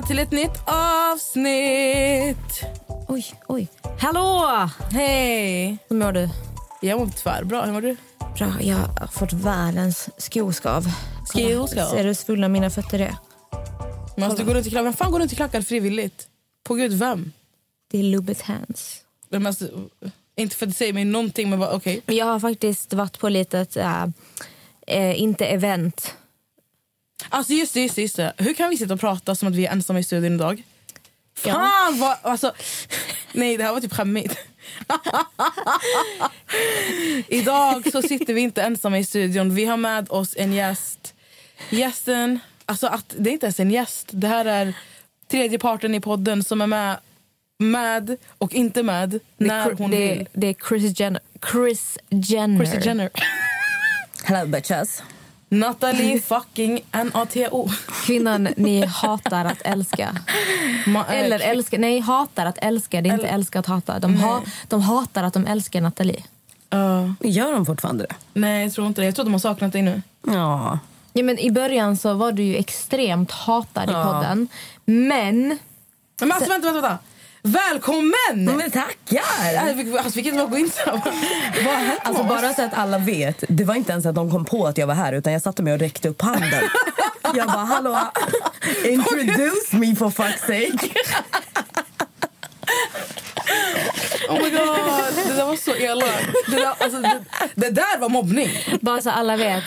Välkomna 0.00 0.06
till 0.06 0.18
ett 0.18 0.30
nytt 0.30 0.62
avsnitt. 0.66 2.64
Oj, 3.08 3.26
oj. 3.46 3.68
Hallå! 4.00 4.68
Hej! 4.90 5.78
Hur 5.88 5.96
mår 5.96 6.12
du? 6.12 6.28
Jag 6.80 7.00
mår 7.00 7.06
tvärbra. 7.06 7.64
Hur 7.64 7.72
mår 7.72 7.80
du? 7.80 7.96
Bra, 8.36 8.52
jag 8.60 8.76
har 8.76 9.06
fått 9.06 9.32
världens 9.32 10.08
skoskav. 10.16 10.84
Skoskav? 11.26 11.90
Ser 11.90 12.04
du 12.04 12.14
svullna 12.14 12.48
mina 12.48 12.70
fötter 12.70 12.98
är? 12.98 13.16
Men 14.16 14.24
alltså, 14.24 14.38
du 14.38 14.48
går 14.48 14.54
runt 14.54 14.66
i 14.66 14.70
klackar. 14.70 14.84
Vem 14.84 14.92
fan 14.92 15.12
går 15.12 15.20
runt 15.20 15.32
i 15.32 15.36
klackar 15.36 15.62
frivilligt? 15.62 16.28
På 16.64 16.74
gud, 16.74 16.92
vem? 16.92 17.32
Det 17.90 17.98
är 17.98 18.02
Lubbet 18.02 18.42
hands. 18.42 19.00
Men 19.28 19.46
alltså, 19.46 19.68
inte 20.36 20.56
för 20.56 20.66
att 20.66 20.76
säger 20.76 20.92
mig 20.92 21.04
någonting, 21.04 21.50
men 21.50 21.58
bara 21.58 21.72
okej. 21.72 22.02
Jag 22.06 22.26
har 22.26 22.40
faktiskt 22.40 22.92
varit 22.92 23.18
på 23.18 23.28
litet, 23.28 23.76
äh, 23.76 24.04
äh, 24.86 25.22
inte 25.22 25.46
event. 25.46 26.14
Alltså 27.28 27.52
just 27.52 27.74
det, 27.74 27.80
just 27.80 27.96
det, 27.96 28.02
just 28.02 28.16
det. 28.16 28.32
Hur 28.36 28.54
kan 28.54 28.70
vi 28.70 28.76
sitta 28.76 28.94
och 28.94 29.00
prata 29.00 29.34
som 29.34 29.48
att 29.48 29.54
vi 29.54 29.66
är 29.66 29.72
ensamma 29.72 29.98
i 29.98 30.04
studion 30.04 30.34
idag? 30.34 30.62
Ja. 31.44 31.52
Fan 31.52 31.98
vad... 31.98 32.16
Alltså, 32.22 32.52
nej, 33.32 33.56
det 33.56 33.64
här 33.64 33.72
var 33.72 33.80
typ 33.80 33.92
skämmigt. 33.92 34.38
idag 37.28 37.92
så 37.92 38.02
sitter 38.02 38.34
vi 38.34 38.40
inte 38.40 38.62
ensamma 38.62 38.98
i 38.98 39.04
studion. 39.04 39.54
Vi 39.54 39.64
har 39.64 39.76
med 39.76 40.10
oss 40.10 40.34
en 40.38 40.52
gäst. 40.52 41.14
Gästen... 41.70 42.38
Alltså 42.66 42.86
att, 42.86 43.14
det 43.18 43.30
är 43.30 43.32
inte 43.32 43.46
ens 43.46 43.60
en 43.60 43.70
gäst. 43.70 44.08
Det 44.10 44.26
här 44.26 44.44
är 44.44 44.74
tredje 45.30 45.58
parten 45.58 45.94
i 45.94 46.00
podden 46.00 46.44
som 46.44 46.60
är 46.60 46.66
med, 46.66 46.96
med 47.58 48.16
och 48.38 48.54
inte 48.54 48.82
med 48.82 49.20
när 49.36 49.72
hon 49.72 49.90
det, 49.90 49.96
vill. 49.96 50.28
det 50.32 50.46
är 50.46 50.54
Chris 50.68 51.00
Jenner. 51.00 51.20
Chris 51.52 51.98
Jenner. 52.10 52.64
Chrissy 52.64 52.88
Jenner. 52.88 53.10
Hello 54.24 54.46
bitches. 54.46 55.02
Natalie 55.52 56.20
fucking 56.20 56.80
N-A-T-O. 56.92 57.68
Kvinnan 58.06 58.48
ni 58.56 58.86
hatar 58.86 59.44
att 59.44 59.62
älska. 59.64 60.16
Eh, 60.86 61.10
Eller 61.10 61.40
älskar, 61.40 61.78
nej, 61.78 62.00
hatar 62.00 62.46
att 62.46 62.58
älska. 62.58 63.00
Det 63.00 63.08
är 63.10 63.14
inte 63.14 63.28
älska 63.28 63.58
att 63.58 63.66
hata. 63.66 63.98
De, 63.98 64.14
ha, 64.16 64.42
de 64.68 64.80
hatar 64.82 65.22
att 65.24 65.34
de 65.34 65.46
älskar 65.46 65.80
Nathalie. 65.80 66.24
Ja. 66.70 67.14
Gör 67.20 67.52
de 67.52 67.66
fortfarande 67.66 68.06
det? 68.08 68.14
nej, 68.40 68.62
jag 68.64 68.72
tror 68.72 68.86
inte 68.86 69.00
det. 69.00 69.04
Jag 69.04 69.14
tror 69.14 69.24
de 69.24 69.32
har 69.32 69.38
saknat 69.40 69.72
dig 69.72 69.82
nu. 69.82 70.02
Ja. 70.26 70.78
Ja, 71.12 71.22
men 71.22 71.38
I 71.38 71.50
början 71.50 71.96
så 71.96 72.14
var 72.14 72.32
du 72.32 72.42
ju 72.42 72.56
extremt 72.56 73.30
hatad 73.30 73.90
i 73.90 73.92
podden. 73.92 74.48
Men 74.84 75.58
Men 76.20 76.32
alltså, 76.32 76.50
vänta, 76.50 76.66
vänta, 76.72 76.72
vänta. 76.80 76.98
Välkommen! 77.42 78.12
Men 78.34 78.70
tackar! 78.70 79.56
Alltså, 79.58 79.74
vi- 79.84 79.98
alltså, 79.98 80.12
vi 80.18 80.22
kan 80.22 80.32
inte 80.32 80.44
bara 80.44 80.50
gå 80.50 80.58
in 80.58 80.70
så 80.70 80.80
här. 80.90 80.92
Vad 81.64 81.74
har 81.74 81.84
hänt 81.84 82.00
Alltså 82.04 82.22
bara 82.24 82.54
så 82.54 82.62
att 82.62 82.74
alla 82.74 82.98
vet, 82.98 83.44
det 83.48 83.64
var 83.64 83.74
inte 83.74 83.92
ens 83.92 84.06
att 84.06 84.14
de 84.14 84.30
kom 84.30 84.44
på 84.44 84.66
att 84.66 84.78
jag 84.78 84.86
var 84.86 84.94
här 84.94 85.12
utan 85.12 85.32
jag 85.32 85.42
satte 85.42 85.62
mig 85.62 85.72
och 85.72 85.78
räckte 85.78 86.08
upp 86.08 86.22
handen. 86.22 86.50
Jag 87.34 87.46
bara 87.46 87.64
hallå, 87.64 87.98
introduce 88.84 89.72
me 89.72 89.96
for 89.96 90.10
fuck's 90.10 90.38
sake. 90.40 90.88
Oh 94.30 94.42
my 94.42 94.50
god, 94.50 95.26
det 95.26 95.34
där 95.36 95.46
var 95.46 95.56
så 95.56 95.74
elakt. 95.74 96.28
Det 96.46 96.56
där, 96.56 96.72
alltså, 96.78 97.00
det, 97.00 97.20
det 97.54 97.70
där 97.70 97.98
var 97.98 98.08
mobbning. 98.08 98.50
bara 98.80 99.00
så 99.00 99.10
alla 99.10 99.36
vet. 99.36 99.64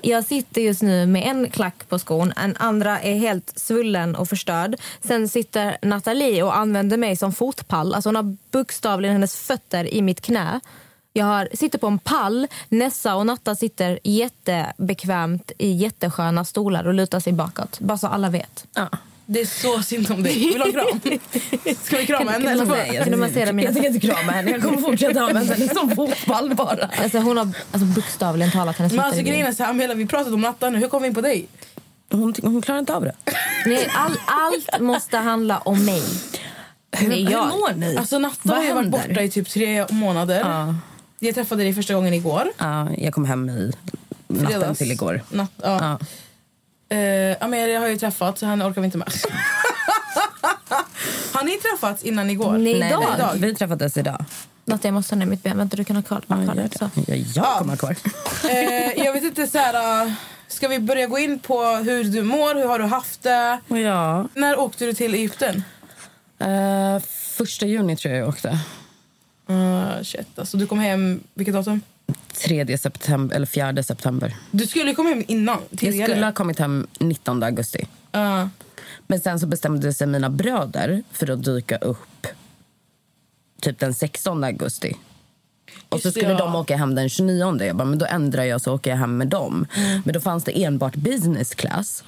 Jag 0.00 0.24
sitter 0.24 0.60
just 0.60 0.82
nu 0.82 1.06
med 1.06 1.22
en 1.22 1.50
klack 1.50 1.88
på 1.88 1.98
skon. 1.98 2.32
En 2.36 2.56
andra 2.56 3.00
är 3.00 3.14
helt 3.14 3.58
svullen 3.58 4.16
och 4.16 4.28
förstörd. 4.28 4.76
Sen 5.00 5.28
sitter 5.28 5.76
Nathalie 5.82 6.42
och 6.42 6.56
använder 6.56 6.96
mig 6.96 7.16
som 7.16 7.32
fotpall. 7.32 7.94
Alltså 7.94 8.08
hon 8.08 8.16
har 8.16 8.36
bokstavligen 8.50 9.12
hennes 9.12 9.36
fötter 9.36 9.94
i 9.94 10.02
mitt 10.02 10.20
knä. 10.20 10.60
Jag 11.12 11.26
har, 11.26 11.48
sitter 11.52 11.78
på 11.78 11.86
en 11.86 11.98
pall. 11.98 12.46
Nessa 12.68 13.14
och 13.16 13.26
Natta 13.26 13.54
sitter 13.54 13.98
jättebekvämt 14.04 15.52
i 15.58 15.72
jättesköna 15.72 16.44
stolar 16.44 16.86
och 16.86 16.94
lutar 16.94 17.20
sig 17.20 17.32
bakåt. 17.32 17.80
Bara 17.80 17.98
så 17.98 18.06
alla 18.06 18.30
vet. 18.30 18.66
Ja. 18.74 18.88
Det 19.26 19.40
är 19.40 19.46
så 19.46 19.82
synd 19.82 20.10
om 20.10 20.22
dig. 20.22 20.34
Vill 20.38 20.52
du 20.52 20.58
ha 20.58 20.66
en 20.66 21.00
kram? 21.00 21.18
Ska 21.82 21.96
vi 21.96 22.06
krama 22.06 22.30
henne? 22.30 22.50
eller? 22.50 23.04
Kan 23.04 23.18
massera 23.18 23.52
mina 23.52 23.66
jag 23.68 23.74
tänker 23.74 23.90
inte 23.90 24.06
krama 24.06 24.32
henne, 24.32 24.50
jag 24.50 24.62
kommer 24.62 24.78
fortsätta 24.78 25.20
använda 25.20 25.54
henne 25.58 25.74
som 25.74 25.90
fotboll 25.96 26.54
bara. 26.54 26.90
Alltså 27.02 27.18
hon 27.18 27.36
har 27.36 27.48
alltså, 27.72 27.86
bokstavligen 27.86 28.52
talat 28.52 28.76
hennes 28.78 28.92
Men 28.92 28.98
fötter 29.02 29.08
alltså, 29.18 29.22
grejen 29.30 29.46
är 29.46 29.52
så 29.52 29.62
här, 29.62 29.70
Amelia, 29.70 29.94
vi 29.94 30.06
pratade 30.06 30.34
om 30.34 30.40
Natta 30.40 30.70
nu. 30.70 30.78
Hur 30.78 30.88
kom 30.88 31.02
vi 31.02 31.08
in 31.08 31.14
på 31.14 31.20
dig? 31.20 31.46
Hon, 32.10 32.34
hon 32.42 32.62
klarar 32.62 32.78
inte 32.78 32.94
av 32.94 33.02
det. 33.02 33.12
Nej, 33.66 33.88
all, 33.94 34.16
allt 34.26 34.80
måste 34.80 35.16
handla 35.16 35.58
om 35.58 35.84
mig. 35.84 36.02
Hur, 36.96 37.08
Nej, 37.08 37.24
hur 37.24 37.32
jag- 37.32 37.48
mår 37.48 37.72
ni? 37.76 37.96
Alltså 37.96 38.18
Natta 38.18 38.36
Vad 38.42 38.56
har 38.56 38.64
ju 38.64 38.72
varit 38.72 38.88
borta 38.90 39.22
i 39.22 39.30
typ 39.30 39.48
tre 39.48 39.86
månader. 39.90 40.40
Ja. 40.40 40.74
Jag 41.18 41.34
träffade 41.34 41.62
dig 41.62 41.74
första 41.74 41.94
gången 41.94 42.14
igår. 42.14 42.44
Ja, 42.58 42.88
jag 42.98 43.14
kom 43.14 43.24
hem 43.24 43.48
i 43.50 43.72
natten 44.28 44.46
Fredags. 44.46 44.78
till 44.78 44.92
igår. 44.92 45.22
Natt, 45.30 45.50
ja. 45.62 45.78
Ja. 45.80 46.06
Eh, 46.94 47.36
Amelia 47.40 47.80
har 47.80 47.88
ju 47.88 47.96
träffat, 47.98 48.38
så 48.38 48.46
henne 48.46 48.64
orkar 48.64 48.80
vi 48.80 48.84
inte 48.84 48.98
med. 48.98 49.08
har 51.32 51.44
ni 51.44 51.56
träffats 51.56 52.02
innan 52.02 52.30
igår? 52.30 52.52
Nej, 52.52 52.78
Nej, 52.78 52.92
idag. 53.16 53.30
vi 53.36 53.54
träffades 53.54 53.96
idag. 53.96 54.24
Natta, 54.64 54.88
jag 54.88 54.94
måste 54.94 55.14
ha 55.14 55.18
ner 55.18 55.26
mitt 55.26 55.42
ben. 55.42 55.58
Vänta, 55.58 55.76
du 55.76 55.84
kan 55.84 55.96
ha 55.96 56.02
kvar, 56.02 56.22
Ja, 56.26 56.34
kvar 56.44 56.54
det. 56.54 56.62
det. 56.62 56.78
Så. 56.78 56.90
Ja, 57.06 57.14
jag 57.34 57.58
kommer 57.58 57.72
ha 57.72 57.76
kvar. 57.76 57.96
Eh, 58.50 59.04
jag 59.04 59.12
vet 59.12 59.22
inte, 59.22 59.46
så 59.46 59.58
här, 59.58 60.04
uh, 60.06 60.12
ska 60.48 60.68
vi 60.68 60.78
börja 60.78 61.06
gå 61.06 61.18
in 61.18 61.38
på 61.38 61.64
hur 61.64 62.04
du 62.04 62.22
mår? 62.22 62.54
Hur 62.54 62.66
har 62.66 62.78
du 62.78 62.84
haft 62.84 63.22
det? 63.22 63.58
Ja. 63.68 64.28
När 64.34 64.58
åkte 64.58 64.84
du 64.84 64.94
till 64.94 65.14
Egypten? 65.14 65.64
Uh, 66.42 67.00
första 67.36 67.66
juni 67.66 67.96
tror 67.96 68.14
jag 68.14 68.22
jag 68.22 68.28
åkte. 68.28 68.58
Uh, 69.50 70.02
shit, 70.02 70.38
alltså 70.38 70.56
du 70.56 70.66
kom 70.66 70.78
hem, 70.78 71.20
vilket 71.34 71.54
datum? 71.54 71.80
3 72.32 72.78
september, 72.78 73.36
eller 73.36 73.46
4 73.46 73.82
september. 73.82 74.36
Du 74.50 74.66
skulle 74.66 74.94
komma 74.94 75.08
hem 75.08 75.24
innan, 75.28 75.58
Jag 75.70 75.78
tidigare. 75.78 76.10
skulle 76.10 76.24
ha 76.24 76.32
kommit 76.32 76.58
hem 76.58 76.86
19 76.98 77.42
augusti. 77.42 77.86
Uh, 78.16 78.46
Men 79.06 79.20
sen 79.20 79.40
så 79.40 79.46
bestämde 79.46 79.94
sig 79.94 80.06
mina 80.06 80.30
bröder 80.30 81.02
för 81.12 81.30
att 81.30 81.44
dyka 81.44 81.76
upp 81.76 82.26
typ 83.60 83.78
den 83.78 83.94
16 83.94 84.44
augusti. 84.44 84.96
Och 85.88 86.00
så 86.00 86.10
skulle 86.10 86.30
ja. 86.30 86.38
de 86.38 86.54
åka 86.54 86.76
hem 86.76 86.94
den 86.94 87.08
29. 87.08 87.64
Jag 87.64 87.76
bara, 87.76 87.84
men 87.84 87.98
då 87.98 88.06
ändrar 88.06 88.44
jag 88.44 88.60
så 88.60 88.74
åker 88.74 88.90
jag 88.90 88.98
hem 88.98 89.16
med 89.16 89.28
dem. 89.28 89.66
Men 90.04 90.14
då 90.14 90.20
fanns 90.20 90.44
det 90.44 90.64
enbart 90.64 90.94
business 90.96 91.54
class. 91.54 92.04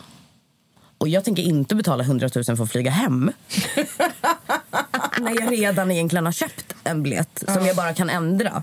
Och 0.98 1.08
jag 1.08 1.24
tänker 1.24 1.42
inte 1.42 1.74
betala 1.74 2.04
100 2.04 2.28
000 2.34 2.44
för 2.44 2.62
att 2.62 2.70
flyga 2.70 2.90
hem. 2.90 3.32
när 5.20 5.40
jag 5.40 5.52
redan 5.52 5.90
egentligen 5.90 6.24
har 6.24 6.32
köpt 6.32 6.74
en 6.84 7.02
biljett 7.02 7.44
som 7.48 7.66
jag 7.66 7.76
bara 7.76 7.94
kan 7.94 8.10
ändra. 8.10 8.62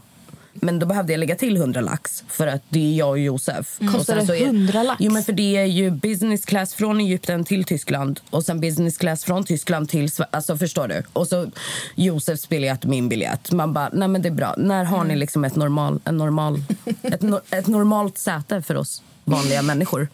Men 0.53 0.79
då 0.79 0.85
behövde 0.85 1.13
jag 1.13 1.19
lägga 1.19 1.35
till 1.35 1.57
100 1.57 1.81
lax 1.81 2.23
för 2.27 2.47
att 2.47 2.61
det 2.69 2.79
är 2.93 2.97
jag 2.97 3.09
och 3.09 3.19
Josef. 3.19 3.77
Och 3.81 3.91
Kostar 3.91 4.15
det 4.15 4.25
så 4.25 4.33
är- 4.33 4.45
100 4.45 4.83
lax? 4.83 4.97
Jo 4.99 5.11
men 5.11 5.23
för 5.23 5.33
det 5.33 5.57
är 5.57 5.65
ju 5.65 5.91
business 5.91 6.45
class 6.45 6.73
från 6.73 6.99
Egypten 6.99 7.43
till 7.45 7.63
Tyskland 7.63 8.19
och 8.29 8.43
sen 8.45 8.59
business 8.59 8.97
class 8.97 9.23
från 9.23 9.43
Tyskland 9.43 9.89
till 9.89 10.11
Sverige. 10.11 10.29
Alltså 10.31 10.57
förstår 10.57 10.87
du? 10.87 11.03
Och 11.13 11.27
så 11.27 11.51
Josefs 11.95 12.49
biljett, 12.49 12.85
min 12.85 13.09
biljett. 13.09 13.51
Man 13.51 13.73
bara, 13.73 13.89
nej 13.93 14.07
men 14.07 14.21
det 14.21 14.29
är 14.29 14.33
bra. 14.33 14.55
När 14.57 14.83
har 14.83 15.03
ni 15.03 15.15
liksom 15.15 15.43
ett, 15.45 15.55
normal, 15.55 15.99
en 16.05 16.17
normal, 16.17 16.63
ett, 17.01 17.21
no, 17.21 17.39
ett 17.49 17.67
normalt 17.67 18.17
säte 18.17 18.61
för 18.61 18.75
oss 18.75 19.01
vanliga 19.23 19.61
människor? 19.61 20.07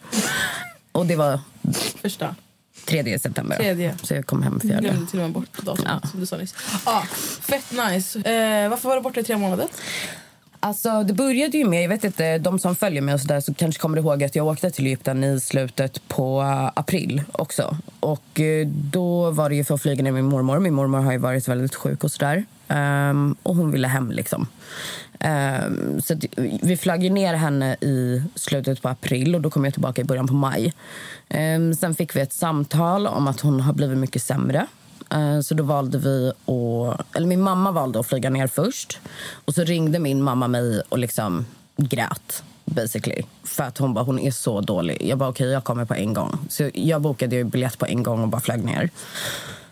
Och 0.92 1.06
det 1.06 1.16
var 1.16 1.40
första. 2.02 2.34
3 2.86 3.18
september. 3.18 3.56
Tredje. 3.56 3.94
Så 4.02 4.14
jag 4.14 4.26
kom 4.26 4.42
hem 4.42 4.60
fjärde. 4.60 4.80
glömde 4.88 5.10
till 5.10 5.18
och 5.18 5.22
med 5.24 5.32
bort 5.32 5.62
datumet 5.62 5.92
Ja. 6.02 6.08
som 6.08 6.20
du 6.20 6.26
sa 6.26 6.36
nyss. 6.36 6.54
Ah, 6.84 7.02
fett 7.40 7.72
nice. 7.72 8.18
Eh, 8.18 8.68
varför 8.68 8.88
var 8.88 8.96
du 8.96 9.02
borta 9.02 9.20
i 9.20 9.24
tre 9.24 9.36
månader? 9.36 9.66
Alltså, 10.62 11.02
det 11.02 11.12
började 11.12 11.58
ju 11.58 11.64
med, 11.64 11.84
jag 11.84 11.88
vet 11.88 12.04
inte, 12.04 12.38
de 12.38 12.58
som 12.58 12.76
följer 12.76 13.02
mig 13.02 13.14
och 13.14 13.20
så 13.20 13.26
där, 13.26 13.40
så 13.40 13.54
kanske 13.54 13.80
kommer 13.80 13.98
ihåg 13.98 14.24
att 14.24 14.36
jag 14.36 14.46
åkte 14.46 14.70
till 14.70 14.86
Egypten 14.86 15.24
i 15.24 15.40
slutet 15.40 16.08
på 16.08 16.40
eh, 16.40 16.70
april 16.74 17.22
också. 17.32 17.76
Och 18.00 18.40
eh, 18.40 18.66
då 18.66 19.30
var 19.30 19.48
det 19.48 19.54
ju 19.54 19.64
för 19.64 19.74
att 19.74 19.82
flyga 19.82 20.02
ner 20.02 20.12
min 20.12 20.24
mormor. 20.24 20.58
Min 20.58 20.74
mormor 20.74 20.98
har 20.98 21.12
ju 21.12 21.18
varit 21.18 21.48
väldigt 21.48 21.74
sjuk 21.74 22.04
och 22.04 22.10
sådär. 22.10 22.44
Um, 22.68 23.36
och 23.42 23.56
hon 23.56 23.70
ville 23.70 23.88
hem 23.88 24.10
liksom. 24.10 24.46
Um, 25.20 26.00
så 26.00 26.14
att 26.14 26.24
eh, 26.24 26.44
vi 26.62 26.76
flög 26.76 27.12
ner 27.12 27.34
henne 27.34 27.74
i 27.74 28.22
slutet 28.34 28.82
på 28.82 28.88
april 28.88 29.34
och 29.34 29.40
då 29.40 29.50
kom 29.50 29.64
jag 29.64 29.74
tillbaka 29.74 30.00
i 30.00 30.04
början 30.04 30.26
på 30.26 30.34
maj. 30.34 30.72
Um, 31.28 31.74
sen 31.74 31.94
fick 31.94 32.16
vi 32.16 32.20
ett 32.20 32.32
samtal 32.32 33.06
om 33.06 33.28
att 33.28 33.40
hon 33.40 33.60
har 33.60 33.72
blivit 33.72 33.98
mycket 33.98 34.22
sämre. 34.22 34.66
Eh, 35.12 35.40
Så 35.40 35.54
då 35.54 35.62
valde 35.64 35.98
vi 35.98 36.28
att... 36.28 37.16
Eller 37.16 37.26
min 37.26 37.40
mamma 37.40 37.72
valde 37.72 38.00
att 38.00 38.06
flyga 38.06 38.30
ner 38.30 38.46
först. 38.46 38.98
Och 39.44 39.54
så 39.54 39.64
ringde 39.64 39.98
min 39.98 40.22
mamma 40.22 40.48
mig 40.48 40.82
och 40.88 40.98
liksom 40.98 41.46
grät, 41.76 42.42
basically. 42.64 43.22
För 43.44 43.64
att 43.64 43.78
hon 43.78 43.94
bara, 43.94 44.04
hon 44.04 44.18
är 44.18 44.30
så 44.30 44.60
dålig. 44.60 45.02
Jag 45.02 45.18
bara, 45.18 45.28
okej, 45.28 45.48
jag 45.48 45.64
kommer 45.64 45.84
på 45.84 45.94
en 45.94 46.14
gång. 46.14 46.38
Så 46.48 46.70
jag 46.74 47.00
bokade 47.02 47.36
ju 47.36 47.44
biljett 47.44 47.78
på 47.78 47.86
en 47.86 48.02
gång 48.02 48.22
och 48.22 48.28
bara 48.28 48.40
flög 48.40 48.64
ner. 48.64 48.90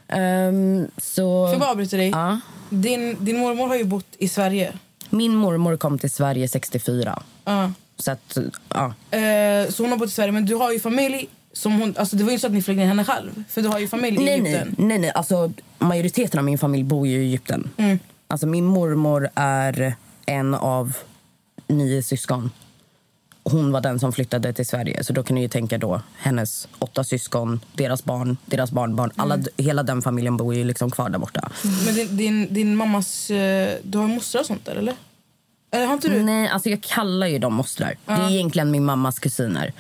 Ehm, 0.09 0.87
så... 0.97 1.47
Får 1.47 1.51
jag 1.53 1.61
bara 1.61 1.71
avbryta 1.71 1.97
dig? 1.97 2.09
Ja. 2.09 2.41
Din, 2.71 3.17
din 3.25 3.39
mormor 3.39 3.69
har 3.69 3.77
ju 3.77 3.85
bott 3.85 4.07
i 4.19 4.29
Sverige. 4.29 4.73
Min 5.11 5.35
mormor 5.35 5.77
kom 5.77 5.99
till 5.99 6.11
Sverige 6.11 6.49
64. 6.49 7.23
Ja. 7.45 7.73
Så 7.99 8.11
att, 8.11 8.39
ja. 8.69 8.95
Eh, 9.19 9.69
så 9.71 9.83
hon 9.83 9.91
har 9.91 9.99
bott 9.99 10.09
i 10.09 10.13
Sverige, 10.13 10.33
men 10.33 10.47
du 10.47 10.55
har 10.55 10.73
ju 10.73 10.81
familj 10.81 11.29
som 11.59 11.81
hon... 11.81 11.95
Alltså 11.99 12.17
det 12.17 12.25
var 12.25 12.31
ju 12.31 12.35
inte 12.35 12.41
så 12.41 12.47
att 12.47 12.53
ni 12.53 12.63
flög 12.63 12.77
ner 12.77 12.87
henne 12.87 13.05
själv. 13.05 13.45
För 13.49 13.63
du 13.63 13.69
har 13.69 13.79
ju 13.79 13.89
familj 13.89 14.17
i 14.17 14.25
Nej, 14.25 14.41
nej, 14.41 14.55
Egypten. 14.55 14.75
nej, 14.89 14.99
nej. 14.99 15.11
Alltså, 15.15 15.53
majoriteten 15.79 16.39
av 16.39 16.45
min 16.45 16.59
familj 16.59 16.85
bor 16.85 17.07
ju 17.07 17.17
i 17.23 17.27
Egypten. 17.27 17.71
Mm. 17.77 17.99
Alltså, 18.29 18.47
min 18.47 18.65
mormor 18.65 19.29
är 19.35 19.95
en 20.27 20.55
av 20.55 20.97
nio 21.67 22.03
syskon. 22.03 22.51
Hon 23.43 23.73
var 23.73 23.81
den 23.81 24.01
som 24.01 24.13
flyttade 24.13 24.53
till 24.53 24.67
Sverige. 24.67 25.05
Så 25.05 25.13
då 25.13 25.23
kan 25.23 25.35
ni 25.35 25.41
ju 25.41 25.49
tänka 25.49 25.79
då 25.79 26.03
hennes 26.19 26.69
åtta 26.79 27.05
syskon, 27.05 27.61
deras 27.75 28.05
barn, 28.05 28.37
deras 28.47 28.71
barnbarn. 28.73 29.11
Alla, 29.17 29.35
Mm. 29.35 29.47
Hela 29.57 29.83
den 29.83 30.03
familjen 30.03 30.37
bor 30.37 30.55
ju 30.55 30.65
liksom 30.65 30.91
kvar 30.91 31.09
där 31.11 31.19
borta. 31.19 31.51
Men 31.87 31.95
din, 31.95 32.17
din, 32.17 32.55
din 32.55 32.77
mammas... 32.77 33.31
eh, 33.31 33.79
Du 33.83 33.99
har 33.99 34.07
mostrar 34.09 34.41
och 34.41 34.47
sånt 34.47 34.65
där, 34.65 34.77
eller? 34.77 34.95
Eller 35.71 35.87
har 35.87 35.95
inte 35.95 36.09
du? 36.09 36.23
Nej, 36.23 36.49
alltså 36.49 36.69
jag 36.71 36.81
kallar 36.83 37.27
ju 37.27 37.39
dem 37.39 37.55
mostrar. 37.55 37.95
Det 38.07 38.13
är 38.13 38.31
egentligen 38.31 38.71
min 38.71 38.85
mammas 38.85 39.19
kusiner. 39.19 39.73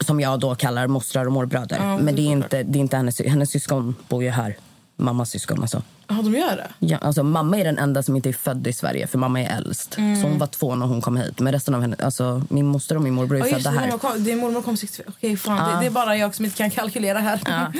Som 0.00 0.20
jag 0.20 0.40
då 0.40 0.54
kallar 0.54 0.86
mostrar 0.86 1.26
och 1.26 1.32
morbröder. 1.32 1.76
Ja, 1.80 1.98
Men 1.98 2.16
det 2.16 2.22
är, 2.22 2.26
inte, 2.26 2.62
det 2.62 2.78
är 2.78 2.80
inte 2.80 2.96
hennes, 2.96 3.20
hennes 3.20 3.50
syskon 3.50 3.94
bor 4.08 4.22
ju 4.22 4.30
här. 4.30 4.56
Mammas 4.96 5.30
syskon 5.30 5.62
alltså. 5.62 5.82
Ja, 6.08 6.14
de 6.14 6.34
gör 6.34 6.56
det? 6.56 6.68
Ja, 6.78 6.98
alltså, 6.98 7.22
mamma 7.22 7.58
är 7.58 7.64
den 7.64 7.78
enda 7.78 8.02
som 8.02 8.16
inte 8.16 8.28
är 8.28 8.32
född 8.32 8.66
i 8.66 8.72
Sverige, 8.72 9.06
för 9.06 9.18
mamma 9.18 9.40
är 9.40 9.56
äldst. 9.56 9.94
Så 9.94 10.00
hon 10.28 10.38
var 10.38 10.46
två 10.46 10.74
när 10.74 10.86
hon 10.86 11.00
kom 11.00 11.16
hit. 11.16 11.40
Men 11.40 11.52
resten 11.52 11.74
av 11.74 11.80
henne, 11.80 11.96
alltså, 12.02 12.42
min 12.48 12.66
moster 12.66 12.96
och 12.96 13.02
min 13.02 13.14
morbror 13.14 13.36
är 13.36 13.40
Ja, 13.40 13.46
just 13.46 13.64
födda 13.64 13.80
det, 13.80 13.86
här. 13.90 13.98
kom, 13.98 14.24
din 14.24 14.38
mormor 14.38 14.62
kom 14.62 14.76
65. 14.76 15.12
Okej, 15.16 15.36
fan. 15.36 15.74
Det, 15.74 15.80
det 15.80 15.86
är 15.86 15.90
bara 15.90 16.16
jag 16.16 16.34
som 16.34 16.44
inte 16.44 16.56
kan 16.56 16.70
kalkylera 16.70 17.18
här. 17.18 17.40
Ja. 17.46 17.72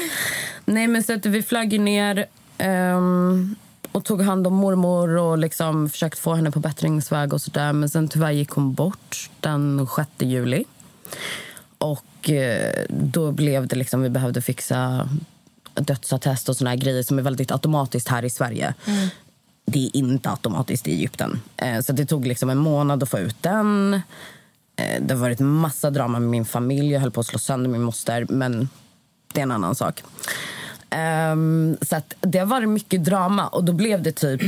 Nej, 0.65 0.87
men 0.87 1.03
så 1.03 1.13
att 1.13 1.27
vi 1.27 1.43
flög 1.43 1.81
ner 1.81 2.27
ehm, 2.59 3.57
och 3.93 4.05
tog 4.05 4.23
hand 4.23 4.47
om 4.47 4.55
mormor 4.55 5.17
och 5.17 5.39
liksom 5.39 5.89
försökte 5.89 6.21
få 6.21 6.35
henne 6.35 6.51
på 6.51 6.61
bättringsväg 6.61 7.33
och 7.33 7.41
sådär. 7.43 7.73
Men 7.73 7.89
sen 7.89 8.09
tyvärr 8.09 8.31
gick 8.31 8.51
hon 8.51 8.75
bort 8.75 9.31
den 9.41 9.89
6 9.97 10.09
juli. 10.19 10.65
Och 11.85 12.31
eh, 12.31 12.85
då 12.89 13.33
blev 13.33 13.67
det 13.67 13.77
liksom, 13.77 14.03
vi 14.03 14.11
behövde 14.11 14.43
fixa 14.43 15.09
dödsattest 15.75 16.49
och 16.49 16.57
såna 16.57 16.71
här 16.71 16.77
grejer 16.77 17.03
som 17.03 17.19
är 17.19 17.23
väldigt 17.23 17.51
automatiskt 17.51 18.09
här 18.09 18.25
i 18.25 18.31
Sverige. 18.31 18.75
Det 19.67 19.87
är 19.87 19.97
inte 19.97 20.31
automatiskt 20.31 20.89
i 20.89 20.93
Egypten. 20.93 21.41
Eh, 21.57 21.81
så 21.81 21.93
det 21.93 22.07
tog 22.07 22.27
liksom 22.27 22.51
en 22.51 22.59
månad 22.59 23.03
att 23.03 23.09
få 23.09 23.19
ut 23.19 23.43
den. 23.43 23.95
Eh, 24.77 25.03
det 25.03 25.15
har 25.15 25.21
varit 25.21 25.41
massa 25.41 25.91
drama 25.91 26.19
med 26.19 26.31
min 26.31 26.45
familj. 26.45 26.93
Jag 26.93 27.01
höll 27.01 27.11
på 27.11 27.21
att 27.21 27.27
slå 27.27 27.39
sönder 27.39 27.71
min 27.71 27.83
moster, 27.83 28.27
men 28.29 28.69
det 29.33 29.41
är 29.41 29.43
en 29.43 29.53
annan 29.53 29.75
sak. 29.75 30.03
Ehm, 30.91 31.77
så 31.83 32.01
det 32.21 32.39
har 32.39 32.47
varit 32.47 32.69
mycket 32.69 33.05
drama 33.05 33.49
och 33.49 33.65
då 33.65 33.73
blev 33.73 34.03
det 34.03 34.13
typ 34.13 34.43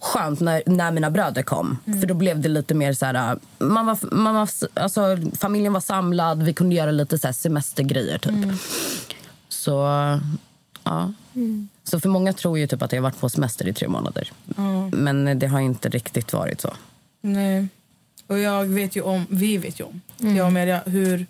skönt 0.00 0.40
när, 0.40 0.62
när 0.66 0.90
mina 0.90 1.10
bröder 1.10 1.42
kom. 1.42 1.78
För 1.84 2.06
då 2.06 2.14
blev 2.14 2.40
det 2.40 2.48
lite 2.48 2.74
mer 2.74 2.92
så 2.92 3.06
här... 3.06 3.38
Man 3.58 3.86
var, 3.86 4.14
man 4.14 4.34
var, 4.34 4.48
alltså, 4.74 5.18
familjen 5.38 5.72
var 5.72 5.80
samlad, 5.80 6.42
vi 6.42 6.52
kunde 6.52 6.74
göra 6.74 6.90
lite 6.90 7.18
så 7.18 7.26
här 7.26 7.32
semestergrejer 7.32 8.18
typ. 8.18 8.60
Så, 9.48 9.80
ja. 10.84 11.12
Så 11.84 12.00
för 12.00 12.08
många 12.08 12.32
tror 12.32 12.58
ju 12.58 12.66
typ 12.66 12.82
att 12.82 12.92
jag 12.92 12.98
har 12.98 13.02
varit 13.02 13.20
på 13.20 13.28
semester 13.28 13.68
i 13.68 13.72
tre 13.72 13.88
månader. 13.88 14.32
Men 14.92 15.38
det 15.38 15.46
har 15.46 15.60
inte 15.60 15.88
riktigt 15.88 16.32
varit 16.32 16.60
så. 16.60 16.72
Nej. 17.20 17.68
Och 18.26 18.38
jag 18.38 18.64
vet 18.64 18.96
ju 18.96 19.02
om, 19.02 19.26
vi 19.30 19.58
vet 19.58 19.80
ju 19.80 19.84
om, 19.84 20.00
jag 20.18 20.46
och 20.46 20.52
Meria, 20.52 20.82
hur 20.86 21.26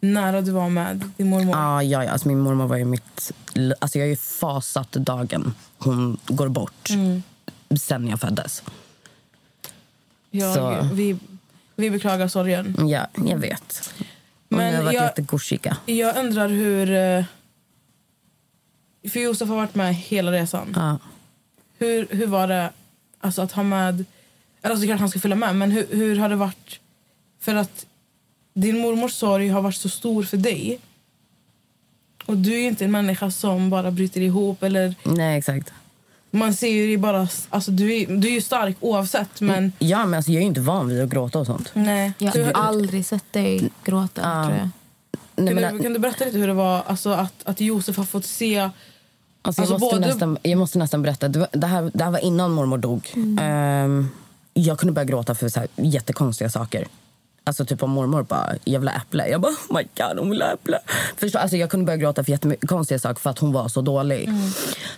nära 0.00 0.40
du 0.40 0.50
var 0.50 0.68
med 0.68 1.10
din 1.16 1.28
mormor. 1.28 1.56
Ja, 1.56 1.82
ja, 1.82 2.04
ja. 2.04 2.10
Alltså, 2.10 2.28
min 2.28 2.40
mormor 2.40 2.66
var 2.66 2.76
ju 2.76 2.84
mitt... 2.84 3.32
Alltså, 3.78 3.98
jag 3.98 4.04
har 4.06 4.10
ju 4.10 4.16
fasat 4.16 4.92
dagen 4.92 5.54
hon 5.78 6.18
går 6.26 6.48
bort 6.48 6.88
sen 7.78 8.08
jag 8.08 8.20
föddes. 8.20 8.62
Jag, 10.30 10.54
Så. 10.54 10.88
vi, 10.94 11.16
vi 11.76 11.90
beklagar 11.90 12.28
sorgen. 12.28 12.76
Ja, 12.88 13.06
jag 13.26 13.38
vet. 13.38 13.94
Men 14.48 14.58
Men 14.58 14.66
jag 14.66 14.76
har 14.76 14.84
varit 14.84 14.94
jag-. 14.94 15.14
Jag 15.86 16.16
undrar 16.16 16.48
hur... 16.48 16.90
eh, 16.90 17.24
För 19.12 19.20
Josef 19.20 19.48
har 19.48 19.56
varit 19.56 19.74
med 19.74 19.94
hela 19.94 20.32
resan. 20.32 20.72
Ja. 20.76 20.98
Hur, 21.78 22.06
hur 22.10 22.26
var 22.26 22.48
det 22.48 22.70
alltså, 23.20 23.42
att 23.42 23.52
ha 23.52 23.62
med... 23.62 24.04
Eller 24.62 24.74
alltså, 24.74 24.86
klart 24.86 25.00
han 25.00 25.10
ska 25.10 25.20
följa 25.20 25.36
med, 25.36 25.56
men 25.56 25.70
hur, 25.70 25.86
hur 25.90 26.16
har 26.18 26.28
det 26.28 26.36
varit? 26.36 26.80
För 27.40 27.54
att 27.54 27.86
din 28.54 28.78
mormors 28.78 29.12
sorg 29.12 29.48
har 29.48 29.62
varit 29.62 29.76
så 29.76 29.88
stor 29.88 30.22
för 30.22 30.36
dig. 30.36 30.80
Och 32.26 32.36
du 32.36 32.52
är 32.54 32.58
ju 32.58 32.66
inte 32.66 32.84
en 32.84 32.90
människa 32.90 33.30
som 33.30 33.70
bara 33.70 33.90
bryter 33.90 34.20
ihop. 34.20 34.62
Eller, 34.62 34.94
Nej, 35.04 35.38
exakt. 35.38 35.72
Man 36.30 36.54
ser 36.54 36.68
ju 36.68 36.90
det 36.90 36.98
bara... 36.98 37.28
Alltså, 37.50 37.70
du, 37.70 37.94
är, 37.96 38.06
du 38.06 38.28
är 38.28 38.32
ju 38.32 38.40
stark 38.40 38.76
oavsett, 38.80 39.40
men... 39.40 39.72
Ja, 39.78 40.06
men 40.06 40.14
alltså, 40.16 40.30
jag 40.32 40.36
är 40.36 40.40
ju 40.42 40.46
inte 40.46 40.60
van 40.60 40.88
vid 40.88 41.02
att 41.02 41.08
gråta 41.08 41.38
och 41.38 41.46
sånt. 41.46 41.70
Nej. 41.74 42.12
Jag 42.18 42.32
Du- 42.32 42.42
har 42.44 42.52
aldrig 42.52 43.06
sett 43.06 43.32
dig 43.32 43.70
gråta, 43.84 44.22
tror 44.44 44.56
jag. 44.58 44.68
Nej, 45.36 45.54
kan, 45.54 45.62
men, 45.62 45.76
du, 45.76 45.82
kan 45.82 45.92
du 45.92 45.98
berätta 45.98 46.24
lite 46.24 46.38
hur 46.38 46.46
det 46.46 46.54
var 46.54 46.82
alltså, 46.86 47.10
att, 47.10 47.32
att 47.44 47.60
Josef 47.60 47.96
har 47.96 48.04
fått 48.04 48.24
se... 48.24 48.58
alltså, 48.58 48.72
alltså, 49.42 49.62
jag, 49.62 49.80
måste 49.80 49.96
både- 49.96 50.06
nästan, 50.06 50.38
jag 50.42 50.58
måste 50.58 50.78
nästan 50.78 51.02
berätta. 51.02 51.28
Det, 51.28 51.38
var, 51.38 51.48
det, 51.52 51.66
här, 51.66 51.90
det 51.94 52.04
här 52.04 52.10
var 52.10 52.18
innan 52.18 52.52
mormor 52.52 52.78
dog. 52.78 53.12
Ehm, 53.40 54.08
jag 54.54 54.78
kunde 54.78 54.92
börja 54.92 55.04
gråta 55.04 55.34
för 55.34 55.48
så 55.48 55.60
här, 55.60 55.68
jättekonstiga 55.76 56.50
saker. 56.50 56.86
Alltså 57.44 57.64
typ 57.64 57.82
om 57.82 57.90
mormor 57.90 58.22
bara, 58.22 58.54
jag 58.64 58.80
vill 58.80 58.88
ha 58.88 58.96
äpple. 58.96 59.28
Jag 59.28 59.40
bara, 59.40 59.52
oh 59.52 59.76
my 59.76 59.82
god, 59.96 60.18
hon 60.18 60.30
vill 60.30 60.42
ha 60.42 60.52
äpple. 60.52 60.78
Förstå, 61.16 61.38
alltså, 61.38 61.56
jag 61.56 61.70
kunde 61.70 61.86
börja 61.86 61.96
gråta 61.96 62.24
för 62.24 62.30
jättekonstiga 62.32 62.98
saker 62.98 63.20
för 63.20 63.30
att 63.30 63.38
hon 63.38 63.52
var 63.52 63.68
så 63.68 63.80
dålig. 63.80 64.30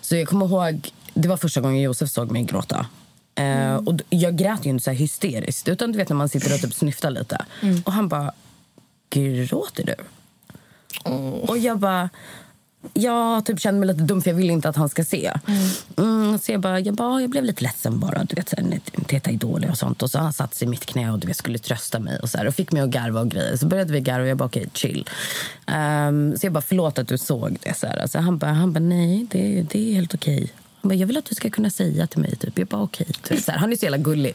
Så 0.00 0.17
jag 0.17 0.29
kommer 0.29 0.46
ihåg, 0.46 0.90
det 1.14 1.29
var 1.29 1.37
första 1.37 1.61
gången 1.61 1.81
Josef 1.82 2.11
såg 2.11 2.31
mig 2.31 2.43
gråta. 2.43 2.87
Eh, 3.35 3.75
och 3.76 3.94
d- 3.94 4.05
jag 4.09 4.37
grät 4.37 4.67
ju 4.67 4.70
inte 4.70 4.85
så 4.85 4.91
hysteriskt, 4.91 5.69
utan 5.69 5.93
du 5.93 5.99
vet 5.99 6.09
när 6.09 6.17
man 6.17 6.29
sitter 6.29 6.55
och 6.55 6.61
typ 6.61 6.75
snyftar 6.75 7.10
lite. 7.10 7.44
Och 7.84 7.93
han 7.93 8.08
bara, 8.08 8.32
gråter 9.10 9.84
du? 9.87 9.94
Och 11.48 11.58
jag 11.58 11.79
bara... 11.79 12.10
Jag 12.94 13.44
typ 13.46 13.60
kände 13.60 13.81
mig 13.81 13.87
lite 13.87 14.03
dum 14.05 14.22
för 14.22 14.31
jag 14.31 14.37
ville 14.37 14.53
inte 14.53 14.69
att 14.69 14.77
han 14.77 14.89
ska 14.89 15.05
se. 15.05 15.32
Mm, 15.98 16.39
så 16.39 16.53
jag 16.53 16.60
bara, 16.60 16.81
jag 16.81 16.94
bara, 16.94 17.20
jag 17.20 17.31
blev 17.31 17.44
lite 17.44 17.63
ledsen 17.63 17.98
bara. 18.01 18.25
Du 18.25 18.34
vet, 18.34 18.48
så 18.48 18.56
här, 18.56 18.81
Teta 19.06 19.32
dålig 19.32 19.70
och 19.70 19.79
sånt. 19.79 20.03
Och 20.03 20.10
så 20.10 20.19
han 20.19 20.32
satt 20.32 20.55
sig 20.55 20.67
i 20.67 20.70
mitt 20.70 20.87
knä 20.87 21.10
och 21.13 21.19
du 21.19 21.27
vet, 21.27 21.37
skulle 21.37 21.58
trösta 21.58 21.98
mig 21.98 22.19
och 22.19 22.31
så 22.31 22.39
här, 22.39 22.46
och 22.46 22.55
fick 22.55 22.72
mig 22.72 22.82
att 22.82 22.89
garva 22.91 23.20
och 23.20 23.31
grejer. 23.31 23.56
Så 23.56 23.67
började 23.67 23.93
vi 23.93 24.01
garva 24.01 24.22
och 24.22 24.29
jag 24.29 24.37
bara, 24.37 24.44
okej, 24.44 24.69
chill. 24.75 25.08
Ehm, 25.67 26.37
så 26.39 26.46
jag 26.46 26.53
bara, 26.53 26.60
förlåt 26.63 26.98
att 26.98 27.08
du 27.08 27.19
såg 27.19 27.58
det. 27.63 27.75
Så 27.79 27.87
här. 27.87 27.96
Alltså, 27.96 28.19
han 28.19 28.39
bara, 28.39 28.53
han 28.53 28.72
bara, 28.72 28.81
nej, 28.81 29.27
det, 29.31 29.63
det 29.70 29.91
är 29.91 29.94
helt 29.94 30.15
okej. 30.15 30.53
Han 30.82 30.89
bara, 30.89 30.94
jag 30.94 31.06
vill 31.06 31.17
att 31.17 31.24
du 31.24 31.34
ska 31.34 31.51
kunna 31.51 31.70
säga 31.70 32.06
till 32.06 32.20
mig. 32.20 32.36
Typ. 32.36 32.58
Jag 32.58 32.69
bara, 32.69 32.82
okej. 32.82 33.06
Så 33.41 33.51
här, 33.53 33.58
Han 33.58 33.72
är 33.72 33.77
så 33.77 33.84
jävla 33.84 33.98
gullig. 33.98 34.34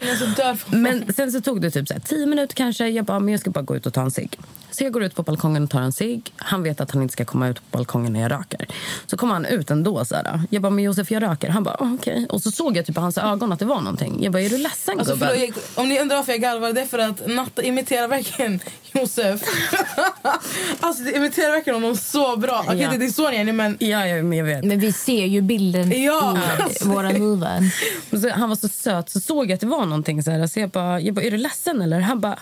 Men 0.70 1.14
sen 1.14 1.32
så 1.32 1.42
tog 1.42 1.62
det 1.62 1.72
typ 1.72 1.88
så 1.88 1.94
här, 1.94 2.02
tio 2.02 2.26
minuter 2.26 2.56
kanske. 2.56 2.88
Jag 2.88 3.06
bara, 3.06 3.20
men 3.20 3.32
jag 3.32 3.40
ska 3.40 3.50
bara 3.52 3.62
gå 3.64 3.76
ut 3.76 3.86
och 3.86 3.94
ta 3.94 4.02
en 4.02 4.12
cigg. 4.12 4.40
Så 4.78 4.84
jag 4.84 4.94
går 4.94 5.04
ut 5.04 5.16
på 5.16 5.24
balkongen 5.24 5.64
och 5.64 5.70
tar 5.70 5.82
en 5.82 5.92
cigg. 5.92 6.34
Han 6.36 6.64
vet 6.64 6.82
att 6.82 6.92
han 6.92 7.02
inte 7.02 7.12
ska 7.12 7.26
komma 7.26 7.48
ut 7.48 7.56
på 7.56 7.78
balkongen 7.78 8.14
när 8.14 8.20
jag 8.22 8.32
röker. 8.32 8.68
Så 9.06 9.18
kommer 9.18 9.34
han 9.34 9.46
ut 9.46 9.72
ändå. 9.72 10.06
Så 10.06 10.16
här. 10.16 10.42
Jag 10.50 10.62
bara, 10.62 10.70
men 10.70 10.84
Josef 10.84 11.12
jag 11.12 11.24
röker. 11.24 11.50
Han 11.50 11.64
bara, 11.64 11.76
"Ah, 11.80 11.94
okej. 12.00 12.26
Och 12.30 12.42
så 12.42 12.52
såg 12.52 12.78
jag 12.78 12.86
typ 12.86 12.96
på 12.96 13.02
hans 13.02 13.18
ögon 13.18 13.52
att 13.52 13.60
det 13.60 13.66
var 13.66 13.82
någonting. 13.82 14.24
Jag 14.24 14.34
bara, 14.34 14.42
är 14.42 14.50
du 14.50 14.58
ledsen 14.58 15.00
Alltså, 15.00 15.14
gubben? 15.14 15.30
förlåt, 15.36 15.56
jag, 15.76 15.84
om 15.84 15.90
ni 15.90 16.00
undrar 16.00 16.16
varför 16.18 16.32
jag 16.32 16.42
garvar, 16.42 16.74
det 16.74 16.82
är 16.82 16.86
för 16.86 17.00
att 17.00 17.28
Natta 17.28 17.64
imiterar 17.64 18.08
verkligen 18.08 18.60
Josef. 18.92 19.42
alltså 20.80 21.04
det 21.04 21.16
imiterar 21.18 21.52
verkligen 21.52 21.82
honom 21.82 21.98
så 21.98 22.38
bra. 22.38 22.64
Okej, 22.68 22.82
Ja. 22.82 22.90
det 22.90 22.96
är 22.96 23.00
din 23.00 23.14
son 23.14 23.34
Jenny, 23.34 23.52
men 23.52 23.78
Ja, 23.80 24.08
ja, 24.08 24.24
men 24.24 24.38
jag 24.38 24.46
vet. 24.46 24.64
Men 24.66 24.80
vi 24.80 24.94
ser 24.94 25.26
ju 25.26 25.42
bilden 25.42 26.04
Ja. 26.04 26.38
i 26.82 26.88
våra 26.88 27.08
huvuden. 27.10 27.72
Så, 28.22 28.30
han 28.30 28.50
var 28.50 28.56
så 28.56 28.68
söt. 28.68 29.10
Så 29.10 29.20
såg 29.20 29.46
jag 29.46 29.54
att 29.54 29.60
det 29.62 29.68
var 29.68 29.86
någonting. 29.86 30.24
Så, 30.24 30.32
här. 30.32 30.48
så 30.48 30.60
jag 30.60 30.70
bara, 30.70 31.00
jag 31.00 31.16
bara, 31.16 31.22
är 31.26 31.32
du 31.32 31.38
ledsen 31.38 31.82
eller? 31.82 32.00
Han 32.00 32.20
bara, 32.22 32.40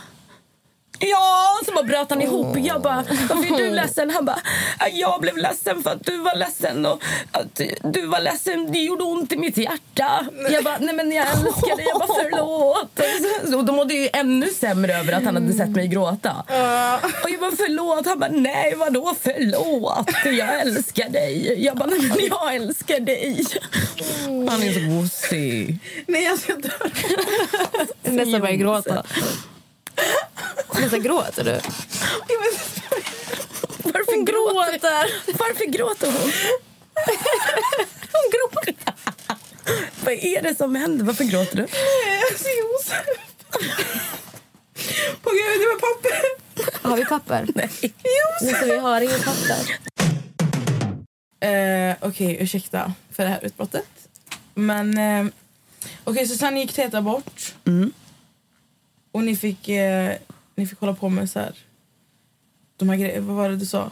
Ja, 0.99 1.59
så 1.65 1.71
bara 1.71 1.83
bröt 1.83 2.09
han 2.09 2.21
ihop. 2.21 2.57
Jag 2.59 2.81
bara, 2.81 3.03
varför 3.29 3.53
är 3.53 3.57
du 3.57 3.69
ledsen? 3.69 4.09
Han 4.09 4.25
bara, 4.25 4.39
"Ja, 4.79 4.87
jag 4.87 5.21
blev 5.21 5.37
ledsen 5.37 5.83
för 5.83 5.89
att 5.89 6.05
du 6.05 6.17
var 6.17 6.35
ledsen 6.35 6.85
och 6.85 7.01
att 7.31 7.61
du 7.83 8.05
var 8.05 8.19
ledsen. 8.19 8.71
Det 8.71 8.79
gjorde 8.79 9.03
ont 9.03 9.31
i 9.31 9.37
mitt 9.37 9.57
hjärta. 9.57 10.25
Jag 10.51 10.63
bara, 10.63 10.77
nej 10.79 10.95
men 10.95 11.11
jag 11.11 11.27
älskar 11.27 11.75
dig. 11.77 11.85
Jag 11.89 11.99
bara, 11.99 12.07
förlåt. 12.23 12.99
Så 13.51 13.61
de 13.61 13.75
mådde 13.75 13.93
ju 13.93 14.09
ännu 14.13 14.47
sämre 14.49 14.93
över 14.99 15.13
att 15.13 15.23
han 15.23 15.35
hade 15.35 15.53
sett 15.53 15.69
mig 15.69 15.87
gråta. 15.87 16.31
Och 17.23 17.29
jag 17.29 17.39
bara, 17.39 17.51
förlåt. 17.57 18.05
Han 18.05 18.19
bara, 18.19 18.31
nej 18.31 18.75
vadå 18.75 19.15
förlåt? 19.21 20.09
Jag 20.25 20.61
älskar 20.61 21.09
dig. 21.09 21.63
Jag 21.63 21.77
bara, 21.77 21.85
nej 21.89 21.99
men 22.09 22.27
jag 22.29 22.55
älskar 22.55 22.99
dig. 22.99 23.45
Han 24.49 24.63
är 24.63 24.73
så 24.73 24.95
gosig. 25.01 25.79
Nej, 26.07 26.27
alltså, 26.27 26.51
jag 26.51 26.63
ska 26.63 26.77
dö. 28.07 28.13
Nästan 28.15 28.41
börjar 28.41 28.55
gråta. 28.55 29.03
Nästan 30.81 31.01
gråter 31.03 31.43
du? 31.43 31.59
Varför 33.83 34.25
gråter 34.25 35.37
Varför 35.39 35.65
gråter 35.65 36.07
hon? 36.11 36.31
Hon 38.11 38.31
gråter. 38.31 38.75
Vad 40.03 40.13
är 40.13 40.41
det 40.41 40.55
som 40.55 40.75
händer? 40.75 41.05
Varför 41.05 41.23
gråter 41.23 41.55
du? 41.57 41.61
Alltså, 41.63 42.47
Josef. 42.61 43.05
På 45.21 45.29
grund 45.29 45.73
av 45.75 45.79
papper. 45.79 46.21
Har 46.89 46.97
vi 46.97 47.05
papper? 47.05 47.47
Nej. 47.55 47.69
Det, 48.41 48.65
vi 48.65 48.77
har 48.77 49.01
inget 49.01 49.25
papper. 49.25 49.79
Eh, 51.39 51.95
Okej, 52.01 52.37
ursäkta 52.39 52.93
för 53.11 53.23
det 53.23 53.29
här 53.29 53.45
utbrottet. 53.45 53.87
Men 54.53 54.97
eh, 54.97 55.25
okej, 56.03 56.27
så 56.27 56.35
sen 56.37 56.57
gick 56.57 56.73
Teta 56.73 57.01
bort. 57.01 57.53
Och 59.11 59.23
ni 59.23 59.35
fick, 59.35 59.69
eh, 59.69 60.15
ni 60.55 60.67
fick 60.67 60.79
hålla 60.79 60.93
på 60.93 61.09
med 61.09 61.29
så 61.29 61.39
här. 61.39 61.55
De 62.77 62.89
här 62.89 62.95
grejerna. 62.97 63.27
Vad 63.27 63.35
var 63.35 63.49
det 63.49 63.55
du 63.57 63.65
sa? 63.65 63.91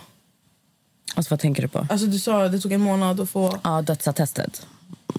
Alltså, 1.15 1.29
vad 1.33 1.39
tänker 1.39 1.61
du 1.61 1.67
på? 1.67 1.87
Alltså 1.89 2.07
du 2.07 2.19
sa 2.19 2.47
det 2.47 2.59
tog 2.59 2.71
en 2.71 2.81
månad 2.81 3.19
att 3.19 3.29
få... 3.29 3.59
Ja, 3.63 3.81
dödsattestet. 3.81 4.67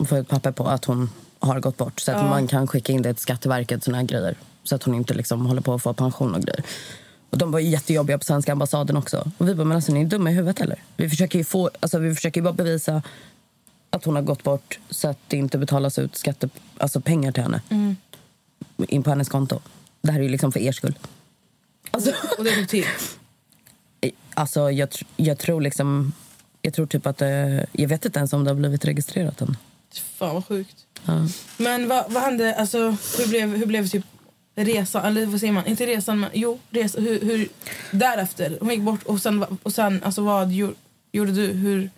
Få 0.09 0.17
ett 0.17 0.29
papper 0.29 0.53
på 0.53 0.69
att 0.69 0.85
hon 0.85 1.11
har 1.39 1.61
gått 1.61 1.77
bort. 1.77 2.01
Så 2.01 2.11
att 2.13 2.17
Ja. 2.19 2.29
man 2.29 2.47
kan 2.49 2.67
skicka 2.67 2.93
in 2.93 3.03
det 3.03 3.15
till 3.15 3.23
Skatteverket. 3.23 3.85
Såna 3.85 3.97
här 3.97 4.05
grejer. 4.05 4.37
Så 4.65 4.75
att 4.75 4.83
hon 4.83 4.95
inte 4.95 5.15
liksom 5.15 5.47
håller 5.47 5.61
på 5.63 5.75
att 5.75 5.83
få 5.83 5.93
pension 5.95 6.35
och 6.35 6.43
grejer. 6.43 6.65
Och 7.31 7.39
de 7.39 7.51
var 7.53 7.61
jättejobbiga 7.61 8.19
på 8.19 8.25
svenska 8.25 8.53
ambassaden 8.53 8.97
också. 8.97 9.31
Och 9.39 9.49
vi 9.49 9.55
bara, 9.55 9.65
men 9.65 9.77
alltså 9.77 9.93
ni 9.93 10.01
är 10.01 10.07
dumma 10.07 10.31
i 10.31 10.35
huvudet 10.35 10.61
eller? 10.61 10.83
Vi 10.97 11.09
försöker 11.11 11.39
ju, 11.39 11.45
få, 11.45 11.71
alltså, 11.81 11.99
vi 11.99 12.15
försöker 12.15 12.43
bara 12.43 12.53
bevisa 12.55 13.03
att 13.91 14.05
hon 14.05 14.15
har 14.15 14.23
gått 14.23 14.43
bort 14.43 14.79
så 14.91 15.09
att 15.09 15.19
det 15.29 15.37
inte 15.37 15.59
betalas 15.59 15.99
ut 15.99 16.17
skatte, 16.17 16.49
alltså 16.79 17.01
pengar 17.01 17.33
till 17.33 17.43
henne. 17.43 17.61
In 18.79 19.03
på 19.03 19.11
hennes 19.11 19.29
konto. 19.29 19.61
Det 20.03 20.13
här 20.13 20.19
är 20.19 20.23
ju 20.25 20.29
liksom 20.29 20.53
för 20.53 20.61
er 20.61 20.73
skull. 20.73 20.99
Alltså, 21.95 22.13
Och 22.39 22.45
det 22.45 22.55
tog 22.55 22.69
tid. 22.69 22.85
alltså 24.35 24.71
jag, 24.71 24.89
jag 25.17 25.39
tror 25.39 25.61
liksom... 25.61 26.13
Jag 26.63 26.75
tror 26.75 26.87
typ 26.87 27.07
att 27.07 27.19
det, 27.19 27.67
Jag 27.73 27.89
vet 27.89 28.05
inte 28.05 28.19
ens 28.19 28.33
om 28.33 28.45
det 28.45 28.51
har 28.51 28.57
blivit 28.57 28.85
registrerat 28.85 29.41
än. 29.41 29.57
Fan 30.19 30.35
vad 30.35 30.47
sjukt. 30.47 30.77
Ja. 31.05 31.27
Men 31.57 31.89
vad, 31.89 32.13
vad 32.13 32.23
hände? 32.23 32.55
Alltså, 32.55 32.79
hur 33.19 33.29
blev, 33.29 33.57
hur 33.57 33.67
blev 33.67 33.89
typ 33.89 34.05
resan? 34.55 35.05
Eller 35.05 35.27
vad 35.27 35.41
säger 35.41 35.53
man? 35.53 35.67
Inte 35.67 35.87
resan, 35.87 36.21
men 36.21 36.31
jo, 36.33 36.59
resa, 36.71 37.01
hur, 37.01 37.21
hur, 37.21 37.49
därefter. 37.91 38.59
Hon 38.61 38.71
gick 38.71 38.81
bort 38.81 39.03
och 39.03 39.21
sen, 39.21 39.45
och 39.63 39.75
sen 39.75 40.03
alltså, 40.05 40.23
vad 40.23 40.53
gjorde, 40.53 40.75
gjorde 41.13 41.33
du? 41.33 41.47
Hur, 41.47 41.91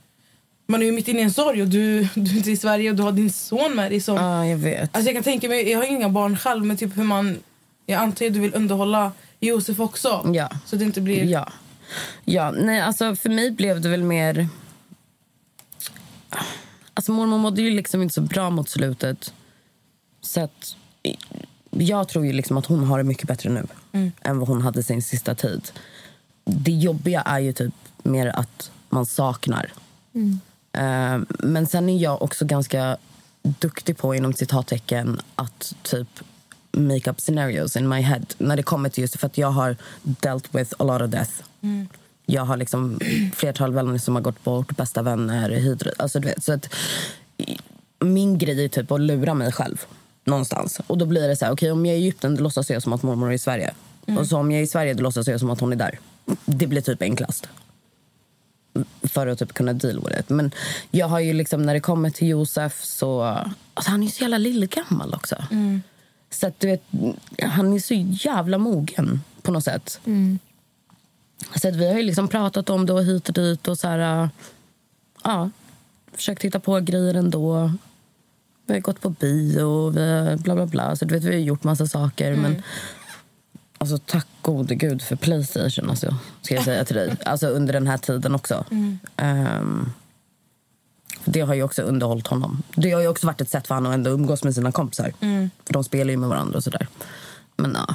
man 0.67 0.83
är 0.83 0.87
ju 0.87 0.93
mitt 0.93 1.09
inne 1.09 1.21
i 1.21 1.23
en 1.23 1.33
sorg 1.33 1.63
och 1.63 1.69
du, 1.69 2.09
du 2.15 2.31
är 2.31 2.37
inte 2.37 2.51
i 2.51 2.57
Sverige 2.57 2.91
och 2.91 2.97
du 2.97 3.03
har 3.03 3.13
din 3.13 3.33
son 3.33 3.75
med 3.75 3.91
dig. 3.93 4.01
Som, 4.01 4.17
Ja, 4.17 4.47
jag 4.47 4.57
vet. 4.57 4.97
Alltså 4.97 5.09
jag 5.11 5.15
kan 5.17 5.23
tänka 5.25 5.49
mig, 5.49 5.71
jag 5.71 5.79
har 5.79 5.85
inga 5.85 6.09
barn 6.09 6.37
själv, 6.37 6.65
men 6.65 6.77
typ 6.77 6.97
hur 6.97 7.05
man... 7.05 7.39
Jag 7.87 8.01
antar 8.03 8.27
att 8.27 8.33
du 8.35 8.41
vill 8.41 8.55
underhålla 8.55 9.13
Josef 9.47 9.81
också. 9.81 10.31
Ja. 10.35 10.51
Så 10.67 10.77
det 10.77 10.85
inte 10.85 11.01
blir... 11.01 11.25
Ja. 11.25 11.53
ja. 12.25 12.51
Nej, 12.51 12.81
alltså 12.81 13.17
för 13.17 13.31
mig 13.31 13.51
blev 13.51 13.81
det 13.81 13.89
väl 13.89 14.03
mer... 14.03 14.49
Alltså 16.95 17.13
mormor 17.13 17.39
mådde 17.39 17.63
ju 17.63 17.71
liksom 17.71 18.03
inte 18.03 18.15
så 18.15 18.21
bra 18.21 18.51
mot 18.51 18.69
slutet. 18.69 19.35
Så 20.21 20.41
att... 20.41 20.77
Jag 21.71 22.09
tror 22.09 22.27
ju 22.27 22.33
liksom 22.33 22.57
att 22.57 22.67
hon 22.67 22.85
har 22.85 22.99
det 22.99 23.05
mycket 23.05 23.29
bättre 23.29 23.51
nu 23.51 23.67
än 24.23 24.39
vad 24.39 24.49
hon 24.49 24.63
hade 24.63 24.83
sin 24.83 25.03
sista 25.03 25.35
tid. 25.35 25.71
Det 26.45 26.73
jobbiga 26.73 27.21
är 27.21 27.39
ju 27.39 27.53
typ 27.53 27.75
mer 28.03 28.27
att 28.27 28.71
man 28.89 29.07
saknar. 29.07 29.73
Eh, 30.73 31.19
men 31.29 31.67
sen 31.67 31.89
är 31.89 31.99
jag 31.99 32.23
också 32.23 32.45
ganska 32.45 32.97
duktig 33.43 33.99
på 33.99 34.15
inom 34.15 34.33
citattecken 34.33 35.21
att 35.35 35.75
typ 35.83 36.09
make 36.77 37.11
up 37.11 37.21
scenarios 37.21 37.77
in 37.77 37.89
my 37.89 38.01
head. 38.01 38.27
När 38.39 38.57
det 38.57 38.63
kommer 38.63 38.89
till 38.89 39.03
just 39.03 39.21
för 39.21 39.27
att 39.27 39.39
jag 39.39 39.51
har 39.51 39.77
dealt 40.03 40.55
with 40.55 40.75
a 40.79 40.85
lot 40.85 41.03
of 41.03 41.11
death. 41.11 41.31
Jag 42.27 42.45
har 42.45 42.57
liksom 42.57 43.01
flertal 43.35 43.73
vänner 43.73 43.99
som 43.99 44.15
har 44.15 44.23
gått 44.23 44.45
bort, 44.45 44.77
bästa 44.77 45.03
vänner, 45.03 45.51
hydro, 45.51 45.91
alltså 45.99 46.21
du 46.21 46.29
vet. 46.29 46.45
Så 46.45 46.53
att, 46.53 46.75
min 48.01 48.39
grej 48.39 48.65
är 48.65 48.69
typ 48.69 48.91
att 48.91 49.01
lura 49.01 49.35
mig 49.35 49.53
själv 49.53 49.85
någonstans. 50.25 50.81
Och 50.87 50.99
då 50.99 51.07
blir 51.07 51.29
det 51.29 51.37
så 51.37 51.45
här, 51.45 51.53
okej 51.53 51.71
om 51.71 51.87
jag 51.87 51.95
är 51.95 51.99
i 51.99 52.03
Egypten 52.03 52.35
då 52.35 52.43
låtsas 52.43 52.71
jag 52.71 52.83
som 52.83 52.93
att 52.93 53.03
mormor 53.03 53.31
är 53.31 53.35
i 53.35 53.39
Sverige. 53.39 53.75
Och 54.19 54.27
så 54.27 54.39
om 54.39 54.53
jag 54.53 54.59
är 54.59 54.65
i 54.65 54.67
Sverige 54.67 54.95
då 54.95 55.03
låtsas 55.03 55.29
jag 55.29 55.41
som 55.41 55.51
att 55.51 55.61
hon 55.61 55.73
är 55.73 55.77
där. 55.77 55.99
Det 56.45 56.67
blir 56.67 56.81
typ 56.81 57.03
enklast 57.03 57.49
för 59.03 59.27
att 59.27 59.39
typ 59.39 59.55
kunna 59.55 59.73
deal 59.73 60.01
with 60.05 60.21
it. 60.21 60.29
Men 60.29 60.51
jag 60.91 61.07
har 61.07 61.21
ju 61.21 61.33
liksom, 61.33 61.63
när 61.63 61.75
det 61.75 61.81
kommer 61.81 62.11
till 62.11 62.29
Josef 62.29 62.85
så... 62.85 63.23
Alltså 63.75 63.91
han 63.91 64.03
är 64.03 64.09
så 64.09 64.23
jävla 64.23 64.39
lillgammal 64.39 65.15
också. 65.15 65.37
Så 66.31 66.47
att 66.47 66.61
du 66.61 66.67
vet, 66.67 66.83
han 67.43 67.73
är 67.73 67.79
så 67.79 67.95
jävla 67.95 68.59
mogen 68.59 69.21
på 69.43 69.53
något 69.53 69.65
sätt. 69.65 70.01
Så 71.55 71.69
att 71.69 71.77
vi 71.77 71.89
har 71.89 71.97
ju 71.97 72.03
liksom 72.03 72.29
pratat 72.29 72.71
om 72.71 72.87
det 72.87 72.93
och 72.93 73.05
hit 73.05 73.29
och 73.29 73.35
dit 73.35 73.69
och 73.69 73.79
så 73.79 73.89
här... 73.89 74.23
äh, 74.23 74.29
Ja, 75.25 75.51
försökt 76.13 76.43
hitta 76.43 76.61
på 76.61 76.81
grejer 76.81 77.15
ändå. 77.15 77.73
Vi 78.67 78.75
har 78.75 78.81
gått 78.81 79.01
på 79.01 79.11
bio, 79.11 79.91
vi 79.91 80.01
har 80.01 80.37
bla 80.37 80.55
bla 80.55 80.67
bla. 80.67 80.97
Så 80.97 81.05
du 81.05 81.15
vet, 81.15 81.25
vi 81.25 81.33
har 81.35 81.41
gjort 81.41 81.65
massa 81.65 81.87
saker. 81.87 82.37
Men 82.37 82.63
Alltså 83.79 83.99
tack 83.99 84.27
gode 84.43 84.75
gud 84.75 85.03
för 85.03 85.17
Playstation 85.17 85.91
alltså, 85.91 86.17
ska 86.43 86.55
jag 86.55 86.65
säga 86.65 86.85
till 86.85 86.97
dig. 86.97 87.17
Alltså 87.25 87.47
under 87.47 87.73
den 87.73 87.87
här 87.87 87.99
tiden 87.99 88.35
också. 88.35 88.65
Ehm, 89.17 89.91
det 91.27 91.41
har 91.41 91.55
ju 91.55 91.63
också 91.63 91.83
underhållit 91.83 92.27
honom. 92.27 92.63
Det 92.75 92.91
har 92.91 93.01
ju 93.01 93.09
också 93.09 93.27
varit 93.27 93.41
ett 93.41 93.51
sätt 93.51 93.67
för 93.67 93.75
honom 93.75 93.93
att 93.93 93.95
ändå 93.95 94.11
umgås 94.11 94.45
med 94.45 94.55
sina 94.55 94.73
kompisar. 94.73 95.13
För 95.65 95.73
de 95.73 95.85
spelar 95.85 96.11
ju 96.11 96.17
med 96.17 96.29
varandra 96.29 96.57
och 96.57 96.65
sådär. 96.65 96.87
Men 97.57 97.77
ja. 97.79 97.95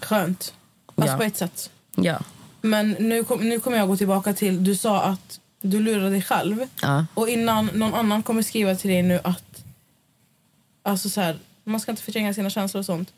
Skönt. 0.00 0.54
Fast 0.96 1.08
Ja. 1.08 1.16
på 1.16 1.22
ett 1.22 1.36
sätt. 1.36 1.70
Ja. 1.96 2.18
Men 2.60 2.90
nu, 2.90 3.24
kom, 3.24 3.48
nu 3.48 3.60
kommer 3.60 3.76
jag 3.76 3.88
gå 3.88 3.96
tillbaka 3.96 4.34
till... 4.34 4.64
Du 4.64 4.76
sa 4.76 5.02
att 5.02 5.40
du 5.60 5.80
lurar 5.80 6.10
dig 6.10 6.22
själv. 6.22 6.66
Ja. 6.82 7.06
Och 7.14 7.28
innan 7.28 7.70
någon 7.74 7.94
annan 7.94 8.22
kommer 8.22 8.42
skriva 8.42 8.74
till 8.74 8.90
dig 8.90 9.02
nu 9.02 9.20
att... 9.24 9.64
Alltså 10.82 11.08
så 11.10 11.20
här, 11.20 11.38
man 11.64 11.80
ska 11.80 11.90
inte 11.90 12.02
förtränga 12.02 12.34
sina 12.34 12.50
känslor 12.50 12.78
och 12.78 12.86
sånt. 12.86 13.12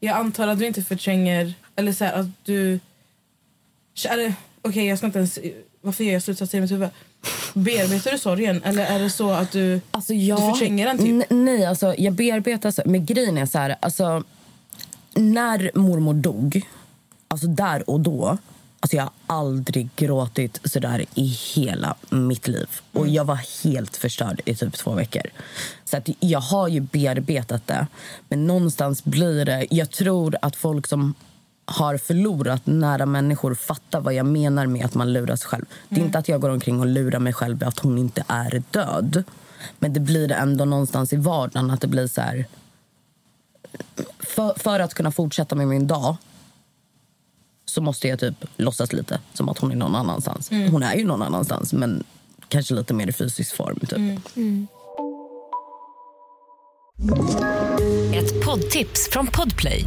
Jag 0.00 0.16
antar 0.16 0.48
att 0.48 0.58
du 0.58 0.66
inte 0.66 0.82
förtränger... 0.82 1.54
Eller 1.76 1.92
så 1.92 2.04
här, 2.04 2.12
att 2.12 2.26
du... 2.44 2.80
Eller, 4.08 4.34
Okej, 4.62 4.86
jag 4.86 4.98
ska 4.98 5.06
inte 5.06 5.18
ens... 5.18 5.38
Varför 5.82 6.04
gör 6.04 6.12
jag 6.12 6.22
slutsatser 6.22 6.58
i 6.58 6.60
mitt 6.60 6.70
huvud? 6.70 6.88
Bearbetar 7.54 8.10
du 8.10 8.18
sorgen? 8.18 8.62
Eller 8.62 8.86
är 8.86 8.98
det 8.98 9.10
så 9.10 9.30
att 9.30 9.52
du... 9.52 9.80
Alltså 9.90 10.14
jag, 10.14 10.40
Du 10.40 10.52
förtränger 10.52 10.86
den 10.86 10.98
typ? 10.98 11.30
Nej, 11.30 11.66
alltså 11.66 11.94
jag 11.98 12.12
bearbetar... 12.12 12.88
Men 12.88 13.06
grejen 13.06 13.38
är 13.38 13.46
så 13.46 13.58
här, 13.58 13.76
alltså... 13.80 14.24
När 15.14 15.70
mormor 15.74 16.14
dog, 16.14 16.66
alltså 17.28 17.46
där 17.46 17.90
och 17.90 18.00
då... 18.00 18.38
Alltså 18.80 18.96
jag 18.96 19.02
har 19.02 19.12
aldrig 19.26 19.88
gråtit 19.96 20.60
så 20.64 20.80
där 20.80 21.04
i 21.14 21.26
hela 21.26 21.94
mitt 22.10 22.48
liv. 22.48 22.68
Och 22.92 23.08
jag 23.08 23.24
var 23.24 23.64
helt 23.64 23.96
förstörd 23.96 24.40
i 24.44 24.54
typ 24.54 24.74
två 24.74 24.94
veckor. 24.94 25.22
Så 25.84 25.96
att 25.96 26.08
jag 26.20 26.40
har 26.40 26.68
ju 26.68 26.80
bearbetat 26.80 27.66
det. 27.66 27.86
Men 28.28 28.46
någonstans 28.46 29.04
blir 29.04 29.44
det... 29.44 29.66
Jag 29.70 29.90
tror 29.90 30.36
att 30.42 30.56
folk 30.56 30.86
som 30.86 31.14
har 31.64 31.96
förlorat 31.96 32.66
nära 32.66 33.06
människor 33.06 33.54
fattar 33.54 34.00
vad 34.00 34.14
jag 34.14 34.26
menar 34.26 34.66
med 34.66 34.84
att 34.84 34.94
man 34.94 35.12
lurar 35.12 35.36
sig 35.36 35.48
själv. 35.48 35.64
Det 35.88 36.00
är 36.00 36.04
inte 36.04 36.18
att 36.18 36.28
jag 36.28 36.40
går 36.40 36.48
omkring 36.50 36.80
och 36.80 36.86
lurar 36.86 37.18
mig 37.18 37.32
själv 37.32 37.64
att 37.64 37.78
hon 37.78 37.98
inte 37.98 38.24
är 38.26 38.62
död. 38.70 39.24
Men 39.78 39.92
det 39.92 40.00
blir 40.00 40.28
det 40.28 40.34
ändå 40.34 40.64
någonstans 40.64 41.12
i 41.12 41.16
vardagen 41.16 41.70
att 41.70 41.80
det 41.80 41.86
blir 41.86 42.06
så 42.06 42.20
här... 42.20 42.46
För, 44.18 44.54
för 44.58 44.80
att 44.80 44.94
kunna 44.94 45.12
fortsätta 45.12 45.54
med 45.54 45.68
min 45.68 45.86
dag 45.86 46.16
så 47.64 47.80
måste 47.80 48.08
jag 48.08 48.18
typ 48.18 48.44
låtsas 48.56 48.92
lite 48.92 49.20
som 49.34 49.48
att 49.48 49.58
hon 49.58 49.72
är 49.72 49.76
någon 49.76 49.94
annanstans. 49.94 50.50
Hon 50.50 50.82
är 50.82 50.94
ju 50.94 51.04
någon 51.04 51.22
annanstans, 51.22 51.72
men 51.72 52.04
kanske 52.48 52.74
lite 52.74 52.94
mer 52.94 53.06
i 53.06 53.12
fysisk 53.12 53.56
form. 53.56 53.78
Typ. 53.78 54.20
Ett 58.14 58.44
poddtips 58.44 59.08
från 59.10 59.26
Podplay. 59.26 59.86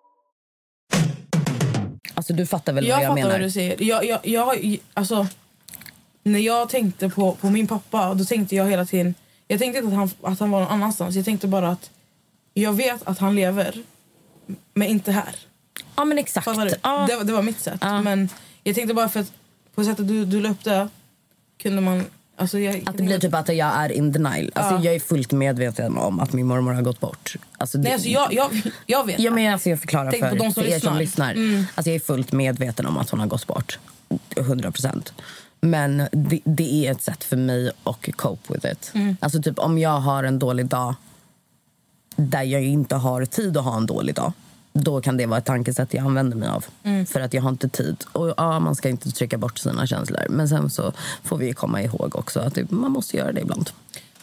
Alltså 2.21 2.33
du 2.33 2.45
fattar 2.45 2.73
väl 2.73 2.87
Jag 2.87 2.95
vad 2.95 3.03
jag 3.03 3.09
fattar 3.09 3.15
menar? 3.15 3.31
vad 3.31 3.39
du 3.41 3.51
säger. 3.51 3.83
Jag, 3.83 4.05
jag, 4.05 4.19
jag, 4.27 4.77
alltså, 4.93 5.27
när 6.23 6.39
jag 6.39 6.69
tänkte 6.69 7.09
på, 7.09 7.31
på 7.35 7.49
min 7.49 7.67
pappa, 7.67 8.13
då 8.13 8.25
tänkte 8.25 8.55
jag 8.55 8.69
hela 8.69 8.85
tiden... 8.85 9.13
Jag 9.47 9.59
tänkte 9.59 9.79
inte 9.79 9.87
att 9.91 9.95
han, 10.21 10.31
att 10.33 10.39
han 10.39 10.51
var 10.51 10.59
någon 10.59 10.69
annanstans. 10.69 11.15
Jag 11.15 11.25
tänkte 11.25 11.47
bara 11.47 11.69
att 11.69 11.89
jag 12.53 12.73
vet 12.73 13.07
att 13.07 13.19
han 13.19 13.35
lever, 13.35 13.83
men 14.73 14.87
inte 14.87 15.11
här. 15.11 15.35
Ja 15.95 16.05
men 16.05 16.17
exakt. 16.17 16.45
Fattar 16.45 16.65
du? 16.65 16.73
Ja. 16.83 17.05
Det, 17.09 17.15
var- 17.15 17.23
det 17.23 17.33
var 17.33 17.41
mitt 17.41 17.59
sätt. 17.59 17.81
Men 17.81 18.29
jag 18.63 18.75
tänkte 18.75 18.93
bara 18.93 19.09
för 19.09 19.19
att 19.19 19.31
på 19.75 19.83
sättet 19.83 20.07
du, 20.07 20.25
du 20.25 20.41
la 20.41 20.49
upp 20.49 20.63
det 20.63 20.87
kunde 21.57 21.81
man... 21.81 22.05
Alltså 22.41 22.59
jag, 22.59 22.83
Att 22.85 22.97
det 22.97 23.03
blir 23.03 23.19
typ 23.19 23.33
att 23.33 23.47
jag 23.55 23.67
är 23.75 23.91
in 23.91 24.11
denial. 24.11 24.51
Alltså 24.55 24.73
Ja. 24.75 24.81
Jag 24.83 24.95
är 24.95 24.99
fullt 24.99 25.31
medveten 25.31 25.97
om 25.97 26.19
att 26.19 26.33
min 26.33 26.45
mormor 26.47 26.73
har 26.73 26.81
gått 26.81 26.99
bort. 26.99 27.35
Alltså 27.57 27.77
det- 27.77 27.83
Nej, 27.83 27.93
alltså 27.93 28.07
jag, 28.09 28.33
jag, 28.33 28.51
jag 28.85 29.05
vet. 29.05 29.19
Ja, 29.19 29.31
men 29.31 29.53
alltså 29.53 29.69
jag 29.69 29.79
förklarar 29.79 30.11
Tänk 30.11 30.23
för, 30.23 30.35
de 30.35 30.51
som 30.51 30.63
för 30.63 30.69
er 30.69 30.79
som 30.79 30.97
lyssnar. 30.97 31.33
lyssnar. 31.33 31.53
Mm. 31.53 31.65
Alltså 31.75 31.89
jag 31.89 31.95
är 31.95 31.99
fullt 31.99 32.31
medveten 32.31 32.85
om 32.85 32.97
att 32.97 33.09
hon 33.09 33.19
har 33.19 33.27
gått 33.27 33.47
bort. 33.47 33.79
100 34.37 34.71
procent. 34.71 35.13
Men 35.61 36.03
det, 36.11 36.39
det 36.43 36.87
är 36.87 36.91
ett 36.91 37.01
sätt 37.01 37.23
för 37.23 37.37
mig 37.37 37.71
att 37.83 38.15
cope 38.15 38.53
with 38.53 38.65
it. 38.71 38.91
Mm. 38.93 39.17
Alltså 39.19 39.41
typ 39.41 39.59
om 39.59 39.77
jag 39.77 39.99
har 39.99 40.23
en 40.23 40.39
dålig 40.39 40.65
dag 40.65 40.95
där 42.15 42.43
jag 42.43 42.63
inte 42.63 42.95
har 42.95 43.25
tid 43.25 43.57
att 43.57 43.63
ha 43.63 43.77
en 43.77 43.85
dålig 43.85 44.15
dag 44.15 44.33
då 44.73 45.01
kan 45.01 45.17
det 45.17 45.25
vara 45.25 45.37
ett 45.39 45.45
tankesätt 45.45 45.93
jag 45.93 46.05
använder 46.05 46.37
mig 46.37 46.49
av. 46.49 46.65
Mm. 46.83 47.05
För 47.05 47.19
att 47.19 47.33
jag 47.33 47.41
har 47.41 47.49
inte 47.49 47.69
tid. 47.69 47.95
Och 48.11 48.33
ja, 48.37 48.59
Man 48.59 48.75
ska 48.75 48.89
inte 48.89 49.11
trycka 49.11 49.37
bort 49.37 49.57
sina 49.59 49.87
känslor. 49.87 50.25
Men 50.29 50.49
sen 50.49 50.69
så 50.69 50.91
får 51.23 51.37
vi 51.37 51.53
komma 51.53 51.81
ihåg 51.81 52.15
också 52.15 52.39
att 52.39 52.55
det, 52.55 52.71
man 52.71 52.91
måste 52.91 53.17
göra 53.17 53.31
det 53.31 53.41
ibland. 53.41 53.69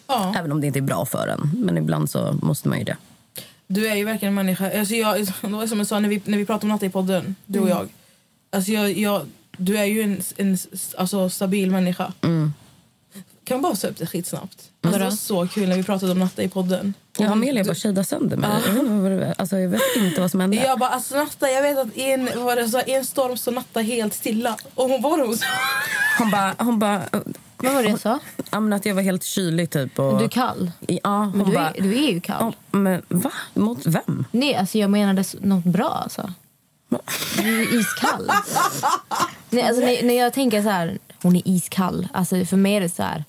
Ja. 0.06 0.34
Även 0.38 0.52
om 0.52 0.60
det 0.60 0.66
inte 0.66 0.78
är 0.78 0.82
bra 0.82 1.06
för 1.06 1.28
en. 1.28 1.50
Men 1.54 1.78
ibland 1.78 2.10
så 2.10 2.36
måste 2.42 2.68
man 2.68 2.78
ju 2.78 2.84
det. 2.84 2.96
Du 3.66 3.88
är 3.88 3.94
ju 3.94 4.04
verkligen 4.04 4.30
en 4.30 4.34
människa. 4.46 4.78
Alltså 4.78 4.94
jag, 4.94 5.18
det 5.20 5.48
var 5.48 5.66
som 5.66 5.78
jag 5.78 5.86
sa 5.86 6.00
när 6.00 6.08
vi, 6.08 6.22
när 6.24 6.38
vi 6.38 6.46
pratade 6.46 6.64
om 6.64 6.68
Natta 6.68 6.86
i 6.86 6.90
podden, 6.90 7.34
du 7.46 7.58
och 7.58 7.66
Mm. 7.66 7.78
jag. 7.78 7.88
Alltså 8.50 8.72
jag, 8.72 8.92
jag, 8.98 9.22
du 9.56 9.78
är 9.78 9.84
ju 9.84 10.02
en, 10.02 10.20
en 10.36 10.58
alltså 10.96 11.30
stabil 11.30 11.70
människa. 11.70 12.12
Mm. 12.22 12.52
Kan 13.48 13.60
man 13.60 13.76
bara 13.80 13.88
upp 13.88 13.98
det 13.98 14.06
skitsnabbt? 14.06 14.70
Alltså 14.82 14.98
det 14.98 15.04
var 15.04 15.10
så 15.10 15.48
kul 15.48 15.68
när 15.68 15.76
vi 15.76 15.82
pratade 15.82 16.12
om 16.12 16.18
Natta 16.18 16.42
i 16.42 16.48
podden. 16.48 16.94
Jag 17.18 17.32
Amelia 17.32 17.64
bara 17.64 17.74
shadade 17.74 18.04
sönder 18.04 18.36
mig. 18.36 18.50
Jag, 18.66 18.72
vet 18.72 18.82
inte 18.82 18.92
vad 18.92 19.34
alltså, 19.38 19.58
jag 19.58 19.68
vet 19.68 19.80
inte 19.96 20.20
vad 20.20 20.30
som 20.30 20.40
hände. 20.40 20.56
Jag 20.56 20.78
bara, 20.78 20.90
alltså 20.90 21.16
Natta, 21.16 21.50
jag 21.50 21.62
vet 21.62 21.78
att 21.78 21.96
i 21.96 22.12
en, 22.12 22.30
vad 22.36 22.58
det, 22.58 22.68
så, 22.68 22.80
i 22.80 22.94
en 22.94 23.04
storm 23.04 23.36
så 23.36 23.50
Natta 23.50 23.80
helt 23.80 24.14
stilla. 24.14 24.56
Och 24.74 24.88
hon 24.88 25.02
var 25.02 25.26
hos 25.26 25.40
Hon 26.18 26.30
bara... 26.30 26.54
Hon 26.58 26.78
bara 26.78 27.02
Vad 27.56 27.74
var 27.74 27.82
det 27.82 27.88
jag 27.88 28.00
sa? 28.00 28.18
Ja, 28.50 28.60
men 28.60 28.72
att 28.72 28.86
jag 28.86 28.94
var 28.94 29.02
helt 29.02 29.24
kylig 29.24 29.70
typ. 29.70 29.98
Och, 29.98 30.18
Du 30.18 30.24
är 30.24 30.28
kall. 30.28 30.70
Ja, 30.80 31.18
hon 31.18 31.38
Men 31.38 31.46
du 31.46 31.54
bara... 31.54 31.70
är, 31.70 31.82
du 31.82 31.98
är 32.04 32.12
ju 32.12 32.20
kall. 32.20 32.54
Ja, 32.70 32.78
men 32.78 33.02
va? 33.08 33.32
Mot 33.54 33.86
vem? 33.86 34.24
Nej, 34.30 34.54
alltså 34.54 34.78
jag 34.78 34.90
menade 34.90 35.24
något 35.40 35.64
bra 35.64 36.00
alltså. 36.02 36.32
Du 37.36 37.62
är 37.62 37.80
iskall. 37.80 38.30
Nej, 39.50 39.62
alltså 39.62 39.82
när, 39.84 40.02
när 40.02 40.14
jag 40.14 40.32
tänker 40.32 40.62
så 40.62 40.68
här, 40.68 40.98
hon 41.22 41.36
är 41.36 41.42
iskall. 41.44 42.08
Alltså 42.12 42.44
för 42.44 42.56
mig 42.56 42.74
är 42.74 42.80
det 42.80 42.88
så 42.88 43.02
här, 43.02 43.24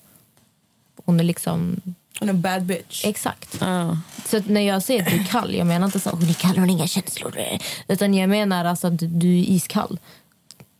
hon 1.10 1.20
är 1.20 1.24
liksom... 1.24 1.80
Hon 2.18 2.28
är 2.28 2.32
en 2.32 2.40
bad 2.40 2.62
bitch. 2.62 3.04
Exakt. 3.04 3.56
Ja. 3.60 3.98
Så 4.24 4.42
när 4.46 4.60
jag 4.60 4.82
säger 4.82 5.02
att 5.02 5.10
du 5.10 5.16
är 5.16 5.24
kall, 5.24 5.54
jag 5.54 5.66
menar 5.66 5.86
inte 5.86 6.00
så 6.00 6.10
hon 6.10 6.28
är 6.28 6.32
kall, 6.32 6.50
hon 6.50 6.58
har 6.58 6.76
inga 6.76 6.86
känslor. 6.86 7.34
Utan 7.88 8.14
jag 8.14 8.28
menar 8.30 8.64
alltså 8.64 8.86
att 8.86 8.98
du 8.98 9.38
är 9.38 9.42
iskall. 9.42 9.98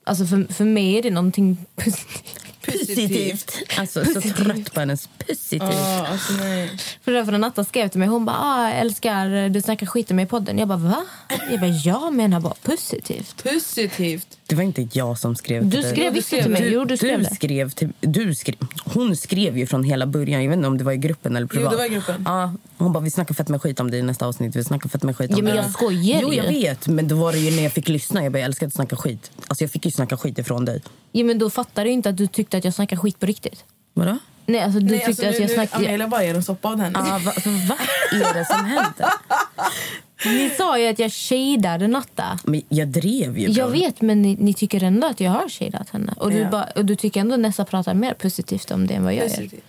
Alltså 0.05 0.27
för, 0.27 0.53
för 0.53 0.65
mig 0.65 0.99
är 0.99 1.03
det 1.03 1.11
någonting 1.11 1.67
positivt. 1.77 2.51
Positivt. 2.67 3.53
Alltså, 3.79 4.05
så 4.05 4.21
trött 4.21 4.75
på 4.75 4.81
hennes 4.81 5.09
positivt. 5.27 5.63
Ja, 5.63 6.07
alltså 6.07 6.33
nej. 6.33 6.71
För 7.05 7.13
därför 7.13 7.33
när 7.33 7.39
Natta 7.39 7.65
skrev 7.65 7.89
till 7.89 7.99
mig, 7.99 8.09
hon 8.09 8.25
bara 8.25 8.39
ah, 8.41 8.71
älskar 8.71 9.49
du 9.49 9.63
snackar 9.63 9.87
skit 9.87 10.11
om 10.11 10.17
mig 10.17 10.25
i 10.25 10.29
podden. 10.29 10.59
Jag 10.59 10.69
bara 10.69 10.79
va? 10.79 11.05
Jag 11.51 11.61
bara 11.61 11.71
jag 11.71 12.15
menar 12.15 12.41
bara 12.41 12.55
positivt. 12.63 13.43
Positivt. 13.43 14.39
Det 14.51 14.57
var 14.57 14.63
inte 14.63 14.89
jag 14.93 15.19
som 15.19 15.37
skrev 15.37 15.65
Du 15.65 15.71
till 15.71 15.81
dig. 15.83 16.23
skrev 16.23 16.41
till 16.43 16.51
mig. 16.51 16.63
Du, 16.63 16.69
Jo, 16.69 16.85
du 16.85 16.97
skrev 16.97 17.23
det. 17.23 17.35
skrev 17.35 17.71
till, 17.71 17.93
du 18.01 18.35
skrev, 18.35 18.57
hon 18.85 19.17
skrev 19.17 19.59
ju 19.59 19.67
från 19.67 19.85
hela 19.85 20.07
början. 20.07 20.43
Jag 20.43 20.49
vet 20.51 20.57
inte 20.57 20.69
om 20.69 20.79
det 20.79 20.85
var 20.85 20.93
i 20.93 20.97
gruppen 20.97 21.37
eller 21.37 21.47
privat. 21.47 21.71
det 21.71 21.77
var 21.77 21.85
i 21.85 21.89
gruppen. 21.89 22.23
Ja, 22.27 22.53
hon 22.79 22.93
bara, 22.93 23.01
vi 23.05 23.11
snackar 23.11 23.35
fett 23.35 23.49
med 23.49 23.63
skit 23.63 23.81
om 23.81 23.91
dig 23.91 24.01
i 24.01 24.03
nästa 24.03 24.27
avsnitt. 24.27 24.57
Vi 24.57 24.65
snackar 24.65 24.89
fett 24.89 25.03
med 25.03 25.17
skit 25.17 25.31
om 25.31 25.37
Ja, 25.37 25.43
men 25.45 25.57
jag 25.57 25.71
skojar 25.71 26.21
Jo, 26.23 26.33
jag 26.35 26.53
ju. 26.53 26.61
vet. 26.61 26.87
Men 26.89 27.09
då 27.09 27.17
var 27.17 27.33
det 27.33 27.39
ju 27.39 27.57
när 27.57 27.63
jag 27.63 27.73
fick 27.73 27.89
lyssna. 27.89 28.23
Jag 28.23 28.33
bara, 28.33 28.39
jag 28.39 28.45
älskar 28.47 28.67
att 28.67 28.75
snacka 28.75 28.97
skit. 28.97 29.31
Alltså 29.47 29.65
jag 29.65 29.71
fick 29.71 29.85
ju 29.85 29.91
snacka 29.91 30.17
skit 30.17 30.39
ifrån 30.39 30.65
dig. 30.65 30.83
Ja, 31.13 31.25
men 31.25 31.39
då 31.39 31.51
fattar 31.51 31.85
du 31.85 31.91
inte 31.91 32.09
att 32.09 32.17
du 32.17 32.27
tyckte 32.27 32.57
att 32.57 32.65
jag 32.65 32.75
snackade 32.75 33.01
skit 33.01 33.19
på 33.21 33.27
riktigt. 33.27 33.65
Vadå? 33.95 34.19
Nej, 34.47 34.61
alltså 34.61 34.81
du 34.81 34.87
nej 34.87 35.05
tyckte 35.07 35.09
alltså, 35.09 35.27
att 35.27 35.35
nu, 35.35 35.41
jag 35.41 35.51
snackade... 35.51 35.87
Amelia 35.89 36.09
bara 36.09 36.25
ger 36.25 36.35
en 36.35 36.43
soppa 36.43 36.69
av 36.69 36.81
henne. 36.81 36.99
Ah, 36.99 37.19
va, 37.19 37.33
alltså, 37.35 37.51
vad 37.51 37.79
är 38.21 38.35
det 38.35 38.45
som 38.45 38.65
händer? 38.65 39.07
Ni 40.25 40.51
sa 40.57 40.79
ju 40.79 40.87
att 40.89 40.99
jag 40.99 41.13
shadade 41.13 41.89
Natta. 41.89 42.39
Men 42.45 42.63
jag 42.69 42.89
drev 42.89 43.39
ju. 43.39 43.49
Jag 43.49 43.69
vet, 43.69 44.01
men 44.01 44.23
ni, 44.23 44.37
ni 44.41 44.55
tycker 44.55 44.83
ändå 44.83 45.07
att 45.07 45.21
jag 45.21 45.31
har 45.31 45.49
shadat 45.49 45.91
henne. 45.91 46.15
Och 46.17 46.31
du, 46.31 46.39
Ja. 46.39 46.51
bara, 46.51 46.65
och 46.77 46.85
du 46.85 46.97
tycker 46.97 47.21
ändå 47.21 47.37
Nessa 47.37 47.65
pratar 47.65 47.95
mer 47.95 48.15
positivt 48.15 48.71
om 48.71 48.87
det 48.87 48.95
än 48.95 49.05
vad 49.05 49.15
jag 49.15 49.19
gör. 49.29 49.29
Positivt. 49.29 49.65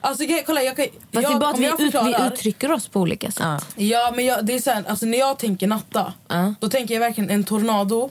Alltså, 0.00 0.24
jag, 0.24 0.46
kolla, 0.46 0.62
jag 0.62 0.76
kan, 0.76 0.84
Fast 0.84 0.96
det 1.10 1.18
är 1.18 1.22
jag, 1.22 1.40
bara 1.40 1.50
att 1.50 1.58
vi, 1.58 1.64
jag 1.64 1.80
ut, 1.80 1.94
vi 1.94 2.26
uttrycker 2.26 2.72
oss 2.72 2.88
på 2.88 3.00
olika 3.00 3.30
sätt. 3.30 3.42
Ja. 3.42 3.60
Ja, 3.76 4.12
men 4.16 4.24
jag, 4.24 4.46
det 4.46 4.54
är 4.54 4.58
så 4.60 4.70
här, 4.70 4.84
alltså, 4.88 5.06
när 5.06 5.18
jag 5.18 5.38
tänker 5.38 5.66
natta, 5.66 6.12
Ja. 6.28 6.54
då 6.60 6.68
tänker 6.68 6.94
jag 6.94 7.00
verkligen 7.00 7.30
en 7.30 7.44
tornado. 7.44 8.10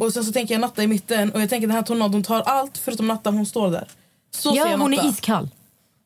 Och 0.00 0.12
sen 0.12 0.24
så 0.24 0.32
tänker 0.32 0.54
jag 0.54 0.60
natta 0.60 0.82
i 0.82 0.86
mitten 0.86 1.30
och 1.32 1.40
jag 1.40 1.50
tänker 1.50 1.66
den 1.66 1.76
här 1.76 1.82
tornadon 1.82 2.22
tar 2.22 2.40
allt 2.40 2.78
förutom 2.78 3.08
natta, 3.08 3.30
hon 3.30 3.46
står 3.46 3.70
där. 3.70 3.88
Så 4.34 4.50
ser 4.52 4.56
Ja, 4.58 4.70
jag 4.70 4.78
hon 4.78 4.94
är 4.94 5.08
iskall. 5.08 5.48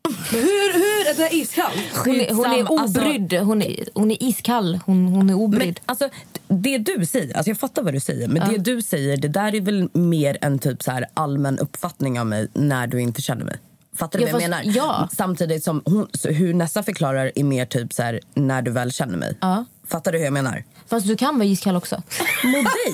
Men 0.08 0.14
hur, 0.30 0.72
hur 0.72 1.08
är 1.10 1.14
det 1.30 1.34
iskall? 1.36 1.72
Hon 2.04 2.14
är, 2.20 2.34
hon 2.34 2.46
är 2.46 2.80
alltså- 2.80 3.00
obrydd. 3.00 3.32
Hon 3.32 3.62
är, 3.62 3.88
hon 3.94 4.10
är 4.10 4.22
iskall. 4.22 4.78
Hon, 4.86 5.06
hon 5.06 5.20
är 5.20 5.24
Men 5.24 5.34
obrydd. 5.34 5.80
alltså, 5.86 6.08
det 6.48 6.78
du 6.78 7.06
säger, 7.06 7.36
alltså 7.36 7.50
jag 7.50 7.58
fattar 7.58 7.82
vad 7.82 7.94
du 7.94 8.00
säger, 8.00 8.28
men 8.28 8.52
det 8.52 8.58
du 8.58 8.82
säger 8.82 9.16
det 9.16 9.28
där 9.28 9.54
är 9.54 9.60
väl 9.60 9.88
mer 9.92 10.38
en 10.40 10.58
typ 10.58 10.82
så 10.82 10.90
här 10.90 11.06
allmän 11.14 11.58
uppfattning 11.58 12.20
av 12.20 12.26
mig 12.26 12.48
när 12.52 12.86
du 12.86 13.00
inte 13.00 13.22
känner 13.22 13.44
mig. 13.44 13.56
Fattar 13.96 14.18
du 14.18 14.24
Ja, 14.26 14.32
vad 14.32 14.42
jag 14.42 14.50
menar? 14.50 14.62
ja. 14.76 15.08
Samtidigt 15.16 15.64
som 15.64 15.82
hon, 15.84 16.08
hur 16.24 16.54
Nessa 16.54 16.82
förklarar 16.82 17.32
är 17.34 17.44
mer 17.44 17.66
typ 17.66 17.92
så 17.92 18.02
här 18.02 18.20
när 18.34 18.62
du 18.62 18.70
väl 18.70 18.92
känner 18.92 19.18
mig. 19.18 19.36
Ja. 19.40 19.64
Fattar 19.90 20.12
du 20.12 20.18
hur 20.18 20.24
jag 20.24 20.32
menar? 20.32 20.64
Fast 20.88 21.06
du 21.06 21.16
kan 21.16 21.38
vara 21.38 21.48
iskall 21.48 21.76
också. 21.76 22.02
Mot 22.44 22.52
dig? 22.64 22.92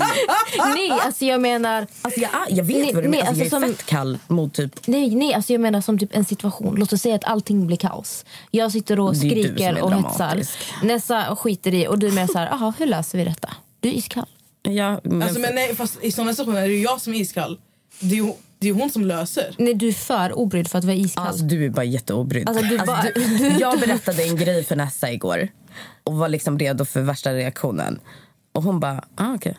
nej, 0.75 0.91
alltså 0.91 1.25
jag 1.25 1.41
menar... 1.41 1.87
Alltså 2.03 2.21
jag, 2.21 2.31
jag 2.49 2.65
vet 2.65 2.77
Nej, 2.77 2.95
vad 2.95 3.03
du 3.03 3.09
menar. 3.09 3.27
Alltså, 3.27 3.43
alltså 3.43 3.57
jag 3.57 3.63
är 3.63 3.67
som- 3.69 3.77
fett 3.77 3.87
kall 3.87 4.19
mot 4.29 4.55
typ... 4.55 4.87
Nej, 4.87 5.15
nej, 5.15 5.35
alltså 5.35 5.53
jag 5.53 5.61
menar 5.61 5.81
som 5.81 5.99
typ 5.99 6.17
en 6.17 6.25
situation. 6.25 6.75
Låt 6.79 6.93
oss 6.93 7.01
säga 7.03 7.15
att 7.15 7.25
allting 7.25 7.67
blir 7.67 7.77
kaos. 7.77 8.25
Jag 8.51 8.73
sitter 8.73 9.01
och 9.01 9.17
skriker 9.17 9.83
och 9.83 9.93
hetsar. 9.93 10.43
Nessa 10.83 11.37
skiter 11.37 11.75
i 11.75 11.87
och 11.87 11.99
du 11.99 12.11
mer 12.11 12.27
så 12.27 12.39
här, 12.39 12.47
"Jaha, 12.47 12.73
hur 12.79 12.87
löser 12.87 13.19
vi 13.19 13.25
detta? 13.25 13.49
Du 13.81 13.89
är 13.89 13.93
iskall. 13.93 14.27
Ja, 14.63 15.01
men, 15.05 15.23
Alltså, 15.23 15.41
men 15.41 15.55
nej, 15.55 15.77
fast 15.77 15.99
I 16.05 16.13
såna 16.13 16.33
situationer 16.35 16.63
är 16.63 16.69
det 16.69 16.75
ju 16.75 16.83
jag 16.83 17.01
som 17.01 17.15
är 17.15 17.19
iskall. 17.19 17.59
Det 18.01 18.19
är 18.19 18.33
det 18.59 18.69
är 18.69 18.73
hon 18.73 18.91
som 18.91 19.05
löser. 19.07 19.55
Nej, 19.59 19.75
du 19.75 19.89
är 19.89 19.93
för 19.93 20.39
obrydd 20.39 20.69
för 20.69 20.79
att 20.79 20.85
vara 20.85 20.97
iskall. 20.97 21.27
Alltså, 21.27 21.45
du 21.45 21.65
är 21.67 21.71
bara 21.71 21.85
jätteobrydd. 21.85 22.49
Alltså, 22.49 22.65
du 22.65 22.79
bara- 22.79 23.05
du, 23.15 23.49
jag 23.61 23.81
berättade 23.81 24.23
en 24.23 24.37
grej 24.37 24.65
för 24.65 24.77
Nessa 24.77 25.13
igår 25.13 25.49
och 26.05 26.17
var 26.17 26.29
liksom 26.29 26.59
redo 26.59 26.85
för 26.85 27.01
värsta 27.01 27.33
reaktionen. 27.33 28.01
Och 28.53 28.63
hon 28.63 28.81
bara, 28.81 29.05
ah, 29.15 29.35
okej. 29.35 29.59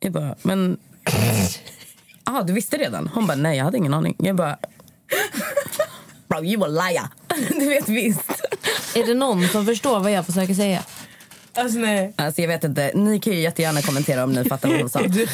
Jag 0.00 0.12
bara, 0.12 0.34
men... 0.42 0.78
Ah, 2.24 2.42
du 2.42 2.52
visste 2.52 2.76
redan? 2.76 3.10
Hon 3.14 3.26
bara, 3.26 3.36
nej 3.36 3.56
jag 3.56 3.64
hade 3.64 3.78
ingen 3.78 3.94
aning. 3.94 4.16
Jag 4.18 4.36
bara... 4.36 4.58
Bro, 6.28 6.44
you 6.44 6.64
a 6.64 6.66
liar. 6.66 7.08
Du 7.60 7.68
vet 7.68 7.88
visst. 7.88 8.30
Är 8.94 9.06
det 9.06 9.14
någon 9.14 9.48
som 9.48 9.66
förstår 9.66 10.00
vad 10.00 10.12
jag 10.12 10.26
försöker 10.26 10.54
säga? 10.54 10.82
Alltså 11.54 11.78
nej. 11.78 12.12
Alltså 12.16 12.40
jag 12.40 12.48
vet 12.48 12.64
inte, 12.64 12.92
ni 12.94 13.20
kan 13.20 13.32
ju 13.32 13.40
jättegärna 13.40 13.82
kommentera 13.82 14.24
om 14.24 14.32
ni 14.32 14.44
fattar 14.44 14.68
vad 14.68 14.80
hon 14.80 14.90
sa. 14.90 15.00
Du 15.08 15.26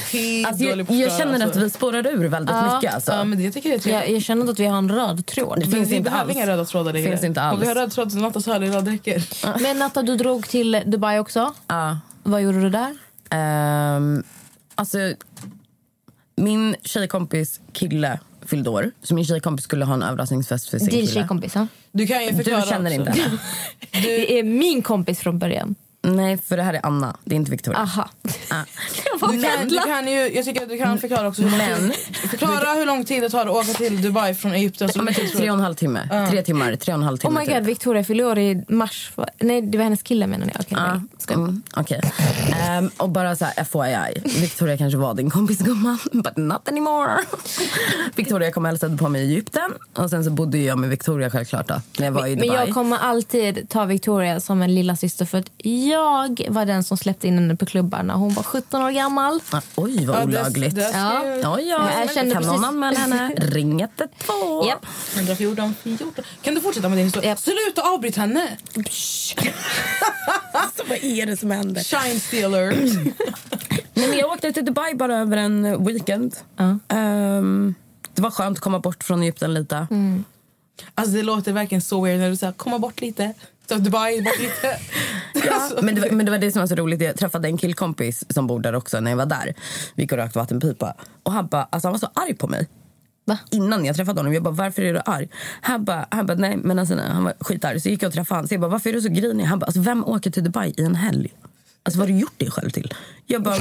Alltså, 0.47 0.65
jag, 0.65 0.91
jag 0.91 1.17
känner 1.19 1.35
att 1.37 1.43
alltså. 1.43 1.61
vi 1.61 1.71
spårade 1.71 2.11
ur 2.11 2.29
väldigt 2.29 2.57
mycket. 2.75 2.95
Alltså. 2.95 3.13
Ja, 3.13 3.25
men 3.25 3.39
det 3.39 3.51
tycker 3.53 3.69
jag 3.69 3.77
är 3.77 3.81
trevligt. 3.81 4.05
Jag, 4.09 4.15
jag 4.17 4.23
känner 4.23 4.51
att 4.53 4.59
vi 4.61 4.67
har 4.67 4.79
en 4.79 4.89
röd 4.93 5.27
tråd. 5.27 5.59
Det 5.61 5.67
Men 5.67 5.75
finns 5.75 5.91
vi 5.91 5.97
inte 5.97 6.11
alls. 6.11 6.33
inga 6.37 6.47
röda 6.47 6.65
trådar 6.65 6.93
längre. 6.93 7.09
Finns 7.11 7.25
inte 7.25 7.41
Om 7.41 7.47
alls. 7.47 7.63
vi 7.63 7.67
har 7.67 7.75
röd 7.75 7.91
tråd 7.93 8.13
så 8.13 8.19
Nattas 8.19 8.47
hörlig 8.47 8.75
röd 8.75 8.89
räcker. 8.89 9.23
Men 9.63 9.79
Natta, 9.79 10.03
du 10.03 10.17
drog 10.17 10.49
till 10.49 10.83
Dubai 10.87 11.19
också. 11.19 11.55
Ja. 11.67 11.99
Vad 12.23 12.43
gjorde 12.43 12.61
du 12.61 12.71
där? 12.71 12.97
Ehm, 13.31 14.23
alltså, 14.75 14.99
min 16.37 16.77
tjejkompis 16.83 17.61
kille 17.73 18.19
fyllde 18.47 18.71
år. 18.71 18.91
Så 19.03 19.15
min 19.15 19.25
tjejkompis 19.25 19.65
skulle 19.65 19.85
ha 19.85 19.95
en 19.95 20.03
överraskningsfest 20.03 20.69
för 20.69 20.79
sin 20.79 20.89
Din 20.89 21.01
kille. 21.01 21.13
tjejkompis, 21.13 21.55
ha? 21.55 21.67
Du 21.93 22.07
kan 22.07 22.25
ju 22.25 22.31
Du 22.31 22.37
förklara 22.37 22.63
känner 22.63 22.91
också. 23.01 23.11
inte 23.11 23.13
henne? 23.23 23.39
Det 24.03 24.39
är 24.39 24.43
min 24.43 24.83
kompis 24.83 25.19
från 25.21 25.39
början. 25.39 25.75
Nej, 26.07 26.39
för 26.39 26.57
det 26.57 26.63
här 26.63 26.75
är 26.75 26.81
Anna. 26.87 27.17
Det 27.25 27.35
är 27.35 27.37
inte 27.37 27.51
Victoria. 27.51 27.79
Aha. 27.81 28.09
Ah. 28.51 28.63
Du 29.31 29.43
kan, 29.43 29.69
du 29.69 29.79
kan 29.79 30.09
ju, 30.09 30.35
jag 30.35 30.45
tycker 30.45 30.63
att 30.63 30.69
du 30.69 30.79
kan 30.79 30.99
förklara 30.99 31.29
också 31.29 31.43
hur 31.43 31.59
Men- 31.59 31.91
tid, 31.91 32.31
förklara 32.31 32.75
hur 32.75 32.87
lång 32.87 33.05
tid 33.05 33.23
det 33.23 33.29
tar 33.31 33.47
att 33.47 33.49
åka 33.53 33.73
till 33.73 34.03
Dubai 34.03 34.35
från 34.35 34.53
Egypten. 34.53 34.89
Så 34.89 34.99
Ja, 34.99 35.03
men 35.03 35.15
typ 35.15 35.37
tre 35.37 35.51
och 35.51 35.57
en 35.57 35.63
halv 35.63 35.75
timme. 35.75 36.27
Tre 36.31 36.43
timmar, 36.43 36.77
tre 36.77 36.93
och 36.95 36.99
en 36.99 37.03
halv 37.05 37.15
Oh 37.17 37.21
timme. 37.21 37.41
my 37.41 37.47
typ. 37.47 37.55
god, 37.55 37.65
Victoria 37.65 38.05
fyller 38.05 38.25
år 38.27 38.39
i 38.39 38.65
mars. 38.69 39.13
Nej, 39.41 39.63
det 39.63 39.79
var 39.79 39.85
hennes 39.85 40.03
kille 40.03 40.27
menar 40.27 40.47
jag. 40.47 40.61
Okej, 40.61 40.67
Ja, 40.79 40.93
nej. 40.95 41.01
Skojar. 41.19 41.39
mm, 41.41 41.63
okej. 41.77 42.01
Ehm, 42.69 42.91
och 42.97 43.09
bara 43.11 43.37
så 43.37 43.45
här, 43.45 43.65
FYI. 43.65 44.41
Victoria 44.41 44.77
kanske 44.79 44.99
var 44.99 45.15
din 45.15 45.31
kompis 45.31 45.59
gumman, 45.59 45.99
but 46.13 46.37
not 46.37 46.69
anymore. 46.69 47.19
Victoria 48.17 48.53
kom 48.53 48.65
och 48.65 48.69
hälsade 48.69 48.97
på 48.97 49.09
mig 49.09 49.23
i 49.23 49.25
Egypten. 49.33 49.71
Och 49.95 50.11
sen 50.11 50.25
så 50.25 50.31
bodde 50.31 50.59
jag 50.59 50.79
med 50.79 50.91
Victoria 50.91 51.31
självklart 51.31 51.69
då, 51.69 51.81
när 51.99 52.07
jag 52.07 52.13
var 52.13 52.27
i 52.27 52.37
Men 52.37 52.49
Dubai. 52.49 52.57
jag 52.67 52.75
kommer 52.75 52.99
alltid 52.99 53.69
ta 53.69 53.85
Victoria 53.85 54.41
som 54.41 54.63
en 54.63 54.75
lilla 54.75 54.97
syster 54.97 55.25
för 55.25 55.39
att 55.39 55.51
jag 55.57 55.96
var 56.49 56.65
den 56.67 56.85
som 56.85 56.97
släppte 56.97 57.29
in 57.29 57.35
henne 57.35 57.57
på 57.57 57.67
klubbar 57.67 58.03
när 58.03 58.15
hon 58.15 58.35
var 58.35 58.43
17 58.43 58.83
år 58.83 58.91
gammal. 58.91 59.41
Ah, 59.51 59.61
oj, 59.77 60.07
vad 60.07 60.17
Ja, 60.17 60.21
det- 60.21 60.27
olagligt. 60.27 60.75
det 60.75 60.83
ska- 60.89 60.99
Ja. 60.99 61.21
Oj, 61.25 61.43
oj. 61.55 61.71
Jag 62.01 62.15
kände 62.15 62.35
kan 62.35 62.43
någon 62.43 62.53
precis- 62.53 62.67
anmäla 62.69 62.99
henne? 62.99 63.35
Ring 63.37 63.81
112. 63.83 64.67
Japp. 64.69 64.87
114, 65.17 65.75
14. 65.83 66.25
Kan 66.43 66.55
du 66.55 66.61
fortsätta 66.61 66.89
med 66.89 66.99
din 66.99 67.05
historia? 67.07 67.29
Japp. 67.31 67.39
Sluta 67.39 67.83
avbryt 67.83 68.17
henne! 68.17 68.57
Alltså, 70.53 70.83
vad 70.89 70.99
är 71.05 71.27
det 71.27 71.37
som 71.37 71.51
händer? 71.51 71.83
Shine 71.83 72.21
stealer. 72.21 72.71
Nej, 73.95 74.09
men 74.09 74.19
jag 74.19 74.31
åkte 74.31 74.53
till 74.53 74.65
Dubai 74.65 74.95
bara 74.95 75.17
över 75.19 75.37
en 75.37 75.85
weekend. 75.87 76.37
Ja. 76.57 76.79
Ehm, 76.89 77.75
det 78.15 78.23
var 78.23 78.31
skönt 78.31 78.59
att 78.59 78.63
komma 78.65 78.79
bort 78.79 79.05
från 79.05 79.23
Egypten 79.23 79.55
lite. 79.55 79.87
Alltså 80.95 81.15
det 81.17 81.23
låter 81.23 81.53
verkligen 81.53 81.83
så 81.83 82.05
weird 82.05 82.19
när 82.21 82.31
du 82.31 82.37
säger 82.37 82.53
komma 82.53 82.79
bort 82.79 83.01
lite. 83.01 83.35
Så 83.69 83.75
Dubai, 83.75 84.23
bort 84.23 84.39
lite. 84.39 84.79
Alltså, 85.53 85.85
Men 85.85 85.95
det, 85.95 86.01
var, 86.01 86.11
men 86.11 86.27
det 86.27 86.33
var 86.33 86.39
det 86.39 86.53
som 86.53 86.61
var 86.61 86.67
så 86.67 86.75
roligt. 86.75 87.01
Jag 87.01 87.17
träffade 87.17 87.49
en 87.49 87.57
killkompis 87.57 88.25
som 88.35 88.47
bor 88.47 88.61
där 88.61 88.75
också 88.75 89.01
när 89.01 89.11
jag 89.11 89.19
var 89.19 89.27
där. 89.27 89.55
Vi 89.95 90.03
gick 90.03 90.13
och 90.13 90.19
rökte 90.19 90.39
vattenpipa. 90.39 90.95
Och 91.23 91.33
han, 91.33 91.47
bara, 91.47 91.69
alltså 91.71 91.89
han 91.89 91.93
var 91.93 91.99
så 91.99 92.09
arg 92.15 92.35
på 92.35 92.49
mig. 92.49 92.69
Va? 93.25 93.39
Innan 93.51 93.85
jag 93.85 93.97
träffade 93.97 94.19
honom. 94.21 94.35
Jag 94.35 94.43
bara, 94.43 94.55
varför 94.55 94.83
är 94.83 94.93
du 94.93 95.01
arg? 95.07 95.29
Han 95.61 95.85
bara, 95.85 96.07
han 96.11 96.27
bara 96.27 96.37
nej 96.37 96.57
men 96.57 96.79
alltså 96.79 96.95
nej. 96.95 97.09
Han 97.11 97.25
var 97.25 97.35
skitarg. 97.41 97.81
Så 97.81 97.89
gick 97.89 98.03
jag 98.03 98.09
och 98.09 98.15
träffade 98.15 98.39
honom. 98.39 98.49
Så 98.49 98.55
jag 98.55 98.61
bara, 98.61 98.71
varför 98.71 98.91
är 98.91 98.95
du 98.95 99.01
så 99.01 99.09
grinig? 99.09 99.45
Han 99.45 99.59
bara, 99.59 99.67
alltså 99.67 99.81
vem 99.81 100.05
åker 100.05 100.31
till 100.31 100.45
Dubai 100.45 100.75
i 100.77 100.83
en 100.83 100.95
helg? 100.95 101.33
Alltså 101.87 101.99
vad 101.99 102.09
har 102.09 102.15
du 102.15 102.21
gjort 102.21 102.39
dig 102.39 102.51
själv 102.51 102.71
till? 102.71 102.95
Jag 103.27 103.43
bara, 103.43 103.57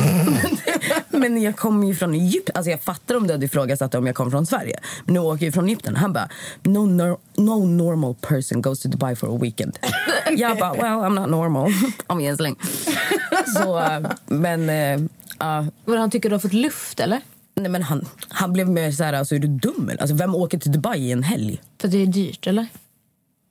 men 1.09 1.41
jag 1.41 1.55
kommer 1.57 1.88
ju 1.88 1.95
från 1.95 2.13
Egypten. 2.13 2.55
Alltså 2.55 2.71
jag 2.71 2.81
fattar 2.81 3.15
om 3.15 3.27
du 3.27 3.33
hade 3.33 3.45
ifrågasatt 3.45 3.95
om 3.95 4.05
jag 4.07 4.15
kom 4.15 4.31
från 4.31 4.45
Sverige. 4.45 4.79
Men 5.05 5.13
nu 5.13 5.19
åker 5.19 5.45
jag 5.45 5.53
från 5.53 5.65
Egypten. 5.65 5.95
Han 5.95 6.13
bara, 6.13 6.29
no, 6.63 6.79
nor- 6.79 7.17
no 7.38 7.65
normal 7.65 8.15
person 8.15 8.61
goes 8.61 8.79
to 8.81 8.88
Dubai 8.88 9.15
for 9.15 9.35
a 9.35 9.39
weekend. 9.41 9.77
jag 10.38 10.57
bara, 10.57 10.73
well 10.73 10.83
I'm 10.85 11.19
not 11.19 11.29
normal. 11.29 11.71
Obviously. 12.07 12.55
Så, 13.55 13.79
eh, 13.79 13.99
men... 14.27 14.69
ja, 15.39 15.65
Vad 15.85 15.99
han 15.99 16.11
tycker 16.11 16.29
du 16.29 16.35
har 16.35 16.39
fått 16.39 16.53
luft 16.53 16.99
eller? 16.99 17.21
nej, 17.55 17.69
men 17.69 17.83
han, 17.83 18.05
han 18.29 18.53
blev 18.53 18.69
mer 18.69 18.91
så 18.91 19.03
här, 19.03 19.13
alltså 19.13 19.35
är 19.35 19.39
du 19.39 19.47
dum 19.47 19.89
eller? 19.89 20.01
Alltså 20.01 20.15
vem 20.15 20.35
åker 20.35 20.57
till 20.59 20.71
Dubai 20.71 20.99
i 20.99 21.11
en 21.11 21.23
helg? 21.23 21.61
För 21.81 21.88
det 21.88 21.97
är 22.01 22.05
dyrt 22.05 22.47
eller? 22.47 22.67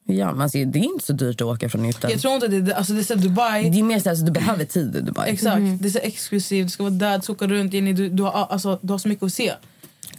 Ja, 0.07 0.33
men 0.33 0.41
alltså, 0.41 0.59
det 0.59 0.79
är 0.79 0.85
inte 0.85 1.05
så 1.05 1.13
dyrt 1.13 1.41
att 1.41 1.47
åka 1.47 1.69
från 1.69 1.85
Egypten. 1.85 2.11
jag 2.11 2.21
tror 2.21 2.35
inte 2.35 2.49
det, 2.49 2.75
alltså 2.77 2.93
det 2.93 3.01
är 3.01 3.05
så 3.05 3.15
Dubai. 3.15 3.71
Det 3.71 3.79
är 3.79 3.83
mer 3.83 3.99
så 4.01 4.09
här, 4.09 4.17
så 4.17 4.25
du 4.25 4.33
behöver 4.33 4.65
tid 4.65 4.97
i 4.97 5.01
Dubai. 5.01 5.31
Exakt, 5.31 5.63
det 5.81 5.89
är 5.89 5.91
så 5.91 5.99
exklusivt. 6.03 6.67
Du 6.67 6.71
ska 6.71 6.83
vara 6.83 6.95
där, 6.95 7.17
du 7.17 7.23
ska 7.23 7.33
åka 7.33 7.47
runt. 7.47 7.73
Jenny, 7.73 7.93
du, 7.93 8.09
du, 8.09 8.23
har, 8.23 8.33
alltså, 8.51 8.79
du 8.83 8.93
har 8.93 8.99
så 8.99 9.09
mycket 9.09 9.23
att 9.25 9.33
se. 9.33 9.53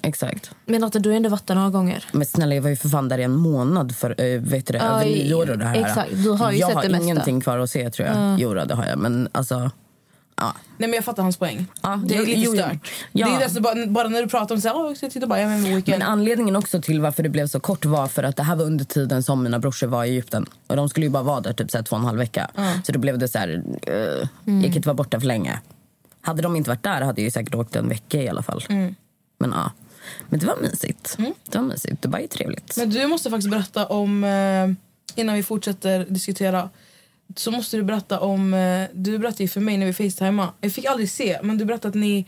Exakt. 0.01 0.51
Men 0.65 0.81
Lotta, 0.81 0.99
du 0.99 1.09
har 1.09 1.15
ändå 1.17 1.29
varit 1.29 1.47
där 1.47 1.55
några 1.55 1.69
gånger. 1.69 2.03
Men 2.11 2.25
snälla, 2.25 2.55
jag 2.55 2.61
var 2.61 2.69
ju 2.69 2.75
för 2.75 2.89
fan 2.89 3.09
där 3.09 3.17
i 3.17 3.23
en 3.23 3.35
månad 3.35 3.95
för 3.95 4.21
äh, 4.21 4.41
vet 4.41 4.67
du 4.67 4.73
Ja, 4.77 4.83
över 4.83 5.05
nyår 5.05 5.49
och 5.51 5.57
det 5.57 5.65
här. 5.65 5.75
exakt. 5.85 6.09
Du 6.23 6.29
har 6.29 6.51
ju 6.51 6.57
jag 6.57 6.67
sett 6.69 6.75
har 6.75 6.83
det 6.83 6.89
mesta. 6.89 7.03
ingenting 7.03 7.41
kvar 7.41 7.57
att 7.57 7.69
se 7.69 7.89
tror 7.89 8.07
jag. 8.07 8.39
Jo, 8.39 8.53
då, 8.53 8.65
det 8.65 8.73
har 8.75 8.85
jag. 8.85 8.99
Men 8.99 9.27
alltså, 9.31 9.71
ja. 10.35 10.55
Nej 10.77 10.89
men 10.89 10.93
jag 10.93 11.05
fattar 11.05 11.23
hans 11.23 11.37
poäng. 11.37 11.67
Ja, 11.81 12.01
det 12.05 12.15
är 12.15 12.19
jo, 12.19 12.25
lite 12.25 12.39
jo, 12.41 12.53
stört. 12.53 12.91
Ja. 13.11 13.27
Det 13.27 13.33
är 13.33 13.39
nästan 13.39 13.63
bara, 13.63 13.87
bara 13.87 14.07
när 14.07 14.21
du 14.21 14.27
pratar 14.27 14.55
om 14.55 14.61
så 14.61 14.67
här, 14.67 14.75
oh, 14.75 14.95
jag 15.01 15.11
Dubai, 15.11 15.41
jag 15.41 15.51
är 15.51 15.57
med 15.57 15.75
weekend. 15.75 15.99
Men 15.99 16.07
anledningen 16.07 16.55
också 16.55 16.81
till 16.81 17.01
varför 17.01 17.23
det 17.23 17.29
blev 17.29 17.47
så 17.47 17.59
kort 17.59 17.85
var 17.85 18.07
för 18.07 18.23
att 18.23 18.35
det 18.35 18.43
här 18.43 18.55
var 18.55 18.65
under 18.65 18.85
tiden 18.85 19.23
som 19.23 19.43
mina 19.43 19.59
brorsor 19.59 19.87
var 19.87 20.05
i 20.05 20.09
Egypten. 20.09 20.45
Och 20.67 20.75
de 20.75 20.89
skulle 20.89 21.05
ju 21.05 21.09
bara 21.09 21.23
vara 21.23 21.41
där 21.41 21.53
typ 21.53 21.71
så 21.71 21.77
här 21.77 21.83
två 21.83 21.95
och 21.95 21.99
en 21.99 22.05
halv 22.05 22.17
vecka. 22.17 22.51
Så 22.83 22.91
då 22.91 22.99
blev 22.99 23.17
det 23.17 23.27
så 23.27 23.37
här, 23.37 23.49
uh, 23.49 24.27
jag 24.43 24.63
kan 24.63 24.63
inte 24.63 24.87
vara 24.87 24.93
borta 24.93 25.19
för 25.19 25.27
länge. 25.27 25.59
Hade 26.21 26.41
de 26.41 26.55
inte 26.55 26.69
varit 26.69 26.83
där 26.83 27.01
hade 27.01 27.21
jag 27.21 27.25
ju 27.25 27.31
säkert 27.31 27.55
åkt 27.55 27.75
en 27.75 27.89
vecka 27.89 28.21
i 28.21 28.29
alla 28.29 28.41
fall. 28.41 28.63
Men 29.37 29.51
ja, 29.51 29.71
men 30.29 30.39
det 30.39 30.45
var 30.45 30.57
mysigt. 30.61 31.17
Det 31.49 31.57
var 31.57 31.65
mysigt. 31.65 32.01
Dubai 32.01 32.23
är 32.23 32.27
trevligt. 32.27 32.77
Men 32.77 32.89
du 32.89 33.07
måste 33.07 33.29
faktiskt 33.29 33.49
berätta 33.49 33.85
om, 33.85 34.23
eh, 34.23 35.21
innan 35.21 35.35
vi 35.35 35.43
fortsätter 35.43 36.05
diskutera, 36.09 36.69
så 37.35 37.51
måste 37.51 37.77
du 37.77 37.83
berätta 37.83 38.19
om, 38.19 38.53
eh, 38.53 38.87
du 38.93 39.17
berättade 39.17 39.43
ju 39.43 39.47
för 39.47 39.61
mig 39.61 39.77
när 39.77 39.85
vi 39.85 39.93
facetimade, 39.93 40.49
jag 40.61 40.71
fick 40.71 40.85
aldrig 40.85 41.11
se, 41.11 41.39
men 41.43 41.57
du 41.57 41.65
berättade 41.65 41.89
att 41.89 41.95
ni 41.95 42.27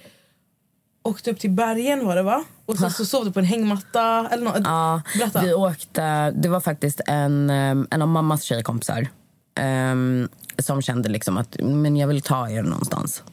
åkte 1.04 1.32
upp 1.32 1.40
till 1.40 1.52
bergen 1.52 2.06
var 2.06 2.16
det 2.16 2.24
va? 2.24 2.44
Och 2.66 2.78
sen 2.78 2.92
så 2.92 3.06
sov 3.06 3.26
du 3.26 3.32
på 3.32 3.40
en 3.40 3.46
hängmatta 3.46 4.30
eller 4.32 4.44
något. 4.44 4.62
Ja, 4.64 5.02
Berätta. 5.18 5.42
vi 5.42 5.54
åkte, 5.54 6.32
det 6.32 6.50
var 6.50 6.60
faktiskt 6.60 7.02
en, 7.08 7.50
em, 7.50 7.88
en 7.92 8.02
av 8.02 8.08
mammas 8.08 8.44
tjejkompisar 8.44 9.08
em, 9.56 10.30
som 10.58 10.82
kände 10.82 11.10
liksom 11.10 11.38
att 11.38 11.58
men 11.64 11.98
jag 11.98 12.08
vill 12.08 12.22
ta 12.22 12.50
er 12.50 12.64
någonstans. 12.64 13.24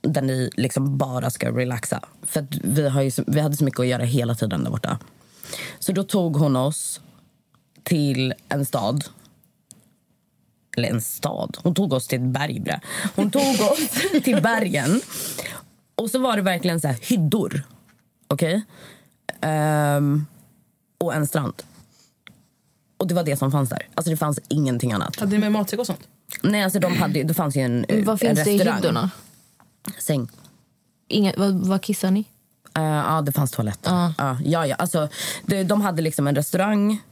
Där 0.00 0.22
ni 0.22 0.50
liksom 0.56 0.98
bara 0.98 1.30
ska 1.30 1.50
relaxa. 1.50 2.00
För 2.22 2.46
vi, 2.62 2.88
har 2.88 3.02
ju, 3.02 3.10
vi 3.26 3.40
hade 3.40 3.56
så 3.56 3.64
mycket 3.64 3.80
att 3.80 3.86
göra 3.86 4.02
hela 4.02 4.34
tiden 4.34 4.64
där 4.64 4.70
borta. 4.70 4.98
Så 5.78 5.92
då 5.92 6.02
tog 6.02 6.36
hon 6.36 6.56
oss 6.56 7.00
till 7.82 8.34
en 8.48 8.66
stad. 8.66 9.04
Eller 10.76 10.88
en 10.88 11.00
stad. 11.00 11.58
Hon 11.62 11.74
tog 11.74 11.92
oss 11.92 12.06
till 12.06 12.18
ett 12.18 12.28
berg. 12.28 12.60
bre. 12.60 12.80
Hon 13.16 13.30
tog 13.30 13.42
oss 13.42 13.88
till 14.24 14.42
bergen. 14.42 15.00
Och 15.94 16.10
så 16.10 16.18
var 16.18 16.36
det 16.36 16.42
verkligen 16.42 16.80
så 16.80 16.88
här 16.88 16.96
hyddor. 17.02 17.62
Okej? 18.28 18.62
Ehm, 19.40 20.26
och 20.98 21.14
en 21.14 21.26
strand. 21.26 21.62
Och 22.96 23.06
det 23.06 23.14
var 23.14 23.24
det 23.24 23.36
som 23.36 23.52
fanns 23.52 23.68
där. 23.70 23.88
Alltså 23.94 24.10
det 24.10 24.16
fanns 24.16 24.38
ingenting 24.48 24.92
annat. 24.92 25.20
Hade 25.20 25.32
ni 25.32 25.38
med 25.38 25.52
matsäck 25.52 25.80
och 25.80 25.86
sånt? 25.86 26.08
Nej, 26.42 26.62
alltså 26.62 26.78
de 26.78 26.96
hade, 26.96 27.22
det 27.22 27.34
fanns 27.34 27.56
ju 27.56 27.60
en, 27.60 27.86
Vad 27.88 28.08
en 28.08 28.18
finns 28.18 28.44
det 28.44 28.50
i 28.50 28.58
restaurang. 28.58 28.76
hyddorna? 28.76 29.10
Säng. 29.98 30.28
Inga, 31.08 31.32
vad, 31.36 31.66
vad 31.66 31.82
kissar 31.82 32.10
ni? 32.10 32.24
Eh, 32.76 32.82
ja, 32.82 33.22
det 33.22 33.32
fanns 33.32 33.50
toaletter. 33.50 33.90
Ja. 33.90 34.14
Ja, 34.18 34.38
ja, 34.44 34.66
ja. 34.66 34.74
Alltså, 34.76 35.08
det, 35.46 35.62
de 35.64 35.80
hade 35.80 36.02
liksom 36.02 36.26
en 36.26 36.34
restaurang, 36.34 37.02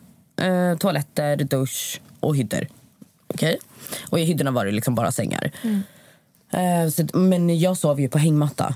eh, 0.41 0.77
toaletter, 0.79 1.37
dusch 1.37 2.01
och 2.21 2.37
hyddor. 2.37 2.67
Okej? 3.29 3.59
Och 4.11 4.19
i 4.21 4.25
hyddorna 4.25 4.51
var 4.51 4.65
det 4.65 4.73
liksom 4.73 4.95
bara 4.95 5.13
sängar. 5.13 5.51
Eh, 6.53 6.91
så, 6.91 7.19
men 7.19 7.59
jag 7.59 7.77
sov 7.77 8.01
ju 8.01 8.09
på 8.09 8.19
hängmatta 8.19 8.75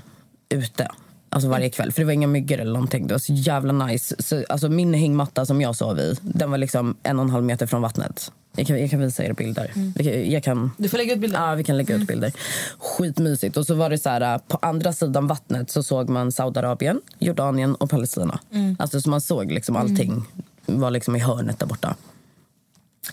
ute. 0.49 0.87
Alltså 1.29 1.49
varje 1.49 1.69
kväll, 1.69 1.91
för 1.91 2.01
det 2.01 2.05
var 2.05 2.13
inga 2.13 2.27
myggor 2.27 2.59
eller 2.59 2.73
någonting. 2.73 3.07
Det 3.07 3.13
var 3.13 3.19
så 3.19 3.33
jävla 3.33 3.73
nice. 3.85 4.15
Så, 4.19 4.43
alltså 4.49 4.69
min 4.69 4.93
hängmatta 4.93 5.45
som 5.45 5.61
jag 5.61 5.75
sov 5.75 5.99
i, 5.99 6.15
den 6.21 6.51
var 6.51 6.57
liksom 6.57 6.95
en 7.03 7.19
och 7.19 7.25
en 7.25 7.31
halv 7.31 7.43
meter 7.43 7.67
från 7.67 7.81
vattnet. 7.81 8.31
Jag 8.55 8.67
kan, 8.67 8.79
jag 8.79 8.89
kan 8.89 8.99
visa 8.99 9.23
er 9.23 9.33
bilder. 9.33 9.71
Jag 9.95 10.05
kan, 10.05 10.31
jag 10.31 10.43
kan, 10.43 10.71
Du 10.77 10.89
får 10.89 10.97
lägga 10.97 11.13
ut 11.13 11.19
bilder. 11.19 11.39
Ja, 11.39 11.55
vi 11.55 11.63
kan 11.63 11.77
lägga 11.77 11.95
ut 11.95 12.07
bilder. 12.07 12.33
Skitmysigt. 12.77 13.57
Och 13.57 13.65
så 13.65 13.75
var 13.75 13.89
det 13.89 13.97
så 13.97 14.09
här, 14.09 14.37
på 14.39 14.59
andra 14.61 14.93
sidan 14.93 15.27
vattnet 15.27 15.71
så 15.71 15.83
såg 15.83 16.09
man 16.09 16.31
Saudiarabien, 16.31 17.01
Jordanien 17.19 17.75
och 17.75 17.89
Palestina. 17.89 18.39
Alltså 18.79 19.01
så 19.01 19.09
man 19.09 19.21
såg 19.21 19.51
liksom 19.51 19.75
allting 19.75 20.25
var 20.65 20.91
liksom 20.91 21.15
i 21.15 21.19
hörnet 21.19 21.59
där 21.59 21.67
borta. 21.67 21.95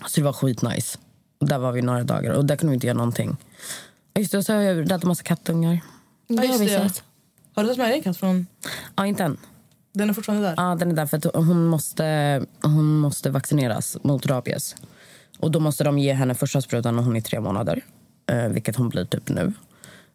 Så 0.07 0.19
det 0.19 0.25
var 0.25 0.33
skitnice. 0.33 0.97
Där 1.39 1.57
var 1.57 1.71
vi 1.71 1.81
några 1.81 2.03
dagar 2.03 2.31
och 2.31 2.45
där 2.45 2.55
kunde 2.55 2.71
vi 2.71 2.73
inte 2.73 2.87
göra 2.87 2.97
någonting. 2.97 3.37
Just 4.19 4.31
det, 4.31 4.43
så 4.43 4.53
har 4.53 4.61
jag 4.61 4.77
räddat 4.77 5.03
massa 5.03 5.23
kattungar. 5.23 5.79
Ja, 6.27 6.43
just 6.43 6.59
det. 6.59 6.67
sett. 6.67 7.03
Har 7.55 7.63
du 7.63 7.67
tagit 7.67 7.77
med 7.77 7.87
dig 7.89 7.97
en 7.97 8.03
katt 8.03 8.17
från... 8.17 8.47
Ja, 8.95 9.05
inte 9.05 9.23
än. 9.23 9.37
Den 9.93 10.09
är 10.09 10.13
fortfarande 10.13 10.47
där? 10.47 10.53
Ja, 10.57 10.75
den 10.75 10.91
är 10.91 10.95
där 10.95 11.05
för 11.05 11.17
att 11.17 11.35
hon 11.35 11.65
måste, 11.65 12.41
hon 12.61 12.97
måste 12.99 13.29
vaccineras 13.29 13.97
mot 14.03 14.25
rabies. 14.25 14.75
Och 15.39 15.51
då 15.51 15.59
måste 15.59 15.83
de 15.83 15.99
ge 15.99 16.13
henne 16.13 16.35
första 16.35 16.61
sprutan 16.61 16.95
när 16.95 17.03
hon 17.03 17.15
är 17.15 17.21
tre 17.21 17.39
månader. 17.39 17.81
Eh, 18.31 18.47
vilket 18.47 18.75
hon 18.75 18.89
blir 18.89 19.05
typ 19.05 19.29
nu. 19.29 19.53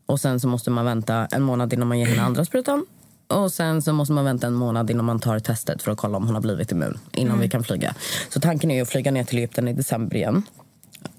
Och 0.06 0.20
sen 0.20 0.40
så 0.40 0.48
måste 0.48 0.70
man 0.70 0.84
vänta 0.84 1.26
en 1.26 1.42
månad 1.42 1.72
innan 1.72 1.88
man 1.88 1.98
ger 1.98 2.06
henne 2.06 2.22
andra 2.22 2.44
sprutan. 2.44 2.86
Och 3.28 3.52
sen 3.52 3.82
så 3.82 3.92
måste 3.92 4.12
man 4.12 4.24
vänta 4.24 4.46
en 4.46 4.54
månad 4.54 4.90
innan 4.90 5.04
man 5.04 5.20
tar 5.20 5.38
testet 5.38 5.82
för 5.82 5.92
att 5.92 5.98
kolla 5.98 6.16
om 6.16 6.26
hon 6.26 6.34
har 6.34 6.42
blivit 6.42 6.72
immun. 6.72 6.98
Innan 7.12 7.40
vi 7.40 7.48
kan 7.48 7.64
flyga. 7.64 7.94
Så 8.28 8.40
tanken 8.40 8.70
är 8.70 8.82
att 8.82 8.88
flyga 8.88 9.10
ner 9.10 9.24
till 9.24 9.38
Egypten 9.38 9.68
i 9.68 9.72
december 9.72 10.16
igen. 10.16 10.42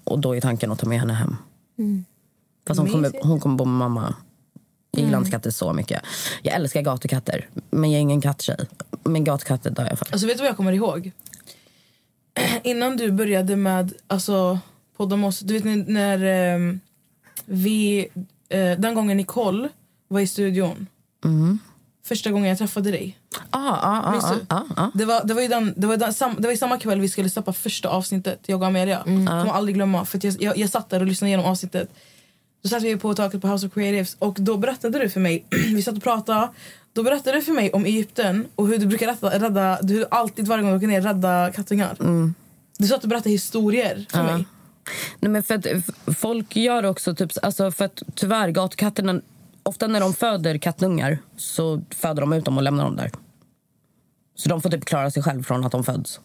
Och 0.04 0.18
då 0.18 0.36
är 0.36 0.40
tanken 0.40 0.72
att 0.72 0.78
ta 0.78 0.88
med 0.88 1.00
henne 1.00 1.12
hem. 1.12 1.36
Fast 2.66 2.80
hon 2.80 2.90
kommer, 2.90 3.12
hon 3.22 3.40
kommer 3.40 3.56
bo 3.56 3.64
med 3.64 3.78
mamma. 3.78 4.14
Jag 4.90 5.04
gillar 5.04 5.18
inte 5.18 5.30
katter 5.30 5.50
så 5.50 5.72
mycket. 5.72 6.02
Jag 6.42 6.54
älskar 6.54 6.82
gatukatter, 6.82 7.48
men 7.70 7.90
jag 7.90 7.96
är 7.98 8.02
ingen 8.02 8.20
katttjej. 8.20 8.56
Men 9.04 9.24
gatkatter 9.24 9.70
dör 9.70 9.86
jag 9.90 9.98
för. 9.98 10.08
Alltså 10.12 10.26
vet 10.26 10.36
du 10.36 10.42
vad 10.42 10.48
jag 10.48 10.56
kommer 10.56 10.72
ihåg? 10.72 11.12
Innan 12.62 12.96
du 12.96 13.10
började 13.12 13.56
med 13.56 13.92
alltså, 14.06 14.58
podda 14.96 15.16
med 15.16 15.28
oss, 15.28 15.40
du 15.40 15.58
vet 15.58 15.88
när, 15.88 16.24
ehm, 16.24 16.80
vi, 17.44 18.08
eh, 18.48 18.78
den 18.78 18.94
gången 18.94 19.16
Nicole 19.16 19.68
var 20.08 20.20
i 20.20 20.26
studion. 20.26 20.86
Första 22.06 22.30
gången 22.30 22.48
jag 22.48 22.58
träffade 22.58 22.90
dig. 22.90 23.18
Ah, 23.50 23.58
ah, 23.60 24.02
ah, 24.04 24.10
Minns 24.10 24.24
ah, 24.24 24.34
du? 24.34 24.40
ah, 24.48 24.62
ah. 24.76 24.90
Det 24.94 25.04
var, 25.04 25.24
det, 25.24 25.34
var 25.34 25.42
ju 25.42 25.48
den, 25.48 25.74
det, 25.76 25.86
var 25.86 25.96
den, 25.96 26.14
sam, 26.14 26.34
det 26.38 26.42
var 26.42 26.50
ju 26.50 26.56
samma 26.56 26.78
kväll 26.78 27.00
vi 27.00 27.08
skulle 27.08 27.30
släppa 27.30 27.52
första 27.52 27.88
avsnittet, 27.88 28.40
jag 28.46 28.60
och 28.60 28.66
Amelia. 28.66 29.02
Mm. 29.06 29.26
Kommer 29.26 29.52
aldrig 29.52 29.74
glömma. 29.74 30.04
För 30.04 30.20
jag, 30.22 30.42
jag, 30.42 30.58
jag 30.58 30.70
satt 30.70 30.90
där 30.90 31.00
och 31.00 31.06
lyssnade 31.06 31.28
igenom 31.28 31.46
avsnittet. 31.46 31.90
Då 32.62 32.68
satt 32.68 32.82
vi 32.82 32.96
på 32.96 33.14
taket 33.14 33.42
på 33.42 33.48
House 33.48 33.66
of 33.66 33.74
Creatives 33.74 34.16
och 34.18 34.36
då 34.40 34.56
berättade 34.56 34.98
du 34.98 35.10
för 35.10 35.20
mig, 35.20 35.44
vi 35.50 35.82
satt 35.82 35.96
och 35.96 36.02
pratade, 36.02 36.48
då 36.92 37.02
berättade 37.02 37.36
du 37.36 37.42
för 37.42 37.52
mig 37.52 37.72
om 37.72 37.84
Egypten 37.84 38.46
och 38.54 38.68
hur 38.68 38.78
du 38.78 38.86
brukar 38.86 39.06
rädda, 39.06 39.38
rädda 39.38 39.78
du 39.82 40.06
alltid 40.10 40.46
varje 40.46 40.62
gång 40.62 40.70
du 40.70 40.76
åker 40.76 40.86
ner 40.86 41.00
rädda 41.00 41.52
kattungar. 41.52 41.96
Du 42.78 42.86
satt 42.86 43.02
och 43.02 43.08
berättade 43.08 43.30
historier 43.30 44.06
för 44.10 44.18
Mm. 44.18 44.34
Mig. 44.34 44.44
Nej, 45.20 45.30
men 45.30 45.42
för 45.42 45.54
att 45.54 45.66
folk 46.18 46.56
gör 46.56 46.84
också 46.84 47.14
typ, 47.14 47.30
alltså 47.42 47.70
för 47.70 47.84
att 47.84 48.02
tyvärr 48.14 48.48
gatukatterna 48.48 49.20
ofta 49.66 49.86
när 49.86 50.00
de 50.00 50.14
föder 50.14 50.58
kattungar 50.58 51.18
så 51.36 51.82
föder 51.90 52.20
de 52.20 52.32
ut 52.32 52.44
dem 52.44 52.56
och 52.56 52.62
lämnar 52.62 52.84
dem 52.84 52.96
där. 52.96 53.10
Så 54.38 54.48
de 54.48 54.62
får 54.62 54.70
typ 54.70 54.84
klara 54.84 55.10
sig 55.10 55.22
själv 55.22 55.42
från 55.42 55.64
att 55.64 55.72
de 55.72 55.84
föds. 55.84 56.20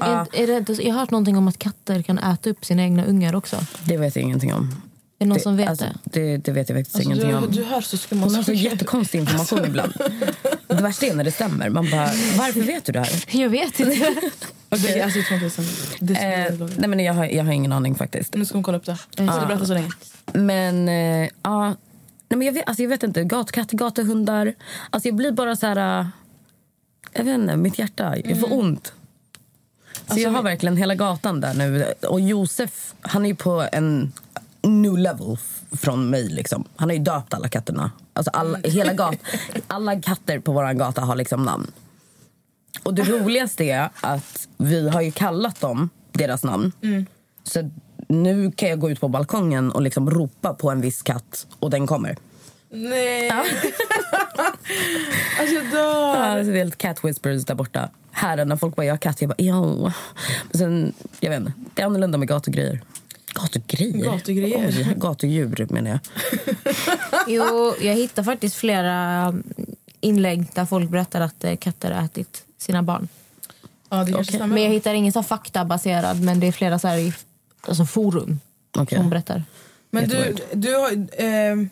Ja, 0.00 0.26
Är, 0.32 0.42
är 0.50 0.60
det 0.60 0.82
jag 0.82 0.92
har 0.94 1.00
hört 1.00 1.10
någonting 1.10 1.36
om 1.36 1.48
att 1.48 1.58
katter 1.58 2.02
kan 2.02 2.18
äta 2.18 2.50
upp 2.50 2.64
sina 2.64 2.82
egna 2.82 3.04
ungar 3.04 3.34
också. 3.34 3.56
det 3.84 3.96
vet 3.96 4.16
jag 4.16 4.22
ingenting 4.22 4.54
om. 4.54 4.74
Är 5.20 5.24
det 5.24 5.28
någon 5.28 5.36
det, 5.38 5.42
som 5.42 5.56
vet 5.56 5.68
alltså, 5.68 5.84
det? 6.04 6.20
det? 6.20 6.36
Det 6.36 6.52
vet 6.52 6.68
jag 6.68 6.78
faktiskt 6.78 6.96
Alltså, 6.96 7.10
ingenting 7.10 7.30
du, 7.30 7.36
om. 7.36 7.50
du 7.52 7.64
hör 7.64 7.80
så 7.80 7.96
skumma 7.96 8.26
Hon 8.26 8.34
har 8.34 8.42
så 8.42 8.52
jättekonstig 8.52 9.18
information 9.18 9.64
ibland. 9.64 9.92
Det 10.66 10.82
värsta 10.82 11.06
är 11.06 11.14
när 11.14 11.24
det 11.24 11.32
stämmer. 11.32 11.68
Man 11.68 11.90
bara, 11.90 12.10
varför 12.38 12.60
vet 12.60 12.84
du 12.84 12.92
det 12.92 12.98
här? 13.00 13.24
Jag 13.36 13.48
vet 13.48 13.80
inte. 13.80 14.14
Alltså, 14.70 14.88
det. 14.88 15.96
Det 16.00 16.14
är 16.14 16.52
Eh, 16.52 16.68
nej 16.76 16.88
men 16.88 17.00
jag 17.00 17.14
har, 17.14 17.24
jag 17.24 17.44
har 17.44 17.52
ingen 17.52 17.72
aning 17.72 17.94
faktiskt. 17.94 18.34
Nu 18.34 18.44
ska 18.44 18.56
hon 18.56 18.62
kolla 18.62 18.78
upp 18.78 18.84
det. 18.84 18.96
Så 19.16 19.22
du 19.22 19.26
berätta 19.26 19.66
så 19.66 19.74
länge. 19.74 19.88
Men 20.32 20.88
eh, 20.88 21.28
ja, 21.42 21.74
nej, 22.28 22.38
men 22.38 22.42
jag, 22.42 22.52
vet, 22.52 22.68
alltså, 22.68 22.82
jag 22.82 22.88
vet 22.90 23.02
inte. 23.02 23.24
Gatkatter, 23.24 23.76
gatuhundar. 23.76 24.54
Alltså 24.90 25.08
jag 25.08 25.16
blir 25.16 25.32
bara 25.32 25.56
så 25.56 25.66
här... 25.66 26.00
eh, 26.00 26.06
Jag 27.12 27.24
vet 27.24 27.34
inte, 27.34 27.56
mitt 27.56 27.78
hjärta. 27.78 28.16
Jag 28.24 28.40
får 28.40 28.52
ont. 28.52 28.92
Så 30.06 30.18
jag 30.18 30.30
har 30.30 30.42
verkligen 30.42 30.76
hela 30.76 30.94
gatan 30.94 31.40
där 31.40 31.54
nu. 31.54 31.94
Och 32.08 32.20
Josef, 32.20 32.94
han 33.00 33.24
är 33.24 33.28
ju 33.28 33.34
på 33.34 33.68
en 33.72 34.12
new 34.62 34.98
level 34.98 35.36
från 35.72 36.10
mig. 36.10 36.28
Liksom. 36.28 36.64
Han 36.76 36.88
har 36.88 36.94
ju 36.96 37.02
döpt 37.02 37.34
alla 37.34 37.48
katterna. 37.48 37.90
Alltså 38.12 38.30
alla, 38.30 38.58
hela 38.64 38.94
gat, 38.94 39.14
alla 39.66 40.00
katter 40.00 40.38
på 40.38 40.52
vår 40.52 40.72
gata 40.72 41.00
har 41.00 41.16
liksom 41.16 41.44
namn. 41.44 41.70
Och 42.82 42.94
det 42.94 43.02
roligaste 43.02 43.64
är 43.64 43.90
att 44.00 44.48
vi 44.56 44.88
har 44.88 45.00
ju 45.00 45.12
kallat 45.12 45.60
dem 45.60 45.90
deras 46.12 46.44
namn. 46.44 46.72
Så 47.42 47.70
nu 48.08 48.52
kan 48.52 48.68
jag 48.68 48.80
gå 48.80 48.90
ut 48.90 49.00
på 49.00 49.08
balkongen 49.08 49.72
och 49.72 49.82
liksom 49.82 50.10
ropa 50.10 50.54
på 50.54 50.70
en 50.70 50.80
viss 50.80 51.02
katt 51.02 51.46
och 51.58 51.70
den 51.70 51.86
kommer. 51.86 52.16
Nej. 52.70 53.30
alltså 55.40 55.54
jag 55.54 55.70
dör. 55.70 56.28
Ja, 56.28 56.34
det 56.34 56.50
är 56.50 56.56
helt 56.56 56.78
cat 56.78 57.04
whispers 57.04 57.44
där 57.44 57.54
borta. 57.54 57.90
Här 58.10 58.44
när 58.44 58.56
folk 58.56 58.76
bara 58.76 58.86
jag 58.86 58.92
har 58.92 58.98
katt, 58.98 59.20
jag 59.20 59.28
bara 59.28 59.42
ja. 59.42 59.92
Men 60.50 60.58
sen, 60.58 60.92
jag 61.20 61.30
vet 61.30 61.40
inte, 61.40 61.52
det 61.74 61.82
är 61.82 61.86
annorlunda 61.86 62.18
med 62.18 62.28
gatugrejer. 62.28 62.80
Gatugrejer? 63.34 64.04
Gatugrejer. 64.04 64.68
Oj, 64.68 64.94
gatudjur 64.96 65.66
menar 65.70 65.90
jag. 65.90 66.00
Jo, 67.26 67.74
jag 67.80 67.94
hittar 67.94 68.22
faktiskt 68.22 68.56
flera 68.56 69.34
inlägg 70.00 70.46
där 70.54 70.64
folk 70.64 70.90
berättar 70.90 71.20
att 71.20 71.44
eh, 71.44 71.56
katter 71.56 71.90
har 71.90 72.04
ätit 72.04 72.44
sina 72.58 72.82
barn. 72.82 73.08
Ja, 73.88 74.24
stämmer. 74.24 74.46
Men 74.46 74.62
jag 74.62 74.70
hittar 74.70 74.94
ingen 74.94 75.12
så 75.12 75.22
faktabaserad, 75.22 76.22
men 76.22 76.40
det 76.40 76.46
är 76.46 76.52
flera 76.52 76.78
så 76.78 76.88
här 76.88 77.14
alltså 77.60 77.84
forum 77.84 78.40
Okej. 78.78 78.98
som 78.98 79.10
berättar. 79.10 79.44
Men 79.90 80.08
du, 80.08 80.36
du 80.52 80.74
har, 80.74 80.90
eh, 81.22 81.66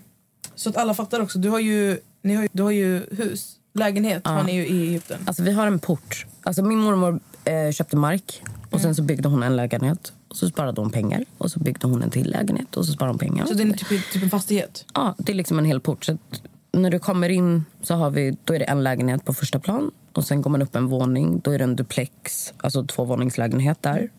så 0.55 0.70
att 0.70 0.77
alla 0.77 0.94
fattar 0.94 1.20
också, 1.20 1.38
du 1.38 1.49
har 1.49 1.61
ju, 1.61 1.99
ni 2.22 2.35
har, 2.35 2.49
du 2.53 2.62
har 2.62 2.70
ju 2.70 3.07
hus, 3.11 3.57
lägenhet 3.75 4.27
har 4.27 4.42
ni 4.42 4.55
ju 4.55 4.66
i 4.66 4.88
Egypten. 4.88 5.18
Alltså 5.25 5.42
vi 5.42 5.53
har 5.53 5.66
en 5.66 5.79
port. 5.79 6.27
Alltså 6.42 6.62
min 6.62 6.79
mormor 6.79 7.20
eh, 7.44 7.72
köpte 7.72 7.96
mark 7.96 8.42
och 8.70 8.81
sen 8.81 8.94
så 8.94 9.03
byggde 9.03 9.29
hon 9.29 9.42
en 9.42 9.57
lägenhet. 9.57 10.12
Och 10.29 10.37
så 10.37 10.49
sparade 10.49 10.81
hon 10.81 10.90
pengar 10.90 11.25
och 11.38 11.51
så 11.51 11.61
byggde 11.61 11.87
hon 11.87 12.03
en 12.03 12.11
till 12.11 12.31
lägenhet 12.31 12.77
och 12.77 12.87
så 12.87 12.92
sparade 12.92 13.12
hon 13.12 13.18
pengar. 13.18 13.46
Så 13.46 13.55
det 13.55 13.62
är 13.62 13.72
typ, 13.72 14.12
typ 14.12 14.22
en 14.22 14.31
fastighet? 14.31 14.85
Ja, 14.94 15.14
det 15.18 15.33
är 15.33 15.37
liksom 15.37 15.59
en 15.59 15.64
hel 15.64 15.81
port. 15.81 16.05
Så 16.05 16.12
att 16.12 16.42
när 16.72 16.90
du 16.90 16.99
kommer 16.99 17.29
in 17.29 17.64
så 17.83 17.94
har 17.94 18.11
vi, 18.11 18.37
då 18.44 18.55
är 18.55 18.59
det 18.59 18.64
en 18.64 18.85
lägenhet 18.85 19.25
på 19.25 19.35
första 19.35 19.59
plan. 19.59 19.90
Och 20.12 20.25
sen 20.25 20.42
går 20.42 20.51
man 20.51 20.62
upp 20.62 20.77
en 20.77 20.87
våning. 20.87 21.40
Då 21.44 21.51
är 21.51 21.59
det 21.59 21.64
en 21.64 21.77
duplex, 21.77 22.53
alltså 22.57 22.87
tvåvåningslägenhet 22.87 23.83
där. 23.83 24.11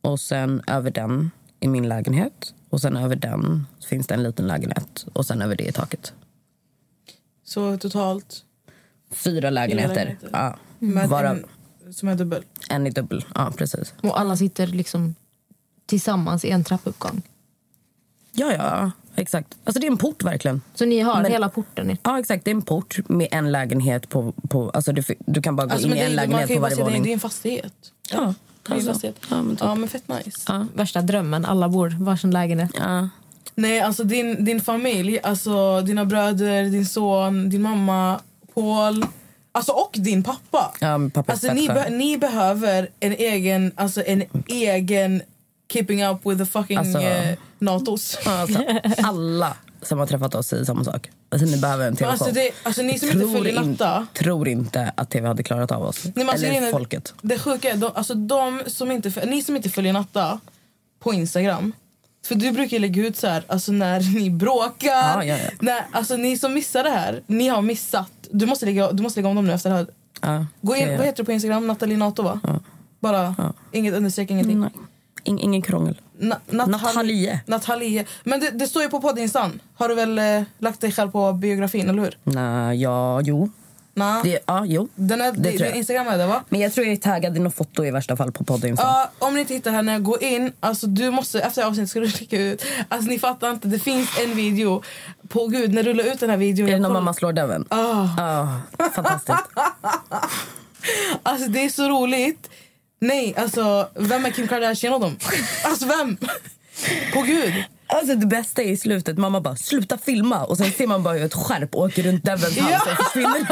Och 0.00 0.20
sen 0.20 0.62
över 0.66 0.90
den 0.90 1.30
är 1.60 1.68
min 1.68 1.88
lägenhet. 1.88 2.54
Och 2.68 2.80
sen 2.80 2.96
över 2.96 3.16
den 3.16 3.66
finns 3.88 4.06
det 4.06 4.14
en 4.14 4.22
liten 4.22 4.46
lägenhet. 4.46 5.06
Och 5.12 5.26
sen 5.26 5.42
över 5.42 5.56
det 5.56 5.68
är 5.68 5.72
taket. 5.72 6.12
Så 7.44 7.76
totalt 7.78 8.44
Fyra 9.10 9.50
lägenheter. 9.50 9.94
lägenheter. 9.94 10.28
Ja. 10.32 10.56
med 10.78 11.08
Varav 11.08 11.36
en, 11.86 11.92
som 11.94 12.08
är 12.08 12.14
dubbel? 12.14 12.42
en 12.70 12.86
är 12.86 12.90
dubbel. 12.90 13.24
Ja, 13.34 13.52
precis. 13.56 13.94
Och 14.02 14.20
alla 14.20 14.36
sitter 14.36 14.66
liksom 14.66 15.14
tillsammans 15.86 16.44
i 16.44 16.50
en 16.50 16.64
trappuppgång. 16.64 17.22
Ja, 18.32 18.52
ja, 18.52 18.90
exakt. 19.14 19.56
Alltså 19.64 19.80
det 19.80 19.86
är 19.86 19.90
en 19.90 19.96
port 19.96 20.22
verkligen. 20.24 20.60
Så 20.74 20.84
ni 20.84 21.00
har 21.00 21.22
Men- 21.22 21.32
hela 21.32 21.48
porten? 21.48 21.96
Ja, 22.02 22.18
exakt. 22.18 22.44
Det 22.44 22.50
är 22.50 22.54
en 22.54 22.62
port 22.62 22.98
med 23.08 23.28
en 23.30 23.52
lägenhet 23.52 24.08
på... 24.08 24.32
på 24.32 24.70
alltså 24.70 24.92
du, 24.92 25.02
du 25.26 25.42
kan 25.42 25.56
bara 25.56 25.66
gå 25.66 25.72
Alltså, 25.72 25.88
in 25.88 25.94
i 25.96 25.98
en 26.00 26.12
lägenhet 26.12 26.48
på 26.54 26.60
varje 26.60 26.76
våning. 26.84 27.02
det 27.02 27.08
är 27.10 27.12
en 27.14 27.20
fastighet. 27.20 27.92
Ja, 28.12 28.34
En 28.68 28.72
alltså. 28.72 28.92
fastighet. 28.92 29.16
Ja, 29.30 29.42
men 29.42 29.56
typ. 29.56 29.64
Ja, 29.64 29.74
men 29.74 29.88
fett 29.88 30.08
nice. 30.08 30.40
Ja. 30.48 30.66
Värsta 30.74 31.02
drömmen, 31.02 31.44
alla 31.44 31.68
bor 31.68 31.96
varsin 32.00 32.30
lägenhet. 32.30 32.70
Ja. 32.74 33.08
Nej, 33.54 33.80
alltså 33.80 34.04
din, 34.04 34.44
din 34.44 34.60
familj, 34.60 35.18
alltså 35.22 35.80
dina 35.80 36.04
bröder, 36.04 36.64
din 36.64 36.86
son, 36.86 37.50
din 37.50 37.62
mamma, 37.62 38.20
Paul, 38.54 39.04
alltså 39.52 39.72
och 39.72 39.90
din 39.94 40.22
pappa. 40.22 40.72
Ja, 40.80 41.00
pappa 41.14 41.32
Alltså 41.32 41.52
ni, 41.52 41.68
be, 41.68 41.90
ni 41.90 42.18
behöver 42.18 42.88
en 43.00 43.12
egen, 43.12 43.72
alltså 43.76 44.02
en 44.06 44.24
egen 44.48 45.22
keeping 45.72 46.04
up 46.06 46.26
with 46.26 46.38
the 46.38 46.46
fucking 46.46 46.78
Alltså- 46.78 47.00
eh, 47.00 47.36
Natos. 47.58 48.18
Alltså, 48.26 48.64
alla 49.02 49.56
som 49.82 49.98
har 49.98 50.06
träffat 50.06 50.34
oss 50.34 50.46
säger 50.46 50.64
samma 50.64 50.84
sak. 50.84 51.10
Alltså, 51.32 51.48
ni 51.48 51.56
behöver 51.56 51.86
en 51.88 51.96
tv-show. 51.96 52.12
Alltså, 52.12 52.30
det, 52.40 52.50
alltså 52.62 52.82
ni 52.82 52.98
som 52.98 53.08
inte 53.10 53.28
följer 53.38 53.62
in- 53.62 53.70
Natta. 53.72 54.06
tror 54.14 54.48
inte 54.48 54.92
att 54.96 55.10
tv 55.10 55.28
hade 55.28 55.42
klarat 55.42 55.72
av 55.72 55.82
oss. 55.82 56.04
Nej, 56.14 56.26
alltså, 56.28 56.46
Eller 56.46 56.70
folket. 56.70 57.14
Det 57.22 57.38
sjuka 57.38 57.70
är, 57.70 57.76
de, 57.76 57.90
alltså 57.94 58.14
de 58.14 58.62
som 58.66 58.90
inte, 58.90 59.26
ni 59.26 59.42
som 59.42 59.56
inte 59.56 59.70
följer 59.70 59.92
Natta 59.92 60.40
på 61.00 61.14
Instagram. 61.14 61.72
För 62.26 62.34
du 62.34 62.52
brukar 62.52 62.78
lägga 62.78 63.06
ut 63.06 63.16
så 63.16 63.26
här, 63.26 63.42
alltså 63.46 63.72
när 63.72 64.00
ni 64.14 64.30
bråkar. 64.30 64.88
Ja, 64.90 65.24
ja, 65.24 65.36
ja. 65.38 65.50
När, 65.60 65.86
alltså 65.92 66.16
ni 66.16 66.38
som 66.38 66.54
missar 66.54 66.84
det 66.84 66.90
här, 66.90 67.22
ni 67.26 67.48
har 67.48 67.62
missat. 67.62 68.10
Du 68.30 68.46
måste 68.46 68.66
lägga, 68.66 68.92
du 68.92 69.02
måste 69.02 69.18
lägga 69.20 69.28
om 69.28 69.36
dem 69.36 69.46
nu 69.46 69.52
efter 69.52 69.70
det 69.70 69.76
här. 69.76 69.86
Ja, 70.22 70.46
Gå 70.60 70.76
in, 70.76 70.88
det- 70.88 70.96
vad 70.96 71.06
heter 71.06 71.18
du 71.18 71.24
på 71.24 71.32
Instagram? 71.32 71.66
Nathalie 71.66 71.96
Nato 71.96 72.22
va? 72.22 72.40
Bara, 73.00 73.34
inget 73.72 73.94
understreck, 73.94 74.30
ingenting. 74.30 74.60
Nej. 74.60 74.70
In, 75.24 75.38
ingen 75.38 75.62
krångel. 75.62 76.00
Na, 76.18 76.40
Natalie. 76.46 77.40
Natalie. 77.46 78.06
Men 78.24 78.40
det, 78.40 78.50
det 78.50 78.66
står 78.66 78.82
ju 78.82 78.88
på 78.88 79.00
poddinstan. 79.00 79.60
Har 79.74 79.88
du 79.88 79.94
väl 79.94 80.18
eh, 80.18 80.42
lagt 80.58 80.80
dig 80.80 80.92
själv 80.92 81.10
på 81.10 81.32
biografin, 81.32 81.90
eller 81.90 82.02
hur? 82.02 82.18
Nej, 82.24 82.82
ja, 82.82 83.20
jo. 83.20 83.50
Nej. 83.94 84.20
Det, 84.24 84.38
ja, 84.46 84.64
jo. 84.66 84.88
Den 84.94 85.20
är, 85.20 85.32
det 85.32 85.50
det 85.50 85.54
jag. 85.54 85.76
Instagram 85.76 86.08
är 86.08 86.18
det 86.18 86.26
va? 86.26 86.44
Men 86.48 86.60
jag 86.60 86.72
tror 86.72 86.86
jag 86.86 86.92
är 86.92 86.96
taggad 86.96 87.36
i 87.36 87.40
något 87.40 87.54
foto 87.54 87.84
i 87.84 87.90
värsta 87.90 88.16
fall 88.16 88.32
på 88.32 88.44
podden. 88.44 88.74
Ja, 88.78 89.10
om 89.18 89.34
ni 89.34 89.40
inte 89.40 89.54
hittar 89.54 89.70
henne, 89.70 89.98
gå 89.98 90.18
in. 90.18 90.52
Alltså, 90.60 90.86
du 90.86 91.10
måste, 91.10 91.40
efter 91.40 91.64
avsnittet 91.64 91.90
ska 91.90 92.00
du 92.00 92.10
skicka 92.10 92.40
ut. 92.40 92.64
Alltså, 92.88 93.10
ni 93.10 93.18
fattar 93.18 93.50
inte, 93.50 93.68
det 93.68 93.78
finns 93.78 94.18
en 94.18 94.36
video. 94.36 94.82
På 95.28 95.46
gud, 95.46 95.74
när 95.74 95.82
du 95.82 95.94
la 95.94 96.02
ut 96.02 96.20
den 96.20 96.30
här 96.30 96.36
videon. 96.36 96.66
Är 96.66 96.70
det 96.70 96.72
jag 96.72 96.82
när 96.82 96.88
mamma 96.88 97.14
slår 97.14 97.32
dörren? 97.32 97.64
Ah. 97.68 98.08
Ja, 98.78 98.90
fantastiskt. 98.94 99.38
Alltså 101.22 101.48
det 101.48 101.64
är 101.64 101.68
så 101.68 101.88
roligt. 101.88 102.50
Nej, 103.00 103.34
alltså 103.36 103.88
vem 103.94 104.24
är 104.24 104.30
Kim 104.30 104.48
Kardashian 104.48 104.94
av 104.94 105.00
dem? 105.00 105.16
Alltså 105.64 105.86
vem? 105.86 106.16
På 107.12 107.22
gud. 107.22 107.54
Alltså 107.86 108.14
det 108.14 108.26
bästa 108.26 108.62
är 108.62 108.66
i 108.66 108.76
slutet, 108.76 109.18
mamma 109.18 109.40
bara 109.40 109.56
sluta 109.56 109.98
filma 109.98 110.44
och 110.44 110.56
sen 110.56 110.72
ser 110.72 110.86
man 110.86 111.02
bara 111.02 111.14
hur 111.14 111.24
ett 111.24 111.34
skärp 111.34 111.74
åker 111.74 112.02
runt 112.02 112.24
Devens 112.24 112.58
hals 112.58 112.82
och 112.86 113.04
försvinner. 113.04 113.46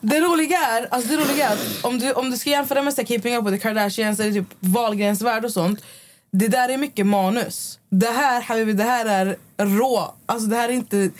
Det 0.00 0.20
roliga 0.20 0.58
är, 0.58 0.88
alltså 0.90 1.10
det 1.10 1.16
roliga 1.16 1.48
är 1.48 1.52
att 1.52 1.84
om 1.84 1.98
du, 1.98 2.12
om 2.12 2.30
du 2.30 2.36
ska 2.36 2.50
jämföra 2.50 2.82
med 2.82 2.94
så 2.94 3.00
här 3.00 3.06
Keeping 3.06 3.36
Up 3.36 3.46
with 3.46 3.56
the 3.56 3.62
Kardashians 3.62 4.20
eller 4.20 4.32
typ 4.32 4.46
Wahlgrens 4.60 5.22
värld 5.22 5.44
och 5.44 5.52
sånt. 5.52 5.80
Det 6.30 6.48
där 6.48 6.68
är 6.68 6.76
mycket 6.76 7.06
manus. 7.06 7.78
Det 7.90 8.10
här, 8.10 8.42
Habibi, 8.42 8.72
det 8.72 8.84
här 8.84 9.06
är 9.06 9.36
rå. 9.58 10.14
Alltså 10.26 10.46
det 10.48 10.56
här 10.56 10.68
är 10.68 10.72
inte, 10.72 11.10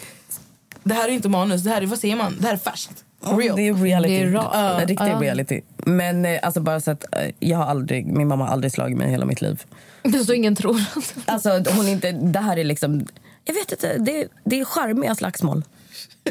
det 0.84 0.94
här 0.94 1.08
är 1.08 1.12
inte 1.12 1.28
manus. 1.28 1.62
Det 1.62 1.70
här 1.70 1.82
är, 1.82 1.86
vad 1.86 1.98
säger 1.98 2.16
man? 2.16 2.36
Det 2.40 2.46
här 2.46 2.54
är 2.54 2.58
färskt. 2.58 3.04
Real. 3.20 3.56
Det 3.56 3.68
är 3.68 3.74
reality. 3.74 4.18
Det 4.18 4.22
är 4.22 4.26
ra- 4.30 4.78
riktig 4.86 5.06
Ja. 5.06 5.20
reality. 5.20 5.60
Men 5.76 6.24
eh, 6.24 6.38
alltså 6.42 6.60
bara 6.60 6.80
så 6.80 6.90
att 6.90 7.04
eh, 7.16 7.30
jag 7.38 7.58
har 7.58 7.64
aldrig, 7.64 8.06
min 8.06 8.28
mamma 8.28 8.44
har 8.46 8.52
aldrig 8.52 8.72
slagit 8.72 8.96
mig 8.98 9.08
i 9.08 9.10
hela 9.10 9.24
mitt 9.26 9.40
liv. 9.40 9.62
Det 10.02 10.18
står 10.18 10.34
ingen 10.34 10.56
tror. 10.56 10.80
Alltså 11.26 11.50
hon 11.50 11.86
är 11.88 11.92
inte, 11.92 12.12
det 12.12 12.38
här 12.38 12.56
är 12.56 12.64
liksom, 12.64 13.06
jag 13.44 13.54
vet 13.54 13.72
inte, 13.72 13.98
det, 13.98 14.28
det 14.44 14.60
är 14.60 14.64
charmiga 14.64 15.14
slagsmål. 15.14 15.64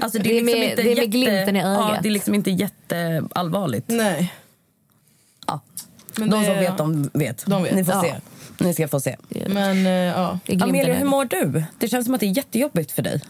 Alltså, 0.01 0.19
Det 0.19 0.37
är 0.39 0.43
med- 0.43 0.55
inte 0.69 0.81
det 0.83 0.91
är 0.91 0.95
med 0.95 1.11
glimten 1.11 1.55
i 1.55 1.59
Ja, 1.59 1.89
ögat. 1.89 2.03
det 2.03 2.09
är 2.09 2.11
liksom 2.11 2.33
inte 2.33 2.51
jätteallvarligt. 2.51 3.85
Nej. 3.87 4.33
Ja. 5.47 5.61
Men 6.17 6.29
de 6.29 6.39
det- 6.39 6.45
som 6.45 6.55
vet, 6.55 6.77
de 6.77 7.09
vet. 7.13 7.45
De 7.45 7.63
vet. 7.63 7.75
Ni 7.75 7.85
får 7.85 7.93
Ja. 7.93 8.01
se. 8.01 8.15
Ni 8.63 8.73
ska 8.73 8.87
få 8.87 8.99
se. 8.99 9.15
Men 9.47 9.85
eh, 9.85 9.91
ja. 9.91 10.39
Det 10.45 10.53
är 10.53 10.63
Amelia, 10.63 10.93
hur 10.93 11.05
mår 11.05 11.25
du? 11.25 11.63
Det 11.79 11.87
känns 11.87 12.05
som 12.05 12.13
att 12.13 12.19
det 12.19 12.25
är 12.25 12.37
jättejobbigt 12.37 12.91
för 12.91 13.01
dig. 13.01 13.21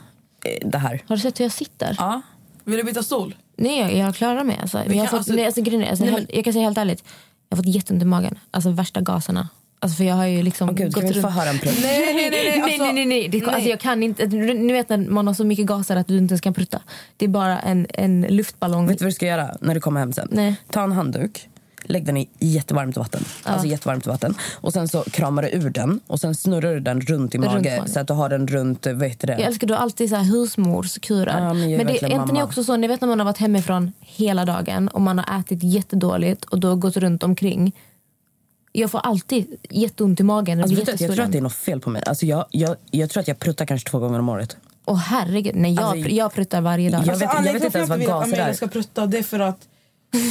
Det 0.62 0.78
här. 0.78 1.02
Har 1.08 1.16
du 1.16 1.22
sett 1.22 1.40
hur 1.40 1.46
jag 1.46 1.52
sitter? 1.52 1.96
Ja. 2.00 2.22
Vill 2.64 2.78
du 2.78 2.84
byta 2.84 3.04
stol? 3.04 3.36
Nej, 3.58 3.98
jag, 3.98 4.16
klarar 4.16 4.44
mig. 4.44 4.58
Alltså. 4.62 4.84
Jag, 4.88 4.96
har 4.96 5.06
fått, 5.06 5.18
alltså- 5.18 5.34
nej, 5.34 5.46
alltså, 5.46 5.62
grejen 5.62 5.90
alltså, 5.90 6.06
Nej, 6.06 6.26
jag 6.30 6.44
kan 6.44 6.54
säga 6.54 6.66
helt 6.66 6.78
ärligt. 6.78 7.04
Jag 7.50 7.58
har 7.58 7.64
fått 7.64 7.74
jätteont 7.76 8.02
i 8.02 8.06
magen. 8.06 8.40
Alltså 8.52 8.70
värsta 8.70 9.02
gaserna. 9.02 9.48
Alltså 9.80 9.98
för 9.98 10.04
jag 10.04 10.16
har 10.16 10.26
ju 10.26 10.44
liksom 10.44 10.76
Gud, 10.76 10.94
kan 10.94 11.02
vi 11.02 11.08
inte 11.08 11.22
få 11.22 11.28
höra 11.28 11.50
en 11.50 11.60
prutt? 11.60 11.78
Nej, 11.82 12.00
nej, 12.00 12.14
nej. 12.16 12.30
nej, 12.32 12.60
nej, 12.60 12.80
nej, 12.80 12.94
nej, 12.94 13.06
nej. 13.06 13.28
Det, 13.28 13.46
Alltså 13.46 13.70
jag 13.70 13.80
kan 13.80 14.04
inte, 14.04 14.26
ni 14.28 14.74
vet 14.74 14.90
när 14.90 14.98
man 14.98 15.28
har 15.28 15.34
så 15.34 15.44
mycket 15.44 15.66
gaser 15.66 15.96
att 15.96 16.08
du 16.08 16.18
inte 16.18 16.32
ens 16.32 16.42
kan 16.42 16.54
prutta. 16.54 16.82
Det 17.18 17.26
är 17.26 17.30
bara 17.30 17.60
en, 17.60 17.88
en 17.94 18.22
luftballong. 18.22 18.88
Vet 18.88 19.00
du 19.00 19.06
vad 19.06 19.10
du 19.10 19.16
ska 19.16 19.26
göra 19.26 19.56
när 19.62 19.74
du 19.74 19.82
kommer 19.82 20.00
hem 20.00 20.14
sen? 20.14 20.28
Nej. 20.32 20.56
Ta 20.72 20.84
en 20.84 20.92
handduk, 20.92 21.50
lägg 21.84 22.06
den 22.06 22.18
i 22.18 22.30
jättevarmt 22.40 22.98
vatten. 22.98 23.24
Alltså 23.44 23.68
jättevarmt 23.68 24.06
vatten. 24.08 24.36
Och 24.56 24.74
sen 24.74 24.88
så 24.88 25.02
kramar 25.04 25.42
du 25.42 25.50
ur 25.50 25.70
den 25.70 26.00
och 26.08 26.20
sen 26.20 26.36
snurrar 26.36 26.74
du 26.74 26.80
den 26.80 27.02
runt 27.02 27.36
i 27.36 27.38
magen. 27.38 27.88
så 27.88 28.00
att 28.00 28.08
du 28.08 28.14
har 28.14 28.30
den 28.30 28.48
runt, 28.48 28.86
vad 28.86 29.08
heter 29.08 29.28
det? 29.28 29.34
Jag 29.34 29.42
älskar 29.42 29.68
du 29.68 29.76
alltid 29.76 30.10
så 30.10 30.16
här 30.16 30.24
husmorskurer. 30.24 31.40
Ja, 31.42 31.54
men 31.54 31.70
jag 31.70 31.78
men 31.78 31.88
det, 31.88 32.04
är 32.04 32.22
inte 32.22 32.34
ni 32.34 32.44
också 32.44 32.64
så, 32.64 32.78
ni 32.78 32.88
vet 32.88 33.02
när 33.02 33.08
man 33.08 33.20
har 33.20 33.26
varit 33.26 33.38
hemifrån 33.38 33.92
hela 34.00 34.46
dagen 34.46 34.88
och 34.88 35.02
man 35.02 35.18
har 35.20 35.40
ätit 35.40 35.64
jättedåligt 35.64 36.46
och 36.46 36.60
då 36.60 36.76
gått 36.76 36.98
runt 36.98 37.24
omkring. 37.24 37.72
Jag 38.72 38.92
får 38.92 39.00
alltid 39.00 39.56
jätteont 39.70 40.20
i 40.20 40.24
magen. 40.24 40.62
Alltså, 40.62 40.76
vet 40.76 41.02
jag 41.02 41.14
tror 41.14 41.26
att 41.26 41.32
det 41.32 41.38
är 41.38 41.42
något 41.42 41.54
fel 41.54 41.80
på 41.82 41.90
mig. 41.90 42.04
Alltså, 42.06 42.26
jag, 42.26 42.46
jag, 42.52 42.76
jag 42.92 43.10
tror 43.10 43.22
att 43.22 43.28
jag 43.28 43.40
pruttar 43.40 43.66
kanske 43.66 43.90
två 43.90 44.00
gånger 44.00 44.20
om 44.20 44.30
året. 44.30 44.58
Åh 44.86 44.96
herregud, 44.98 45.56
nej 45.56 45.74
jag, 45.74 45.84
Alltså, 45.84 46.10
jag 46.10 46.34
pruttar 46.34 46.62
varje 46.62 46.90
dag. 46.90 47.02
jag 47.02 47.10
Alltså, 47.10 47.14
vet- 47.14 47.22
jag 47.22 47.38
anledningen 47.38 47.54
vet 47.62 47.66
inte 47.66 47.78
ens 47.78 47.90
vad 47.90 48.02
jag 48.02 48.22
att 48.22 48.28
är. 48.28 48.34
Amelia 48.34 48.54
ska 48.54 48.68
prutta 48.68 49.06
det 49.06 49.18
är 49.18 49.24
för 49.24 49.40
att 49.40 49.68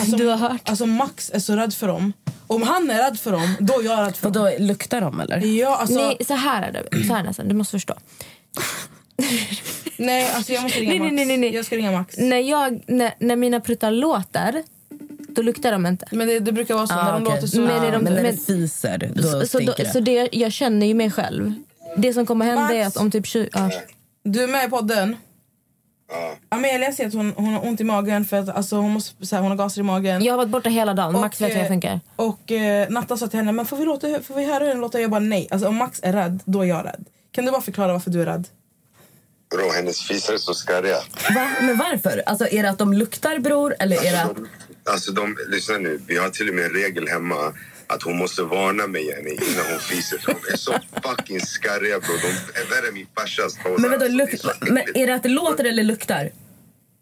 alltså, 0.00 0.16
Du 0.16 0.26
har 0.26 0.36
hört. 0.36 0.68
alltså 0.68 0.86
Max 0.86 1.30
är 1.34 1.38
så 1.38 1.56
rädd 1.56 1.74
för 1.74 1.88
dem. 1.88 2.12
Om 2.46 2.62
han 2.62 2.90
är 2.90 2.98
rädd 3.04 3.20
för 3.20 3.32
dem, 3.32 3.54
då 3.60 3.80
är 3.80 3.84
jag 3.84 4.06
rädd 4.06 4.16
för 4.16 4.26
Och 4.26 4.32
dem. 4.32 4.52
då 4.58 4.64
luktar 4.64 5.00
de 5.00 5.20
eller? 5.20 5.38
Ja, 5.38 5.76
alltså, 5.76 5.94
nej, 5.96 6.06
nej. 6.18 6.26
så 6.26 6.34
här 6.34 6.62
är 6.62 6.72
det. 6.72 7.06
Så 7.06 7.14
här 7.14 7.22
nästan, 7.22 7.48
du 7.48 7.54
måste 7.54 7.70
förstå. 7.72 7.94
alltså 10.34 10.52
jag 10.52 10.62
måste 10.62 10.80
ringa 10.80 10.90
Nej, 10.90 10.98
nej, 11.00 11.10
Max. 11.10 11.16
nej, 11.16 11.26
nej, 11.26 11.36
nej. 11.36 11.54
Jag 11.54 11.64
ska 11.66 11.76
ringa 11.76 11.92
Max. 11.92 12.16
När, 12.18 12.38
jag, 12.38 12.80
när, 12.86 13.14
när 13.18 13.36
mina 13.36 13.60
pruttar 13.60 13.90
låter, 13.90 14.62
då 15.28 15.42
luktar 15.42 15.72
de 15.72 15.86
inte. 15.86 16.06
Men 16.10 16.28
det, 16.28 16.40
det 16.40 16.52
brukar 16.52 16.74
vara 16.74 16.86
så 16.86 16.94
när 16.94 17.12
de 17.12 17.22
okej. 17.22 17.34
låter 17.34 17.46
så. 17.46 17.60
Men 17.60 17.84
är 17.84 17.92
de- 17.92 18.04
men 18.04 18.12
när 18.14 18.22
det 18.22 18.46
fiser, 18.46 19.10
då 19.14 19.22
Så, 19.22 19.46
så, 19.46 19.58
då, 19.58 19.74
det. 19.78 19.92
så 19.92 20.00
det, 20.00 20.28
jag 20.32 20.52
känner 20.52 20.86
ju 20.86 20.94
mig 20.94 21.10
själv. 21.10 21.52
Det 21.96 22.12
som 22.12 22.26
kommer 22.26 22.44
hända 22.46 22.62
Max. 22.62 22.74
är 22.74 22.86
att 22.86 22.96
om 22.96 23.10
typ 23.10 23.26
20... 23.26 23.48
Ja. 23.52 23.70
Du 24.24 24.42
är 24.42 24.46
med 24.48 24.66
i 24.66 24.70
podden. 24.70 25.16
Amelia 26.48 26.92
säger 26.92 27.08
att 27.08 27.14
hon, 27.14 27.32
hon 27.36 27.54
har 27.54 27.66
ont 27.66 27.80
i 27.80 27.84
magen 27.84 28.24
för 28.24 28.36
att 28.36 28.48
alltså, 28.48 28.76
hon, 28.76 28.90
måste, 28.90 29.26
så 29.26 29.36
här, 29.36 29.42
hon 29.42 29.50
har 29.50 29.58
gaser 29.58 29.80
i 29.80 29.84
magen. 29.84 30.24
Jag 30.24 30.32
har 30.32 30.38
varit 30.38 30.48
borta 30.48 30.68
hela 30.68 30.94
dagen. 30.94 31.12
Max 31.12 31.40
vet 31.40 31.50
hur 31.50 31.56
jag 31.56 31.62
eh, 31.62 31.68
funkar. 31.68 32.00
Och 32.16 32.52
eh, 32.52 32.88
Natta 32.88 33.16
sa 33.16 33.26
till 33.26 33.38
henne, 33.38 33.52
men 33.52 33.66
får 33.66 33.76
vi, 33.76 33.84
låta, 33.84 34.22
får 34.22 34.34
vi 34.34 34.44
höra 34.44 34.64
hur 34.64 34.68
den 34.68 34.80
låter? 34.80 34.98
Jag 34.98 35.10
bara 35.10 35.20
nej. 35.20 35.48
Alltså, 35.50 35.68
om 35.68 35.76
Max 35.76 36.00
är 36.02 36.12
rädd, 36.12 36.42
då 36.44 36.60
är 36.60 36.66
jag 36.66 36.84
rädd. 36.86 37.04
Kan 37.32 37.44
du 37.44 37.50
bara 37.50 37.62
förklara 37.62 37.92
varför 37.92 38.10
du 38.10 38.22
är 38.22 38.26
rädd? 38.26 38.48
Bro, 39.50 39.70
hennes 39.70 40.00
fisar 40.00 40.34
är 40.34 40.38
så 40.38 40.54
skarriga. 40.54 40.98
Va? 41.34 41.48
Men 41.60 41.78
varför? 41.78 42.22
Alltså, 42.26 42.48
är 42.48 42.62
det 42.62 42.70
att 42.70 42.78
de 42.78 42.92
luktar 42.92 43.38
bror? 43.38 43.74
Eller 43.78 43.96
är 43.96 44.12
det 44.12 44.22
att... 44.22 44.36
Alltså, 44.90 45.12
de, 45.12 45.36
lyssna 45.48 45.78
nu. 45.78 46.00
Vi 46.06 46.16
har 46.16 46.28
till 46.28 46.48
och 46.48 46.54
med 46.54 46.64
en 46.64 46.70
regel 46.70 47.08
hemma 47.08 47.52
att 47.86 48.02
hon 48.02 48.16
måste 48.16 48.42
varna 48.42 48.86
mig 48.86 49.06
Jenny, 49.06 49.30
innan 49.30 49.66
hon 49.70 49.78
fiser. 49.80 50.20
De 50.26 50.52
är 50.52 50.56
så 50.56 50.72
fucking 51.02 51.40
skarriga 51.40 52.00
bro. 52.00 52.14
De 52.22 52.28
är 52.60 52.70
värre 52.70 52.88
än 52.88 52.94
min 52.94 53.06
farsas 53.18 53.54
tårar. 53.62 53.78
Men, 53.78 53.90
vadå, 53.90 54.04
Alltså, 54.04 54.22
är 54.22 54.26
luk... 54.26 54.40
så 54.40 54.50
men 54.60 54.82
är 54.94 55.06
det 55.06 55.14
att 55.14 55.22
det 55.22 55.28
låter 55.28 55.64
eller 55.64 55.82
luktar? 55.82 56.30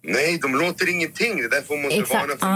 Nej, 0.02 0.38
de 0.42 0.54
låter 0.54 0.90
ingenting. 0.90 1.36
Det 1.36 1.42
är 1.44 1.48
därför 1.50 1.68
hon 1.68 1.82
måste 1.82 1.98
Exakt. 1.98 2.20
varna. 2.20 2.36
För 2.36 2.46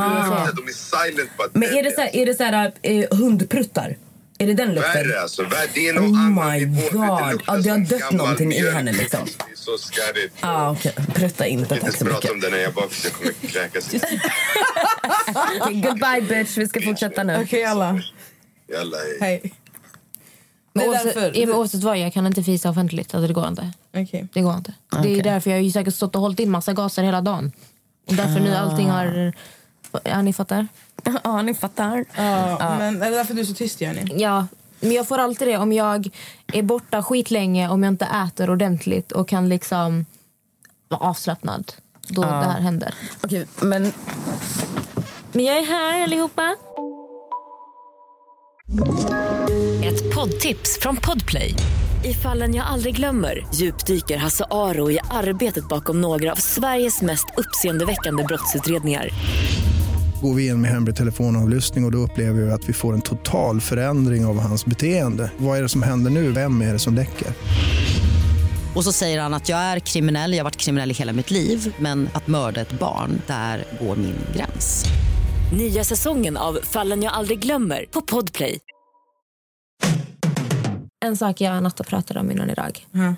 Ah. 0.43 0.47
de, 0.47 0.62
de 0.62 0.69
är 0.69 0.73
silent. 0.73 1.31
But 1.38 1.51
Men 1.55 1.69
är 1.75 1.83
det 1.83 1.91
så 1.95 2.01
här, 2.01 2.17
är 2.17 2.27
det 2.27 2.35
så 2.35 2.43
här 2.45 2.73
eh, 2.83 3.05
hundpruttar? 3.19 3.97
Är 4.40 4.46
det 4.46 4.55
den 4.55 4.74
lukten? 4.74 4.92
Värre 4.94 5.20
alltså. 5.20 5.42
Värre. 5.42 5.68
Det 5.74 5.88
är 5.88 5.92
någon 5.92 6.05
Oh 6.12 6.20
annan 6.20 6.51
my. 6.59 6.64
God. 6.64 6.74
Det 6.74 7.42
Ja, 7.46 7.57
det 7.57 7.70
har 7.70 7.79
dött 7.79 8.12
någonting 8.12 8.53
i 8.53 8.70
henne, 8.70 8.92
liksom. 8.92 9.20
Det 9.24 9.53
är 9.53 9.57
så 9.57 9.79
skarrigt. 9.79 10.35
Ah, 10.40 10.70
okej. 10.70 10.92
Prutta 11.14 11.46
inte, 11.46 11.74
Jag 11.74 11.83
tack 11.85 11.90
så 11.92 11.96
inte 11.96 12.05
mycket. 12.05 12.20
prata 12.20 12.35
om 12.35 12.40
det 12.40 12.51
när 12.51 12.59
jag 12.59 12.74
bakis. 12.74 13.05
Jag 13.05 13.12
kommer 13.12 13.33
kräkas. 13.33 13.94
Okej, 15.61 15.81
goodbye 15.81 16.20
bitch, 16.20 16.57
vi 16.59 16.68
ska 16.68 16.81
fortsätta 16.83 17.22
nu. 17.22 17.42
Okej 17.42 17.64
alla, 17.64 18.03
Jalla, 18.72 18.96
hej. 18.96 19.18
hej. 19.20 19.40
Det 19.42 19.51
Men 20.72 20.85
är 20.85 20.88
oavsett, 20.88 21.48
oavsett 21.48 21.83
vad, 21.83 21.98
jag 21.98 22.12
kan 22.12 22.27
inte 22.27 22.42
fisa 22.42 22.70
offentligt. 22.70 23.14
Alltså, 23.14 23.29
det 23.29 23.35
går 23.35 23.48
inte. 23.48 23.72
Okej. 23.96 24.29
Det 24.33 24.40
går 24.40 24.55
inte. 24.57 24.72
Det 25.03 25.18
är 25.18 25.22
därför 25.22 25.51
jag 25.51 25.57
har 25.59 25.62
ju 25.62 25.70
säkert 25.70 25.94
stått 25.94 26.14
och 26.14 26.20
hållit 26.22 26.40
in 26.40 26.51
massa 26.51 26.72
gaser 26.72 27.03
hela 27.03 27.20
dagen. 27.20 27.53
Och 28.09 28.14
därför 28.14 28.40
nu 28.40 28.55
allting 28.55 28.90
har... 28.90 29.33
Ja, 30.05 30.22
ni 30.22 30.33
fattar? 30.33 30.68
Ja, 31.24 31.42
ni 31.42 31.55
fattar. 31.55 32.05
Ja, 32.16 32.77
Men 32.79 33.03
är 33.03 33.11
det 33.11 33.16
därför 33.16 33.35
du 33.35 33.40
är 33.40 33.44
så 33.44 33.55
tyst 33.55 33.81
Jenny? 33.81 34.05
Ja, 34.16 34.46
men 34.81 34.92
jag 34.92 35.09
får 35.09 35.18
alltid 35.18 35.48
det 35.48 35.57
om 35.57 35.72
jag 35.72 36.09
är 36.53 36.62
borta 36.62 37.03
skitlänge, 37.03 37.68
om 37.68 37.83
jag 37.83 37.92
inte 37.92 38.05
äter 38.27 38.51
ordentligt 38.51 39.12
och 39.12 39.29
kan 39.29 39.48
liksom 39.48 40.07
vara 40.88 41.01
avslappnad. 41.01 41.72
Då 42.09 42.22
det 42.22 42.29
här 42.29 42.61
händer. 42.61 42.94
Okej, 43.22 43.46
men 43.62 43.92
Men 45.33 45.44
jag 45.44 45.59
är 45.59 45.66
här 45.66 46.03
allihopa. 46.03 46.57
Ett 49.85 50.14
poddtips 50.14 50.79
från 50.81 50.96
Podplay. 50.96 51.55
I 52.05 52.14
fallen 52.14 52.55
jag 52.55 52.66
aldrig 52.66 52.96
glömmer 52.96 53.46
djupdyker 53.55 54.16
Hasse 54.16 54.44
Aro 54.51 54.90
i 54.90 54.98
arbetet 55.11 55.68
bakom 55.68 56.01
några 56.01 56.33
av 56.33 56.37
Sveriges 56.37 57.03
mest 57.03 57.27
uppseendeväckande 57.37 58.24
brottsutredningar. 58.24 59.09
Går 60.22 60.35
vi 60.35 60.46
in 60.46 60.61
med 60.61 60.70
hemlig 60.70 60.96
telefonavlyssning 60.96 61.85
och, 61.85 61.88
och 61.88 61.92
då 61.92 61.98
upplever 61.98 62.42
vi 62.42 62.50
att 62.50 62.68
vi 62.68 62.72
får 62.72 62.94
en 62.94 63.00
total 63.00 63.61
förändring 63.61 64.26
av 64.26 64.40
hans 64.40 64.66
beteende. 64.66 65.31
Vad 65.38 65.59
är 65.59 65.62
det 65.62 65.68
som 65.68 65.83
händer 65.83 66.11
nu? 66.11 66.33
Vem 66.33 66.62
är 66.62 66.72
det 66.72 66.78
som 66.78 66.94
läcker? 66.94 67.28
Och 68.74 68.85
så 68.85 68.92
säger 68.92 69.20
han 69.20 69.35
att 69.35 69.48
jag 69.48 69.59
är 69.59 69.78
kriminell, 69.78 70.33
jag 70.33 70.38
har 70.38 70.44
varit 70.44 70.57
kriminell 70.57 70.90
i 70.90 70.94
hela 70.94 71.12
mitt 71.12 71.31
liv 71.31 71.74
men 71.78 72.09
att 72.12 72.26
mörda 72.26 72.61
ett 72.61 72.72
barn, 72.72 73.22
där 73.26 73.64
går 73.81 73.96
min 73.96 74.16
gräns. 74.37 74.85
Nya 75.57 75.85
säsongen 75.85 76.37
av 76.37 76.59
Fallen 76.62 77.02
jag 77.02 77.12
aldrig 77.12 77.38
glömmer 77.38 77.85
på 77.90 78.00
Podplay. 78.00 78.59
En 81.04 81.16
sak 81.16 81.40
jag 81.40 81.57
och 81.57 81.62
Natta 81.62 81.85
pratade 81.85 82.20
om 82.20 82.31
innan 82.31 82.50
idag. 82.50 82.87
Ja. 82.90 83.14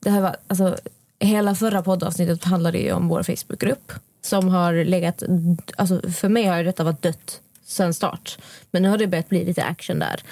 Det 0.00 0.10
här 0.10 0.20
var, 0.20 0.36
alltså, 0.46 0.76
hela 1.20 1.54
förra 1.54 1.82
poddavsnittet 1.82 2.44
handlade 2.44 2.78
ju 2.78 2.92
om 2.92 3.08
vår 3.08 3.22
Facebookgrupp. 3.22 3.92
Som 4.24 4.48
har 4.48 4.84
legat... 4.84 5.22
Alltså, 5.76 6.10
för 6.10 6.28
mig 6.28 6.44
har 6.44 6.58
ju 6.58 6.64
detta 6.64 6.84
varit 6.84 7.02
dött 7.02 7.40
sen 7.66 7.94
start. 7.94 8.38
Men 8.70 8.82
nu 8.82 8.88
har 8.88 8.98
det 8.98 9.06
börjat 9.06 9.28
bli 9.28 9.44
lite 9.44 9.64
action 9.64 9.98
där. 9.98 10.22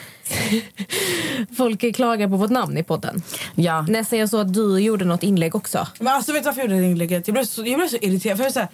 Folk 1.57 1.94
klagar 1.94 2.28
på 2.28 2.37
vårt 2.37 2.50
namn 2.50 2.78
i 2.78 2.83
podden. 2.83 3.22
ja. 3.55 3.83
Nästan 3.83 4.18
jag 4.18 4.28
såg 4.28 4.40
att 4.40 4.55
du 4.55 4.78
gjorde 4.78 5.05
något 5.05 5.22
inlägg 5.22 5.55
också. 5.55 5.88
Men 5.98 6.09
alltså 6.09 6.33
vet 6.33 6.42
du 6.42 6.46
varför 6.46 6.61
jag 6.61 6.70
gjorde 6.70 6.81
det 6.83 6.87
inlägget? 6.87 7.28
Jag 7.28 7.35
blev 7.35 7.44
så, 7.44 7.66
jag 7.66 7.78
blev 7.78 7.88
så 7.88 7.96
irriterad. 7.96 8.37
För 8.37 8.44
jag 8.44 8.52
så 8.52 8.61
här, 8.61 8.68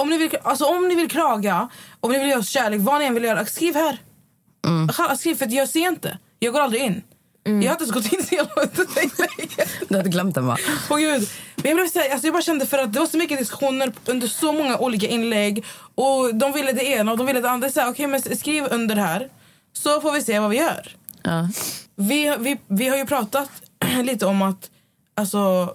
om, 0.00 0.10
ni 0.10 0.18
vill, 0.18 0.30
alltså, 0.42 0.64
om 0.64 0.88
ni 0.88 0.94
vill 0.94 1.10
klaga, 1.10 1.68
om 2.00 2.12
ni 2.12 2.18
vill 2.18 2.28
göra 2.28 2.40
oss 2.40 2.48
kärlek, 2.48 2.80
vad 2.80 3.00
ni 3.00 3.06
än 3.06 3.14
vill 3.14 3.24
göra, 3.24 3.44
skriv 3.46 3.74
här. 3.74 3.98
Challa, 4.92 5.16
Skriv 5.16 5.34
för 5.34 5.48
jag 5.52 5.68
ser 5.68 5.88
inte. 5.88 6.18
Jag 6.38 6.52
går 6.52 6.60
aldrig 6.60 6.82
in. 6.82 7.02
Jag 7.44 7.52
har 7.52 7.80
inte 7.80 7.92
gått 7.92 8.12
in 8.12 8.22
så 8.24 8.34
jävla 8.34 8.62
inlägget. 9.02 9.68
Du 9.88 9.96
hade 9.96 10.08
glömt 10.08 10.34
den 10.34 10.46
va? 10.46 10.56
Åh 10.90 10.98
gud. 10.98 11.28
Men 11.56 11.64
jag, 11.70 11.76
blev 11.76 11.88
så 11.88 11.98
här, 11.98 12.10
alltså 12.10 12.26
jag 12.26 12.34
bara 12.34 12.42
kände 12.42 12.66
för 12.66 12.78
att 12.78 12.92
det 12.92 12.98
var 12.98 13.06
så 13.06 13.16
mycket 13.16 13.38
diskussioner 13.38 13.92
under 14.04 14.28
så 14.28 14.52
många 14.52 14.78
olika 14.78 15.06
inlägg. 15.06 15.64
Och 15.94 16.34
de 16.34 16.52
ville 16.52 16.72
det 16.72 16.84
ena 16.84 17.12
och 17.12 17.18
de 17.18 17.26
ville 17.26 17.40
det 17.40 17.50
andra. 17.50 17.70
Så 17.70 17.80
här, 17.80 17.90
Okej 17.90 18.06
men 18.06 18.22
skriv 18.22 18.64
under 18.70 18.96
här. 18.96 19.28
Så 19.72 20.00
får 20.00 20.12
vi 20.12 20.22
se 20.22 20.38
vad 20.38 20.50
vi 20.50 20.56
gör. 20.56 20.96
Ja. 21.22 21.48
Vi, 21.96 22.36
vi, 22.38 22.56
vi 22.66 22.88
har 22.88 22.96
ju 22.96 23.06
pratat 23.06 23.50
lite 24.02 24.26
om 24.26 24.42
att 24.42 24.70
alltså, 25.14 25.74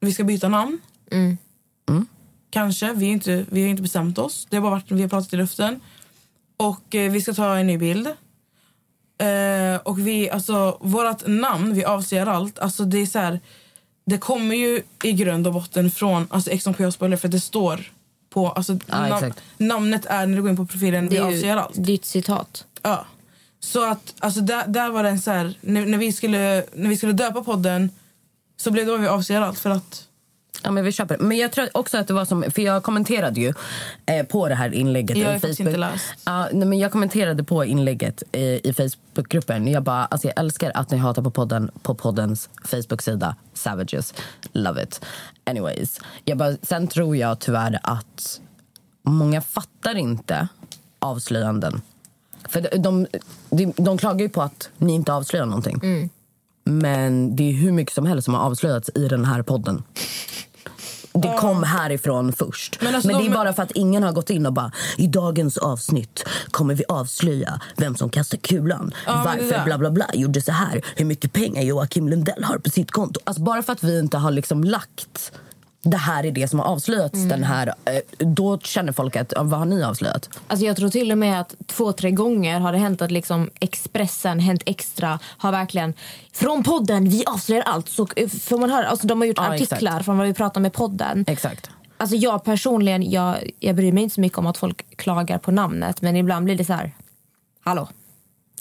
vi 0.00 0.12
ska 0.12 0.24
byta 0.24 0.48
namn. 0.48 0.78
Kanske. 2.50 2.92
Vi, 2.92 3.06
inte, 3.06 3.44
vi 3.50 3.62
har 3.62 3.68
inte 3.68 3.82
bestämt 3.82 4.18
oss. 4.18 4.46
Det 4.50 4.56
har 4.56 4.62
bara 4.62 4.70
varit, 4.70 4.90
vi 4.90 5.02
har 5.02 5.08
pratat 5.08 5.32
i 5.32 5.36
luften. 5.36 5.80
Och 6.56 6.94
eh, 6.94 7.12
vi 7.12 7.20
ska 7.20 7.34
ta 7.34 7.56
en 7.56 7.66
ny 7.66 7.78
bild. 7.78 8.08
Eh, 9.18 9.76
och 9.82 9.98
vi, 9.98 10.30
alltså, 10.30 10.78
vårt 10.80 11.26
namn, 11.26 11.74
vi 11.74 11.84
avser 11.84 12.26
allt. 12.26 12.58
Alltså, 12.58 12.84
det 12.84 12.98
är 12.98 13.06
så 13.06 13.18
här, 13.18 13.40
det 14.06 14.18
kommer 14.18 14.54
ju 14.56 14.82
i 15.02 15.12
grund 15.12 15.46
och 15.46 15.52
botten 15.52 15.90
från 15.90 16.26
alltså, 16.30 16.50
Ex 16.50 16.66
on 16.66 16.92
Spoiler 16.92 17.16
för 17.16 17.28
det 17.28 17.40
står 17.40 17.92
på... 18.30 18.48
Alltså, 18.50 18.78
Ja, 18.86 19.16
exakt. 19.16 19.42
namnet 19.56 20.06
är 20.06 20.26
när 20.26 20.36
du 20.36 20.42
går 20.42 20.50
in 20.50 20.56
på 20.56 20.66
profilen, 20.66 21.08
vi 21.08 21.16
Det 21.16 21.22
är 21.22 21.26
avser 21.26 21.56
allt. 21.56 21.74
ditt 21.84 22.04
citat. 22.04 22.64
Ja. 22.82 23.06
Så 23.60 23.90
att, 23.90 24.14
alltså 24.18 24.40
där, 24.40 24.66
där 24.66 24.90
var 24.90 25.02
det 25.02 25.08
en 25.08 25.20
så 25.20 25.30
här, 25.30 25.54
när, 25.60 25.86
när, 25.86 25.98
vi 25.98 26.12
skulle, 26.12 26.64
när 26.74 26.88
vi 26.88 26.96
skulle 26.96 27.12
döpa 27.12 27.44
podden 27.44 27.90
så 28.56 28.70
blev 28.70 28.86
det 28.86 28.92
vad 28.92 29.00
vi 29.00 29.06
avser 29.06 29.40
allt 29.40 29.58
för 29.58 29.70
att... 29.70 30.04
Ja, 30.62 30.70
men 30.70 30.84
vi 30.84 30.92
köper 30.92 31.18
det. 31.18 31.24
Men 31.24 31.36
jag 31.36 31.52
tror 31.52 31.68
också 31.72 31.98
att 31.98 32.06
det 32.08 32.14
var 32.14 32.24
som... 32.24 32.44
För 32.50 32.62
jag 32.62 32.82
kommenterade 32.82 33.40
ju 33.40 33.54
eh, 34.06 34.26
på 34.26 34.48
det 34.48 34.54
här 34.54 34.74
inlägget 34.74 35.16
Jag 35.16 35.36
i 35.36 35.40
Facebook. 35.40 35.60
inte 35.60 35.76
läst. 35.76 36.04
Nej, 36.52 36.66
men 36.66 36.78
jag 36.78 36.92
kommenterade 36.92 37.44
på 37.44 37.64
inlägget 37.64 38.22
eh, 38.32 38.42
i 38.42 38.74
Facebookgruppen. 38.76 39.68
Jag 39.68 39.82
bara, 39.82 40.04
alltså 40.04 40.28
jag 40.28 40.38
älskar 40.38 40.72
att 40.74 40.90
ni 40.90 40.96
hatar 40.96 41.22
på 41.22 41.30
podden 41.30 41.70
på 41.82 41.94
poddens 41.94 42.48
Facebook-sida. 42.64 43.36
Savages. 43.54 44.14
Love 44.52 44.82
it. 44.82 45.04
Anyways. 45.44 46.00
Jag 46.24 46.38
bara, 46.38 46.56
sen 46.62 46.88
tror 46.88 47.16
jag 47.16 47.38
tyvärr 47.38 47.78
att 47.82 48.40
många 49.02 49.40
fattar 49.40 49.94
inte 49.94 50.48
avslöjanden. 50.98 51.80
För 52.48 52.60
de, 52.60 52.78
de, 52.78 53.06
de, 53.50 53.72
de 53.76 53.98
klagar 53.98 54.20
ju 54.20 54.28
på 54.28 54.42
att 54.42 54.70
ni 54.78 54.92
inte 54.92 55.12
avslöjar 55.12 55.46
någonting. 55.46 56.10
Men 56.64 57.36
det 57.36 57.42
är 57.48 57.52
hur 57.52 57.72
mycket 57.72 57.94
som 57.94 58.06
helst 58.06 58.24
som 58.24 58.34
har 58.34 58.40
avslöjats 58.40 58.90
i 58.94 59.08
den 59.08 59.24
här 59.24 59.42
podden. 59.42 59.82
Det 61.22 61.34
kom 61.38 61.62
härifrån 61.62 62.32
först. 62.32 62.76
Men, 62.80 62.86
Men 62.86 62.94
alltså 62.94 63.08
det 63.08 63.14
är 63.14 63.28
de- 63.28 63.34
bara 63.34 63.52
för 63.52 63.62
att 63.62 63.70
ingen 63.70 64.02
har 64.02 64.12
gått 64.12 64.30
in 64.30 64.46
och 64.46 64.52
bara 64.52 64.72
i 64.96 65.06
dagens 65.06 65.56
avsnitt 65.58 66.24
kommer 66.50 66.74
vi 66.74 66.84
avslöja 66.88 67.60
vem 67.76 67.96
som 67.96 68.10
kastar 68.10 68.38
kulan. 68.38 68.94
Ja, 69.06 69.24
men 69.24 69.36
det 69.38 69.42
Varför 69.44 69.64
bla 69.64 69.78
bla 69.78 69.90
bla 69.90 70.06
gjorde 70.14 70.42
så 70.42 70.52
här. 70.52 70.82
Hur 70.96 71.04
mycket 71.04 71.32
pengar 71.32 71.62
Joakim 71.62 72.08
Lundell 72.08 72.44
har 72.44 72.58
på 72.58 72.70
sitt 72.70 72.90
konto. 72.90 73.20
Alltså 73.24 73.42
bara 73.42 73.62
för 73.62 73.72
att 73.72 73.82
vi 73.84 73.98
inte 73.98 74.16
har 74.18 74.30
liksom 74.30 74.64
lagt 74.64 75.32
det 75.84 75.96
här 75.96 76.26
är 76.26 76.32
det 76.32 76.48
som 76.48 76.58
har 76.58 76.66
avslöjats. 76.66 77.14
Mm. 77.14 77.28
Den 77.28 77.44
här, 77.44 77.66
eh, 77.66 77.92
då 78.18 78.58
känner 78.58 78.92
folk 78.92 79.16
att, 79.16 79.32
vad 79.36 79.58
har 79.58 79.64
ni 79.66 79.82
avslöjat? 79.84 80.28
Alltså 80.46 80.66
jag 80.66 80.76
tror 80.76 80.88
till 80.88 81.12
och 81.12 81.18
med 81.18 81.40
att 81.40 81.54
två, 81.66 81.92
tre 81.92 82.10
gånger 82.10 82.60
har 82.60 82.72
det 82.72 82.78
hänt 82.78 83.02
att 83.02 83.10
liksom 83.10 83.50
Expressen, 83.60 84.40
Hänt 84.40 84.62
Extra 84.66 85.18
har 85.24 85.52
verkligen 85.52 85.94
från 86.32 86.62
podden, 86.62 87.08
vi 87.08 87.24
avslöjar 87.26 87.62
allt. 87.62 87.88
Så 87.88 88.08
eh, 88.16 88.28
får 88.28 88.58
man 88.58 88.70
höra, 88.70 88.86
alltså 88.86 89.06
de 89.06 89.20
har 89.20 89.26
gjort 89.28 89.36
Ja, 89.36 89.54
artiklar 89.54 89.90
exakt. 89.92 90.04
från 90.04 90.18
vad 90.18 90.26
vi 90.26 90.34
pratar 90.34 90.60
med 90.60 90.72
podden. 90.72 91.24
Exakt. 91.28 91.70
Alltså 91.96 92.16
jag 92.16 92.44
personligen, 92.44 93.10
jag, 93.10 93.50
jag 93.58 93.76
bryr 93.76 93.92
mig 93.92 94.02
inte 94.02 94.14
så 94.14 94.20
mycket 94.20 94.38
om 94.38 94.46
att 94.46 94.58
folk 94.58 94.96
klagar 94.96 95.38
på 95.38 95.50
namnet. 95.50 96.02
Men 96.02 96.16
ibland 96.16 96.44
blir 96.44 96.54
det 96.56 96.64
så 96.64 96.72
här, 96.72 96.92
hallå? 97.64 97.88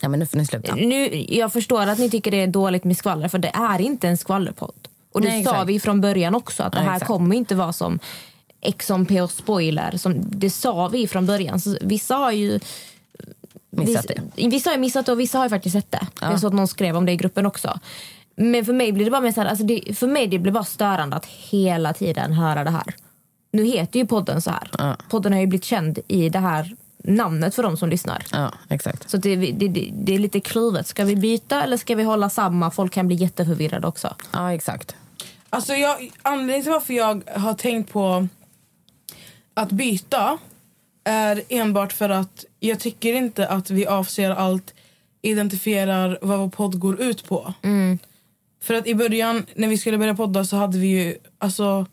Ja, 0.02 0.10
men 0.10 0.20
nu 0.20 0.26
får 0.26 0.38
ni 0.38 0.46
sluta. 0.46 0.76
Nu, 0.76 1.26
jag 1.30 1.54
förstår 1.54 1.82
att 1.82 2.00
ni 2.00 2.10
tycker 2.10 2.32
det 2.32 2.42
är 2.42 2.48
dåligt 2.48 2.84
med 2.84 2.98
skvaller, 2.98 3.28
för 3.28 3.40
det 3.40 3.52
är 3.54 3.82
inte 3.82 4.08
en 4.08 4.18
skvallerpodd. 4.18 4.88
Och 5.14 5.22
det 5.22 5.28
Nej, 5.28 5.44
sa 5.44 5.50
exakt. 5.50 5.70
vi 5.70 5.80
från 5.80 6.02
början 6.02 6.36
också, 6.36 6.64
att 6.64 6.74
det 6.74 6.80
här 6.80 6.96
exakt. 6.96 7.08
kommer 7.08 7.36
inte 7.36 7.56
vara 7.56 7.74
som 7.74 8.00
XMP 8.78 9.12
och 9.22 9.32
spoiler. 9.32 9.98
Som, 9.98 10.16
det 10.30 10.50
sa 10.50 10.88
vi 10.88 11.08
från 11.08 11.26
början. 11.26 11.60
Så 11.60 11.78
vissa 11.82 12.16
har 12.16 12.32
ju 12.32 12.60
Missat 13.70 14.06
vissa, 14.10 14.50
Vissa 14.50 14.70
har 14.70 14.78
missat 14.78 15.06
det 15.06 15.12
och 15.12 15.20
vissa 15.20 15.38
har 15.38 15.46
ju 15.46 15.50
faktiskt 15.50 15.74
sett 15.74 15.92
det. 15.92 16.08
Ja. 16.22 16.32
Jag 16.32 16.40
såg 16.40 16.48
att 16.48 16.54
någon 16.54 16.68
skrev 16.68 16.98
om 16.98 17.06
det 17.06 17.12
i 17.12 17.16
gruppen 17.16 17.46
också. 17.46 17.80
Men 18.36 18.66
för 18.66 18.74
mig 18.74 18.92
blir 18.92 19.06
det 19.06 19.12
bara 19.12 19.34
så 19.34 19.42
här, 19.42 19.48
alltså 19.48 19.66
det, 19.66 19.98
för 19.98 20.08
mig 20.08 20.28
det 20.28 20.40
blir 20.40 20.52
bara 20.52 20.64
störande 20.64 21.16
att 21.16 21.26
hela 21.26 21.94
tiden 21.94 22.34
höra 22.34 22.64
det 22.64 22.70
här. 22.70 22.96
Nu 23.52 23.66
heter 23.66 24.00
ju 24.00 24.08
podden 24.08 24.42
så 24.42 24.50
här. 24.50 24.70
Ja. 24.78 24.96
Podden 25.10 25.34
har 25.34 25.40
ju 25.40 25.48
blivit 25.48 25.66
känd 25.66 26.00
i 26.08 26.30
det 26.30 26.40
här 26.40 26.76
namnet 27.04 27.56
för 27.56 27.64
de 27.64 27.78
som 27.78 27.90
lyssnar. 27.90 28.26
Ja, 28.32 28.52
exakt. 28.70 29.10
Så 29.10 29.18
det, 29.18 29.36
det, 29.36 29.68
det, 29.68 29.90
det 29.94 30.16
är 30.16 30.20
lite 30.20 30.40
kluvet. 30.40 30.88
Ska 30.88 31.06
vi 31.06 31.16
byta 31.16 31.64
eller 31.64 31.78
ska 31.78 31.96
vi 31.96 32.04
hålla 32.04 32.30
samma? 32.30 32.72
Folk 32.72 32.94
kan 32.94 33.08
bli 33.08 33.16
jätteförvirrade 33.16 33.88
också. 33.88 34.16
Ja, 34.32 34.54
exakt. 34.54 34.96
Alltså 35.54 35.74
jag, 35.74 36.12
anledningen 36.22 36.64
till 36.64 36.72
varför 36.72 36.94
jag 36.94 37.24
har 37.36 37.54
tänkt 37.54 37.92
på 37.92 38.28
att 39.54 39.72
byta 39.72 40.38
är 41.04 41.42
enbart 41.50 41.94
för 41.94 42.10
att 42.10 42.46
jag 42.60 42.80
tycker 42.80 43.14
inte 43.14 43.48
att 43.48 43.70
vi 43.70 43.88
avser 43.88 44.30
allt 44.30 44.74
identifierar 45.22 46.20
vad 46.22 46.40
vår 46.40 46.50
podd 46.50 46.80
går 46.80 47.02
ut 47.02 47.26
på. 47.28 47.54
För 48.64 48.74
att 48.74 48.88
i 48.88 48.96
början 48.96 49.46
när 49.56 49.68
vi 49.68 49.78
skulle 49.78 49.98
börja 49.98 50.16
podda 50.16 50.46
så 50.46 50.56
hade 50.56 50.78
vi 50.78 50.88
ju 50.88 51.18
alltså 51.38 51.86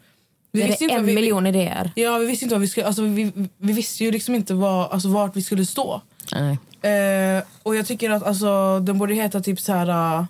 vi 0.53 0.61
Det 0.61 0.67
visste 0.67 0.85
inte 0.85 0.97
en 0.97 1.07
vi, 1.07 1.15
miljon 1.15 1.47
idéer. 1.47 1.91
Ja, 1.95 2.19
vi 2.19 2.27
visste 2.27 2.45
inte 2.45 2.55
vad 2.55 2.61
vi 2.61 2.69
skulle 2.69 2.87
alltså 2.87 3.03
vi, 3.03 3.33
vi 3.57 3.73
visste 3.73 4.05
ju 4.05 4.11
liksom 4.11 4.35
inte 4.35 4.55
vad, 4.55 4.93
alltså, 4.93 5.09
vart 5.09 5.37
vi 5.37 5.43
skulle 5.43 5.67
stå. 5.67 6.03
Nej. 6.33 6.59
Eh, 6.93 7.43
och 7.63 7.77
jag 7.77 7.87
tycker 7.87 8.11
att 8.11 8.23
alltså, 8.23 8.81
den 8.81 8.99
borde 8.99 9.15
heta 9.15 9.41
typ 9.41 9.61
så 9.61 9.73
här 9.73 10.27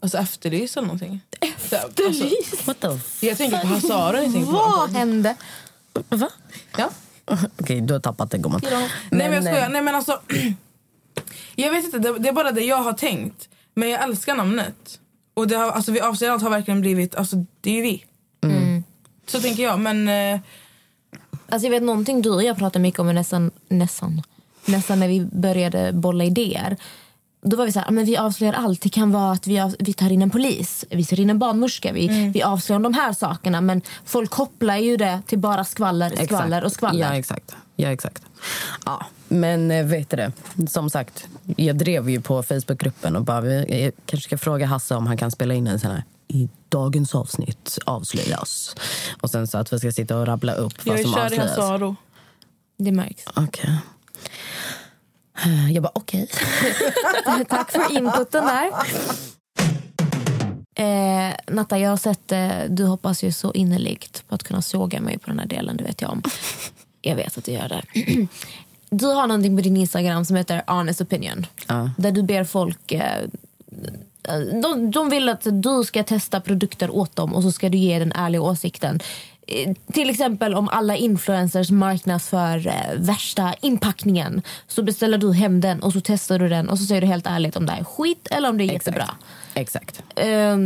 alltså 0.00 0.18
efterlys 0.18 0.76
eller 0.76 0.86
någonting. 0.86 1.20
Efterlys? 1.40 2.66
What 2.66 2.80
the 2.80 2.86
f- 2.88 3.18
Jag 3.22 3.38
tänker 3.38 3.58
på 3.60 3.66
Hazara. 3.66 4.22
Jag 4.22 4.32
tänker 4.32 4.46
på 4.46 4.52
Vad 4.52 4.90
hände? 4.90 5.36
Va? 6.08 6.28
Ja. 6.76 6.90
Okej, 7.60 7.80
du 7.80 7.92
har 7.92 8.00
tappat 8.00 8.30
det 8.30 8.38
gumman. 8.38 8.60
Nej 8.64 8.88
men 9.10 9.32
jag 9.32 9.44
skojar. 9.44 9.62
eh, 9.62 9.68
Nej 9.68 9.82
men 9.82 9.94
alltså. 9.94 10.20
jag 11.56 11.70
vet 11.70 11.84
inte, 11.84 11.98
det, 11.98 12.18
det 12.18 12.28
är 12.28 12.32
bara 12.32 12.52
det 12.52 12.64
jag 12.64 12.76
har 12.82 12.92
tänkt. 12.92 13.48
Men 13.74 13.90
jag 13.90 14.02
älskar 14.02 14.34
namnet. 14.36 15.00
Och 15.34 15.48
det 15.48 15.56
har, 15.56 15.70
alltså 15.70 15.92
vi 15.92 16.00
avser 16.00 16.30
allt 16.30 16.42
har 16.42 16.50
verkligen 16.50 16.80
blivit, 16.80 17.14
alltså 17.14 17.36
det 17.60 17.70
är 17.70 17.74
ju 17.74 17.82
vi. 17.82 18.04
Mm. 18.44 18.84
Så 19.26 19.40
tänker 19.40 19.62
jag 19.62 19.80
men. 19.80 20.08
Eh, 20.08 20.40
Alltså 21.50 21.66
jag 21.66 21.70
vet 21.70 21.82
någonting 21.82 22.22
du 22.22 22.30
och 22.30 22.42
jag 22.42 22.56
pratade 22.58 22.82
mycket 22.82 23.00
om 23.00 23.14
nästan, 23.14 23.50
nästan, 23.68 24.22
nästan 24.64 25.00
när 25.00 25.08
vi 25.08 25.20
började 25.32 25.92
bolla 25.92 26.24
idéer. 26.24 26.76
Då 27.40 27.56
var 27.56 27.66
vi 27.66 27.72
så 27.72 27.78
här, 27.78 27.88
"Ah, 27.88 27.90
men 27.90 28.04
vi 28.04 28.16
avslöjar 28.16 28.52
allt. 28.54 28.80
Det 28.82 28.88
kan 28.88 29.12
vara 29.12 29.32
att 29.32 29.46
vi, 29.46 29.60
av, 29.60 29.76
vi 29.78 29.92
tar 29.92 30.12
in 30.12 30.22
en 30.22 30.30
polis, 30.30 30.84
vi 30.90 31.04
tar 31.04 31.20
in 31.20 31.30
en 31.30 31.38
barnmorska, 31.38 31.92
vi, 31.92 32.06
Mm. 32.08 32.32
vi 32.32 32.42
avslöjar 32.42 32.80
de 32.80 32.94
här 32.94 33.12
sakerna. 33.12 33.60
Men 33.60 33.82
folk 34.04 34.30
kopplar 34.30 34.76
ju 34.76 34.96
det 34.96 35.20
till 35.26 35.38
bara 35.38 35.64
skvaller, 35.64 36.10
skvaller 36.24 36.46
Exakt. 36.56 36.64
och 36.66 36.72
skvaller. 36.72 37.00
Ja, 37.00 37.14
exakt. 37.16 37.56
Ja, 37.76 37.88
exakt. 37.88 38.22
Ja, 38.86 39.06
men 39.28 39.70
eh, 39.70 39.86
vet 39.86 40.10
du 40.10 40.16
det? 40.16 40.32
Som 40.70 40.90
sagt, 40.90 41.28
jag 41.56 41.76
drev 41.76 42.10
ju 42.10 42.20
på 42.20 42.42
Facebookgruppen 42.42 43.16
och 43.16 43.24
bara, 43.24 43.40
vi 43.40 43.82
jag 43.84 43.92
kanske 44.06 44.24
ska 44.28 44.38
fråga 44.38 44.66
Hasse 44.66 44.94
om 44.94 45.06
han 45.06 45.16
kan 45.16 45.30
spela 45.30 45.54
in 45.54 45.66
en 45.66 45.80
sån 45.80 45.90
här 45.90 46.04
i 46.28 46.48
dagens 46.68 47.14
avsnitt 47.14 47.78
avslöjas. 47.86 48.76
Och 49.20 49.30
sen 49.30 49.46
så 49.46 49.58
att 49.58 49.72
vi 49.72 49.78
ska 49.78 49.92
sitta 49.92 50.16
och 50.18 50.26
rabbla 50.26 50.52
upp 50.54 50.74
jag 50.84 50.92
vad 50.92 51.00
är 51.00 51.04
som 51.04 51.12
kär 51.12 51.20
i 51.20 51.24
avslöjas. 51.24 51.50
Hazaro. 51.56 51.96
Det 52.78 52.92
märks. 52.92 53.24
Okej. 53.36 53.70
Eh, 53.70 53.76
Jag 55.72 55.82
bara, 55.82 55.92
okej. 55.94 56.28
Tack 57.48 57.70
för 57.70 57.96
inputen 57.96 58.44
där. 58.44 58.70
Eh, 60.74 61.34
Natta, 61.46 61.78
jag 61.78 61.90
har 61.90 61.96
sett 61.96 62.32
eh, 62.32 62.48
du 62.68 62.84
hoppas 62.84 63.24
ju 63.24 63.32
så 63.32 63.52
innerligt 63.52 64.28
på 64.28 64.34
att 64.34 64.42
kunna 64.42 64.62
såga 64.62 65.00
mig 65.00 65.18
på 65.18 65.30
den 65.30 65.38
här 65.38 65.46
delen, 65.46 65.76
det 65.76 65.84
vet 65.84 66.00
jag 66.00 66.10
om. 66.10 66.22
Jag 67.02 67.16
vet 67.16 67.38
att 67.38 67.44
du 67.44 67.52
gör 67.52 67.68
det. 67.68 67.82
Du 68.90 69.06
har 69.06 69.26
någonting 69.26 69.56
på 69.56 69.62
din 69.62 69.76
Instagram 69.76 70.24
som 70.24 70.36
heter 70.36 70.62
Honest 70.66 71.00
Opinion. 71.00 71.46
Ja. 71.66 71.90
Där 71.98 72.12
du 72.12 72.22
ber 72.22 72.44
folk... 72.44 72.92
Eh, 72.92 73.24
de, 74.62 74.90
de 74.90 75.10
vill 75.10 75.28
att 75.28 75.46
du 75.50 75.84
ska 75.84 76.04
testa 76.04 76.40
produkter 76.40 76.90
åt 76.90 77.16
dem 77.16 77.34
och 77.34 77.42
så 77.42 77.52
ska 77.52 77.68
du 77.68 77.78
ge 77.78 77.98
den 77.98 78.12
ärliga 78.12 78.42
åsikten. 78.42 79.00
Eh, 79.48 79.74
Till 79.92 80.10
exempel 80.10 80.54
om 80.54 80.68
alla 80.68 80.96
influencers 80.96 81.70
marknadsför 81.70 82.66
eh, 82.66 82.74
värsta 82.96 83.54
inpackningen 83.60 84.42
så 84.66 84.82
beställer 84.82 85.18
du 85.18 85.32
hem 85.32 85.60
den 85.60 85.82
och 85.82 85.92
så 85.92 86.00
testar 86.04 86.38
du 86.38 86.48
den 86.48 86.68
och 86.68 86.78
så 86.78 86.84
säger 86.84 87.00
du 87.00 87.06
helt 87.06 87.26
ärligt 87.26 87.56
om 87.56 87.66
det 87.66 87.72
är 87.72 87.84
skit 87.84 88.28
eller 88.30 88.48
om 88.48 88.58
det 88.58 88.64
är 88.64 88.72
jättebra. 88.72 89.10
Exakt. 89.54 90.02
Eh, 90.16 90.56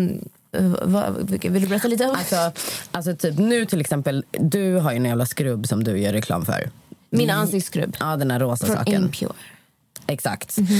vad- 0.82 1.30
vill 1.30 1.62
du 1.62 1.68
berätta 1.68 1.88
lite? 1.88 2.06
Alltså, 2.06 2.52
alltså 2.90 3.16
typ 3.16 3.38
nu 3.38 3.64
till 3.66 3.80
exempel, 3.80 4.24
du 4.30 4.74
har 4.76 4.90
ju 4.90 4.96
en 4.96 5.04
jävla 5.04 5.26
skrubb 5.26 5.66
som 5.66 5.84
du 5.84 5.98
gör 5.98 6.12
reklam 6.12 6.44
för. 6.44 6.70
Min 7.10 7.30
ansiktsskrubb. 7.30 7.96
Ja, 8.00 8.16
den 8.16 8.30
här 8.30 8.40
rosa 8.40 8.66
Från 8.66 8.76
saken. 8.76 9.02
Impure. 9.04 9.32
Exakt. 10.06 10.58
Mhm. 10.58 10.72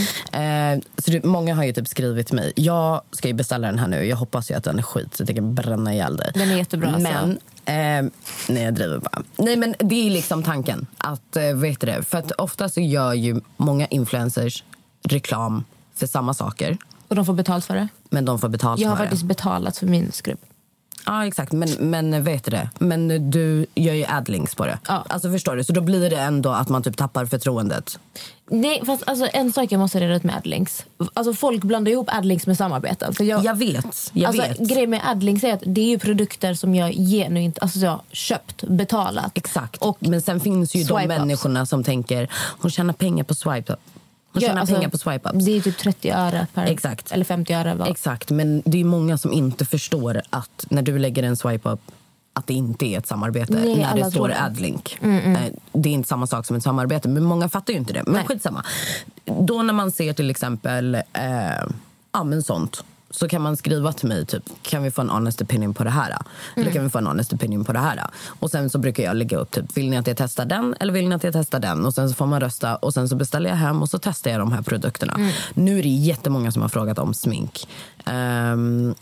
Eh, 0.77 0.83
så 0.99 1.11
det, 1.11 1.25
många 1.25 1.55
har 1.55 1.65
ju 1.65 1.73
typ 1.73 1.89
skrivit 1.89 2.27
till 2.27 2.37
mig. 2.37 2.53
Jag 2.57 3.03
ska 3.11 3.29
ju 3.29 3.35
beställa 3.35 3.67
den 3.67 3.79
här 3.79 3.89
nu. 3.89 4.05
Jag 4.07 4.17
hoppas 4.17 4.51
ju 4.51 4.55
att 4.55 4.65
den 4.65 4.79
är 4.79 4.83
skit 4.83 5.17
så 5.17 5.23
att 5.23 5.29
jag 5.29 5.37
kan 5.37 5.55
bränna 5.55 5.95
ihjäl 5.95 6.17
dig. 6.17 6.31
Den 6.35 6.51
är 6.51 6.57
jättebra, 6.57 6.89
alltså. 6.95 7.35
Eh, 7.65 7.75
nej 8.49 8.63
jag 8.65 8.75
driver 8.75 8.99
bara. 8.99 9.23
Nej 9.37 9.57
men 9.57 9.75
det 9.79 10.07
är 10.07 10.11
liksom 10.11 10.43
tanken. 10.43 10.87
Att, 10.99 11.37
eh, 11.37 11.53
vet 11.55 11.81
du 11.81 11.87
det? 11.87 12.03
För 12.03 12.19
att 12.19 12.33
ofta 12.33 12.69
så 12.69 12.81
gör 12.81 13.13
ju 13.13 13.41
många 13.57 13.87
influencers 13.87 14.65
reklam 15.03 15.65
för 15.95 16.07
samma 16.07 16.35
saker. 16.35 16.79
Och 17.09 17.17
de 17.17 17.27
får 17.27 17.35
betalt 17.35 17.65
för 17.65 17.75
det? 17.75 17.89
Men 18.11 18.25
de 18.25 18.39
får 18.39 18.49
betalt 18.49 18.81
Jag 18.81 18.89
har 18.89 18.97
för 18.97 19.05
faktiskt 19.05 19.23
det. 19.23 19.27
betalat 19.29 19.77
för 19.77 19.87
min 19.87 20.13
skrubb. 20.13 20.39
Ja 21.07 21.27
exakt, 21.27 21.53
men, 21.53 21.69
men 21.79 22.25
vet 22.25 22.45
du 22.45 22.51
det? 22.51 22.71
Men 22.79 23.31
du 23.31 23.67
gör 23.75 23.95
ju 23.95 24.05
adlinks 24.05 24.55
på 24.55 24.67
det. 24.67 24.79
Alltså 24.87 25.31
förstår 25.31 25.57
du? 25.57 25.65
Så 25.65 25.73
då 25.73 25.81
blir 25.81 26.11
det 26.11 26.17
ändå 26.17 26.51
att 26.51 26.69
man 26.69 26.83
typ 26.83 26.97
tappar 26.97 27.27
förtroendet. 27.27 27.99
Nej, 28.51 28.83
fast 28.87 29.03
alltså, 29.07 29.29
en 29.33 29.53
sak 29.53 29.73
jag 29.73 29.79
måste 29.79 30.01
reda 30.01 30.15
ut 30.15 30.25
med 30.25 30.37
adlinks. 30.37 30.85
Alltså, 31.15 31.35
folk 31.35 31.65
blandar 31.65 31.93
ihop 31.93 32.09
adlinks 32.15 32.47
med 32.47 32.57
samarbeten. 32.57 33.15
För 33.15 33.25
jag, 33.25 33.45
Jag 33.45 33.59
vet, 33.59 34.11
jag 34.13 34.29
alltså, 34.29 34.43
vet. 34.43 34.59
Grejen 34.59 34.91
med 34.91 35.01
adlinks 35.05 35.45
är 35.45 35.53
att 35.55 35.63
det 35.67 35.81
är 35.81 35.89
ju 35.89 35.99
produkter 35.99 36.55
som 36.55 36.75
jag 36.75 36.93
genuint 36.93 37.59
alltså, 37.61 37.79
jag 37.79 38.01
köpt, 38.13 38.65
betalat. 38.65 39.33
Exakt. 39.35 39.83
men 39.99 40.23
sen 40.23 40.41
finns 40.41 40.75
ju 40.75 40.85
de 40.85 41.07
människorna 41.07 41.67
som 41.67 41.85
tänker 41.85 42.29
hon 42.33 42.71
tjänar 42.71 42.93
pengar 42.95 43.25
på 43.25 43.35
swipe 43.35 43.77
Ja, 44.33 44.41
tjänar 44.41 44.61
alltså, 44.61 44.75
pengar 44.75 44.89
på 44.89 44.97
swipe-ups. 44.97 45.45
Det 45.45 45.57
är 45.57 45.61
typ 45.61 45.79
30 45.79 46.11
öre 46.11 46.47
per... 46.55 46.67
Exakt. 46.67 47.13
Eller 47.13 47.25
50 47.25 47.53
öre. 47.53 47.75
Vad. 47.75 47.89
Exakt, 47.89 48.31
men 48.31 48.63
det 48.65 48.81
är 48.81 48.85
många 48.85 49.19
som 49.19 49.33
inte 49.33 49.65
förstår 49.65 50.23
att 50.31 50.67
när 50.71 50.83
du 50.83 50.99
lägger 50.99 51.23
en 51.23 51.37
swipe-up 51.37 51.81
att 52.33 52.47
det 52.47 52.55
inte 52.55 52.87
är 52.87 52.99
ett 52.99 53.07
samarbete 53.07 53.53
Nej, 53.53 53.77
när 53.77 53.97
det 53.97 54.11
står 54.11 54.33
adlink. 54.41 54.99
Mm, 55.01 55.19
mm. 55.19 55.43
Eh, 55.43 55.53
Det 55.73 55.89
är 55.89 55.93
inte 55.93 56.09
samma 56.09 56.27
sak 56.27 56.47
som 56.47 56.57
ett 56.57 56.63
samarbete, 56.63 57.09
men 57.09 57.25
många 57.25 57.49
fattar 57.49 57.73
ju 57.73 57.79
inte 57.79 57.93
det. 57.93 58.03
Men 58.05 58.15
Nej. 58.15 58.25
skitsamma. 58.27 58.65
Då 59.25 59.63
när 59.63 59.73
man 59.73 59.91
ser 59.91 60.13
till 60.13 60.31
exempel 60.31 60.95
eh, 60.95 61.03
ja, 62.13 62.25
men 62.25 62.43
sånt 62.43 62.85
så 63.13 63.29
kan 63.29 63.43
man 63.43 63.57
skriva 63.57 63.93
till 63.93 64.09
mig 64.09 64.27
typ, 64.27 64.43
kan 64.63 64.83
vi 64.83 64.91
få 64.91 65.01
en 65.01 65.11
honest 65.11 65.43
opinion 65.43 65.75
på 65.75 65.85
det 65.85 65.91
här? 65.91 66.11
Eller 66.11 66.63
Mm. 66.63 66.73
kan 66.73 66.83
vi 66.85 66.91
få 66.91 66.99
en 66.99 67.07
honest 67.07 67.33
opinion 67.33 67.65
på 67.65 67.73
det 67.73 67.79
här? 67.79 68.01
Och 68.27 68.51
sen 68.51 68.71
så 68.71 68.79
brukar 68.79 69.03
jag 69.03 69.17
lägga 69.17 69.39
upp 69.39 69.51
typ, 69.51 69.77
vill 69.77 69.91
ni 69.91 69.97
att 69.97 70.07
jag 70.07 70.17
testar 70.17 70.45
den 70.45 70.75
eller 70.81 70.93
vill 70.93 71.09
ni 71.09 71.15
att 71.15 71.25
jag 71.25 71.33
testar 71.33 71.61
den? 71.61 71.85
Och 71.87 71.95
sen 71.95 72.09
så 72.09 72.15
får 72.15 72.27
man 72.27 72.41
rösta 72.41 72.77
och 72.77 72.95
sen 72.95 73.09
så 73.09 73.17
beställer 73.17 73.51
jag 73.51 73.57
hem 73.57 73.83
och 73.83 73.89
så 73.91 73.99
testar 73.99 74.31
jag 74.31 74.41
de 74.41 74.53
här 74.53 74.63
produkterna. 74.63 75.13
Mm. 75.15 75.31
Nu 75.55 75.79
är 75.79 75.83
det 75.83 75.89
jättemånga 75.89 76.53
som 76.53 76.63
har 76.63 76.69
frågat 76.69 76.99
om 76.99 77.15
smink. 77.15 77.69
Ehm, 78.05 78.95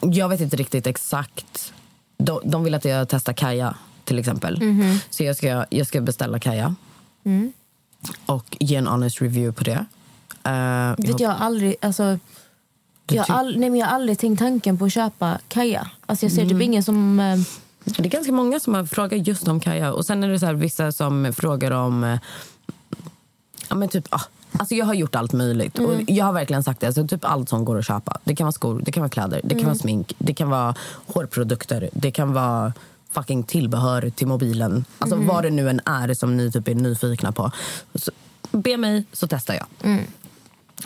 jag 0.00 0.28
vet 0.28 0.40
inte 0.40 0.56
riktigt 0.56 0.86
exakt. 0.86 1.72
De, 2.18 2.40
de 2.44 2.64
vill 2.64 2.74
att 2.74 2.84
jag 2.84 3.08
testar 3.08 3.32
Kaja 3.32 3.74
till 4.04 4.18
exempel. 4.18 4.62
Mhm. 4.62 4.98
Så 5.10 5.24
jag 5.24 5.36
ska, 5.36 5.64
jag 5.70 5.86
ska 5.86 6.00
beställa 6.00 6.38
Kaja 6.38 6.74
Mm. 7.24 7.52
och 8.26 8.56
ge 8.60 8.76
en 8.76 8.86
honest 8.86 9.22
review 9.22 9.52
på 9.52 9.64
det. 9.64 9.84
Uh, 10.50 11.06
Vet 11.06 11.20
jag 11.20 11.28
har 11.30 11.46
aldrig... 11.46 11.76
Alltså, 11.82 12.18
jag, 13.14 13.24
har 13.24 13.34
all, 13.38 13.58
nej, 13.58 13.70
men 13.70 13.80
jag 13.80 13.86
har 13.86 13.94
aldrig 13.94 14.18
tänkt 14.18 14.38
tanken 14.38 14.78
på 14.78 14.84
att 14.84 14.92
köpa 14.92 15.38
Kaja. 15.48 15.90
Alltså, 16.06 16.24
jag 16.24 16.32
ser 16.32 16.42
Mm. 16.42 16.54
typ 16.54 16.62
ingen 16.62 16.82
som... 16.82 17.20
Eh, 17.20 17.38
Det 17.84 17.98
är 18.06 18.08
ganska 18.10 18.32
många 18.32 18.60
som 18.60 18.74
har 18.74 18.84
frågat 18.84 19.26
just 19.26 19.48
om 19.48 19.60
Kaja. 19.60 19.92
Och 19.92 20.06
sen 20.06 20.24
är 20.24 20.28
det 20.28 20.38
så 20.38 20.46
här, 20.46 20.54
vissa 20.54 20.92
som 20.92 21.32
frågar 21.36 21.70
om... 21.70 22.04
eh, 22.04 22.18
Ja, 23.68 23.74
men 23.76 23.88
typ, 23.88 24.06
ah, 24.10 24.20
alltså 24.58 24.74
jag 24.74 24.86
har 24.86 24.94
gjort 24.94 25.14
allt 25.14 25.32
möjligt. 25.32 25.78
Mm. 25.78 25.90
Och 25.90 25.96
jag 26.10 26.24
har 26.24 26.32
verkligen 26.32 26.62
sagt 26.62 26.80
det. 26.80 26.86
Alltså, 26.86 27.06
typ 27.06 27.24
allt 27.24 27.48
som 27.48 27.64
går 27.64 27.78
att 27.78 27.86
köpa. 27.86 28.18
Det 28.24 28.36
kan 28.36 28.44
vara 28.44 28.52
skor, 28.52 28.82
det 28.84 28.92
kan 28.92 29.00
vara 29.00 29.10
kläder, 29.10 29.40
det 29.44 29.48
kan 29.50 29.58
Mm. 29.58 29.66
vara 29.66 29.74
smink, 29.78 30.14
det 30.18 30.34
kan 30.34 30.50
vara 30.50 30.74
hårprodukter, 31.06 31.90
det 31.92 32.10
kan 32.10 32.32
vara 32.32 32.72
fucking 33.10 33.42
tillbehör 33.42 34.10
till 34.10 34.26
mobilen. 34.26 34.84
Alltså 34.98 35.16
Mhm. 35.16 35.26
vad 35.26 35.42
det 35.44 35.50
nu 35.50 35.70
än 35.70 35.80
är 35.84 36.14
som 36.14 36.36
ni 36.36 36.52
typ 36.52 36.68
är 36.68 36.74
nyfikna 36.74 37.32
på. 37.32 37.50
Så, 37.94 38.10
be 38.52 38.76
mig 38.76 39.04
så 39.12 39.26
testar 39.28 39.54
jag. 39.54 39.66
Mm. 39.82 40.04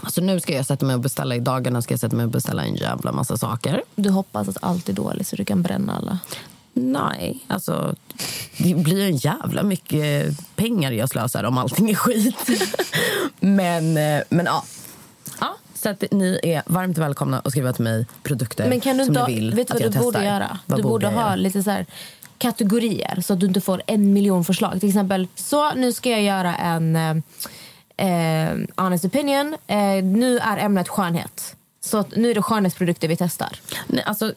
Alltså 0.03 0.21
nu 0.21 0.41
ska 0.41 0.55
jag 0.55 0.67
sätta 0.67 0.87
mig 0.87 0.95
och 0.95 1.01
beställa, 1.01 1.37
i 1.37 1.41
dagarna 1.41 1.83
ska 1.83 1.93
jag 1.93 2.01
sätta 2.01 2.17
mig 2.17 2.25
och 2.25 2.31
beställa 2.31 2.65
en 2.65 2.75
jävla 2.75 3.13
massa 3.13 3.37
saker. 3.37 3.83
Du 3.95 4.11
hoppas 4.11 4.49
att 4.49 4.57
allt 4.61 4.89
är 4.89 4.93
dåligt 4.93 5.27
så 5.27 5.37
du 5.37 5.45
kan 5.45 5.63
bränna 5.63 5.97
alla? 5.97 6.19
Nej, 6.73 7.45
alltså 7.47 7.95
det 8.59 8.75
blir 8.75 9.05
en 9.05 9.17
jävla 9.17 9.63
mycket 9.63 10.37
pengar 10.57 10.93
jag 10.93 11.09
slösar 11.09 11.45
om 11.45 11.59
allting 11.59 11.91
är 11.91 11.95
skit. 11.95 12.51
men, 13.41 13.97
eh, 13.97 14.23
men 14.29 14.47
ja. 14.47 14.65
ja. 15.41 15.57
Så 15.75 15.89
att 15.89 16.05
ni 16.11 16.41
är 16.43 16.63
varmt 16.67 16.99
välkomna 16.99 17.39
att 17.39 17.51
skriva 17.51 17.73
till 17.73 17.85
mig 17.85 18.07
produkter 18.23 18.69
Men 18.69 18.81
kan 18.81 18.97
du 18.97 19.05
som 19.05 19.15
ni 19.15 19.35
vill 19.35 19.55
vet 19.55 19.69
du 19.69 19.73
vad 19.73 19.83
du 19.83 19.99
borde 19.99 20.19
testar. 20.19 20.33
göra? 20.33 20.59
Vad 20.67 20.79
du 20.79 20.83
borde 20.83 21.07
jag 21.07 21.13
ha 21.13 21.35
lite 21.35 21.63
så 21.63 21.71
här 21.71 21.87
kategorier 22.39 23.21
så 23.21 23.33
att 23.33 23.41
du 23.41 23.47
inte 23.47 23.61
får 23.61 23.83
en 23.87 24.13
miljon 24.13 24.45
förslag. 24.45 24.81
Till 24.81 24.89
exempel, 24.89 25.29
så 25.35 25.75
nu 25.75 25.93
ska 25.93 26.11
jag 26.11 26.23
göra 26.23 26.57
en 26.57 27.23
eh, 28.01 28.59
honest 28.85 29.05
opinion. 29.05 29.57
Eh, 29.67 30.05
nu 30.05 30.39
är 30.39 30.57
ämnet 30.57 30.89
skönhet. 30.89 31.57
Så 31.85 32.05
nu 32.17 32.31
är 32.31 32.35
det 32.35 32.43
skönhetsprodukter 32.43 33.09
vi 33.09 33.17
testar. 33.17 33.57
Nej, 33.87 34.03
alltså, 34.07 34.33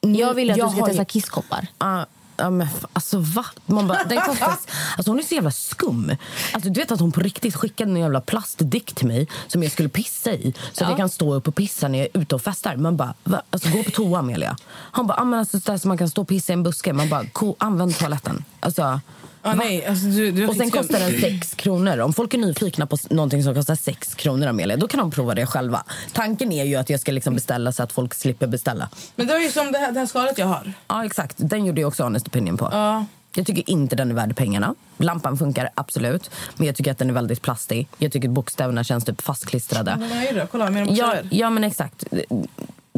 jag 0.00 0.34
vill 0.34 0.50
att 0.50 0.56
jag 0.56 0.68
du 0.68 0.72
ska 0.72 0.80
har 0.80 0.88
testa 0.88 1.04
kisskoppar. 1.04 1.66
Ja, 1.78 2.06
ja, 2.36 2.50
men 2.50 2.68
alltså 2.92 3.18
va? 3.18 3.44
Man 3.66 3.86
bara, 3.88 4.04
den 4.04 4.20
kostas, 4.20 4.66
alltså 4.96 5.10
hon 5.10 5.18
är 5.18 5.22
så 5.22 5.34
jävla 5.34 5.50
skum. 5.50 6.16
Alltså, 6.52 6.70
du 6.70 6.80
vet 6.80 6.90
att 6.90 7.00
hon 7.00 7.12
på 7.12 7.20
riktigt 7.20 7.56
skickade 7.56 7.90
en 7.90 7.96
jävla 7.96 8.20
plastdick 8.20 8.94
till 8.94 9.06
mig 9.06 9.28
som 9.46 9.62
jag 9.62 9.72
skulle 9.72 9.88
pissa 9.88 10.32
i. 10.32 10.54
Så 10.72 10.84
att 10.84 10.90
jag 10.90 10.96
kan 10.98 11.08
stå 11.08 11.34
upp 11.34 11.48
och 11.48 11.54
pissa 11.54 11.88
när 11.88 11.98
jag 11.98 12.08
är 12.14 12.20
ute 12.20 12.34
och 12.34 12.42
festar. 12.42 12.76
Man 12.76 12.96
bara, 12.96 13.14
va? 13.24 13.42
Alltså, 13.50 13.68
gå 13.70 13.82
på 13.82 13.90
toa 13.90 14.18
Amelia. 14.18 14.56
Han 14.70 15.06
bara, 15.06 15.20
ah, 15.20 15.24
men 15.24 15.38
alltså, 15.38 15.60
så 15.60 15.70
där 15.72 15.78
som 15.78 15.88
man 15.88 15.98
kan 15.98 16.08
stå 16.08 16.22
och 16.22 16.28
pissa 16.28 16.52
i 16.52 16.54
en 16.54 16.62
buske. 16.62 16.92
Man 16.92 17.08
bara, 17.08 17.26
"Ko- 17.26 17.56
använd 17.58 17.98
toaletten. 17.98 18.44
Alltså, 18.60 19.00
Ah, 19.46 19.54
nej, 19.54 19.86
alltså, 19.86 20.06
du, 20.06 20.30
du 20.32 20.42
är 20.44 20.48
och 20.48 20.56
sen 20.56 20.70
kostar 20.70 20.98
den 20.98 21.20
6 21.20 21.54
kronor. 21.54 21.98
Om 21.98 22.12
folk 22.12 22.34
är 22.34 22.38
nyfikna 22.38 22.86
på 22.86 22.96
någonting 23.10 23.42
som 23.42 23.54
kostar 23.54 23.74
6 23.74 24.14
kronor 24.14 24.46
Amelia, 24.46 24.76
då 24.76 24.88
kan 24.88 25.00
de 25.00 25.10
prova 25.10 25.34
det 25.34 25.46
själva. 25.46 25.84
Tanken 26.12 26.52
är 26.52 26.64
ju 26.64 26.76
att 26.76 26.90
jag 26.90 27.00
ska 27.00 27.12
liksom 27.12 27.34
beställa 27.34 27.72
så 27.72 27.82
att 27.82 27.92
folk 27.92 28.14
slipper 28.14 28.46
beställa. 28.46 28.88
Men 29.16 29.26
det 29.26 29.32
var 29.32 29.40
ju 29.40 29.50
som 29.50 29.72
det 29.72 29.78
här, 29.78 29.92
det 29.92 29.98
här 29.98 30.06
skalet 30.06 30.38
jag 30.38 30.46
har. 30.46 30.72
Ja, 30.88 31.04
exakt. 31.04 31.34
Den 31.38 31.66
gjorde 31.66 31.80
jag 31.80 31.88
också 31.88 32.02
Honest 32.02 32.28
Opinion 32.28 32.56
på. 32.56 32.68
Ja. 32.72 33.04
Jag 33.34 33.46
tycker 33.46 33.70
inte 33.70 33.96
den 33.96 34.10
är 34.10 34.14
värd 34.14 34.36
pengarna. 34.36 34.74
Lampan 34.96 35.36
funkar 35.38 35.68
absolut, 35.74 36.30
men 36.56 36.66
jag 36.66 36.76
tycker 36.76 36.90
att 36.90 36.98
den 36.98 37.10
är 37.10 37.14
väldigt 37.14 37.42
plastig. 37.42 37.88
Jag 37.98 38.12
tycker 38.12 38.28
att 38.28 38.34
bokstäverna 38.34 38.84
känns 38.84 39.04
typ 39.04 39.20
fastklistrade. 39.22 39.96
Men 39.98 40.12
är 40.12 40.26
ju 40.26 40.32
det. 40.38 40.46
Kolla, 40.50 40.70
mina 40.70 40.86
Ja, 40.92 41.06
bokstäver. 41.06 41.28
ja, 41.30 41.50
men 41.50 41.64
exakt. 41.64 42.04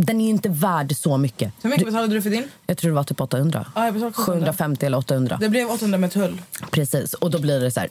Den 0.01 0.21
är 0.21 0.25
ju 0.25 0.31
inte 0.31 0.49
värd 0.49 0.97
så 0.97 1.17
mycket. 1.19 1.53
Hur 1.63 1.71
mycket 1.71 1.87
betalade 1.87 2.15
du 2.15 2.23
för 2.23 2.31
din? 2.31 2.45
Jag 2.67 2.79
tror 2.79 2.91
det 2.91 2.95
var 2.95 3.05
typ 3.05 3.21
800. 3.21 3.67
Ja, 3.75 3.85
jag 3.85 3.95
betalade 3.95 4.15
700. 4.17 4.41
750 4.41 4.87
eller 4.87 4.99
800. 4.99 5.39
Det 5.41 5.49
blev 5.49 5.71
800 5.71 5.99
med 5.99 6.11
tull. 6.13 6.43
Precis. 6.71 7.15
Och 7.15 7.31
då 7.31 7.39
blir 7.41 7.61
det 7.61 7.71
så 7.71 7.81
här... 7.81 7.89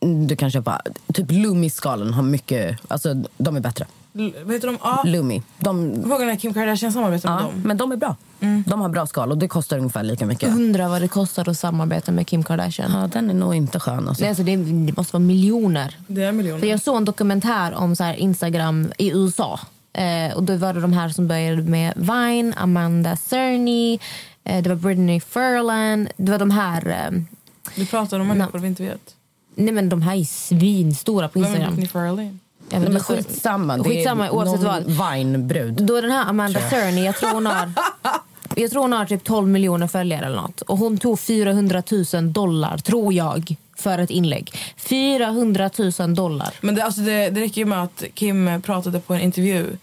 mm, 0.00 0.26
Du 0.26 0.36
kan 0.36 0.50
köpa... 0.50 0.80
Typ 1.14 1.30
Lumi-skalen 1.30 2.12
har 2.14 2.22
mycket... 2.22 2.78
Alltså, 2.88 3.14
de 3.38 3.56
är 3.56 3.60
bättre. 3.60 3.86
L- 4.14 4.34
vad 4.44 4.54
heter 4.54 4.66
de? 4.66 4.78
Ja. 4.82 5.02
Lumi. 5.06 5.42
De, 5.58 6.02
Frågan 6.06 6.28
är 6.28 6.36
Kim 6.36 6.54
Kardashian 6.54 6.92
samarbetar 6.92 7.30
med 7.34 7.38
ja, 7.42 7.46
dem. 7.46 7.62
men 7.64 7.76
de 7.76 7.92
är 7.92 7.96
bra. 7.96 8.16
De 8.66 8.80
har 8.80 8.88
bra 8.88 9.06
skal 9.06 9.30
och 9.30 9.38
det 9.38 9.48
kostar 9.48 9.78
ungefär 9.78 10.02
lika 10.02 10.26
mycket. 10.26 10.48
Undrar 10.48 10.88
vad 10.88 11.00
det 11.02 11.08
kostar 11.08 11.48
att 11.48 11.58
samarbeta 11.58 12.12
med 12.12 12.26
Kim 12.26 12.42
Kardashian. 12.44 12.92
Ja, 13.00 13.06
den 13.12 13.30
är 13.30 13.34
nog 13.34 13.54
inte 13.54 13.80
skön. 13.80 14.08
Alltså. 14.08 14.22
Nej, 14.22 14.28
alltså 14.28 14.42
det, 14.44 14.56
det 14.56 14.96
måste 14.96 15.12
vara 15.12 15.24
miljoner. 15.24 15.96
Det 16.06 16.22
är 16.22 16.32
miljoner. 16.32 16.60
För 16.60 16.66
jag 16.66 16.80
såg 16.82 16.96
en 16.96 17.04
dokumentär 17.04 17.74
om 17.74 17.96
så 17.96 18.04
här 18.04 18.14
Instagram 18.14 18.92
i 18.98 19.10
USA. 19.10 19.60
Eh, 19.92 20.36
och 20.36 20.42
då 20.42 20.56
var 20.56 20.72
det 20.74 20.80
de 20.80 20.92
här 20.92 21.08
som 21.08 21.28
började 21.28 21.62
med 21.62 21.92
Vine, 21.96 22.54
Amanda 22.56 23.16
Cerny, 23.16 23.98
eh, 24.44 24.62
det 24.62 24.68
var 24.68 24.76
Brittany 24.76 25.20
Furlan. 25.20 26.08
Det 26.16 26.32
var 26.32 26.38
de 26.38 26.50
här... 26.50 26.88
Eh, 26.88 27.20
Du 27.76 27.86
pratar 27.86 28.20
om 28.20 28.28
människor 28.28 28.58
vi 28.58 28.68
inte 28.68 28.82
vet. 28.82 29.14
nej 29.54 29.74
men 29.74 29.88
de 29.88 30.02
här 30.02 30.16
är 30.16 30.24
svinstora 30.24 31.28
på 31.28 31.38
Vem 31.40 31.44
är 31.44 31.48
Instagram. 31.48 31.74
Britney 31.76 31.88
Farley? 31.88 32.30
Ja, 32.72 32.78
Nej, 32.78 32.88
men 32.88 33.00
skitsamma. 33.02 33.76
Det 33.76 33.84
Skitsamma 33.84 34.26
är 34.26 34.30
oavsett 34.30 34.62
någon 34.62 34.94
vad. 34.96 35.12
Vine-brud. 35.16 35.74
Då 35.74 35.96
är 35.96 36.02
den 36.02 36.10
här 36.10 36.28
Amanda 36.28 36.60
jag. 36.60 36.70
Cerny, 36.70 37.04
jag 37.04 37.16
tror 37.16 37.30
hon 37.30 37.46
har... 37.46 37.72
Jag 38.56 38.70
tror 38.70 38.82
hon 38.82 38.92
har 38.92 39.04
typ 39.06 39.24
12 39.24 39.48
miljoner 39.48 39.86
följare 39.86 40.26
eller 40.26 40.36
något. 40.36 40.60
Och 40.60 40.78
hon 40.78 40.98
tog 40.98 41.20
400 41.20 41.82
000 42.14 42.32
dollar, 42.32 42.78
tror 42.78 43.12
jag, 43.12 43.56
för 43.80 43.98
ett 43.98 44.10
inlägg. 44.10 44.52
400 44.76 45.70
000 45.98 46.14
dollar. 46.14 46.54
Men 46.60 46.74
det, 46.74 46.84
alltså 46.84 47.00
det, 47.00 47.30
det 47.30 47.40
räcker 47.40 47.60
ju 47.60 47.64
med 47.64 47.82
att 47.82 48.04
Kim 48.14 48.62
pratade 48.62 49.00
på 49.00 49.14
en 49.14 49.20
intervju. 49.20 49.76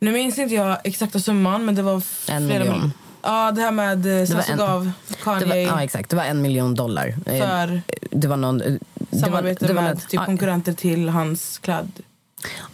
Nu 0.00 0.12
minns 0.12 0.38
inte 0.38 0.54
jag 0.54 0.78
exakta 0.84 1.20
summan, 1.20 1.64
men 1.64 1.74
det 1.74 1.82
var 1.82 1.94
En 1.94 2.00
flera 2.48 2.48
miljon. 2.64 2.80
mil- 2.82 2.90
Ja, 3.22 3.50
det 3.52 3.60
här 3.60 3.70
med 3.72 3.92
eh, 3.98 4.02
Det 4.02 4.18
var 4.18 4.26
Sassy 4.26 4.52
en- 4.52 4.58
gav 4.58 4.90
Kanye 5.22 5.46
var, 5.46 5.56
ja, 5.56 5.82
exakt. 5.82 6.10
Det 6.10 6.16
var 6.16 6.24
en 6.24 6.42
miljon 6.42 6.74
dollar. 6.74 7.14
Eh, 7.26 7.38
För 7.38 7.82
det 8.10 8.28
var 8.28 8.36
någon... 8.36 8.60
eh, 8.62 8.72
det 8.94 9.18
samarbete 9.18 9.64
var, 9.64 9.68
det 9.68 9.74
var 9.74 9.82
med 9.82 9.94
något- 9.94 10.02
typ 10.02 10.12
ja, 10.20 10.24
konkurrenter 10.26 10.72
till 10.72 11.08
hans 11.08 11.58
kläd. 11.58 11.88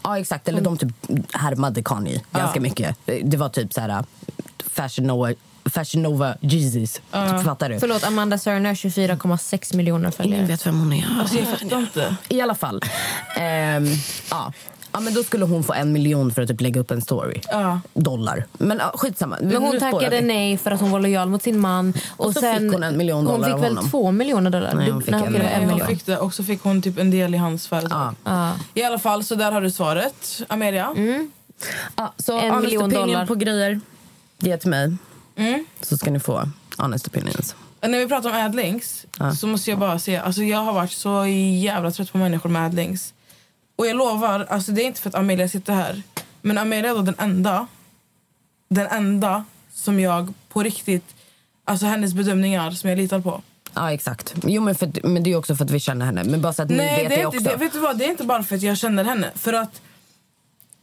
Ja, 0.03 0.19
exakt. 0.19 0.49
Eller 0.49 0.61
de 0.61 0.77
typ 0.79 0.89
härmade 1.33 1.83
Kanye 1.83 2.21
ganska 2.33 2.59
Ja. 2.59 2.63
mycket. 2.63 2.97
Det 3.25 3.37
var 3.37 3.49
typ 3.49 3.73
så 3.73 3.81
här... 3.81 4.05
Fashion 4.73 5.07
Fashion 5.65 6.03
Nova 6.03 6.35
Jesus. 6.41 6.93
Typ, 6.95 7.45
fattar 7.45 7.69
du? 7.69 7.81
Förlåt, 7.81 8.05
Amanda 8.05 8.39
Cerny 8.39 8.67
har 8.69 8.75
24,6 8.75 9.77
miljoner 9.77 10.11
följare. 10.11 10.37
Ingen 10.37 10.47
vet 10.49 10.67
vem 10.67 10.79
hon 10.81 10.93
är. 10.93 11.07
Alltså 11.21 11.37
jag 11.39 11.49
fattar 11.49 11.79
inte. 11.79 12.17
I 12.29 12.41
alla 12.41 12.55
fall. 12.55 12.83
Ehm, 13.37 13.87
ja. 14.31 14.53
ja, 14.93 15.01
men 15.01 15.15
då 15.15 15.23
skulle 15.23 15.45
hon 15.45 15.65
få 15.65 15.73
en 15.73 15.93
miljon 15.93 16.35
för 16.35 16.43
att 16.43 16.49
typ 16.49 16.61
lägga 16.61 16.81
upp 16.81 16.91
en 16.91 17.01
story. 17.03 17.41
Ja. 17.51 17.81
Dollar. 17.95 18.45
Men 18.53 18.79
ja, 18.79 18.93
skitsamma. 18.95 19.37
Men 19.41 19.63
hon 19.63 19.79
tackade 19.81 20.21
vi. 20.21 20.27
nej 20.27 20.57
för 20.59 20.71
att 20.71 20.81
hon 20.81 20.91
var 20.91 21.01
lojal 21.01 21.29
mot 21.29 21.43
sin 21.43 21.61
man. 21.61 21.93
Och, 22.17 22.33
så 22.35 22.41
sen, 22.41 22.59
fick 22.61 22.73
hon 22.73 22.83
en 22.83 22.97
miljon 22.97 23.25
dollar 23.25 23.37
Hon 23.39 23.45
fick 23.45 23.55
av 23.55 23.61
väl 23.61 23.71
honom. 23.77 23.91
två 23.91 24.11
miljoner 24.13 24.51
dollar? 24.51 24.75
Nej, 24.75 24.87
Du- 24.87 24.93
hon 24.93 25.03
fick 25.03 25.11
nej, 25.11 25.23
en 25.27 25.33
Nej, 25.33 25.43
en 25.55 25.61
hon 25.61 25.69
miljon. 25.69 25.87
fick 25.89 26.07
det. 26.07 26.17
Och 26.19 26.35
så 26.35 26.45
fick 26.45 26.63
hon 26.63 26.83
typ 26.83 26.99
en 26.99 27.11
del 27.11 27.35
i 27.35 27.39
hans 27.39 27.67
företag. 27.67 28.15
Ja. 28.25 28.53
I 28.75 28.83
alla 28.83 28.99
fall, 28.99 29.25
så 29.25 29.35
där 29.35 29.53
har 29.53 29.61
du 29.61 29.71
svaret. 29.71 30.43
Amelia? 30.49 30.89
Ja, 31.97 32.13
så 32.17 32.39
En 32.39 32.61
miljon 32.61 32.91
dollar. 32.91 33.27
på 33.27 33.35
grejer. 33.35 33.81
Ge 34.39 34.57
till 34.57 34.71
mig. 34.71 34.97
Mm. 35.41 35.65
Så 35.81 35.97
ska 35.97 36.11
ni 36.11 36.21
få 36.21 36.49
honest 36.77 37.07
opinions. 37.07 37.55
När 37.81 37.99
vi 37.99 38.07
pratar 38.09 38.31
om 38.31 38.37
adlinks 38.37 39.07
Ja. 39.19 39.35
så 39.35 39.47
måste 39.47 39.71
jag 39.71 39.79
bara 39.79 39.99
säga, 39.99 40.23
alltså 40.23 40.43
jag 40.43 40.59
har 40.59 40.73
varit 40.73 40.93
så 40.93 41.27
jävla 41.63 41.91
trött 41.91 42.13
på 42.13 42.19
människor 42.19 42.51
med 42.51 42.65
adlinks. 42.67 43.15
Och 43.77 43.87
jag 43.87 43.97
lovar, 43.97 44.47
alltså 44.51 44.73
det 44.73 44.83
är 44.83 44.87
inte 44.87 45.01
för 45.01 45.09
att 45.09 45.15
Amelia 45.15 45.49
sitter 45.49 45.73
här, 45.75 46.03
men 46.43 46.59
Amelia 46.59 46.91
är 46.91 47.03
den 47.03 47.15
enda, 47.19 47.67
den 48.69 48.87
enda 48.87 49.45
som 49.73 50.01
jag 50.01 50.35
på 50.49 50.63
riktigt, 50.63 51.15
alltså 51.65 51.87
hennes 51.87 52.15
bedömningar 52.15 52.71
som 52.71 52.91
jag 52.91 52.97
litar 52.99 53.21
på. 53.21 53.43
Ja, 53.75 53.93
exakt. 53.93 54.35
Jo, 54.47 54.63
men, 54.63 54.75
för, 54.75 55.07
men 55.09 55.23
det 55.23 55.33
är 55.33 55.37
också 55.37 55.57
för 55.57 55.65
att 55.65 55.71
vi 55.71 55.81
känner 55.81 56.07
henne. 56.07 56.25
Men 56.25 56.41
bara 56.41 56.53
så 56.53 56.63
att 56.63 56.69
ni 56.71 56.77
Nej, 56.77 57.03
vet 57.03 57.09
det 57.09 57.21
är, 57.21 57.27
också. 57.27 57.39
inte, 57.39 57.51
det, 57.51 57.57
vet 57.57 57.73
du 57.73 57.79
vad, 57.79 57.99
det 57.99 58.05
är 58.05 58.09
inte 58.11 58.25
bara 58.25 58.43
för 58.43 58.57
att 58.57 58.63
jag 58.63 58.79
känner 58.79 59.05
henne. 59.05 59.31
För 59.35 59.53
att 59.53 59.81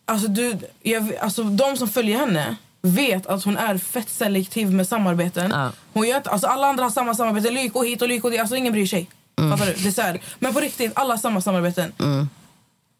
alltså, 0.06 0.28
du, 0.28 0.58
jag, 0.82 1.16
alltså, 1.16 1.44
de 1.44 1.78
som 1.78 1.88
följer 1.90 2.18
henne 2.18 2.56
vet 2.88 3.28
att 3.28 3.44
hon 3.44 3.58
är 3.58 3.78
fett 3.78 4.10
selektiv 4.10 4.72
med 4.72 4.88
samarbeten. 4.88 5.52
Ja. 5.52 5.72
Hon 5.94 6.08
gör 6.08 6.22
alltså, 6.26 6.48
alla 6.48 6.68
andra 6.68 6.84
har 6.84 6.92
samma 6.92 7.16
samarbete, 7.16 7.52
lyko 7.52 7.84
hit 7.84 8.02
och 8.02 8.08
lyko 8.08 8.30
dit. 8.30 8.40
Alltså, 8.40 8.56
ingen 8.56 8.74
bryr 8.74 8.86
sig. 8.86 9.10
Mm. 9.40 9.58
Fattar 9.58 9.74
du? 9.74 9.82
Det 9.84 9.88
är 9.88 9.92
så 9.92 10.02
här. 10.02 10.22
Men 10.40 10.54
på 10.54 10.60
riktigt, 10.60 10.92
alla 10.96 11.14
har 11.14 11.18
samma 11.18 11.42
samarbeten. 11.42 11.94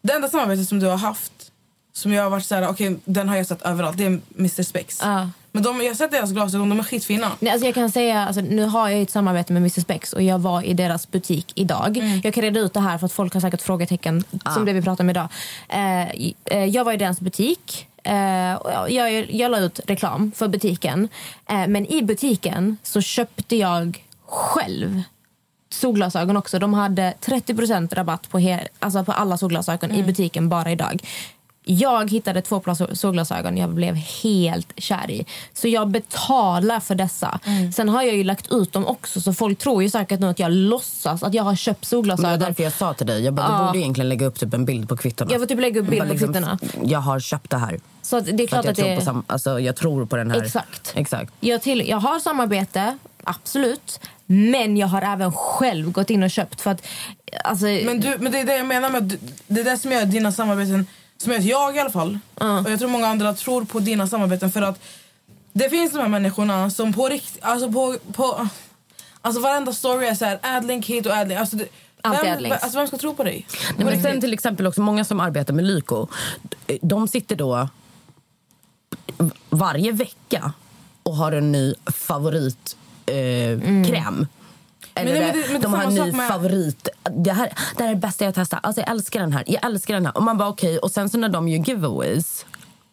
Det 0.02 0.14
enda 0.14 0.30
samarbetet 0.30 0.68
som 0.68 0.80
du 0.80 0.86
har 0.86 0.98
haft 0.98 1.52
som 1.98 2.14
jag 2.14 2.24
har 2.24 2.30
varit 2.30 2.46
så 2.46 2.56
här, 2.56 2.68
okej, 2.70 2.98
den 3.06 3.30
har 3.30 3.36
jag 3.36 3.46
sett 3.46 3.62
överallt, 3.62 3.98
det 3.98 4.06
är 4.06 4.20
Mr 4.38 4.64
Spex. 4.64 5.00
Ja. 5.02 5.30
Men 5.52 5.64
de, 5.64 5.82
jag 5.82 5.90
har 5.90 5.96
sett 5.96 6.12
deras 6.12 6.32
glasögon, 6.32 6.70
de 6.70 6.80
är 6.80 6.84
skitfina. 6.84 7.32
Nej, 7.40 7.52
alltså 7.52 7.66
jag 7.66 7.76
kan 7.76 7.92
säga, 7.92 8.26
alltså, 8.26 8.42
nu 8.42 8.66
har 8.66 8.90
jag 8.90 9.02
ett 9.02 9.12
samarbete 9.12 9.54
med 9.54 9.60
Mrs 9.60 9.82
Spex 9.82 10.14
och 10.14 10.22
jag 10.22 10.40
var 10.40 10.62
i 10.62 10.74
deras 10.74 11.12
butik 11.12 11.52
idag. 11.56 11.98
Mm. 11.98 12.22
Jag 12.24 12.34
kan 12.34 12.44
reda 12.44 12.60
ut 12.60 12.74
det 12.74 12.80
här 12.80 12.98
för 12.98 13.06
att 13.06 13.12
folk 13.12 13.34
har 13.34 13.42
säkert 13.42 13.62
frågetecken 13.62 14.24
som 14.54 14.66
det 14.66 14.74
vi 14.74 14.82
pratar 14.82 15.04
om 15.04 15.10
idag. 15.10 15.28
Eh, 15.70 16.02
eh, 16.46 16.66
jag 16.66 16.84
var 16.84 16.94
i 16.94 16.98
deras 16.98 17.20
butik. 17.20 17.88
Och 18.62 18.92
jag, 18.92 19.32
jag, 19.32 19.52
la 19.52 19.60
ut 19.60 19.80
reklam 19.88 20.32
för 20.36 20.48
butiken. 20.48 21.10
Eh, 21.50 21.68
men 21.68 21.86
i 21.86 22.02
butiken 22.04 22.78
så 22.84 23.02
köpte 23.02 23.56
jag 23.56 24.06
själv 24.26 25.02
solglasögon 25.70 26.38
också. 26.38 26.60
De 26.60 26.74
hade 26.74 27.14
30 27.20 27.96
rabatt 27.96 28.30
på, 28.30 28.60
alltså 28.80 29.04
på 29.04 29.12
alla 29.12 29.38
solglasögon 29.38 29.92
i 29.92 30.04
butiken 30.04 30.50
bara 30.50 30.72
idag. 30.72 31.04
Jag 31.70 32.12
hittade 32.12 32.42
två 32.42 32.60
par 32.60 32.74
sol- 32.76 32.96
solglasögon 32.96 33.58
jag 33.58 33.70
blev 33.70 33.96
helt 33.96 34.74
kär 34.78 35.12
i. 35.12 35.26
Så 35.54 35.68
jag 35.68 35.88
betalar 35.90 36.80
för 36.80 36.96
dessa. 36.96 37.40
Sen 37.76 37.90
har 37.90 38.04
jag 38.04 38.16
ju 38.16 38.24
lagt 38.24 38.52
ut 38.52 38.74
dem 38.74 38.86
också 38.88 39.22
så 39.22 39.34
folk 39.34 39.60
tror 39.60 39.84
ju 39.84 39.90
säkert 39.90 40.20
nu 40.20 40.28
att 40.30 40.40
jag 40.40 40.52
låtsas 40.52 41.24
att 41.24 41.34
jag 41.34 41.44
har 41.44 41.56
köpt 41.56 41.92
Men 41.92 42.02
det 42.02 42.08
var 42.08 42.16
solglasögon. 42.18 42.40
därför 42.40 42.64
jag 42.64 42.74
sa 42.74 42.94
till 42.94 43.08
dig. 43.08 43.22
Jag 43.26 43.34
bara, 43.34 43.48
Ja. 43.50 43.60
du 43.60 43.66
borde 43.66 43.80
egentligen 43.80 44.10
lägga 44.10 44.26
upp 44.26 44.40
typ 44.40 44.54
en 44.54 44.66
bild 44.66 44.90
på 44.90 44.98
kvittorna. 44.98 45.32
Jag 45.32 45.42
får 45.42 45.46
typ 45.48 45.60
lägga 45.60 45.82
upp 45.82 45.88
bild 45.90 46.02
på 46.04 46.08
liksom, 46.10 46.34
kvittorna. 46.34 46.60
Jag 46.84 47.00
har 47.00 47.20
köpt 47.20 47.50
det 47.50 47.58
här. 47.58 47.80
Så 48.02 48.18
att 48.18 48.26
det 48.26 48.32
är 48.32 48.38
För 48.38 48.44
att 48.44 48.50
klart 48.50 48.66
jag, 48.66 48.72
att 48.72 48.78
tror 48.78 48.90
det 48.90 48.96
på 48.96 49.02
sam- 49.06 49.24
alltså, 49.28 49.60
jag 49.60 49.76
tror 49.76 50.06
på 50.06 50.16
den 50.18 50.32
här. 50.32 50.42
Exakt. 50.44 50.94
Exakt. 50.96 51.34
Jag, 51.40 51.62
till, 51.62 51.88
jag 51.88 51.98
har 51.98 52.20
samarbete, 52.20 52.98
absolut. 53.24 54.00
Men 54.26 54.78
jag 54.78 54.88
har 54.88 55.02
även 55.02 55.32
själv 55.34 55.92
gått 55.92 56.10
in 56.10 56.24
och 56.24 56.32
köpt. 56.32 56.62
För 56.62 56.72
att, 56.72 56.86
alltså, 57.44 57.66
Men, 57.66 58.00
du, 58.00 58.16
men 58.20 58.32
det 58.32 58.40
är 58.40 58.46
det 58.46 58.58
jag 58.58 58.66
menar 58.66 58.90
med 58.90 59.18
det 59.48 59.60
är 59.62 59.66
det 59.66 59.78
som 59.78 59.92
gör 59.92 60.06
dina 60.06 60.32
samarbeten, 60.32 60.88
som 61.18 61.32
gör 61.32 61.40
att 61.40 61.46
jag 61.46 61.76
i 61.76 61.80
alla 61.80 61.90
fall, 61.90 62.20
och 62.36 62.72
jag 62.72 62.80
tror 62.80 62.90
många 62.90 63.08
andra 63.08 63.34
tror 63.34 63.66
på 63.66 63.80
dina 63.80 64.08
samarbeten 64.08 64.52
för 64.52 64.62
att 64.62 64.80
det 65.54 65.70
finns 65.70 65.92
de 65.92 66.00
här 66.00 66.08
människorna 66.08 66.70
som 66.70 66.94
på 66.94 67.10
riktigt, 67.10 67.44
alltså 67.44 67.72
på, 67.72 67.96
på 68.14 68.48
alltså 69.22 69.42
varenda 69.42 69.74
story 69.74 70.08
är 70.08 70.16
så 70.16 70.26
här 70.26 70.40
adlink 70.42 70.86
hit 70.86 71.06
och 71.06 71.12
adlink, 71.12 71.40
alltså 71.40 71.56
det, 71.56 71.68
vem, 72.04 72.52
alltså 72.52 72.78
vem 72.78 72.88
ska 72.88 72.98
tro 72.98 73.16
på 73.16 73.24
dig? 73.24 73.48
Nej, 73.78 73.86
men 73.86 74.02
sen 74.02 74.22
till 74.22 74.34
exempel 74.34 74.68
också 74.68 74.82
många 74.82 75.06
som 75.06 75.20
arbetar 75.20 75.54
med 75.54 75.66
Lyko, 75.66 76.08
de 76.82 77.08
sitter 77.08 77.36
då 77.36 77.70
varje 79.50 79.92
vecka 79.92 80.54
och 81.04 81.16
har 81.16 81.32
en 81.32 81.52
ny 81.52 81.74
favoritkräm. 81.86 83.84
Eh, 83.86 83.90
kräm. 83.90 84.28
Eller. 84.98 85.14
Men 85.14 85.22
det- 85.22 85.28
men 85.28 85.42
det- 85.42 85.48
men 85.52 85.62
det 85.62 85.68
de 85.68 85.74
har 85.74 85.84
en 85.84 85.94
ny 85.96 86.12
med- 86.12 86.28
favorit. 86.30 86.90
Det 87.12 87.32
här, 87.32 87.54
det 87.78 87.84
här 87.84 87.90
är 87.92 87.96
det 87.96 88.02
bästa 88.02 88.26
jag 88.26 88.36
testat. 88.36 88.60
Alltså 88.64 88.82
jag 88.82 88.90
älskar 88.90 89.20
den 89.20 89.34
här. 89.34 89.44
Jag 89.48 89.66
älskar 89.66 89.94
den 89.94 90.06
här. 90.06 90.18
Och 90.18 90.24
man 90.24 90.38
bara 90.38 90.50
okej. 90.50 90.78
Och 90.80 90.92
sen 90.92 91.10
så 91.10 91.18
när 91.18 91.30
de 91.30 91.48
gör 91.48 91.60
giveaways. 91.66 92.46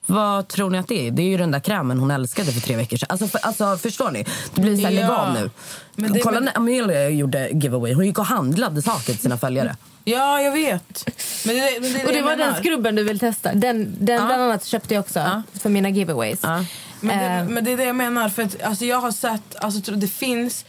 Vad 0.06 0.48
tror 0.48 0.70
ni 0.70 0.78
att 0.78 0.88
det 0.88 1.06
är? 1.06 1.10
Det 1.10 1.22
är 1.22 1.26
ju 1.26 1.36
den 1.36 1.50
där 1.50 1.60
krämen 1.60 1.98
hon 1.98 2.10
älskade 2.10 2.52
för 2.52 2.60
tre 2.60 2.76
veckor 2.76 2.96
sedan. 2.96 3.06
Alltså, 3.10 3.26
för, 3.28 3.38
alltså 3.38 3.76
förstår 3.76 4.10
ni? 4.10 4.26
Det 4.54 4.60
blir 4.60 4.76
så 4.76 4.82
här, 4.82 4.90
Ja. 4.92 5.32
nu. 5.34 5.50
Men 5.94 6.12
det- 6.12 6.18
Kolla 6.20 6.34
men- 6.40 6.44
när 6.44 6.56
Amelia 6.56 7.08
gjorde 7.08 7.48
giveaway. 7.48 7.94
Hon 7.94 8.06
gick 8.06 8.18
och 8.18 8.24
handlade 8.26 8.82
saker 8.82 9.04
till 9.04 9.18
sina 9.18 9.38
följare. 9.38 9.76
Ja, 10.04 10.40
jag 10.40 10.52
vet. 10.52 11.04
Men 11.46 11.54
det, 11.56 11.70
men 11.80 11.92
det, 11.92 12.00
är 12.00 12.06
och 12.06 12.12
det 12.12 12.22
var 12.22 12.36
den 12.36 12.54
skrubben 12.54 12.94
du 12.94 13.02
vill 13.04 13.18
testa. 13.18 13.52
Den, 13.54 13.96
den 13.98 14.26
bland 14.26 14.42
annat 14.42 14.64
köpte 14.64 14.94
jag 14.94 15.00
också 15.00 15.42
för 15.60 15.68
mina 15.70 15.88
giveaways. 15.88 16.42
Men 16.42 17.18
det, 17.18 17.24
Eh, 17.24 17.44
men 17.48 17.64
det 17.64 17.72
är 17.72 17.76
det 17.76 17.84
jag 17.84 17.96
menar. 17.96 18.28
För 18.28 18.42
att, 18.42 18.62
alltså, 18.62 18.84
jag 18.84 19.00
har 19.00 19.10
sett, 19.12 19.56
alltså, 19.56 19.80
tror- 19.80 19.96
det 19.96 20.08
finns 20.08 20.64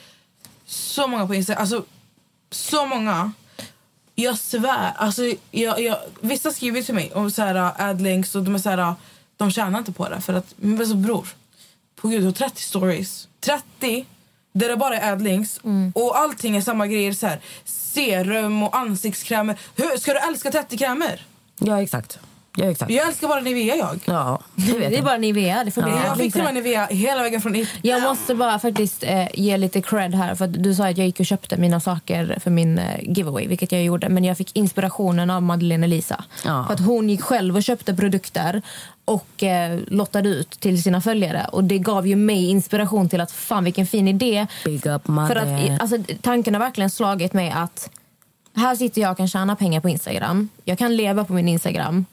så 0.66 1.08
många 1.08 1.28
på 1.28 1.36
Instagram. 1.36 1.62
Alltså, 1.62 1.86
så 2.52 2.86
många. 2.86 3.32
Jag 4.16 4.40
svär. 4.40 4.94
Alltså, 4.96 5.22
jag, 5.52 5.82
jag, 5.82 5.98
vissa 6.22 6.52
skriver 6.52 6.82
till 6.82 6.96
mig 6.96 7.12
om 7.14 7.32
så 7.32 7.42
här, 7.42 7.90
adlinks 7.90 8.36
och 8.36 8.44
de 8.44 8.56
är 8.56 8.60
så 8.60 8.70
här, 8.70 8.96
de 9.38 9.52
tjänar 9.52 9.80
inte 9.80 9.92
på 9.92 10.10
det. 10.10 10.22
För 10.22 10.34
att, 10.34 10.54
men 10.58 10.80
alltså, 10.80 10.96
bror, 10.96 11.28
på 11.96 12.08
gud, 12.08 12.22
du 12.22 12.26
har 12.26 12.32
30 12.32 12.62
stories. 12.62 13.28
30 13.40 14.06
där 14.52 14.70
det 14.70 14.78
bara 14.78 14.98
är 14.98 15.12
adlinks 15.12 15.60
och 15.94 16.18
allting 16.18 16.58
är 16.58 16.62
samma 16.62 16.88
grejer. 16.88 17.14
Så 17.14 17.28
här, 17.28 17.40
serum 17.66 18.64
och 18.64 18.78
ansiktskrämer. 18.78 19.60
Hur, 19.76 19.98
ska 19.98 20.14
du 20.14 20.20
älska 20.20 20.52
30 20.52 20.78
krämer? 20.78 21.26
Ja, 21.60 21.82
exakt. 21.82 22.20
Ja, 22.58 22.66
exakt. 22.66 22.92
Jag 22.92 23.08
älskar 23.08 23.28
bara 23.28 23.40
Nivea 23.42 23.76
jag. 23.76 24.00
Ja, 24.06 24.40
det 24.56 24.72
vet 24.72 24.80
det 24.80 24.86
är 24.86 24.92
jag. 24.92 25.04
bara 25.04 25.18
Nivea. 25.18 25.64
Det 25.64 25.72
får 25.72 25.82
bli 25.82 25.92
Jag 25.92 26.18
fick 26.18 26.34
till 26.34 26.42
och 26.42 26.46
med. 26.46 26.54
Nivea 26.54 26.86
hela 26.86 27.24
vägen 27.24 27.42
från 27.42 27.56
It. 27.56 27.70
Jag 27.82 28.02
måste 28.02 28.36
bara 28.36 28.60
faktiskt 28.60 29.04
eh, 29.04 29.28
ge 29.34 29.58
lite 29.58 29.82
cred 29.82 30.16
här. 30.16 30.36
För 30.36 30.46
att 30.46 30.64
du 30.64 30.76
sa 30.76 30.88
att 30.90 30.98
jag 30.98 31.08
gick 31.08 31.20
och 31.20 31.26
köpte 31.26 31.58
mina 31.58 31.80
saker 31.80 32.38
för 32.44 32.52
min 32.52 32.80
eh, 32.80 32.86
giveaway, 33.02 33.48
vilket 33.48 33.72
jag 33.72 33.84
gjorde. 33.84 34.10
Men 34.10 34.24
jag 34.24 34.38
fick 34.38 34.56
inspirationen 34.58 35.30
av 35.30 35.44
Madeleine 35.44 35.84
Elisa. 35.86 36.24
Ja. 36.46 36.64
För 36.68 36.74
att 36.74 36.80
hon 36.86 37.10
gick 37.10 37.22
själv 37.22 37.56
och 37.56 37.64
köpte 37.64 37.94
produkter 37.96 38.62
och 39.06 39.44
eh, 39.44 39.80
lottade 39.88 40.30
ut 40.30 40.50
till 40.50 40.84
sina 40.84 41.02
följare. 41.02 41.48
Och 41.52 41.64
det 41.64 41.78
gav 41.78 42.08
ju 42.08 42.16
mig 42.16 42.46
inspiration 42.50 43.10
till 43.10 43.22
att 43.22 43.32
fan 43.32 43.64
vilken 43.64 43.88
fin 43.88 44.08
idé. 44.08 44.48
Big 44.66 44.76
up 44.76 44.84
För 44.84 44.92
att, 44.96 45.48
Madde. 45.48 45.78
alltså, 45.80 45.98
tanken 46.22 46.54
har 46.54 46.60
verkligen 46.60 46.90
slagit 46.90 47.34
mig 47.34 47.52
att 47.52 47.90
här 48.56 48.76
sitter 48.76 49.02
jag 49.02 49.12
och 49.12 49.18
kan 49.18 49.28
tjäna 49.28 49.56
pengar 49.56 49.82
på 49.82 49.90
Instagram. 49.90 50.50
Jag 50.64 50.78
kan 50.78 50.96
leva 50.96 51.24
på 51.26 51.34
min 51.34 51.48
Instagram 51.48 52.06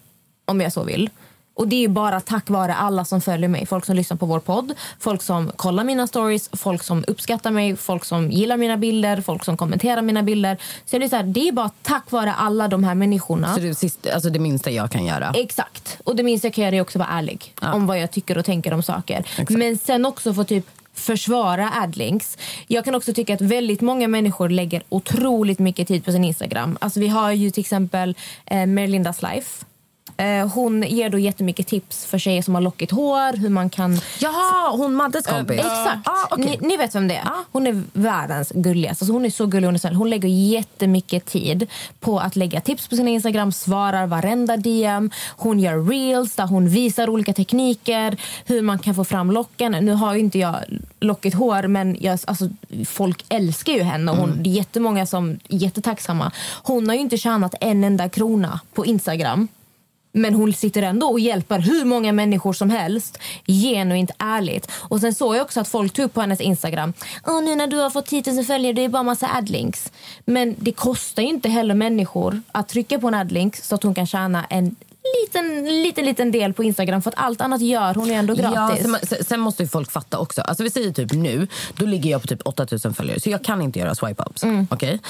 om 0.44 0.60
jag 0.60 0.72
så 0.72 0.84
vill. 0.84 1.10
Och 1.54 1.68
det 1.68 1.84
är 1.84 1.88
bara 1.88 2.20
tack 2.20 2.50
vare 2.50 2.74
alla 2.74 3.04
som 3.04 3.20
följer 3.20 3.48
mig. 3.48 3.66
Folk 3.66 3.84
som 3.84 3.96
lyssnar 3.96 4.16
på 4.16 4.26
vår 4.26 4.40
podd, 4.40 4.72
folk 4.98 5.22
som 5.22 5.50
kollar 5.56 5.84
mina 5.84 6.06
stories, 6.06 6.50
folk 6.52 6.82
som 6.82 7.04
uppskattar 7.08 7.50
mig, 7.50 7.76
folk 7.76 8.04
som 8.04 8.30
gillar 8.30 8.56
mina 8.56 8.76
bilder, 8.76 9.20
folk 9.20 9.44
som 9.44 9.56
kommenterar 9.56 10.02
mina 10.02 10.22
bilder. 10.22 10.58
Så 10.84 10.98
det 10.98 11.04
är, 11.04 11.08
så 11.08 11.16
här, 11.16 11.22
det 11.22 11.48
är 11.48 11.52
bara 11.52 11.70
tack 11.82 12.10
vare 12.10 12.32
alla 12.32 12.68
de 12.68 12.84
här 12.84 12.94
människorna. 12.94 13.54
Så 13.54 13.60
det, 13.60 13.68
är 13.68 13.74
sist, 13.74 14.06
alltså 14.06 14.30
det 14.30 14.38
minsta 14.38 14.70
jag 14.70 14.90
kan 14.90 15.04
göra. 15.04 15.32
Exakt. 15.34 15.98
Och 16.04 16.16
det 16.16 16.22
minsta 16.22 16.46
jag 16.46 16.54
kan 16.54 16.64
göra 16.64 16.76
är 16.76 16.80
också 16.80 16.98
vara 16.98 17.08
ärlig 17.08 17.54
om 17.60 17.86
vad 17.86 18.00
jag 18.00 18.10
tycker 18.10 18.38
och 18.38 18.44
tänker 18.44 18.72
om 18.74 18.82
saker. 18.82 19.24
Men 19.48 19.78
sen 19.78 20.06
också 20.06 20.34
få 20.34 20.44
typ 20.44 20.66
försvara 20.94 21.70
adlinks. 21.82 22.38
Jag 22.66 22.84
kan 22.84 22.94
också 22.94 23.12
tycka 23.12 23.34
att 23.34 23.40
väldigt 23.40 23.80
många 23.80 24.08
människor 24.08 24.48
lägger 24.48 24.82
otroligt 24.88 25.58
mycket 25.58 25.88
tid 25.88 26.04
på 26.04 26.12
sin 26.12 26.24
Instagram. 26.24 26.78
Alltså 26.80 27.00
vi 27.00 27.08
har 27.08 27.32
ju 27.32 27.50
till 27.50 27.60
exempel 27.60 28.16
eh, 28.46 28.66
Merlindas 28.66 29.22
life. 29.22 29.64
Eh, 30.16 30.48
hon 30.48 30.82
ger 30.82 31.10
då 31.10 31.18
jättemycket 31.18 31.66
tips 31.66 32.04
för 32.04 32.18
tjejer 32.18 32.42
som 32.42 32.54
har 32.54 32.62
lockigt 32.62 32.92
hår, 32.92 33.36
hur 33.36 33.48
man 33.48 33.70
kan... 33.70 34.00
Jaha, 34.18 34.70
hon 34.76 34.94
Maddes 34.94 35.26
kompis? 35.26 35.58
Exakt. 35.58 36.08
Ah, 36.08 36.26
okej. 36.30 36.58
ni, 36.60 36.68
ni 36.68 36.76
vet 36.76 36.94
vem 36.94 37.08
det 37.08 37.14
är. 37.14 37.28
Hon 37.52 37.66
är 37.66 37.82
världens 37.92 38.52
gulligaste. 38.54 39.02
Alltså 39.02 39.12
hon 39.12 39.24
är 39.24 39.30
så 39.30 39.46
gullig. 39.46 39.66
Hon, 39.68 39.74
är 39.74 39.78
snäll. 39.78 39.94
hon 39.94 40.10
lägger 40.10 40.28
jättemycket 40.28 41.24
tid 41.24 41.66
på 42.00 42.18
att 42.18 42.36
lägga 42.36 42.60
tips 42.60 42.88
på 42.88 42.96
sin 42.96 43.08
Instagram, 43.08 43.52
svarar 43.52 44.06
varenda 44.06 44.56
DM. 44.56 45.10
Hon 45.36 45.60
gör 45.60 45.84
reels 45.90 46.34
där 46.34 46.46
hon 46.46 46.68
visar 46.68 47.10
olika 47.10 47.32
tekniker, 47.32 48.16
hur 48.46 48.62
man 48.62 48.78
kan 48.78 48.94
få 48.94 49.04
fram 49.04 49.30
locken. 49.30 49.72
Nu 49.72 49.92
har 49.92 50.14
ju 50.14 50.20
inte 50.20 50.38
jag 50.38 50.56
lockigt 51.00 51.36
hår, 51.36 51.62
men 51.66 51.96
jag, 52.00 52.18
alltså, 52.24 52.48
folk 52.86 53.24
älskar 53.28 53.72
ju 53.72 53.82
henne. 53.82 54.10
Och 54.10 54.16
hon, 54.16 54.42
Det 54.42 54.50
är 54.50 54.54
jättemånga 54.54 55.06
som 55.06 55.30
är 55.30 55.38
jättetacksamma. 55.48 56.32
Hon 56.62 56.88
har 56.88 56.94
ju 56.94 57.00
inte 57.00 57.16
tjänat 57.16 57.54
en 57.60 57.84
enda 57.84 58.08
krona 58.08 58.60
på 58.74 58.86
Instagram. 58.86 59.48
Men 60.14 60.34
hon 60.34 60.52
sitter 60.52 60.82
ändå 60.82 61.06
och 61.06 61.20
hjälper 61.20 61.58
hur 61.58 61.84
många 61.84 62.12
människor 62.12 62.52
som 62.52 62.70
helst 62.70 63.18
genuint 63.46 64.10
ärligt. 64.18 64.70
Och 64.72 65.00
sen 65.00 65.14
såg 65.14 65.36
jag 65.36 65.42
också 65.42 65.60
att 65.60 65.68
folk 65.68 65.92
tog 65.92 66.04
upp 66.04 66.14
på 66.14 66.20
hennes 66.20 66.40
Instagram. 66.40 66.92
Åh, 67.26 67.42
nu 67.42 67.54
när 67.54 67.66
du 67.66 67.76
har 67.76 67.90
fått 67.90 68.06
10 68.06 68.22
000 68.32 68.44
följare, 68.44 68.72
det 68.72 68.84
är 68.84 68.88
bara 68.88 69.02
massa 69.02 69.28
adlinks. 69.36 69.92
Men 70.24 70.54
det 70.58 70.72
kostar 70.72 71.22
ju 71.22 71.28
inte 71.28 71.48
heller 71.48 71.74
människor 71.74 72.42
att 72.52 72.68
trycka 72.68 72.98
på 72.98 73.08
en 73.08 73.14
adlink 73.14 73.56
så 73.56 73.74
att 73.74 73.82
hon 73.82 73.94
kan 73.94 74.06
tjäna 74.06 74.44
en 74.50 74.76
liten, 75.22 75.64
liten, 75.82 76.04
liten 76.04 76.32
del 76.32 76.52
på 76.52 76.64
Instagram. 76.64 77.02
För 77.02 77.10
att 77.10 77.18
allt 77.18 77.40
annat 77.40 77.60
gör 77.60 77.94
hon 77.94 78.06
ju 78.08 78.12
ändå 78.14 78.34
Ja, 78.38 78.50
gratis. 78.50 78.82
sen, 78.82 78.96
sen- 79.02 79.24
sen 79.24 79.40
måste 79.40 79.62
ju 79.62 79.68
folk 79.68 79.90
fatta 79.92 80.18
också. 80.18 80.40
Alltså 80.42 80.62
vi 80.62 80.70
säger 80.70 80.92
typ 80.92 81.12
nu, 81.12 81.46
då 81.76 81.86
ligger 81.86 82.10
jag 82.10 82.20
på 82.22 82.26
typ 82.28 82.42
8000 82.44 82.94
följare. 82.94 83.20
Så 83.20 83.30
jag 83.30 83.44
kan 83.44 83.62
inte 83.62 83.78
göra 83.78 83.94
swipe-ups. 83.94 84.44
Mm. 84.44 84.66
Okej? 84.70 85.00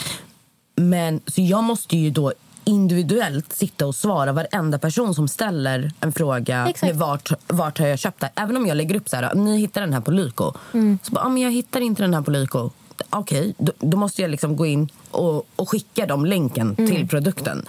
Men 0.76 1.20
så 1.26 1.40
jag 1.42 1.64
måste 1.64 1.96
ju 1.96 2.10
då 2.10 2.32
individuellt 2.64 3.52
sitta 3.52 3.86
och 3.86 3.94
svara 3.94 4.32
varenda 4.32 4.78
person 4.78 5.14
som 5.14 5.28
ställer 5.28 5.92
en 6.00 6.12
fråga. 6.12 6.66
Exakt. 6.68 6.82
Med 6.92 6.96
vart, 6.96 7.32
vart 7.48 7.78
har 7.78 7.86
jag 7.86 7.98
köpt 7.98 8.20
det? 8.20 8.30
Även 8.34 8.56
om 8.56 8.66
jag 8.66 8.76
lägger 8.76 8.94
upp 8.96 9.08
så 9.08 9.16
här, 9.16 9.34
ni 9.34 9.58
hittar 9.58 9.80
den 9.80 9.92
här 9.92 10.00
på 10.00 10.10
Lyko. 10.10 10.52
Mm. 10.72 10.98
Så 11.02 11.12
bara, 11.12 11.24
ah, 11.24 11.28
men 11.28 11.42
jag 11.42 11.52
hittar 11.52 11.80
inte 11.80 12.02
den 12.02 12.14
här 12.14 12.22
på 12.22 12.30
Lyko. 12.30 12.70
Okej, 13.10 13.54
då, 13.58 13.72
då 13.78 13.96
måste 13.96 14.22
jag 14.22 14.30
liksom 14.30 14.56
gå 14.56 14.66
in 14.66 14.88
och, 15.10 15.46
och 15.56 15.68
skicka 15.70 16.06
dem 16.06 16.26
länken 16.26 16.74
Mm. 16.78 16.90
till 16.90 17.08
produkten. 17.08 17.64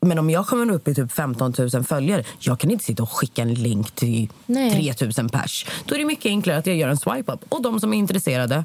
Men 0.00 0.18
om 0.18 0.30
jag 0.30 0.46
kommer 0.46 0.74
upp 0.74 0.88
i 0.88 0.94
typ 0.94 1.12
15 1.12 1.54
000 1.72 1.84
följare, 1.84 2.24
jag 2.38 2.58
kan 2.60 2.70
inte 2.70 2.84
sitta 2.84 3.02
och 3.02 3.10
skicka 3.12 3.42
en 3.42 3.54
länk 3.54 3.90
till 3.90 4.28
Nej. 4.46 4.94
3 4.96 5.06
000 5.18 5.28
pers. 5.30 5.66
Då 5.84 5.94
är 5.94 5.98
det 5.98 6.04
mycket 6.04 6.26
enklare 6.26 6.58
att 6.58 6.66
jag 6.66 6.76
gör 6.76 6.88
en 6.88 6.96
swipe-up. 6.96 7.40
Och 7.48 7.62
de 7.62 7.80
som 7.80 7.92
är 7.94 7.98
intresserade, 7.98 8.64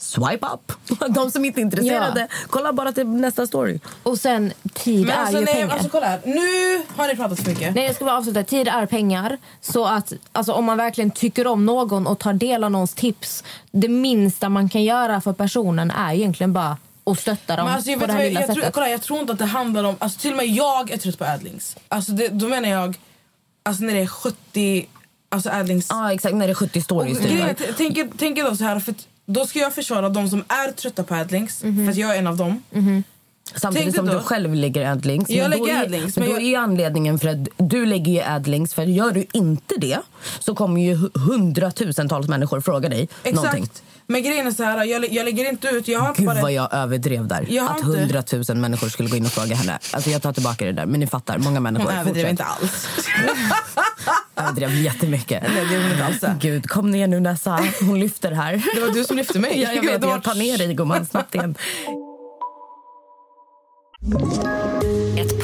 swipe 0.00 0.46
up. 0.46 0.72
De 1.14 1.30
som 1.30 1.44
inte 1.44 1.60
är 1.60 1.62
intresserade, 1.62 2.28
kolla 2.50 2.72
bara 2.72 2.92
till 2.92 3.06
nästa 3.06 3.46
story. 3.46 3.80
Och 4.02 4.18
sen, 4.18 4.52
tid 4.74 5.06
Men 5.06 5.10
är 5.10 5.20
alltså, 5.20 5.38
ju 5.38 5.44
nej, 5.44 5.54
pengar. 5.54 5.70
alltså 5.72 5.88
kolla 5.88 6.06
här. 6.06 6.20
Nu 6.24 6.82
har 6.96 7.08
ni 7.08 7.16
pratat 7.16 7.40
för 7.40 7.50
mycket. 7.50 7.74
Nej, 7.74 7.84
jag 7.84 7.94
ska 7.94 8.04
bara 8.04 8.16
avsluta. 8.18 8.42
Tid 8.44 8.68
är 8.68 8.86
pengar. 8.86 9.38
Så 9.60 9.84
att 9.86 10.12
alltså, 10.32 10.52
om 10.52 10.64
man 10.64 10.76
verkligen 10.76 11.10
tycker 11.10 11.46
om 11.46 11.66
någon 11.66 12.06
och 12.06 12.18
tar 12.18 12.32
del 12.32 12.64
av 12.64 12.70
någons 12.70 12.94
tips, 12.94 13.44
det 13.70 13.88
minsta 13.88 14.48
man 14.48 14.68
kan 14.68 14.84
göra 14.84 15.20
för 15.20 15.32
personen 15.32 15.90
är 15.90 16.12
egentligen 16.14 16.52
bara 16.52 16.76
att 17.04 17.18
stötta 17.20 17.56
dem 17.56 17.64
Men 17.66 17.74
alltså, 17.74 17.90
jag, 17.90 18.00
på 18.00 18.06
det 18.06 18.12
här 18.12 18.24
lilla 18.24 18.40
jag, 18.40 18.46
tror, 18.46 18.54
sättet. 18.56 18.74
kolla, 18.74 18.88
jag 18.90 19.02
tror 19.02 19.20
inte 19.20 19.32
att 19.32 19.38
det 19.38 19.44
handlar 19.44 19.84
om... 19.84 19.96
Alltså, 19.98 20.18
till 20.20 20.30
och 20.30 20.36
med 20.36 20.46
jag 20.46 20.90
är 20.90 20.96
trött 20.96 21.18
på 21.18 21.24
adlings. 21.24 21.76
Alltså, 21.88 22.12
det, 22.12 22.28
då 22.28 22.48
menar 22.48 22.68
jag 22.68 22.98
alltså, 23.62 23.84
när 23.84 23.94
det 23.94 24.00
är 24.00 24.06
70 24.06 24.86
alltså, 25.28 25.50
adlings. 25.50 25.86
Ja, 25.90 26.12
exakt. 26.12 26.34
När 26.34 26.46
det 26.46 26.52
är 26.52 26.54
70 26.54 26.82
stories. 26.82 27.16
Och 27.18 27.22
typ. 27.22 27.32
grejen 27.32 27.46
är 27.48 27.52
att- 27.52 27.76
tänk 27.76 27.98
er- 27.98 28.08
Tänk 28.18 28.38
då 28.38 28.56
så 28.56 28.64
här, 28.64 28.80
för 28.80 28.94
då 29.32 29.46
ska 29.46 29.58
jag 29.58 29.74
försvara 29.74 30.08
de 30.08 30.28
som 30.28 30.44
är 30.48 30.72
trötta 30.72 31.02
på 31.04 31.14
adlinks, 31.14 31.62
Mhm. 31.62 31.84
för 31.86 31.90
att 31.92 31.96
jag 31.98 32.14
är 32.14 32.18
en 32.18 32.26
av 32.26 32.36
dem. 32.36 32.62
Samtidigt 33.54 33.84
Tänk 33.84 33.96
som 33.96 34.06
du 34.06 34.12
då- 34.12 34.20
själv 34.22 34.54
lägger 34.54 34.86
adlinks. 34.90 35.30
Jag 35.30 35.50
Men 35.50 35.60
lägger 35.60 35.76
är- 35.76 35.82
adlinks, 35.84 36.16
Men 36.16 36.24
men 36.28 36.34
då 36.34 36.40
jag- 36.40 36.52
är 36.54 36.58
anledningen 36.58 37.18
för 37.18 37.28
att 37.28 37.48
du 37.56 37.86
lägger 37.86 38.12
ju 38.12 38.20
adlinks. 38.22 38.74
För 38.74 38.82
gör 38.82 39.10
du 39.10 39.26
inte 39.32 39.74
det 39.78 39.98
så 40.40 40.54
kommer 40.54 40.80
ju 40.80 40.94
hu- 40.96 41.18
hundratusentals 41.18 42.28
människor 42.28 42.60
fråga 42.60 42.88
dig 42.88 43.02
Exakt. 43.22 43.34
någonting. 43.34 43.68
Men 44.06 44.22
grejen 44.22 44.46
är 44.46 44.50
så 44.50 44.62
här, 44.64 44.84
jag, 44.84 45.12
jag 45.12 45.24
lägger 45.24 45.48
inte 45.50 45.68
ut... 45.68 45.88
Jag 45.88 46.00
har 46.00 46.14
Gud 46.14 46.26
bara, 46.26 46.42
vad 46.42 46.52
jag 46.52 46.74
överdrev 46.74 47.26
där. 47.26 47.46
Jag 47.50 47.70
att 47.70 47.76
inte- 47.78 47.88
hundratusen 48.00 48.60
människor 48.60 48.88
skulle 48.88 49.08
gå 49.08 49.16
in 49.16 49.26
och 49.26 49.32
fråga 49.32 49.54
henne. 49.54 49.78
Alltså 49.92 50.10
jag 50.10 50.22
tar 50.22 50.32
tillbaka 50.32 50.64
det 50.64 50.72
där. 50.72 50.86
Men 50.86 51.00
ni 51.00 51.06
fattar, 51.06 51.38
många 51.38 51.60
människor. 51.60 51.90
Hon 51.90 52.00
överdrev 52.00 52.28
inte 52.28 52.44
alls. 52.44 52.88
Överdrev 54.42 54.74
jättemycket. 54.74 55.42
Nej, 55.42 55.64
det 55.68 55.74
gjorde 55.74 55.84
hon 55.84 55.92
inte 55.92 56.04
alls. 56.28 56.40
Gud, 56.40 56.68
kom 56.68 56.90
ner 56.90 57.06
nu 57.06 57.20
Nessa. 57.20 57.60
Hon 57.80 58.00
lyfter 58.00 58.32
här. 58.32 58.62
Det 58.74 58.80
var 58.80 58.94
du 58.94 59.04
som 59.04 59.16
lyfte 59.16 59.38
mig. 59.38 59.60
Ja, 59.62 59.72
jag 59.72 59.82
vet, 59.82 60.02
jag 60.02 60.22
tar 60.22 60.34
ner 60.34 60.58
dig 60.58 60.74
gumman 60.74 61.06
snabbt 61.06 61.34
igen. 61.34 61.54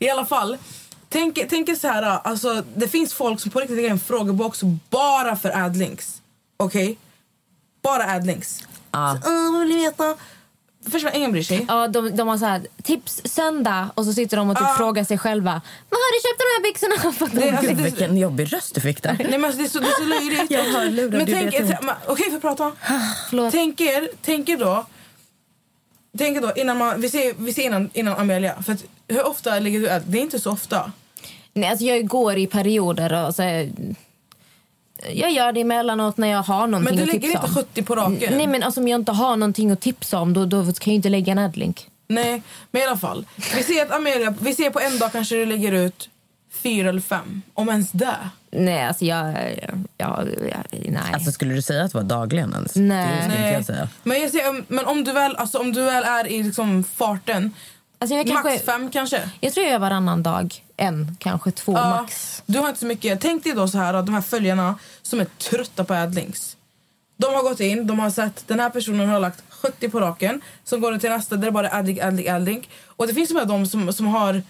I 0.00 0.10
alla 0.10 0.24
fall, 0.26 0.56
tänk, 1.08 1.38
tänk 1.50 1.68
er 1.68 1.74
så 1.74 1.88
här, 1.88 2.02
alltså, 2.02 2.62
det 2.76 2.88
finns 2.88 3.14
folk 3.14 3.40
som 3.40 3.50
på 3.50 3.60
riktigt 3.60 3.76
lägger 3.76 3.90
en 3.90 3.98
frågebox 4.00 4.60
bara 4.90 5.36
för 5.36 5.50
adlinks. 5.64 6.22
Okej? 6.56 6.98
Bara 7.82 8.04
adlinks. 8.14 8.60
Ja. 8.92 9.18
Så, 9.24 9.30
"Åh, 9.30 9.52
vad 9.52 9.60
vill 9.66 9.76
ni 9.76 9.84
veta? 9.84 10.14
Förstår 10.90 11.10
ingen 11.14 11.32
bryr 11.32 11.42
sig. 11.42 11.64
Ja, 11.68 11.88
de, 11.88 12.16
de 12.16 12.28
har 12.28 12.38
så 12.38 12.44
här, 12.44 12.66
tips 12.82 13.20
söndag 13.24 13.90
och 13.94 14.04
så 14.04 14.12
sitter 14.12 14.36
de 14.36 14.50
och 14.50 14.56
typ 14.56 14.66
Ja. 14.68 14.74
frågar 14.76 15.04
sig 15.04 15.18
själva. 15.18 15.50
Vad 15.90 15.98
har 15.98 16.12
du 16.12 16.20
köpt 16.28 16.38
de 16.40 16.44
här 16.54 16.62
byxorna? 16.62 17.12
För 17.12 17.40
Det- 17.40 17.50
alltså, 17.50 17.66
Gud, 17.66 17.76
det- 17.76 17.82
vilken 17.82 18.16
jobbig 18.16 18.52
röst 18.52 18.74
du 18.74 18.80
fick 18.80 19.02
där. 19.02 19.16
Nej 19.18 19.26
men 19.38 19.44
alltså, 19.44 19.58
det 19.58 19.64
är 19.66 19.68
så, 19.68 19.78
det 19.78 19.86
är 19.86 19.98
så 19.98 20.04
löjligt. 20.04 20.50
Jag 20.50 21.12
Men 21.12 21.26
tänk 21.26 21.54
inte. 21.54 21.78
men, 21.82 21.94
okej 22.06 22.24
får 22.24 22.32
jag 22.32 22.42
prata? 22.42 22.72
Förlåt. 23.30 23.52
Tänk 23.52 23.80
er, 23.80 24.08
tänk 24.22 24.48
er 24.48 24.56
då, 24.56 24.86
tänk 26.18 26.42
då 26.42 26.52
innan 26.56 26.78
man, 26.78 27.00
vi 27.00 27.10
ser, 27.10 27.34
vi 27.38 27.52
ser 27.52 27.62
innan, 27.62 27.90
innan 27.92 28.16
Amelia. 28.18 28.62
För 28.62 28.72
att, 28.72 28.84
hur 29.08 29.26
ofta 29.26 29.58
lägger 29.58 29.80
du 29.80 29.86
Det 30.06 30.18
är 30.18 30.22
inte 30.22 30.40
så 30.40 30.50
ofta. 30.50 30.92
Nej, 31.52 31.70
alltså 31.70 31.84
jag 31.84 32.06
går 32.06 32.38
i 32.38 32.46
perioder 32.46 33.26
och 33.26 33.34
så, 33.34 33.42
jag 35.12 35.32
gör 35.32 35.52
det 35.52 35.60
emellanåt 35.60 36.16
när 36.16 36.28
jag 36.28 36.42
har 36.42 36.66
någonting 36.66 36.96
Men 36.96 36.96
du 36.96 37.02
att 37.02 37.08
lägger 37.08 37.28
tipsa 37.28 37.46
inte 37.46 37.60
om. 37.60 37.64
70 37.64 37.82
på 37.82 37.94
raken. 37.94 38.36
Nej 38.36 38.46
men 38.46 38.62
alltså, 38.62 38.80
om 38.80 38.88
jag 38.88 39.00
inte 39.00 39.12
har 39.12 39.36
någonting 39.36 39.70
att 39.70 39.80
tipsa 39.80 40.20
om 40.20 40.32
då, 40.32 40.44
då 40.44 40.64
kan 40.64 40.72
jag 40.84 40.94
inte 40.94 41.08
lägga 41.08 41.32
en 41.32 41.38
adlink. 41.38 41.88
Nej, 42.08 42.42
men 42.70 42.82
i 42.82 42.84
alla 42.84 42.96
fall. 42.96 43.26
Vi 43.56 43.62
ser 43.62 43.82
att 43.82 43.90
Amelia, 43.90 44.34
vi 44.40 44.54
ser 44.54 44.70
på 44.70 44.80
en 44.80 44.98
dag 44.98 45.12
kanske 45.12 45.34
du 45.34 45.46
lägger 45.46 45.72
ut 45.72 46.08
fyra 46.62 46.88
eller 46.88 47.00
fem. 47.00 47.42
Om 47.54 47.68
ens 47.68 47.90
det. 47.90 48.30
Nej 48.50 48.84
alltså 48.84 49.04
jag, 49.04 49.32
jag, 49.96 50.28
jag 50.38 50.64
nej. 50.70 51.02
Alltså, 51.12 51.32
skulle 51.32 51.54
du 51.54 51.62
säga 51.62 51.84
att 51.84 51.92
det 51.92 51.98
var 51.98 52.04
dagligen 52.04 52.52
ens? 52.52 52.76
Nej. 52.76 53.16
Det 53.16 53.22
skulle 53.22 53.36
inte 53.36 53.52
jag 53.52 53.64
säga. 53.64 53.88
Men, 54.02 54.20
jag 54.20 54.30
ser, 54.30 54.72
men 54.72 54.86
om, 54.86 55.04
du 55.04 55.12
väl, 55.12 55.36
alltså, 55.36 55.58
om 55.58 55.72
du 55.72 55.82
väl 55.82 56.04
är 56.04 56.26
i 56.26 56.42
liksom 56.42 56.84
farten, 56.84 57.54
alltså 57.98 58.16
jag 58.16 58.28
max 58.28 58.42
kanske, 58.42 58.64
fem 58.64 58.90
kanske. 58.90 59.30
jag 59.40 59.52
tror 59.52 59.64
jag 59.64 59.72
gör 59.72 59.78
varannan 59.78 60.22
dag. 60.22 60.62
En, 60.76 61.16
kanske 61.20 61.50
två 61.50 61.72
Ja, 61.72 61.90
max. 61.90 62.42
Du 62.46 62.58
har 62.58 62.68
inte 62.68 62.80
så 62.80 62.86
mycket. 62.86 63.20
Tänk 63.20 63.44
dig 63.44 63.52
då 63.52 63.68
så 63.68 63.78
här 63.78 63.94
att 63.94 64.06
de 64.06 64.14
här 64.14 64.22
följarna 64.22 64.78
som 65.02 65.20
är 65.20 65.24
trötta 65.24 65.84
på 65.84 65.94
adlinks. 65.94 66.56
De 67.16 67.34
har 67.34 67.42
gått 67.42 67.60
in, 67.60 67.86
de 67.86 67.98
har 67.98 68.10
sett 68.10 68.48
den 68.48 68.60
här 68.60 68.70
personen 68.70 69.08
har 69.08 69.20
lagt 69.20 69.42
70 69.48 69.88
på 69.88 70.00
raken. 70.00 70.40
Som 70.64 70.80
går 70.80 70.98
till 70.98 71.10
nästa 71.10 71.36
där 71.36 71.44
det 71.44 71.52
bara 71.52 71.68
är 71.68 71.78
adlink, 71.78 72.00
adlink, 72.00 72.28
adlink. 72.28 72.70
Och 72.86 73.06
det 73.06 73.14
finns 73.14 73.28
de 73.28 73.36
här 73.36 73.44
de 73.44 73.66
som, 73.66 73.92
som 73.92 74.06
har, 74.06 74.42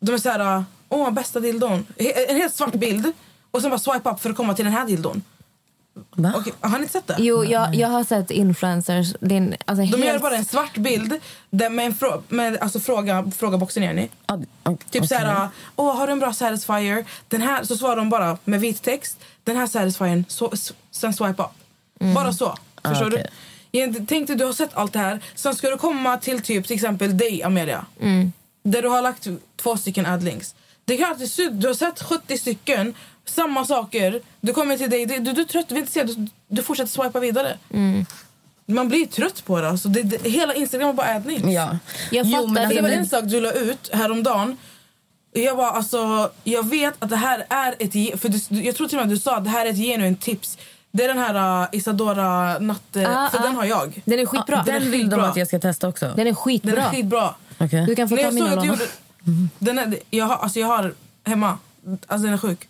de 0.00 0.14
är 0.14 0.18
så 0.18 0.30
här, 0.30 0.64
åh 0.90 1.10
bästa 1.10 1.40
dildon. 1.40 1.86
En 2.28 2.36
helt 2.36 2.54
svart 2.54 2.74
bild. 2.74 3.12
Och 3.50 3.60
sen 3.60 3.70
bara 3.70 3.78
swipe 3.80 4.10
up 4.10 4.20
för 4.20 4.30
att 4.30 4.36
komma 4.36 4.54
till 4.54 4.64
den 4.64 4.74
här 4.74 4.86
dildon. 4.86 5.22
Va? 6.10 6.32
Okej, 6.36 6.52
har 6.60 6.70
ni 6.70 6.82
inte 6.82 6.92
sett 6.92 7.06
det? 7.06 7.16
Jo, 7.18 7.44
jag, 7.44 7.74
jag 7.74 7.88
har 7.88 8.04
sett 8.04 8.30
influencers. 8.30 9.14
Det 9.20 9.34
är 9.34 9.38
en, 9.38 9.54
alltså, 9.64 9.84
De 9.96 10.02
gör 10.02 10.10
helt- 10.10 10.22
bara 10.22 10.36
en 10.36 10.44
svart 10.44 10.76
bild 10.76 11.14
där 11.50 11.70
med 11.70 11.86
en 11.86 11.92
frå- 11.94 12.22
med, 12.28 12.56
alltså 12.58 12.80
fråga, 12.80 13.30
fråga 13.36 13.58
boxen 13.58 13.82
är 13.82 13.92
ni. 13.94 14.08
Ja, 14.26 14.38
ok- 14.64 14.84
Typ 14.90 15.02
okej. 15.02 15.08
såhär, 15.08 15.48
åh 15.76 15.96
har 15.96 16.06
du 16.06 16.12
en 16.12 16.18
bra 16.18 16.32
satisfier? 16.32 17.04
Den 17.28 17.42
här, 17.42 17.64
så 17.64 17.76
svarar 17.76 17.96
de 17.96 18.10
bara 18.10 18.38
med 18.44 18.60
vit 18.60 18.82
text. 18.82 19.18
Den 19.44 19.56
här 19.56 19.66
satisfiern, 19.66 20.24
så, 20.28 20.52
sen 20.90 21.12
swipe 21.14 21.42
up. 21.42 21.48
Bara 22.14 22.32
så. 22.32 22.54
Förstår 22.84 23.04
Ah, 23.04 23.08
okej. 23.08 23.26
du? 23.72 23.78
Jag 23.78 24.08
tänkte 24.08 24.34
du 24.34 24.44
har 24.44 24.52
sett 24.52 24.70
allt 24.74 24.92
det 24.92 24.98
här. 24.98 25.20
Sen 25.34 25.54
ska 25.54 25.70
du 25.70 25.76
komma 25.76 26.16
till 26.16 26.40
typ 26.42 26.66
till 26.66 26.74
exempel 26.76 27.18
dig 27.18 27.42
Amelia. 27.42 27.84
Mm. 28.00 28.32
Där 28.62 28.82
du 28.82 28.88
har 28.88 29.02
lagt 29.02 29.26
två 29.56 29.76
stycken 29.76 30.06
adlinks. 30.06 30.54
Det 31.18 31.26
se 31.26 31.42
ut- 31.42 31.60
du 31.60 31.66
har 31.66 31.74
sett 31.74 32.02
70 32.02 32.38
stycken, 32.38 32.94
samma 33.24 33.64
saker. 33.64 34.20
Du 34.40 34.52
kommer 34.52 34.76
till 34.76 34.90
dig, 34.90 35.06
du, 35.06 35.18
du, 35.18 35.32
du 35.32 35.40
är 35.40 35.44
trött, 35.44 35.68
du 35.68 35.74
vill 35.74 35.82
inte 35.82 35.92
se, 35.92 36.04
du, 36.04 36.26
du 36.48 36.62
fortsätter 36.62 36.90
swipa 36.90 37.20
vidare. 37.20 37.58
Mm. 37.74 38.06
Man 38.66 38.88
blir 38.88 39.06
trött 39.06 39.44
på 39.44 39.60
det. 39.60 39.68
Alltså, 39.68 39.88
det, 39.88 40.02
det 40.02 40.30
hela 40.30 40.54
Instagram 40.54 40.88
är 40.88 40.92
bara 40.92 41.14
adlinks. 41.14 41.48
Ja. 41.48 41.78
Jag 42.10 42.26
Jo, 42.26 42.46
men 42.46 42.54
Det 42.54 42.60
alltså, 42.60 42.82
var 42.82 42.88
men- 42.88 42.98
en 42.98 43.06
sak 43.06 43.24
du 43.24 43.40
la 43.40 43.52
ut 43.52 43.90
häromdagen. 43.92 44.56
Jag 45.32 45.54
var 45.54 45.70
alltså, 45.70 46.30
jag 46.44 46.68
vet 46.70 46.94
att 46.98 47.10
det 47.10 47.16
här 47.16 47.46
är 47.48 47.74
ett, 47.78 48.20
för 48.20 48.28
du, 48.28 48.62
jag 48.62 48.76
tror 48.76 48.88
till 48.88 48.98
och 48.98 49.06
med 49.06 49.12
att 49.12 49.18
du 49.18 49.22
sa 49.22 49.36
att 49.36 49.44
det 49.44 49.50
här 49.50 49.66
är 49.66 49.70
ett 49.70 49.76
genuint 49.76 50.20
tips. 50.20 50.58
Det 50.92 51.04
är 51.04 51.08
den 51.08 51.18
här 51.18 51.62
uh, 51.62 51.68
Isadora 51.72 52.58
natt, 52.58 52.82
Ah, 52.96 53.30
för 53.30 53.38
ah. 53.38 53.42
den 53.42 53.54
har 53.54 53.64
jag. 53.64 54.02
Den 54.04 54.18
är 54.18 54.26
skitbra. 54.26 54.62
Den 54.66 54.90
vill 54.90 54.90
de 54.90 54.98
skitbra. 55.16 55.26
att 55.26 55.36
jag 55.36 55.46
ska 55.48 55.58
testa 55.58 55.88
också. 55.88 56.12
Den 56.16 56.26
är 56.26 56.34
skitbra. 56.34 56.74
Den 56.74 56.84
är 56.84 56.90
skitbra. 56.90 57.34
Okej. 57.58 57.86
Du 57.86 57.94
kan 57.96 58.08
få 58.08 58.14
När 58.14 58.22
ta 58.22 58.26
jag 58.28 58.34
min 58.66 58.78
gjorde, 59.24 59.48
den 59.58 59.78
är, 59.78 59.98
jag, 60.10 60.24
har, 60.24 60.36
alltså 60.36 60.60
jag 60.60 60.66
har 60.66 60.94
hemma, 61.24 61.58
alltså 62.06 62.24
den 62.24 62.32
är 62.34 62.38
sjuk. 62.38 62.68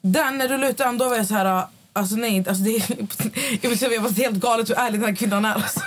Den, 0.00 0.38
när 0.38 0.48
du 0.48 0.58
la 0.58 0.68
ut 0.68 0.76
den, 0.76 0.98
då 0.98 1.08
var 1.08 1.16
jag 1.16 1.26
så 1.26 1.34
här, 1.34 1.58
uh, 1.58 1.64
alltså 1.92 2.16
nej, 2.16 2.44
alltså 2.48 2.62
det, 2.62 2.80
säga, 3.78 3.92
jag 3.92 4.00
var 4.00 4.10
helt 4.10 4.36
galet 4.36 4.70
hur 4.70 4.78
ärlig 4.78 5.00
den 5.00 5.08
här 5.08 5.16
kvinnan 5.16 5.44
är. 5.44 5.54
Alltså. 5.54 5.80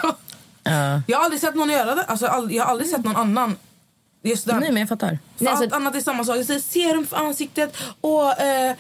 Ja. 0.64 1.02
Jag 1.08 1.18
har 1.18 1.24
aldrig 1.24 1.42
sett 1.42 1.56
någon 1.56 1.70
göra 1.70 1.96
det, 1.96 2.04
alltså, 2.04 2.26
all, 2.28 2.52
jag 2.54 2.64
har 2.64 2.72
aldrig 2.72 2.90
sett 2.90 3.06
någon 3.06 3.16
annan 3.16 3.56
just 4.24 4.46
den. 4.46 4.60
Nej, 4.60 4.72
men 4.72 4.80
jag 4.80 4.90
fattar. 4.90 5.08
För 5.38 5.46
Nej, 5.46 5.54
allt 5.54 5.62
alltså- 5.62 5.76
annat 5.76 5.96
är 5.96 6.00
samma 6.00 6.24
sak. 6.26 6.38
Jag 6.38 6.46
säger 6.46 6.60
serum 6.60 7.06
för 7.08 7.18
ansiktet 7.18 7.78
och... 8.02 8.40
Eh, 8.42 8.76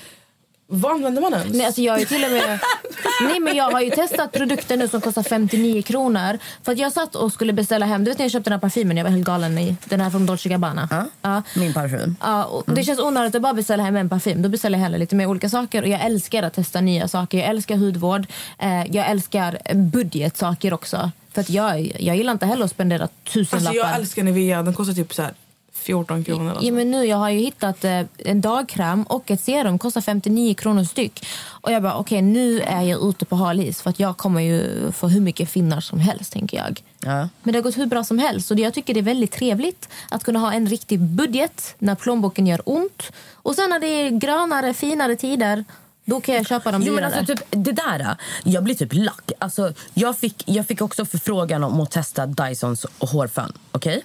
vad 0.67 0.91
använder 0.91 1.21
man 1.21 1.33
ens? 1.33 1.53
Nej, 1.53 1.65
alltså 1.65 1.81
jag 1.81 1.93
har 1.93 1.99
ju 1.99 2.05
till 2.05 2.23
och 2.23 2.31
med... 2.31 2.59
Nej, 3.21 3.39
men 3.39 3.55
jag 3.55 3.71
har 3.71 3.81
ju 3.81 3.89
testat 3.89 4.31
produkter 4.31 4.77
nu 4.77 4.87
som 4.87 5.01
kostar 5.01 5.23
59 5.23 5.81
kronor. 5.81 6.39
För 6.63 6.71
att 6.71 6.77
jag 6.77 6.91
satt 6.91 7.15
och 7.15 7.31
skulle 7.31 7.53
beställa 7.53 7.85
hem... 7.85 8.03
Du 8.03 8.11
vet 8.11 8.17
när 8.17 8.25
jag 8.25 8.31
köpte 8.31 8.49
den 8.49 8.59
här 8.59 8.61
parfymen, 8.61 8.97
jag 8.97 9.03
var 9.03 9.11
helt 9.11 9.25
galen 9.25 9.57
i. 9.57 9.75
Den 9.85 10.01
här 10.01 10.09
från 10.09 10.25
Dolce 10.25 10.49
Gabbana. 10.49 10.87
Ja. 10.91 11.05
Ja. 11.21 11.43
Min 11.55 11.73
parfym. 11.73 12.15
Ja, 12.21 12.43
och 12.43 12.63
Det 12.75 12.83
känns 12.83 12.99
onödigt 12.99 13.35
att 13.35 13.41
bara 13.41 13.53
beställa 13.53 13.83
hem 13.83 13.95
en 13.95 14.09
parfym. 14.09 14.41
Då 14.41 14.49
beställer 14.49 14.77
jag 14.77 14.83
hellre 14.83 14.97
lite 14.97 15.15
mer 15.15 15.25
olika 15.25 15.49
saker. 15.49 15.81
Och 15.81 15.87
Jag 15.87 16.05
älskar 16.05 16.43
att 16.43 16.53
testa 16.53 16.81
nya 16.81 17.07
saker. 17.07 17.37
Jag 17.37 17.47
älskar 17.47 17.75
hudvård. 17.75 18.25
Eh, 18.59 18.85
jag 18.95 19.09
älskar 19.09 19.73
budgetsaker 19.73 20.73
också. 20.73 21.11
För 21.33 21.41
att 21.41 21.49
jag, 21.49 21.95
jag 21.99 22.17
gillar 22.17 22.31
inte 22.33 22.45
heller 22.45 22.65
att 22.65 22.71
spendera 22.71 23.07
tusen 23.33 23.59
Alltså, 23.59 23.73
jag 23.73 23.95
älskar 23.95 24.23
Nivea. 24.23 24.63
Den 24.63 24.73
kostar 24.73 24.93
typ 24.93 25.13
så 25.13 25.21
här 25.21 25.33
14 25.75 26.23
kronor. 26.23 26.49
Alltså. 26.49 26.65
Ja, 26.65 26.73
men 26.73 26.91
nu, 26.91 27.05
jag 27.05 27.17
har 27.17 27.29
ju 27.29 27.39
hittat 27.39 27.83
eh, 27.83 28.01
en 28.17 28.41
dagkräm 28.41 29.03
och 29.03 29.31
ett 29.31 29.41
serum. 29.41 29.79
Kostar 29.79 30.01
59 30.01 30.53
kronor 30.53 30.83
styck. 30.83 31.25
Och 31.47 31.71
jag 31.71 31.83
bara, 31.83 31.97
okej 31.97 32.21
nu 32.21 32.61
är 32.61 32.81
jag 32.81 33.09
ute 33.09 33.25
på 33.25 33.35
hal 33.35 33.59
is. 33.59 33.81
För 33.81 33.89
att 33.89 33.99
jag 33.99 34.17
kommer 34.17 34.41
ju 34.41 34.91
få 34.91 35.07
hur 35.07 35.21
mycket 35.21 35.49
finnar 35.49 35.81
som 35.81 35.99
helst, 35.99 36.33
tänker 36.33 36.57
jag. 36.57 36.81
Ja. 36.99 37.29
Men 37.43 37.53
det 37.53 37.57
har 37.59 37.63
gått 37.63 37.77
hur 37.77 37.85
bra 37.85 38.03
som 38.03 38.19
helst. 38.19 38.51
Och 38.51 38.59
jag 38.59 38.73
tycker 38.73 38.93
det 38.93 38.99
är 38.99 39.01
väldigt 39.01 39.31
trevligt 39.31 39.89
att 40.09 40.23
kunna 40.23 40.39
ha 40.39 40.53
en 40.53 40.67
riktig 40.67 40.99
budget 40.99 41.75
när 41.79 41.95
plånboken 41.95 42.47
gör 42.47 42.61
ont. 42.65 43.11
Och 43.33 43.55
sen 43.55 43.69
när 43.69 43.79
det 43.79 43.87
är 43.87 44.09
grönare, 44.09 44.73
finare 44.73 45.15
tider, 45.15 45.65
då 46.05 46.21
kan 46.21 46.35
jag 46.35 46.47
köpa 46.47 46.71
de 46.71 46.83
Jo, 46.83 46.93
men 46.93 47.03
dyrare. 47.03 47.19
alltså, 47.19 47.35
typ, 47.35 47.45
det 47.49 47.71
där, 47.71 48.17
jag 48.43 48.63
blir 48.63 48.75
typ 48.75 48.93
lack. 48.93 49.31
Alltså, 49.39 49.73
jag, 49.93 50.17
fick, 50.17 50.43
jag 50.45 50.67
fick 50.67 50.81
också 50.81 51.05
förfrågan 51.05 51.63
om 51.63 51.81
att 51.81 51.91
testa 51.91 52.25
Dysons 52.25 52.85
hårfön. 52.99 53.53
Okej? 53.71 54.03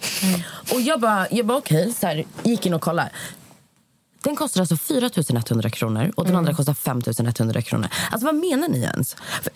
Och 0.72 0.80
jag 0.80 1.00
bara, 1.00 1.26
jag 1.30 1.46
bara 1.46 1.58
okej, 1.58 1.94
så 2.00 2.06
här, 2.06 2.24
gick 2.42 2.66
in 2.66 2.74
och 2.74 2.80
kollade. 2.82 3.10
Den 4.22 4.36
kostar 4.36 4.60
alltså 4.60 4.76
4 4.76 5.10
100 5.50 5.70
kronor 5.70 6.12
och 6.16 6.24
den 6.24 6.36
andra 6.36 6.54
kostar 6.54 6.74
5 6.74 7.00
100 7.38 7.62
kronor. 7.62 7.88
Alltså 8.10 8.26
vad 8.26 8.34
menar 8.34 8.68
ni 8.68 8.78
ens? 8.78 9.14
För, 9.42 9.52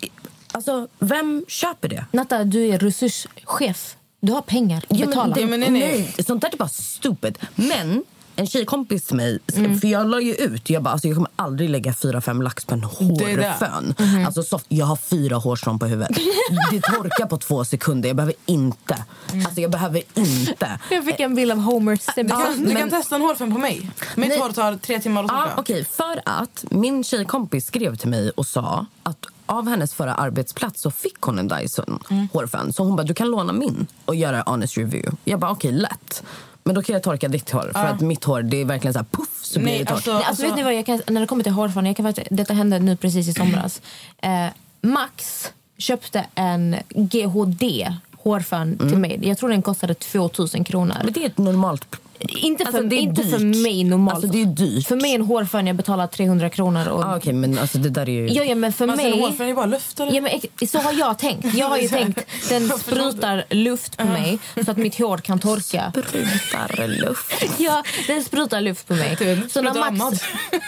alltså, 0.52 0.88
vem 0.98 1.44
köper 1.48 1.88
det? 1.88 2.06
Natta, 2.10 2.44
du 2.44 2.66
är 2.66 2.78
resurschef. 2.78 3.96
Du 4.20 4.32
har 4.32 4.42
pengar. 4.42 4.84
Ja, 4.88 5.06
Betala. 5.06 5.26
men 5.26 5.34
det, 5.34 5.46
men 5.46 5.60
nej, 5.60 5.70
nej. 5.70 6.12
nej. 6.16 6.24
sånt 6.26 6.42
där 6.42 6.50
är 6.52 6.56
bara 6.56 6.68
stupid. 6.68 7.38
Men 7.54 8.04
en 8.36 8.46
tjejkompis 8.46 9.06
till 9.06 9.16
mig, 9.16 9.38
för 9.80 9.86
jag 9.88 10.06
la 10.06 10.20
ju 10.20 10.34
ut, 10.34 10.70
jag 10.70 10.82
bara 10.82 10.90
alltså, 10.90 11.08
jag 11.08 11.16
kommer 11.16 11.30
aldrig 11.36 11.70
lägga 11.70 11.94
fyra 11.94 12.20
fem 12.20 12.42
lax 12.42 12.64
på 12.64 12.74
en 12.74 12.84
hårfön. 12.84 13.94
Alltså, 14.26 14.42
soft, 14.42 14.66
jag 14.68 14.86
har 14.86 14.96
fyra 14.96 15.36
hårstrån 15.36 15.78
på 15.78 15.86
huvudet. 15.86 16.10
Det 16.70 16.80
torkar 16.80 17.26
på 17.26 17.36
två 17.38 17.64
sekunder, 17.64 18.08
jag 18.08 18.16
behöver 18.16 18.34
inte. 18.46 19.04
Alltså 19.46 19.60
jag 19.60 19.70
behöver 19.70 20.02
inte. 20.14 20.78
Jag 20.90 21.04
fick 21.04 21.20
en 21.20 21.34
bild 21.34 21.52
av 21.52 21.58
Homer 21.58 21.92
Du, 21.92 21.98
Simpson. 21.98 22.42
kan, 22.42 22.64
du 22.64 22.74
kan 22.74 22.90
testa 22.90 23.14
en 23.16 23.22
hårfön 23.22 23.52
på 23.52 23.58
mig. 23.58 23.90
Mitt 24.16 24.28
Nej. 24.28 24.38
hår 24.38 24.50
tar 24.52 24.76
tre 24.76 25.00
timmar 25.00 25.24
att 25.24 25.30
Ja, 25.32 25.42
torka. 25.42 25.54
okej, 25.60 25.84
för 25.84 26.20
att 26.24 26.64
min 26.70 27.04
tjejkompis 27.04 27.66
skrev 27.66 27.96
till 27.96 28.08
mig 28.08 28.30
och 28.30 28.46
sa 28.46 28.86
att 29.02 29.26
av 29.46 29.68
hennes 29.68 29.94
förra 29.94 30.14
arbetsplats 30.14 30.80
så 30.82 30.90
fick 30.90 31.20
hon 31.20 31.38
en 31.38 31.48
Dyson 31.48 31.98
hårfön. 32.32 32.72
Så 32.72 32.84
hon 32.84 32.96
bara, 32.96 33.02
du 33.02 33.14
kan 33.14 33.28
låna 33.30 33.52
min 33.52 33.86
och 34.04 34.14
göra 34.14 34.42
honest 34.46 34.76
review. 34.78 35.16
Jag 35.24 35.40
bara, 35.40 35.50
okej, 35.50 35.72
lätt. 35.72 36.22
Men 36.64 36.74
då 36.74 36.82
kan 36.82 36.92
jag 36.92 37.02
torka 37.02 37.28
ditt 37.28 37.50
hår. 37.50 37.70
För 37.72 37.84
att 37.84 38.00
mitt 38.00 38.24
hår, 38.24 38.42
det 38.42 38.60
är 38.60 38.64
verkligen 38.64 38.92
så 38.92 38.98
här 38.98 39.06
puff 39.10 39.28
så 39.42 39.58
blir 39.60 39.72
Nej, 39.72 39.78
det 39.78 39.84
torrt. 39.84 39.94
alltså- 39.94 40.12
Nej, 40.14 40.24
alltså, 40.24 40.42
vet 40.46 40.56
ni 40.56 40.62
vad, 40.62 40.74
jag 40.74 40.86
kan, 40.86 41.02
när 41.06 41.20
det 41.20 41.26
kommer 41.26 41.42
till 41.42 41.52
hårfön, 41.52 41.86
jag 41.86 41.96
kan 41.96 42.04
faktiskt, 42.06 42.26
detta 42.30 42.54
hände 42.54 42.78
nu 42.78 42.96
precis 42.96 43.28
i 43.28 43.32
somras. 43.32 43.80
Eh, 44.22 44.46
Max 44.80 45.50
köpte 45.78 46.24
en 46.34 46.76
GHD 46.88 47.92
hårfön 48.16 48.78
till 48.78 48.98
mig. 48.98 49.18
Jag 49.22 49.38
tror 49.38 49.48
den 49.50 49.62
kostade 49.62 49.94
2000 49.94 50.64
kronor. 50.64 50.96
Men 51.04 51.12
det 51.12 51.22
är 51.22 51.26
ett 51.26 51.38
normalt 51.38 51.96
Inte, 52.18 52.64
för, 52.64 52.72
Alltså, 52.72 52.82
det 52.88 52.96
är 52.96 53.00
inte 53.00 53.22
för 53.22 53.38
dyrt. 53.38 53.62
mig 53.62 53.84
normalt. 53.84 54.14
Alltså, 54.14 54.30
det 54.30 54.42
är 54.42 54.46
dyrt. 54.46 54.86
För 54.88 54.96
mig 54.96 55.14
en 55.14 55.22
hårfön 55.22 55.66
jag 55.66 55.76
betalar 55.76 56.06
300 56.06 56.50
kronor. 56.50 56.88
Och... 56.88 57.04
Ah, 57.04 57.16
Okej, 57.16 57.32
men 57.32 57.58
alltså 57.58 57.78
det 57.78 57.90
där 57.90 58.08
är 58.08 58.12
ju... 58.12 58.28
Ja, 58.28 58.44
ja, 58.44 58.54
men 58.54 58.72
för 58.72 58.86
Men 58.86 58.92
alltså, 58.92 59.08
mig... 59.08 59.18
en 59.18 59.24
hårfön 59.24 59.48
är 59.48 59.54
bara 59.54 59.66
luft 59.66 60.00
eller? 60.00 60.12
Ja, 60.12 60.20
men, 60.20 60.68
så 60.68 60.78
har 60.78 60.92
jag 60.92 61.18
tänkt. 61.18 61.54
Jag 61.54 61.68
har 61.68 61.78
ju 61.78 61.88
tänkt 61.98 62.20
den 62.48 62.68
sprutar 62.68 63.44
luft 63.50 63.96
på 63.96 64.04
mig 64.04 64.38
så 64.64 64.70
att 64.70 64.76
mitt 64.76 64.98
hår 64.98 65.18
kan 65.18 65.38
torka. 65.38 65.92
Sprutar 65.92 66.88
luft? 66.88 67.44
Ja, 67.58 67.82
den 68.06 68.24
sprutar 68.24 68.60
luft 68.60 68.88
på 68.88 68.94
mig. 68.94 69.16
Så 69.50 69.62
när, 69.62 69.90
Max, 69.90 70.22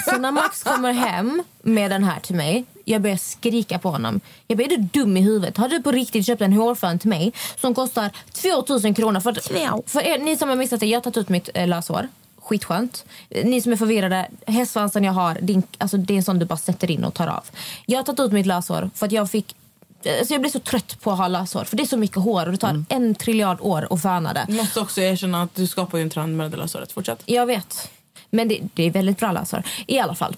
så 0.04 0.18
när 0.18 0.30
Max 0.32 0.62
kommer 0.62 0.92
hem 0.92 1.42
med 1.66 1.90
den 1.90 2.04
här 2.04 2.20
till 2.20 2.36
mig 2.36 2.64
jag 2.88 3.02
börjar 3.02 3.16
skrika 3.16 3.78
på 3.78 3.90
honom. 3.90 4.20
Jag 4.46 4.58
bara, 4.58 4.64
är 4.64 4.68
du 4.68 4.76
dum 4.76 5.16
i 5.16 5.20
huvudet? 5.20 5.56
Har 5.56 5.68
du 5.68 5.82
på 5.82 5.92
riktigt 5.92 6.26
köpt 6.26 6.42
en 6.42 6.52
hårfön 6.52 6.98
till 6.98 7.08
mig 7.08 7.32
som 7.60 7.74
kostar 7.74 8.10
2000 8.32 8.94
kronor? 8.94 9.20
För, 9.20 9.32
för 9.88 10.00
er, 10.00 10.18
ni 10.18 10.36
som 10.36 10.48
har 10.48 10.56
missat 10.56 10.80
det, 10.80 10.86
jag 10.86 10.96
har 10.96 11.02
tagit 11.02 11.16
ut 11.16 11.28
mitt 11.28 11.48
eh, 11.54 11.68
löshår. 11.68 12.08
Skitskönt. 12.38 13.04
Ni 13.44 13.60
som 13.60 13.72
är 13.72 13.76
förvirrade, 13.76 14.28
hästsvansen 14.46 15.04
jag 15.04 15.12
har, 15.12 15.38
det 15.42 15.52
är, 15.52 15.56
en, 15.56 15.62
alltså, 15.78 15.96
det 15.96 16.14
är 16.14 16.16
en 16.16 16.22
sån 16.22 16.38
du 16.38 16.46
bara 16.46 16.56
sätter 16.56 16.90
in 16.90 17.04
och 17.04 17.14
tar 17.14 17.26
av. 17.26 17.44
Jag 17.86 17.98
har 17.98 18.04
tagit 18.04 18.20
ut 18.20 18.32
mitt 18.32 18.46
löshår 18.46 18.90
för 18.94 19.06
att 19.06 19.12
jag 19.12 19.30
fick 19.30 19.56
Alltså 20.18 20.34
jag 20.34 20.40
blir 20.40 20.50
så 20.50 20.60
trött 20.60 21.00
på 21.00 21.10
att 21.10 21.18
ha 21.18 21.28
löshår. 21.28 21.64
För 21.64 21.76
det 21.76 21.82
är 21.82 21.86
så 21.86 21.96
mycket 21.96 22.16
hår 22.16 22.46
och 22.46 22.52
det 22.52 22.58
tar 22.58 22.84
en 22.88 23.14
triljard 23.14 23.58
år 23.60 23.88
att 23.90 24.02
föna 24.02 24.32
det. 24.32 24.44
Du 24.48 24.54
måste 24.54 24.80
också 24.80 25.00
erkänna 25.00 25.42
att 25.42 25.54
du 25.54 25.66
skapar 25.66 25.98
ju 25.98 26.02
en 26.02 26.10
trend 26.10 26.36
med 26.36 26.50
det 26.50 26.56
löshåret. 26.56 26.92
Fortsätt. 26.92 27.22
Jag 27.26 27.46
vet. 27.46 27.90
Men 28.30 28.48
det, 28.48 28.60
det 28.74 28.82
är 28.82 28.90
väldigt 28.90 29.18
bra 29.18 29.32
lösare. 29.32 29.62
I 29.86 29.98
alla 29.98 30.14
fall. 30.14 30.36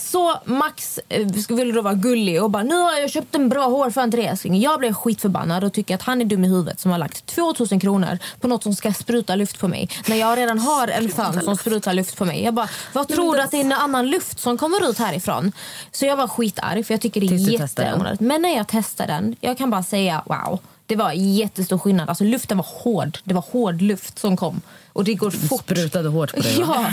Så 0.00 0.40
Max 0.44 1.00
eh, 1.08 1.26
ville 1.48 1.72
då 1.72 1.82
vara 1.82 1.94
gullig 1.94 2.42
och 2.42 2.50
bara 2.50 2.62
nu 2.62 2.74
har 2.74 2.98
jag 2.98 3.10
köpt 3.10 3.34
en 3.34 3.48
bra 3.48 3.66
hårfön 3.66 4.10
till 4.10 4.20
dig 4.20 4.28
älskling. 4.28 4.60
Jag 4.60 4.78
blev 4.78 4.92
skitförbannad 4.92 5.64
och 5.64 5.72
tycker 5.72 5.94
att 5.94 6.02
han 6.02 6.20
är 6.20 6.24
dum 6.24 6.44
i 6.44 6.48
huvudet 6.48 6.80
som 6.80 6.90
har 6.90 6.98
lagt 6.98 7.26
2000 7.26 7.80
kronor 7.80 8.18
på 8.40 8.48
något 8.48 8.62
som 8.62 8.74
ska 8.74 8.92
spruta 8.92 9.34
luft 9.36 9.58
på 9.58 9.68
mig. 9.68 9.88
När 10.08 10.16
jag 10.16 10.38
redan 10.38 10.58
har 10.58 10.88
en 10.88 11.08
fön 11.08 11.42
som 11.42 11.56
sprutar 11.56 11.94
luft 11.94 12.16
på 12.16 12.24
mig. 12.24 12.44
Jag 12.44 12.54
bara, 12.54 12.68
vad 12.92 13.08
tror 13.08 13.34
du 13.34 13.40
att 13.42 13.50
det 13.50 13.56
är 13.56 13.64
en 13.64 13.72
annan 13.72 14.10
luft 14.10 14.40
som 14.40 14.58
kommer 14.58 14.90
ut 14.90 14.98
härifrån? 14.98 15.52
Så 15.92 16.06
jag 16.06 16.16
var 16.16 16.28
skitarg 16.28 16.84
för 16.84 16.94
jag 16.94 17.00
tycker 17.00 17.20
det 17.20 17.26
är 17.26 17.60
jätteonödigt. 17.60 18.20
Men 18.20 18.42
när 18.42 18.56
jag 18.56 18.68
testade 18.68 19.12
den, 19.12 19.36
jag 19.40 19.58
kan 19.58 19.70
bara 19.70 19.82
säga 19.82 20.22
wow. 20.26 20.58
Det 20.86 20.96
var 20.96 21.12
jättestor 21.12 21.78
skillnad. 21.78 22.08
Alltså 22.08 22.24
luften 22.24 22.56
var 22.56 22.66
hård. 22.68 23.18
Det 23.24 23.34
var 23.34 23.44
hård 23.52 23.82
luft 23.82 24.18
som 24.18 24.36
kom. 24.36 24.60
Och 24.92 25.04
det 25.04 25.14
går 25.14 25.30
fort. 25.30 25.60
Sprutade 25.60 26.08
hårt 26.08 26.34
på 26.34 26.40
dig? 26.40 26.56
Ja. 26.60 26.86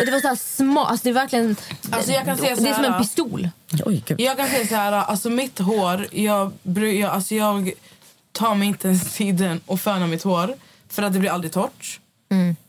Och 0.00 0.06
det 0.06 0.12
var 0.12 0.20
så 0.20 0.28
här 0.28 0.36
små, 0.36 0.80
alltså 0.84 1.04
det 1.04 1.10
är 1.10 1.14
verkligen 1.14 1.56
Alltså 1.90 2.12
jag 2.12 2.24
kan 2.24 2.36
säga 2.38 2.56
så 2.56 2.62
Det 2.62 2.68
är 2.68 2.74
som 2.74 2.84
här, 2.84 2.92
en 2.92 3.02
pistol. 3.02 3.48
Oj, 3.84 4.02
gud. 4.06 4.20
Jag 4.20 4.36
kan 4.36 4.48
säga 4.48 4.66
så 4.66 4.74
här, 4.74 4.92
alltså 4.92 5.30
mitt 5.30 5.58
hår, 5.58 6.06
jag, 6.12 6.52
jag, 6.62 7.02
alltså 7.02 7.34
jag 7.34 7.72
tar 8.32 8.54
mig 8.54 8.68
inte 8.68 8.88
ens 8.88 9.14
tiden 9.14 9.60
att 9.66 9.80
föna 9.80 10.06
mitt 10.06 10.22
hår 10.22 10.54
för 10.88 11.02
att 11.02 11.12
det 11.12 11.18
blir 11.18 11.30
aldrig 11.30 11.52
torrt. 11.52 12.00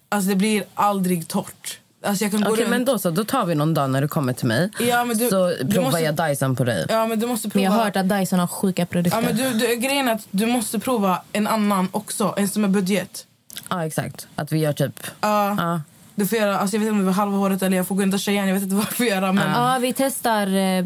Alltså 0.09 0.29
det 0.29 0.35
blir 0.35 0.63
aldrig 0.73 1.27
torrt. 1.27 1.79
Alltså 2.05 2.23
jag 2.25 2.31
kan 2.31 2.41
gå 2.41 2.51
Okej, 2.51 2.63
runt. 2.63 2.69
men 2.69 2.85
då 2.85 2.99
så. 2.99 3.09
Då 3.11 3.23
tar 3.23 3.45
vi 3.45 3.55
någon 3.55 3.73
dag 3.73 3.89
när 3.89 4.01
du 4.01 4.07
kommer 4.07 4.33
till 4.33 4.47
mig. 4.47 4.69
Ja, 4.79 5.05
men 5.05 5.17
du- 5.17 5.29
så 5.29 5.47
du 5.47 5.71
provar 5.71 5.81
måste- 5.91 5.99
jag 5.99 6.15
Dyson 6.29 6.55
på 6.55 6.63
dig. 6.63 6.85
Ja 6.89 7.07
men 7.07 7.19
du 7.19 7.27
måste 7.27 7.47
Men 7.47 7.51
prova. 7.51 7.63
jag 7.65 7.71
har 7.71 7.83
hört 7.83 7.95
att 7.95 8.09
Dyson 8.09 8.39
har 8.39 8.47
sjuka 8.47 8.85
produkter. 8.85 9.21
Ja 9.21 9.27
men 9.27 9.37
du, 9.37 9.53
du, 9.67 9.75
grejen 9.75 10.07
är 10.07 10.13
att 10.13 10.27
du 10.31 10.45
måste 10.45 10.79
prova 10.79 11.21
en 11.33 11.47
annan 11.47 11.87
också, 11.91 12.33
en 12.37 12.49
som 12.49 12.63
är 12.63 12.67
budget. 12.67 13.25
Ja, 13.69 13.85
exakt. 13.85 14.27
Att 14.35 14.51
vi 14.51 14.57
gör 14.59 14.73
typ... 14.73 15.07
Ja. 15.21 15.55
Ja. 15.57 15.81
Du 16.15 16.27
får 16.27 16.37
göra, 16.37 16.59
alltså 16.59 16.75
jag 16.75 16.79
vet 16.79 16.87
inte 16.87 16.91
om 16.91 16.99
det 16.99 17.05
var 17.05 17.13
halva 17.13 17.37
håret 17.37 17.61
eller 17.61 17.77
jag 17.77 17.87
får 17.87 17.95
gå 17.95 18.03
in 18.03 18.13
och 18.13 18.19
tjejen, 18.19 18.47
jag 18.47 18.53
vet 18.53 18.63
inte 18.63 18.75
vad 18.75 18.85
jag 18.85 18.93
får 18.93 19.05
göra 19.05 19.31
men... 19.31 19.51
Ja, 19.51 19.77
vi 19.81 19.93
testar 19.93 20.47
eh, 20.55 20.85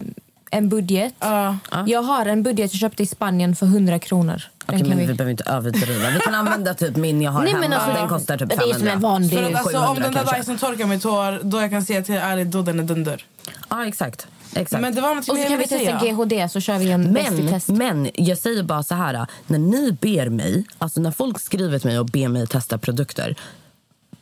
en 0.51 0.69
budget. 0.69 1.13
Ja. 1.19 1.57
Jag 1.87 2.01
har 2.03 2.25
en 2.25 2.43
budget 2.43 2.73
jag 2.73 2.79
köpte 2.79 3.03
i 3.03 3.05
Spanien 3.05 3.55
för 3.55 3.65
100 3.65 3.99
kronor. 3.99 4.43
Den 4.65 4.75
Okej, 4.75 4.79
kan 4.79 4.89
men 4.89 4.97
vi... 4.97 5.05
vi 5.05 5.13
behöver 5.13 5.31
inte 5.31 5.43
överdriva. 5.43 6.09
Vi 6.09 6.19
kan 6.19 6.35
använda 6.35 6.73
typ 6.73 6.95
min 6.95 7.21
jag 7.21 7.31
har 7.31 7.43
Nej, 7.43 7.53
hemma. 7.53 7.75
alltså, 7.75 7.99
den 7.99 8.09
kostar 8.09 8.37
typ 8.37 8.49
det 8.49 8.55
är 8.55 8.59
500. 8.59 8.79
som 8.79 8.87
en 8.87 8.99
vanlig- 8.99 9.37
För 9.39 9.43
att, 9.43 9.55
alltså, 9.55 9.77
om 9.77 9.83
700 9.95 10.03
den 10.03 10.13
där 10.13 10.19
kanske. 10.19 10.37
Dyson 10.37 10.57
torkar 10.57 10.85
mitt 10.85 11.03
hår, 11.03 11.39
då 11.43 11.61
jag 11.61 11.69
kan 11.71 11.83
säga 11.83 12.03
till 12.03 12.15
er 12.15 12.19
ärligt, 12.19 12.51
då 12.51 12.61
den 12.61 12.79
är 12.79 12.83
dunder. 12.83 13.25
Ja, 13.69 13.87
exakt. 13.87 14.27
Exakt. 14.55 14.81
Men 14.81 14.95
det 14.95 15.01
var 15.01 15.15
något 15.15 15.29
Och 15.29 15.37
så 15.37 15.43
kan 15.43 15.57
vi 15.57 15.67
testa. 15.67 16.05
GHD 16.05 16.49
så 16.49 16.59
kör 16.59 16.77
vi 16.77 16.91
en 16.91 17.11
Men, 17.13 17.47
test. 17.47 17.67
men 17.67 18.09
jag 18.13 18.37
säger 18.37 18.63
bara 18.63 18.83
så 18.83 18.95
här. 18.95 19.27
När 19.47 19.59
ni 19.59 19.91
ber 19.91 20.29
mig, 20.29 20.65
alltså 20.77 21.01
när 21.01 21.11
folk 21.11 21.39
skriver 21.39 21.79
till 21.79 21.89
mig 21.89 21.99
och 21.99 22.05
ber 22.05 22.27
mig 22.27 22.47
testa 22.47 22.77
produkter. 22.77 23.35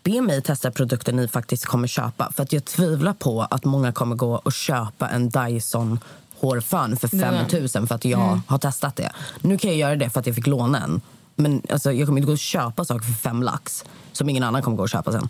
Be 0.04 0.22
mig 0.22 0.42
testa 0.42 0.72
produkter 0.72 1.14
ni 1.14 1.28
faktiskt 1.28 1.66
kommer 1.66 1.88
köpa. 1.88 2.32
För 2.32 2.44
att 2.44 2.54
jag 2.54 2.66
tvivlar 2.66 3.14
på 3.14 3.42
att 3.42 3.66
många 3.66 3.92
kommer 3.92 4.16
gå 4.16 4.36
och 4.36 4.54
köpa 4.54 5.10
en 5.10 5.30
Dyson 5.30 6.00
hårfön 6.40 6.98
för 6.98 7.08
5 7.08 7.36
000 7.76 7.88
för 7.88 7.96
att 7.96 8.06
jag 8.06 8.42
har 8.48 8.58
testat 8.58 8.96
det. 8.96 9.12
Nu 9.42 9.58
kan 9.58 9.70
jag 9.72 9.78
göra 9.78 9.96
det 9.96 10.10
för 10.10 10.20
att 10.20 10.28
jag 10.28 10.36
fick 10.36 10.48
låna 10.48 10.84
en. 10.84 11.02
Men 11.36 11.62
alltså, 11.70 11.92
jag 11.92 12.08
kommer 12.08 12.20
inte 12.20 12.28
gå 12.28 12.32
och 12.34 12.40
köpa 12.40 12.86
saker 12.86 13.06
för 13.06 13.14
fem 13.14 13.44
lax 13.44 13.86
som 14.12 14.30
ingen 14.30 14.44
annan 14.44 14.62
kommer 14.62 14.78
gå 14.78 14.84
och 14.84 14.90
köpa 14.90 15.12
sen. 15.12 15.30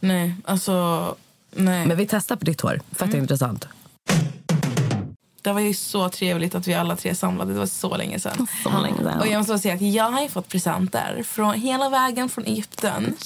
Nej, 0.00 0.34
alltså... 0.44 1.14
Nej. 1.56 1.86
Men 1.86 1.96
vi 1.96 2.06
testar 2.06 2.36
på 2.36 2.44
ditt 2.44 2.60
hår. 2.60 2.80
Fett 2.92 3.14
intressant. 3.14 3.68
Det 5.42 5.52
var 5.52 5.60
ju 5.60 5.74
så 5.74 6.08
trevligt 6.08 6.54
att 6.54 6.66
vi 6.68 6.74
alla 6.74 6.96
tre 6.96 7.14
samlade. 7.14 7.52
Det 7.52 7.58
var 7.58 7.66
så 7.66 7.96
länge 7.96 8.20
sedan. 8.20 8.46
Så 8.62 8.80
länge 8.80 8.96
sedan. 8.96 9.20
Och 9.20 9.26
jag 9.26 9.38
måste 9.38 9.58
säga 9.58 9.74
att 9.74 9.80
jag 9.80 10.10
har 10.10 10.22
ju 10.22 10.28
fått 10.28 10.48
presenter 10.48 11.22
från 11.22 11.54
hela 11.54 11.88
vägen 11.88 12.28
från 12.28 12.44
Egypten. 12.44 13.16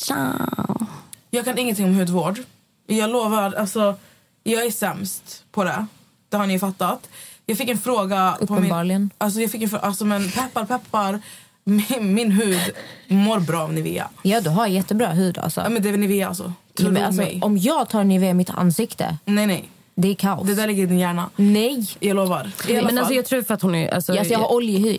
Jag 1.31 1.45
kan 1.45 1.59
ingenting 1.59 1.85
om 1.85 1.95
hudvård. 1.95 2.39
Jag 2.87 3.11
lovar, 3.11 3.53
alltså, 3.53 3.95
jag 4.43 4.67
är 4.67 4.71
sämst 4.71 5.45
på 5.53 5.65
det. 5.65 5.87
Det 6.29 6.37
har 6.37 6.47
ni 6.47 6.53
ju 6.53 6.59
fattat. 6.59 7.09
Jag 7.47 7.59
fick 7.59 7.69
en 7.69 7.79
fråga... 7.79 8.37
På 8.47 8.53
min, 8.53 8.59
Uppenbarligen. 8.59 9.11
alltså 9.19 9.41
jag 9.41 9.51
fick 9.51 9.63
en 9.63 9.69
fråga, 9.69 9.83
alltså 9.83 10.05
men 10.05 10.31
peppar 10.31 10.65
peppar. 10.65 11.21
Min, 11.65 12.15
min 12.15 12.31
hud 12.31 12.61
mår 13.09 13.41
bra 13.41 13.61
av 13.63 13.73
Nivea. 13.73 14.09
Ja, 14.23 14.41
du 14.41 14.51
har 14.51 14.67
jättebra 14.67 15.09
hud 15.13 15.39
alltså. 15.39 15.61
Ja 15.61 15.69
men 15.69 15.83
det 15.83 15.89
är 15.89 15.97
Nivea 15.97 16.29
alltså. 16.29 16.53
Ja, 16.81 16.85
Tro 16.85 16.93
men 16.93 17.05
alltså 17.05 17.23
mig. 17.23 17.39
om 17.43 17.59
jag 17.59 17.89
tar 17.89 18.05
Nivea 18.05 18.31
i 18.31 18.35
mitt 18.35 18.51
ansikte, 18.51 19.17
Nej 19.25 19.47
nej. 19.47 19.69
det 19.95 20.09
är 20.09 20.15
kaos. 20.15 20.47
Det 20.47 20.55
där 20.55 20.67
ligger 20.67 20.83
i 20.83 20.87
din 20.87 20.99
hjärna. 20.99 21.31
Nej. 21.37 21.87
Jag 22.01 22.17
lovar. 22.17 22.51
I 22.69 22.73
Men 22.75 22.99
alltså, 22.99 23.15
jag 23.15 23.25
tror 23.27 23.43
för 23.43 23.55
att 23.55 23.63
hon 23.63 23.75
är... 23.75 23.95
Alltså, 23.95 24.13
Alltså, 24.19 24.33
jag 24.33 24.41
har 24.41 24.53
oljehy. 24.55 24.99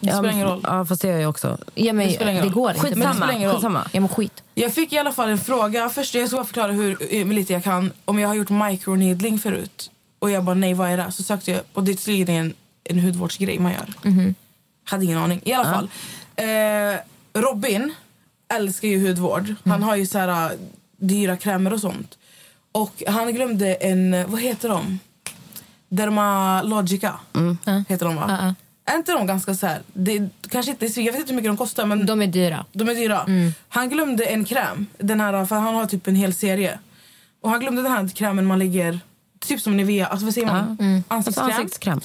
det 0.00 0.10
spelar 0.12 0.30
ingen 0.32 0.46
roll. 0.46 0.60
Ja, 0.62 0.84
fast 0.84 1.02
det 1.02 1.08
gör 1.08 1.18
jag 1.18 1.30
också. 1.30 1.58
Ja, 1.74 1.92
men 1.92 2.06
Det 2.08 2.12
spelar 2.14 2.30
ingen 2.32 2.42
det 2.42 2.48
roll. 2.48 2.54
går 2.54 2.70
inte. 2.70 2.82
Men 2.96 3.08
det 3.08 3.14
spelar 3.14 3.32
ingen 3.32 3.48
roll. 3.48 3.56
Skitsamma. 3.56 3.88
Ja, 3.92 4.00
men 4.00 4.08
skit. 4.08 4.42
Jag 4.54 4.72
fick 4.74 4.92
i 4.92 4.98
alla 4.98 5.12
fall 5.12 5.28
en 5.28 5.38
fråga. 5.38 5.88
Först 5.88 6.14
jag 6.14 6.28
ska 6.28 6.44
förklara 6.44 6.72
hur 6.72 7.24
lite 7.34 7.52
jag 7.52 7.64
kan. 7.64 7.92
Om 8.04 8.18
jag 8.18 8.28
har 8.28 8.34
gjort 8.34 8.50
microneedling 8.50 9.38
förut. 9.38 9.90
Och 10.18 10.30
jag 10.30 10.44
bara 10.44 10.54
nej 10.54 10.74
vad 10.74 10.90
är 10.90 10.96
det? 10.96 11.12
Så 11.12 11.22
sökte 11.22 11.50
jag 11.50 11.60
och 11.72 11.84
det 11.84 11.92
är 11.92 11.94
tydligen 11.96 12.44
en, 12.44 12.54
en 12.84 12.98
hudvårdsgrej 13.00 13.58
man 13.58 13.72
gör. 13.72 13.86
Mhm. 14.02 14.34
Hade 14.84 15.04
ingen 15.04 15.18
aning. 15.18 15.40
I 15.44 15.52
alla 15.52 15.64
fall. 15.74 15.88
Eh, 16.36 16.96
Robin 17.42 17.92
älskar 18.54 18.88
ju 18.88 19.08
hudvård. 19.08 19.44
Mm. 19.44 19.56
Han 19.64 19.82
har 19.82 19.96
ju 19.96 20.06
så 20.06 20.18
här 20.18 20.52
dyra 21.00 21.36
krämer 21.36 21.72
och 21.72 21.80
sånt. 21.80 22.18
Och 22.72 23.02
han 23.06 23.34
glömde 23.34 23.74
en, 23.74 24.30
vad 24.30 24.40
heter 24.40 24.68
de? 24.68 24.98
Dermalogica 25.88 27.14
heter 27.88 28.06
de 28.06 28.16
va? 28.16 28.24
Mm. 28.24 28.54
Ja, 28.86 28.92
Är 28.92 28.96
inte 28.96 29.12
de 29.12 29.26
ganska 29.26 29.54
så 29.54 29.66
här, 29.66 29.82
det, 29.92 30.28
kanske 30.50 30.70
inte, 30.72 30.86
jag 31.00 31.12
vet 31.12 31.20
inte 31.20 31.32
hur 31.32 31.36
mycket 31.36 31.50
de 31.50 31.56
kostar 31.56 31.86
men 31.86 32.06
De 32.06 32.22
är 32.22 32.26
dyra. 32.26 32.64
de 32.72 32.88
är 32.88 32.94
dyra. 32.94 33.22
Mm. 33.22 33.52
Han 33.68 33.88
glömde 33.88 34.24
en 34.24 34.44
kräm. 34.44 34.86
Den 34.98 35.20
här, 35.20 35.44
för 35.44 35.56
han 35.56 35.74
har 35.74 35.86
typ 35.86 36.06
en 36.06 36.14
hel 36.14 36.34
serie. 36.34 36.78
Och 37.40 37.50
han 37.50 37.60
glömde 37.60 37.82
den 37.82 37.92
här 37.92 38.08
krämen 38.08 38.46
man 38.46 38.58
lägger, 38.58 39.00
typ 39.40 39.60
som 39.60 39.76
Nivea, 39.76 40.06
alltså 40.06 40.24
vad 40.24 40.34
säger 40.34 40.46
man? 40.46 40.76
Mm. 40.80 41.04
Ansiktskräm. 41.08 41.44
Alltså, 41.46 41.60
ansiktskräm. 41.60 42.00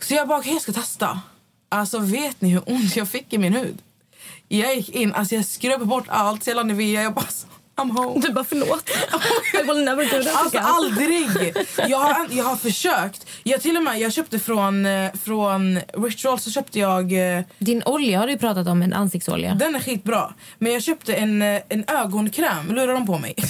Så 0.00 0.14
jag 0.14 0.28
bara, 0.28 0.38
okej 0.38 0.52
jag 0.52 0.62
ska 0.62 0.72
testa. 0.72 1.20
Alltså 1.68 1.98
vet 1.98 2.40
ni 2.40 2.48
hur 2.48 2.62
ont 2.70 2.96
jag 2.96 3.08
fick 3.08 3.32
i 3.32 3.38
min 3.38 3.52
hud? 3.52 3.78
Jag 4.48 4.76
gick 4.76 4.88
in, 4.90 5.14
alltså 5.14 5.34
jag 5.34 5.44
skröp 5.44 5.80
bort 5.82 6.04
allt, 6.08 6.44
så 6.44 6.50
jag 6.50 6.56
la 6.56 6.62
Nivea, 6.62 7.02
jag 7.02 7.14
bara 7.14 7.26
så, 7.26 7.46
I'm 7.76 7.90
home. 7.90 8.20
Du 8.20 8.32
bara 8.32 8.44
förlåt. 8.44 8.90
I 9.62 9.66
will 9.66 9.84
never 9.84 10.04
do 10.04 10.22
that 10.24 10.36
Alltså 10.36 10.58
again. 10.58 10.70
aldrig! 10.74 11.54
Jag 11.88 11.98
har, 11.98 12.26
jag 12.30 12.44
har 12.44 12.56
försökt. 12.56 13.26
Jag 13.42 13.60
till 13.60 13.76
och 13.76 13.82
med, 13.82 14.00
jag 14.00 14.12
köpte 14.12 14.38
från, 14.38 14.86
eh, 14.86 15.12
från 15.24 15.78
Ritual 15.94 16.40
så 16.40 16.50
köpte 16.50 16.78
jag 16.78 17.36
eh, 17.38 17.44
Din 17.58 17.82
olja 17.86 18.18
har 18.18 18.26
du 18.26 18.38
pratat 18.38 18.66
om, 18.68 18.82
en 18.82 18.92
ansiktsolja. 18.92 19.54
Den 19.54 19.74
är 19.74 19.80
skitbra. 19.80 20.34
Men 20.58 20.72
jag 20.72 20.82
köpte 20.82 21.14
en, 21.14 21.42
eh, 21.42 21.60
en 21.68 21.84
ögonkräm. 21.88 22.74
Lurar 22.74 22.92
de 22.92 23.06
på 23.06 23.18
mig? 23.18 23.34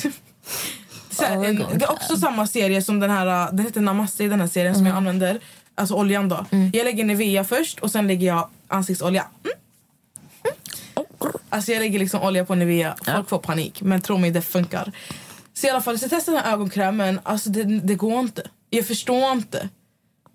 Här, 1.21 1.45
en, 1.45 1.65
det 1.75 1.85
är 1.85 1.93
också 1.93 2.17
samma 2.17 2.47
serie 2.47 2.83
som 2.83 3.01
den 3.01 3.11
här. 3.11 3.53
Den 3.53 3.67
heter 3.67 3.81
Namaste, 3.81 4.25
den 4.25 4.41
här 4.41 4.49
serien 4.49 4.75
som 4.75 4.87
jag 4.87 4.97
använder. 4.97 5.41
Alltså 5.75 5.95
oljan 5.95 6.29
då. 6.29 6.47
Jag 6.51 6.85
lägger 6.85 7.05
Nivea 7.05 7.45
först 7.45 7.79
och 7.81 7.91
sen 7.91 8.07
lägger 8.07 8.27
jag 8.27 8.49
ansiktsolja. 8.69 9.25
Mm. 9.45 9.57
Alltså 11.49 11.73
jag 11.73 11.81
lägger 11.81 11.99
liksom 11.99 12.23
olja 12.23 12.45
på 12.45 12.55
Nivea. 12.55 12.95
Folk 13.15 13.29
får 13.29 13.39
panik. 13.39 13.83
Men 13.83 14.01
tro 14.01 14.19
mig, 14.19 14.31
det 14.31 14.43
funkar. 14.43 14.93
Så 15.55 15.67
i 15.67 15.71
alla 15.71 15.81
fall, 15.81 15.99
så 15.99 16.05
jag 16.05 16.11
testade 16.11 16.37
den 16.37 16.45
här 16.45 16.53
ögonkrämen. 16.53 17.21
Alltså 17.23 17.51
det, 17.51 17.65
det 17.65 17.95
går 17.95 18.21
inte. 18.21 18.43
Jag 18.71 18.87
förstår 18.87 19.33
inte. 19.33 19.69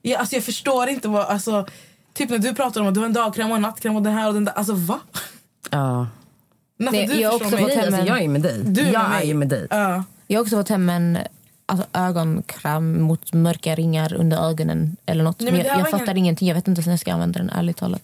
Jag, 0.01 0.19
alltså 0.19 0.35
jag 0.35 0.43
förstår 0.43 0.89
inte 0.89 1.07
vad... 1.07 1.25
Alltså, 1.25 1.67
typ 2.13 2.29
när 2.29 2.37
du 2.39 2.53
pratar 2.53 2.81
om 2.81 2.87
att 2.87 2.93
du 2.93 2.99
har 2.99 3.07
en 3.07 3.13
dagkräm 3.13 3.49
och 3.51 3.55
en 3.55 3.61
nattkräm 3.61 3.95
och 3.95 4.01
den 4.01 4.13
här 4.13 4.27
och 4.27 4.33
den 4.33 4.45
där. 4.45 4.53
Alltså 4.53 4.73
va? 4.73 4.99
Ja. 5.69 6.07
Natta, 6.79 6.97
Nej, 6.97 7.07
du 7.07 7.13
jag 7.15 7.29
har 7.29 7.35
också 7.35 7.49
mig. 7.49 7.63
fått 7.63 7.73
hem 7.73 7.93
Alltså, 7.93 8.01
jag 8.07 8.21
är 8.21 8.27
med 8.27 8.41
dig. 8.41 8.59
Du 8.63 8.81
är 8.81 8.85
med 8.85 8.93
jag 8.93 9.09
mig. 9.09 9.29
är 9.31 9.35
med 9.35 9.47
dig. 9.47 9.67
Ja. 9.69 10.03
Jag 10.27 10.39
har 10.39 10.41
också 10.43 10.55
fått 10.57 10.69
hem 10.69 10.89
en 10.89 11.17
alltså, 11.65 11.87
ögonkräm 11.93 13.01
mot 13.01 13.33
mörka 13.33 13.75
ringar 13.75 14.13
under 14.13 14.37
ögonen. 14.49 14.97
eller 15.05 15.23
något. 15.23 15.39
Nej, 15.39 15.51
men 15.51 15.57
Men 15.57 15.67
jag 15.67 15.77
jag 15.79 15.83
var 15.83 15.91
fattar 15.91 16.03
ingen- 16.05 16.17
ingenting. 16.17 16.47
Jag 16.47 16.55
vet 16.55 16.67
inte 16.67 16.79
ens 16.79 16.85
när 16.85 16.93
jag 16.93 16.99
ska 16.99 17.13
använda 17.13 17.39
den, 17.39 17.49
ärligt 17.49 17.77
talat. 17.77 18.01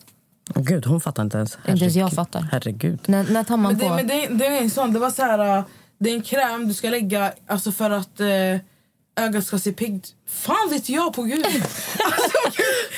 Gud, 0.56 0.86
hon 0.86 1.02
fattar 1.02 1.24
inte 1.24 1.38
ens. 1.38 1.58
Inte 1.68 1.84
ens 1.84 1.96
jag 1.96 2.14
fattar. 2.14 2.48
Herregud. 2.52 3.00
När, 3.06 3.24
när 3.24 3.44
tar 3.44 3.58
man 3.58 3.72
Men 3.72 3.80
det, 3.80 3.90
på? 3.90 3.96
men 3.96 4.08
det, 4.08 4.28
det 4.28 4.46
är 4.46 4.62
en 4.62 4.70
sån, 4.70 4.94
det 4.94 5.00
var 5.00 5.12
så 5.12 5.22
här, 5.22 5.58
uh, 5.58 5.66
det 6.00 6.10
är 6.10 6.14
en 6.14 6.22
kräm 6.22 6.68
du 6.68 6.74
ska 6.74 6.90
lägga 6.90 7.34
alltså 7.48 7.72
för 7.72 7.92
att 7.92 8.20
uh, 8.20 8.60
ögat 9.18 9.48
ska 9.48 9.60
se 9.60 9.72
piggt. 9.72 10.14
Fan 10.28 10.70
vet 10.70 10.90
jag 10.90 11.14
på 11.14 11.24
gud. 11.24 11.46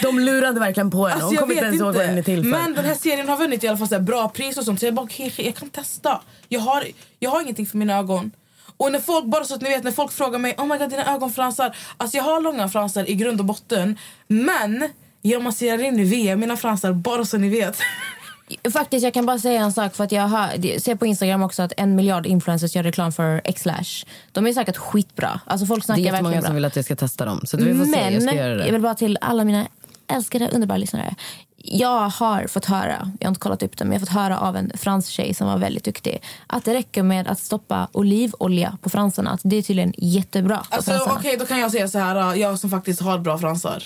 De 0.02 0.20
lurade 0.20 0.60
verkligen 0.60 0.92
på 0.92 1.08
henne. 1.08 1.14
Alltså, 1.14 1.28
hon 1.28 1.38
kommer 1.38 1.54
inte 1.54 1.66
ens 1.66 1.82
ihåg 1.82 1.96
vad 1.96 2.10
inte. 2.10 2.24
till 2.24 2.44
för. 2.44 2.50
Men 2.50 2.74
den 2.74 2.86
här 2.86 2.96
serien 2.96 3.30
har 3.30 3.38
vunnit 3.38 3.64
i 3.64 3.68
alla 3.68 3.78
fall 3.78 3.88
så 3.88 3.96
här 3.96 4.02
bra 4.02 4.30
pris 4.30 4.58
och 4.58 4.64
sånt. 4.64 4.80
Så 4.80 4.86
jag 4.86 4.94
bara, 4.94 5.06
okej, 5.06 5.34
jag 5.38 5.56
kan 5.56 5.70
testa. 5.70 6.22
Jag 6.48 6.60
har, 6.60 6.88
jag 7.20 7.30
har 7.30 7.42
ingenting 7.42 7.66
för 7.66 7.78
mina 7.78 7.98
ögon. 7.98 8.32
Och 8.78 8.92
när 8.92 9.00
folk, 9.00 9.26
bara 9.26 9.44
så 9.44 9.56
att 9.56 9.62
ni 9.62 9.70
vet, 9.70 9.84
när 9.84 9.92
folk 9.92 10.12
frågar 10.12 10.40
mig, 10.40 10.56
oh 10.58 10.66
my 10.66 10.78
god 10.78 10.90
dina 10.90 11.16
ögonfransar. 11.16 11.76
Alltså 11.98 12.18
jag 12.18 12.24
har 12.24 12.42
långa 12.42 12.70
fransar 12.70 13.10
i 13.10 13.16
grund 13.16 13.40
och 13.40 13.46
botten. 13.46 13.98
Men 14.28 14.90
jag 15.22 15.42
masserar 15.44 15.84
in 15.84 15.94
Nivea 15.94 16.36
mina 16.36 16.58
fransar, 16.58 16.94
bara 16.94 17.26
så 17.26 17.38
ni 17.38 17.50
vet. 17.50 17.78
Faktiskt, 18.74 19.04
jag 19.04 19.14
kan 19.14 19.26
bara 19.26 19.40
säga 19.40 19.62
en 19.62 19.74
sak. 19.74 19.96
för 19.96 20.04
att 20.04 20.12
Jag 20.12 20.28
har, 20.28 20.50
jag 20.66 20.82
ser 20.82 20.96
på 20.96 21.06
Instagram 21.06 21.44
också 21.44 21.62
att 21.64 21.74
en 21.78 21.96
miljard 21.96 22.26
influencers 22.26 22.76
gör 22.76 22.84
reklam 22.84 23.12
för 23.12 23.42
X-Lash. 23.44 24.06
De 24.32 24.48
är 24.48 24.54
säkert 24.54 24.78
skitbra. 24.78 25.40
Alltså 25.46 25.66
folk 25.66 25.88
Det 25.88 25.92
är 25.92 25.96
snackar 25.96 26.04
jättemånga 26.14 26.42
som 26.42 26.56
vill 26.56 26.66
att 26.66 26.76
jag 26.76 26.86
ska 26.86 26.96
testa 26.96 27.26
dem. 27.26 27.42
Så 27.46 27.58
vi 27.58 27.78
får 27.78 27.86
se, 27.86 28.00
jag 28.02 28.12
Men 28.12 28.22
ska 28.22 28.36
göra 28.36 28.56
det. 28.56 28.66
jag 28.66 28.72
vill 28.74 28.82
bara 28.82 28.96
till 28.96 29.18
alla 29.22 29.44
mina 29.44 29.68
älskade 30.08 30.50
underbara 30.50 30.78
lyssnare. 30.78 31.16
Jag 31.64 32.10
har 32.10 32.48
fått 32.48 32.66
höra, 32.66 33.12
jag 33.20 33.28
har 33.28 33.30
inte 33.32 33.40
kollat 33.40 33.64
upp 33.64 33.78
det, 33.78 33.86
men 33.86 33.92
jag 33.94 34.00
har 34.00 34.06
fått 34.06 34.16
höra 34.16 34.40
av 34.40 34.56
en 34.58 34.72
fransk 34.78 35.10
tjej 35.12 35.34
som 35.34 35.48
var 35.48 35.58
väldigt 35.58 35.84
duktig 35.84 36.22
att 36.48 36.66
det 36.66 36.74
räcker 36.74 37.04
med 37.04 37.28
att 37.28 37.40
stoppa 37.40 37.88
olivolja 37.92 38.78
på 38.82 38.90
fransarna. 38.90 39.32
Att 39.32 39.42
det 39.44 39.56
är 39.56 39.62
tydligen 39.62 39.94
jättebra 39.98 40.64
Alltså 40.70 40.92
Okej, 40.92 41.06
fransarna. 41.08 41.36
då 41.40 41.46
kan 41.46 41.60
jag 41.60 41.72
säga 41.72 41.88
så 41.88 42.00
här. 42.00 42.36
Jag 42.36 42.60
som 42.60 42.70
faktiskt 42.70 43.02
har 43.02 43.18
bra 43.20 43.38
fransar 43.38 43.84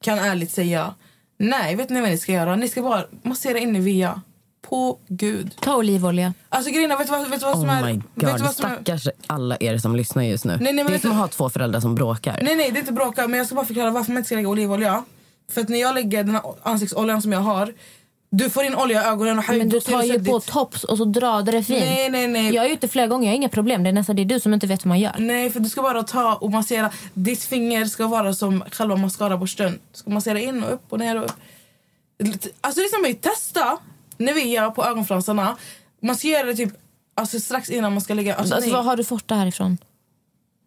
kan 0.00 0.18
ärligt 0.18 0.50
säga 0.50 0.94
nej, 1.38 1.76
vet 1.76 1.90
ni 1.90 2.00
vad 2.00 2.10
ni 2.10 2.18
ska 2.18 2.32
göra? 2.32 2.56
Ni 2.56 2.68
ska 2.68 2.82
bara 2.82 3.04
massera 3.22 3.58
in 3.58 3.72
Nivea. 3.72 4.20
På 4.62 4.98
gud. 5.08 5.56
Ta 5.60 5.76
olivolja. 5.76 6.34
Alltså 6.48 6.70
grejen 6.70 6.90
är, 6.90 6.96
vet 6.96 7.06
du 7.06 7.12
vad, 7.12 7.30
vet 7.30 7.40
du 7.40 7.46
vad 7.46 7.58
som 7.60 7.68
Oh 7.68 7.78
är... 7.78 7.84
my 7.84 7.92
vet 7.92 8.04
du 8.14 8.26
god, 8.26 8.30
vad 8.30 8.54
som 8.54 8.66
är 8.66 8.74
stackars 8.74 9.08
alla 9.26 9.56
er 9.60 9.78
som 9.78 9.96
lyssnar 9.96 10.22
just 10.22 10.44
nu. 10.44 10.58
Nej, 10.60 10.72
nej, 10.72 10.84
men 10.84 10.92
det 10.92 10.98
är 10.98 11.00
som 11.00 11.10
att 11.10 11.16
ha 11.16 11.28
två 11.28 11.50
föräldrar 11.50 11.80
som 11.80 11.94
bråkar. 11.94 12.40
Nej, 12.42 12.56
nej, 12.56 12.70
det 12.70 12.78
är 12.78 12.80
inte 12.80 12.92
bråka. 12.92 13.28
Men 13.28 13.38
jag 13.38 13.46
ska 13.46 13.56
bara 13.56 13.66
förklara 13.66 13.90
varför 13.90 14.12
man 14.12 14.18
inte 14.18 14.26
ska 14.26 14.36
lägga 14.36 14.48
olivolja. 14.48 15.04
För 15.50 15.60
att 15.60 15.68
när 15.68 15.80
jag 15.80 15.94
lägger 15.94 16.24
den 16.24 16.34
här 16.34 16.42
ansiktsoljan 16.62 17.22
som 17.22 17.32
jag 17.32 17.40
har, 17.40 17.74
du 18.30 18.50
får 18.50 18.64
in 18.64 18.74
olja 18.74 19.02
i 19.02 19.06
ögonen 19.06 19.38
och 19.38 19.44
Men 19.48 19.68
du 19.68 19.80
tar 19.80 20.02
ju 20.02 20.24
på 20.24 20.38
ditt- 20.38 20.46
tops 20.48 20.84
och 20.84 20.98
så 20.98 21.04
drar 21.04 21.42
det 21.42 21.62
fint. 21.62 21.80
Nej, 21.80 22.10
nej, 22.10 22.28
nej. 22.28 22.54
Jag 22.54 22.70
gjort 22.70 22.80
det 22.80 22.88
flera 22.88 23.06
gånger, 23.06 23.26
jag 23.26 23.32
har 23.32 23.36
inga 23.36 23.48
problem. 23.48 23.82
Det 23.82 23.88
är 23.90 23.92
nästan 23.92 24.16
det 24.16 24.22
är 24.22 24.26
du 24.26 24.40
som 24.40 24.54
inte 24.54 24.66
vet 24.66 24.84
hur 24.84 24.88
man 24.88 25.00
gör. 25.00 25.14
Nej, 25.18 25.50
för 25.50 25.60
du 25.60 25.68
ska 25.68 25.82
bara 25.82 26.02
ta 26.02 26.34
och 26.34 26.50
massera. 26.50 26.90
Ditt 27.14 27.42
finger 27.44 27.84
ska 27.84 28.06
vara 28.06 28.32
som 28.34 28.64
själva 28.72 28.96
mascaraborsten. 28.96 29.72
Du 29.92 29.98
ska 29.98 30.10
massera 30.10 30.40
in 30.40 30.62
och 30.64 30.72
upp 30.72 30.82
och 30.88 30.98
ner 30.98 31.16
och 31.16 31.24
upp. 31.24 31.32
Alltså 32.60 32.80
liksom, 32.80 33.14
testa 33.20 33.78
Nivea 34.18 34.70
på 34.70 34.84
ögonfransarna. 34.84 35.56
Man 36.02 36.16
ska 36.16 36.28
göra 36.28 36.46
det 36.46 36.54
typ 36.54 36.72
alltså, 37.14 37.40
strax 37.40 37.70
innan 37.70 37.92
man 37.92 38.00
ska 38.00 38.14
lägga... 38.14 38.34
Alltså, 38.34 38.54
Alltså, 38.54 38.70
var 38.70 38.82
har 38.82 38.96
du 38.96 39.04
fått 39.04 39.28
det 39.28 39.34
här 39.34 39.46
ifrån? 39.46 39.78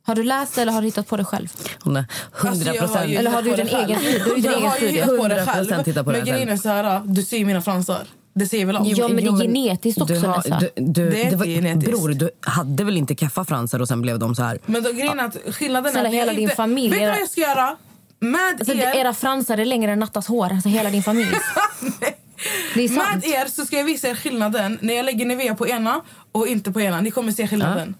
Har 0.09 0.15
du 0.15 0.23
läst 0.23 0.55
det 0.55 0.61
eller 0.61 0.71
har 0.71 0.81
du 0.81 0.87
hittat 0.87 1.07
på 1.07 1.17
det 1.17 1.23
själv? 1.25 1.47
Hon 1.83 1.95
är 1.95 2.05
100 2.41 2.49
Alltså, 2.49 2.87
procent. 2.87 3.11
Eller 3.11 3.31
har 3.31 3.41
du 3.41 3.55
din 3.55 3.65
det 3.65 3.71
egen 3.71 3.99
studie? 3.99 4.19
Du 4.19 4.29
har 4.29 4.37
ju 4.37 4.43
egen 4.47 4.53
har 4.53 4.69
ju 4.69 4.75
studie. 4.77 4.93
hittat 4.93 5.17
på 5.17 5.27
det 5.27 5.35
100% 5.35 5.45
själv. 5.45 6.03
på 6.03 6.11
det 6.11 6.17
Men 6.17 6.27
grejen 6.27 6.49
är 6.49 6.57
så 6.57 6.69
här, 6.69 7.01
du 7.05 7.23
ser 7.23 7.37
ju 7.37 7.45
mina 7.45 7.61
fransar. 7.61 8.07
Det 8.35 8.45
säger 8.45 8.65
väl 8.65 8.75
allt? 8.75 8.97
Ja, 8.97 9.07
men 9.07 9.15
det 9.17 9.23
är 9.23 9.41
genetiskt 9.41 10.01
också 10.01 10.13
du 10.13 10.19
har, 10.19 10.37
Nessa. 10.37 10.59
du, 10.59 10.69
du, 10.75 11.09
Det 11.09 11.21
är 11.21 11.23
inte 11.23 11.35
var, 11.35 11.45
genetiskt. 11.45 11.91
Bror, 11.91 12.09
du 12.09 12.29
hade 12.41 12.83
väl 12.83 12.97
inte 12.97 13.15
kaffa 13.15 13.45
fransar 13.45 13.79
och 13.79 13.87
sen 13.87 14.01
blev 14.01 14.19
de 14.19 14.35
så 14.35 14.43
här? 14.43 14.59
Men 14.65 14.83
då, 14.83 14.91
grejen 14.91 15.19
är 15.19 15.25
att 15.25 15.37
skillnaden 15.55 15.91
Snälla, 15.91 16.07
är... 16.07 16.11
det 16.11 16.17
hela 16.17 16.33
din 16.33 16.41
inte, 16.41 16.55
familj 16.55 16.89
Vet 16.89 16.99
du 16.99 17.05
vad 17.07 17.19
jag 17.19 17.29
ska 17.29 17.41
göra? 17.41 17.75
Med 18.19 18.55
Alltså, 18.59 18.73
er... 18.73 18.95
era 18.95 19.13
fransar 19.13 19.57
är 19.57 19.65
längre 19.65 19.91
än 19.91 19.99
Nattas 19.99 20.27
hår. 20.27 20.51
Alltså 20.51 20.69
hela 20.69 20.89
din 20.89 21.03
familj. 21.03 21.31
det. 21.99 22.91
Med 22.91 23.25
er 23.25 23.49
så 23.49 23.65
ska 23.65 23.77
jag 23.77 23.83
visa 23.83 24.07
er 24.07 24.15
skillnaden 24.15 24.77
när 24.81 24.93
jag 24.93 25.05
lägger 25.05 25.25
Nivea 25.25 25.55
på 25.55 25.67
ena 25.67 26.01
och 26.31 26.47
inte 26.47 26.71
på 26.71 26.81
ena. 26.81 27.01
Ni 27.01 27.11
kommer 27.11 27.31
se 27.31 27.47
skillnaden. 27.47 27.77
Mm. 27.77 27.95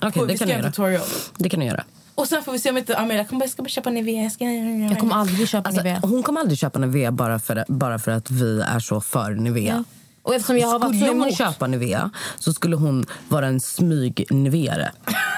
På- 0.00 0.08
det 0.08 0.20
vi 0.26 0.28
kan 0.28 0.36
ska 0.36 0.46
göra 0.56 0.66
en 0.66 0.72
tutorial. 0.72 1.02
Det 1.36 1.48
kan 1.48 1.60
du 1.60 1.66
göra. 1.66 1.84
Och 2.14 2.28
sen 2.28 2.42
får 2.42 2.52
vi 2.52 2.58
se 2.58 2.70
om 2.70 2.76
inte 2.76 2.96
Amelia 2.98 3.24
kommer 3.24 3.40
bara, 3.40 3.44
jag 3.44 3.50
ska 3.50 3.62
bara 3.62 3.68
köpa 3.68 3.90
Nivea. 3.90 4.22
Jag, 4.22 4.32
ska... 4.32 4.44
Jag 4.90 4.98
kommer 4.98 5.14
aldrig 5.14 5.48
köpa 5.48 5.68
Alltså, 5.68 5.82
Nivea. 5.82 6.00
hon 6.02 6.22
kommer 6.22 6.40
aldrig 6.40 6.58
köpa 6.58 6.78
Nivea 6.78 7.12
bara 7.12 7.38
för, 7.38 7.64
bara 7.68 7.98
för 7.98 8.10
att 8.10 8.30
vi 8.30 8.60
är 8.60 8.80
så 8.80 9.00
för 9.00 9.30
Nivea. 9.30 9.74
Ja. 9.74 9.84
Och 10.22 10.34
eftersom 10.34 10.58
jag 10.58 10.68
har 10.68 10.78
varit 10.78 10.96
Skulle 11.00 11.10
hon 11.22 11.32
köpa 11.32 11.66
Nivea 11.66 12.10
så 12.38 12.52
skulle 12.52 12.76
hon 12.76 13.06
vara 13.28 13.46
en 13.46 13.60
smyg-Niveare. 13.60 14.88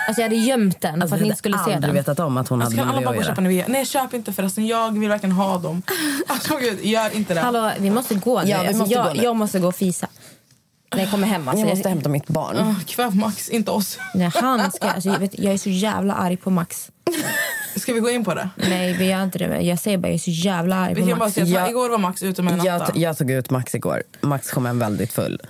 Alltså 0.09 0.23
jag 0.23 0.29
hade 0.29 0.37
gömt 0.37 0.81
den 0.81 0.95
Alltså, 0.95 1.09
för 1.09 1.17
att 1.17 1.21
ni 1.23 1.27
inte 1.27 1.39
skulle 1.39 1.59
se 1.59 1.79
den. 1.79 1.95
vetat 1.95 2.21
om 2.21 2.37
att 2.37 2.49
hon 2.49 2.63
Alltså, 2.63 2.77
hade 2.81 2.87
med 2.87 2.91
alla 2.91 3.01
Nivea 3.01 3.13
bara 3.13 3.19
och 3.19 3.25
köpa 3.25 3.41
Nivea? 3.41 3.65
Nej, 3.69 3.87
köp 3.87 4.15
inte 4.15 4.33
förresten. 4.33 4.67
Jag 4.67 4.99
vill 4.99 5.09
verkligen 5.09 5.33
ha 5.37 5.59
dem. 5.59 5.83
Alltså 6.27 6.57
gud, 6.59 6.79
gör 6.85 7.17
inte 7.17 7.35
det. 7.35 7.41
Hallå, 7.41 7.71
vi 7.79 7.91
måste 7.91 8.15
gå 8.15 8.43
nu. 8.43 8.51
Ja, 8.51 8.61
vi 8.63 8.67
alltså, 8.69 8.79
måste 8.79 8.95
jag, 8.95 9.07
gå 9.07 9.13
nu. 9.13 9.23
jag 9.23 9.37
måste 9.37 9.59
gå 9.59 9.69
och 9.69 9.77
fisa. 9.77 10.09
När 10.97 11.03
jag 11.03 11.11
kommer 11.11 11.27
hem. 11.27 11.49
Alltså, 11.49 11.67
Jag 11.67 11.75
måste 11.75 11.89
hämta 11.89 12.09
mitt 12.09 12.27
barn. 12.29 12.57
Ah, 12.59 12.75
Kväv 12.87 13.17
Max, 13.17 13.49
inte 13.49 13.71
oss. 13.71 13.99
Nej, 14.15 14.31
han 14.35 14.73
ska, 14.73 14.89
alltså, 14.89 15.09
jag, 15.09 15.19
vet, 15.19 15.39
jag 15.39 15.55
är 15.55 15.59
så 15.59 15.69
jävla 15.71 16.15
arg 16.15 16.37
på 16.37 16.51
Max. 16.51 16.91
Ska 17.77 17.93
vi 17.93 18.01
gå 18.01 18.11
in 18.11 18.25
på 18.25 18.35
det? 18.35 18.49
Nej, 18.57 18.93
vi 18.93 19.05
gör 19.11 19.23
inte 19.23 19.39
det. 19.39 19.61
Jag 19.61 19.79
säger 19.79 19.99
bara 19.99 20.09
jag 20.09 20.15
är 20.15 20.19
så 20.19 20.31
jävla 20.31 20.77
arg 20.77 20.95
Vi 20.95 21.01
på 21.13 21.17
Max. 21.19 21.35
säga 21.35 21.45
att 21.47 21.51
Ja. 21.53 21.71
igår 21.71 21.89
var 21.91 21.99
Max 21.99 22.23
ute 22.23 22.43
med 22.43 22.57
Natta. 22.57 22.67
Jag, 22.69 22.97
jag 22.97 23.19
tog 23.19 23.31
ut 23.31 23.51
Max 23.51 23.75
igår. 23.75 24.03
Max 24.21 24.51
kom 24.51 24.67
hem 24.67 24.79
väldigt 24.79 25.13
full. 25.13 25.41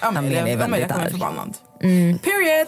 Amelia, 0.00 0.18
Amelia 0.42 0.54
är 0.58 0.64
Amelia 0.64 0.86
väldigt 0.86 0.92
arg. 1.04 1.10
förbannad. 1.10 1.54
Mm. 1.82 2.18
Period. 2.18 2.66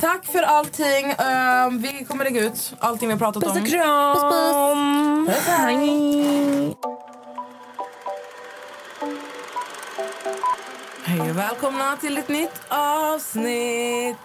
Tack 0.00 0.24
för 0.24 0.42
allting. 0.42 1.14
Ehm, 1.18 1.82
vi 1.82 2.04
kommer 2.08 2.24
lägga 2.24 2.40
ut 2.44 2.72
allting 2.78 3.08
vi 3.08 3.12
har 3.12 3.18
pratat 3.18 3.44
om. 3.44 3.52
Puss 3.54 3.62
och 3.62 3.68
kram! 3.68 5.26
Puss, 5.26 5.36
puss. 5.36 5.46
Hej. 5.46 6.27
Hej 11.18 11.30
och 11.30 11.36
välkomna 11.36 11.96
till 11.96 12.18
ett 12.18 12.28
nytt 12.28 12.60
avsnitt. 12.68 14.16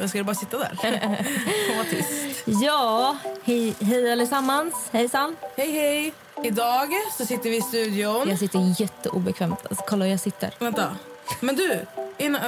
Jag 0.00 0.10
ska 0.10 0.24
bara 0.24 0.34
sitta 0.34 0.58
där 0.58 0.70
och 1.70 1.76
vara 1.76 1.86
tyst. 1.90 2.42
Ja, 2.44 3.16
hej, 3.44 3.74
hej 3.80 4.12
allesammans. 4.12 4.74
Hejsan. 4.92 5.36
Hej 5.56 5.72
hej. 5.72 6.14
Idag 6.42 6.88
så 7.18 7.26
sitter 7.26 7.50
vi 7.50 7.56
i 7.56 7.62
studion. 7.62 8.28
Jag 8.28 8.38
sitter 8.38 8.80
jätteobekvämt. 8.80 9.66
Alltså, 9.68 9.84
kolla 9.88 10.04
hur 10.04 10.10
jag 10.10 10.20
sitter. 10.20 10.50
Vänta. 10.58 10.96
Men 11.40 11.56
du, 11.56 11.80
innan, 12.18 12.40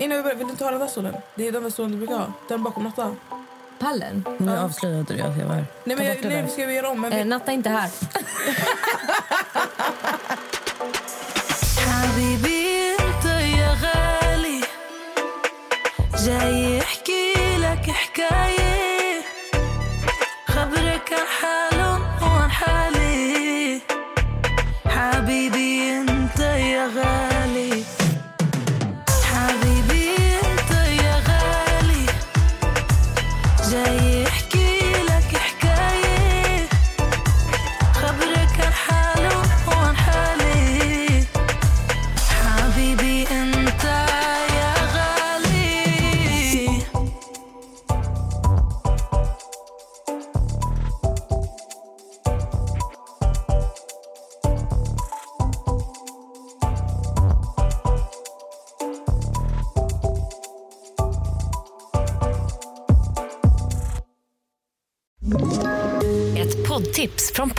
innan 0.00 0.16
vi 0.16 0.22
börjar, 0.22 0.36
vill 0.36 0.46
du 0.46 0.50
inte 0.50 0.64
ha 0.64 0.70
den 0.70 0.80
där 0.80 0.86
stolen? 0.86 1.14
Det 1.34 1.48
är 1.48 1.52
den 1.52 1.62
där 1.62 1.70
stolen 1.70 1.90
du 1.92 1.96
brukar 1.96 2.16
ha. 2.16 2.32
Den 2.48 2.62
bakom 2.62 2.84
Natta. 2.84 3.16
Pallen? 3.78 4.24
Nu 4.38 4.58
avslöjade 4.58 5.14
du 5.14 5.20
att 5.20 5.38
jag 5.38 5.46
var 5.46 5.54
här. 5.54 5.66
Nej, 5.84 5.96
men 5.96 6.06
jag, 6.06 6.16
nej, 6.22 6.36
där. 6.36 6.42
vi 6.42 6.50
ska 6.50 6.72
göra 6.72 6.88
om. 6.88 7.00
Men 7.00 7.10
vi, 7.10 7.18
Eh, 7.20 7.26
Natta 7.26 7.50
är 7.50 7.54
inte 7.54 7.70
här. 7.70 7.90
حبيبي 12.12 12.96
أنت 13.00 13.24
يا 13.24 13.76
غالي. 13.82 14.60
حكاية. 17.88 18.61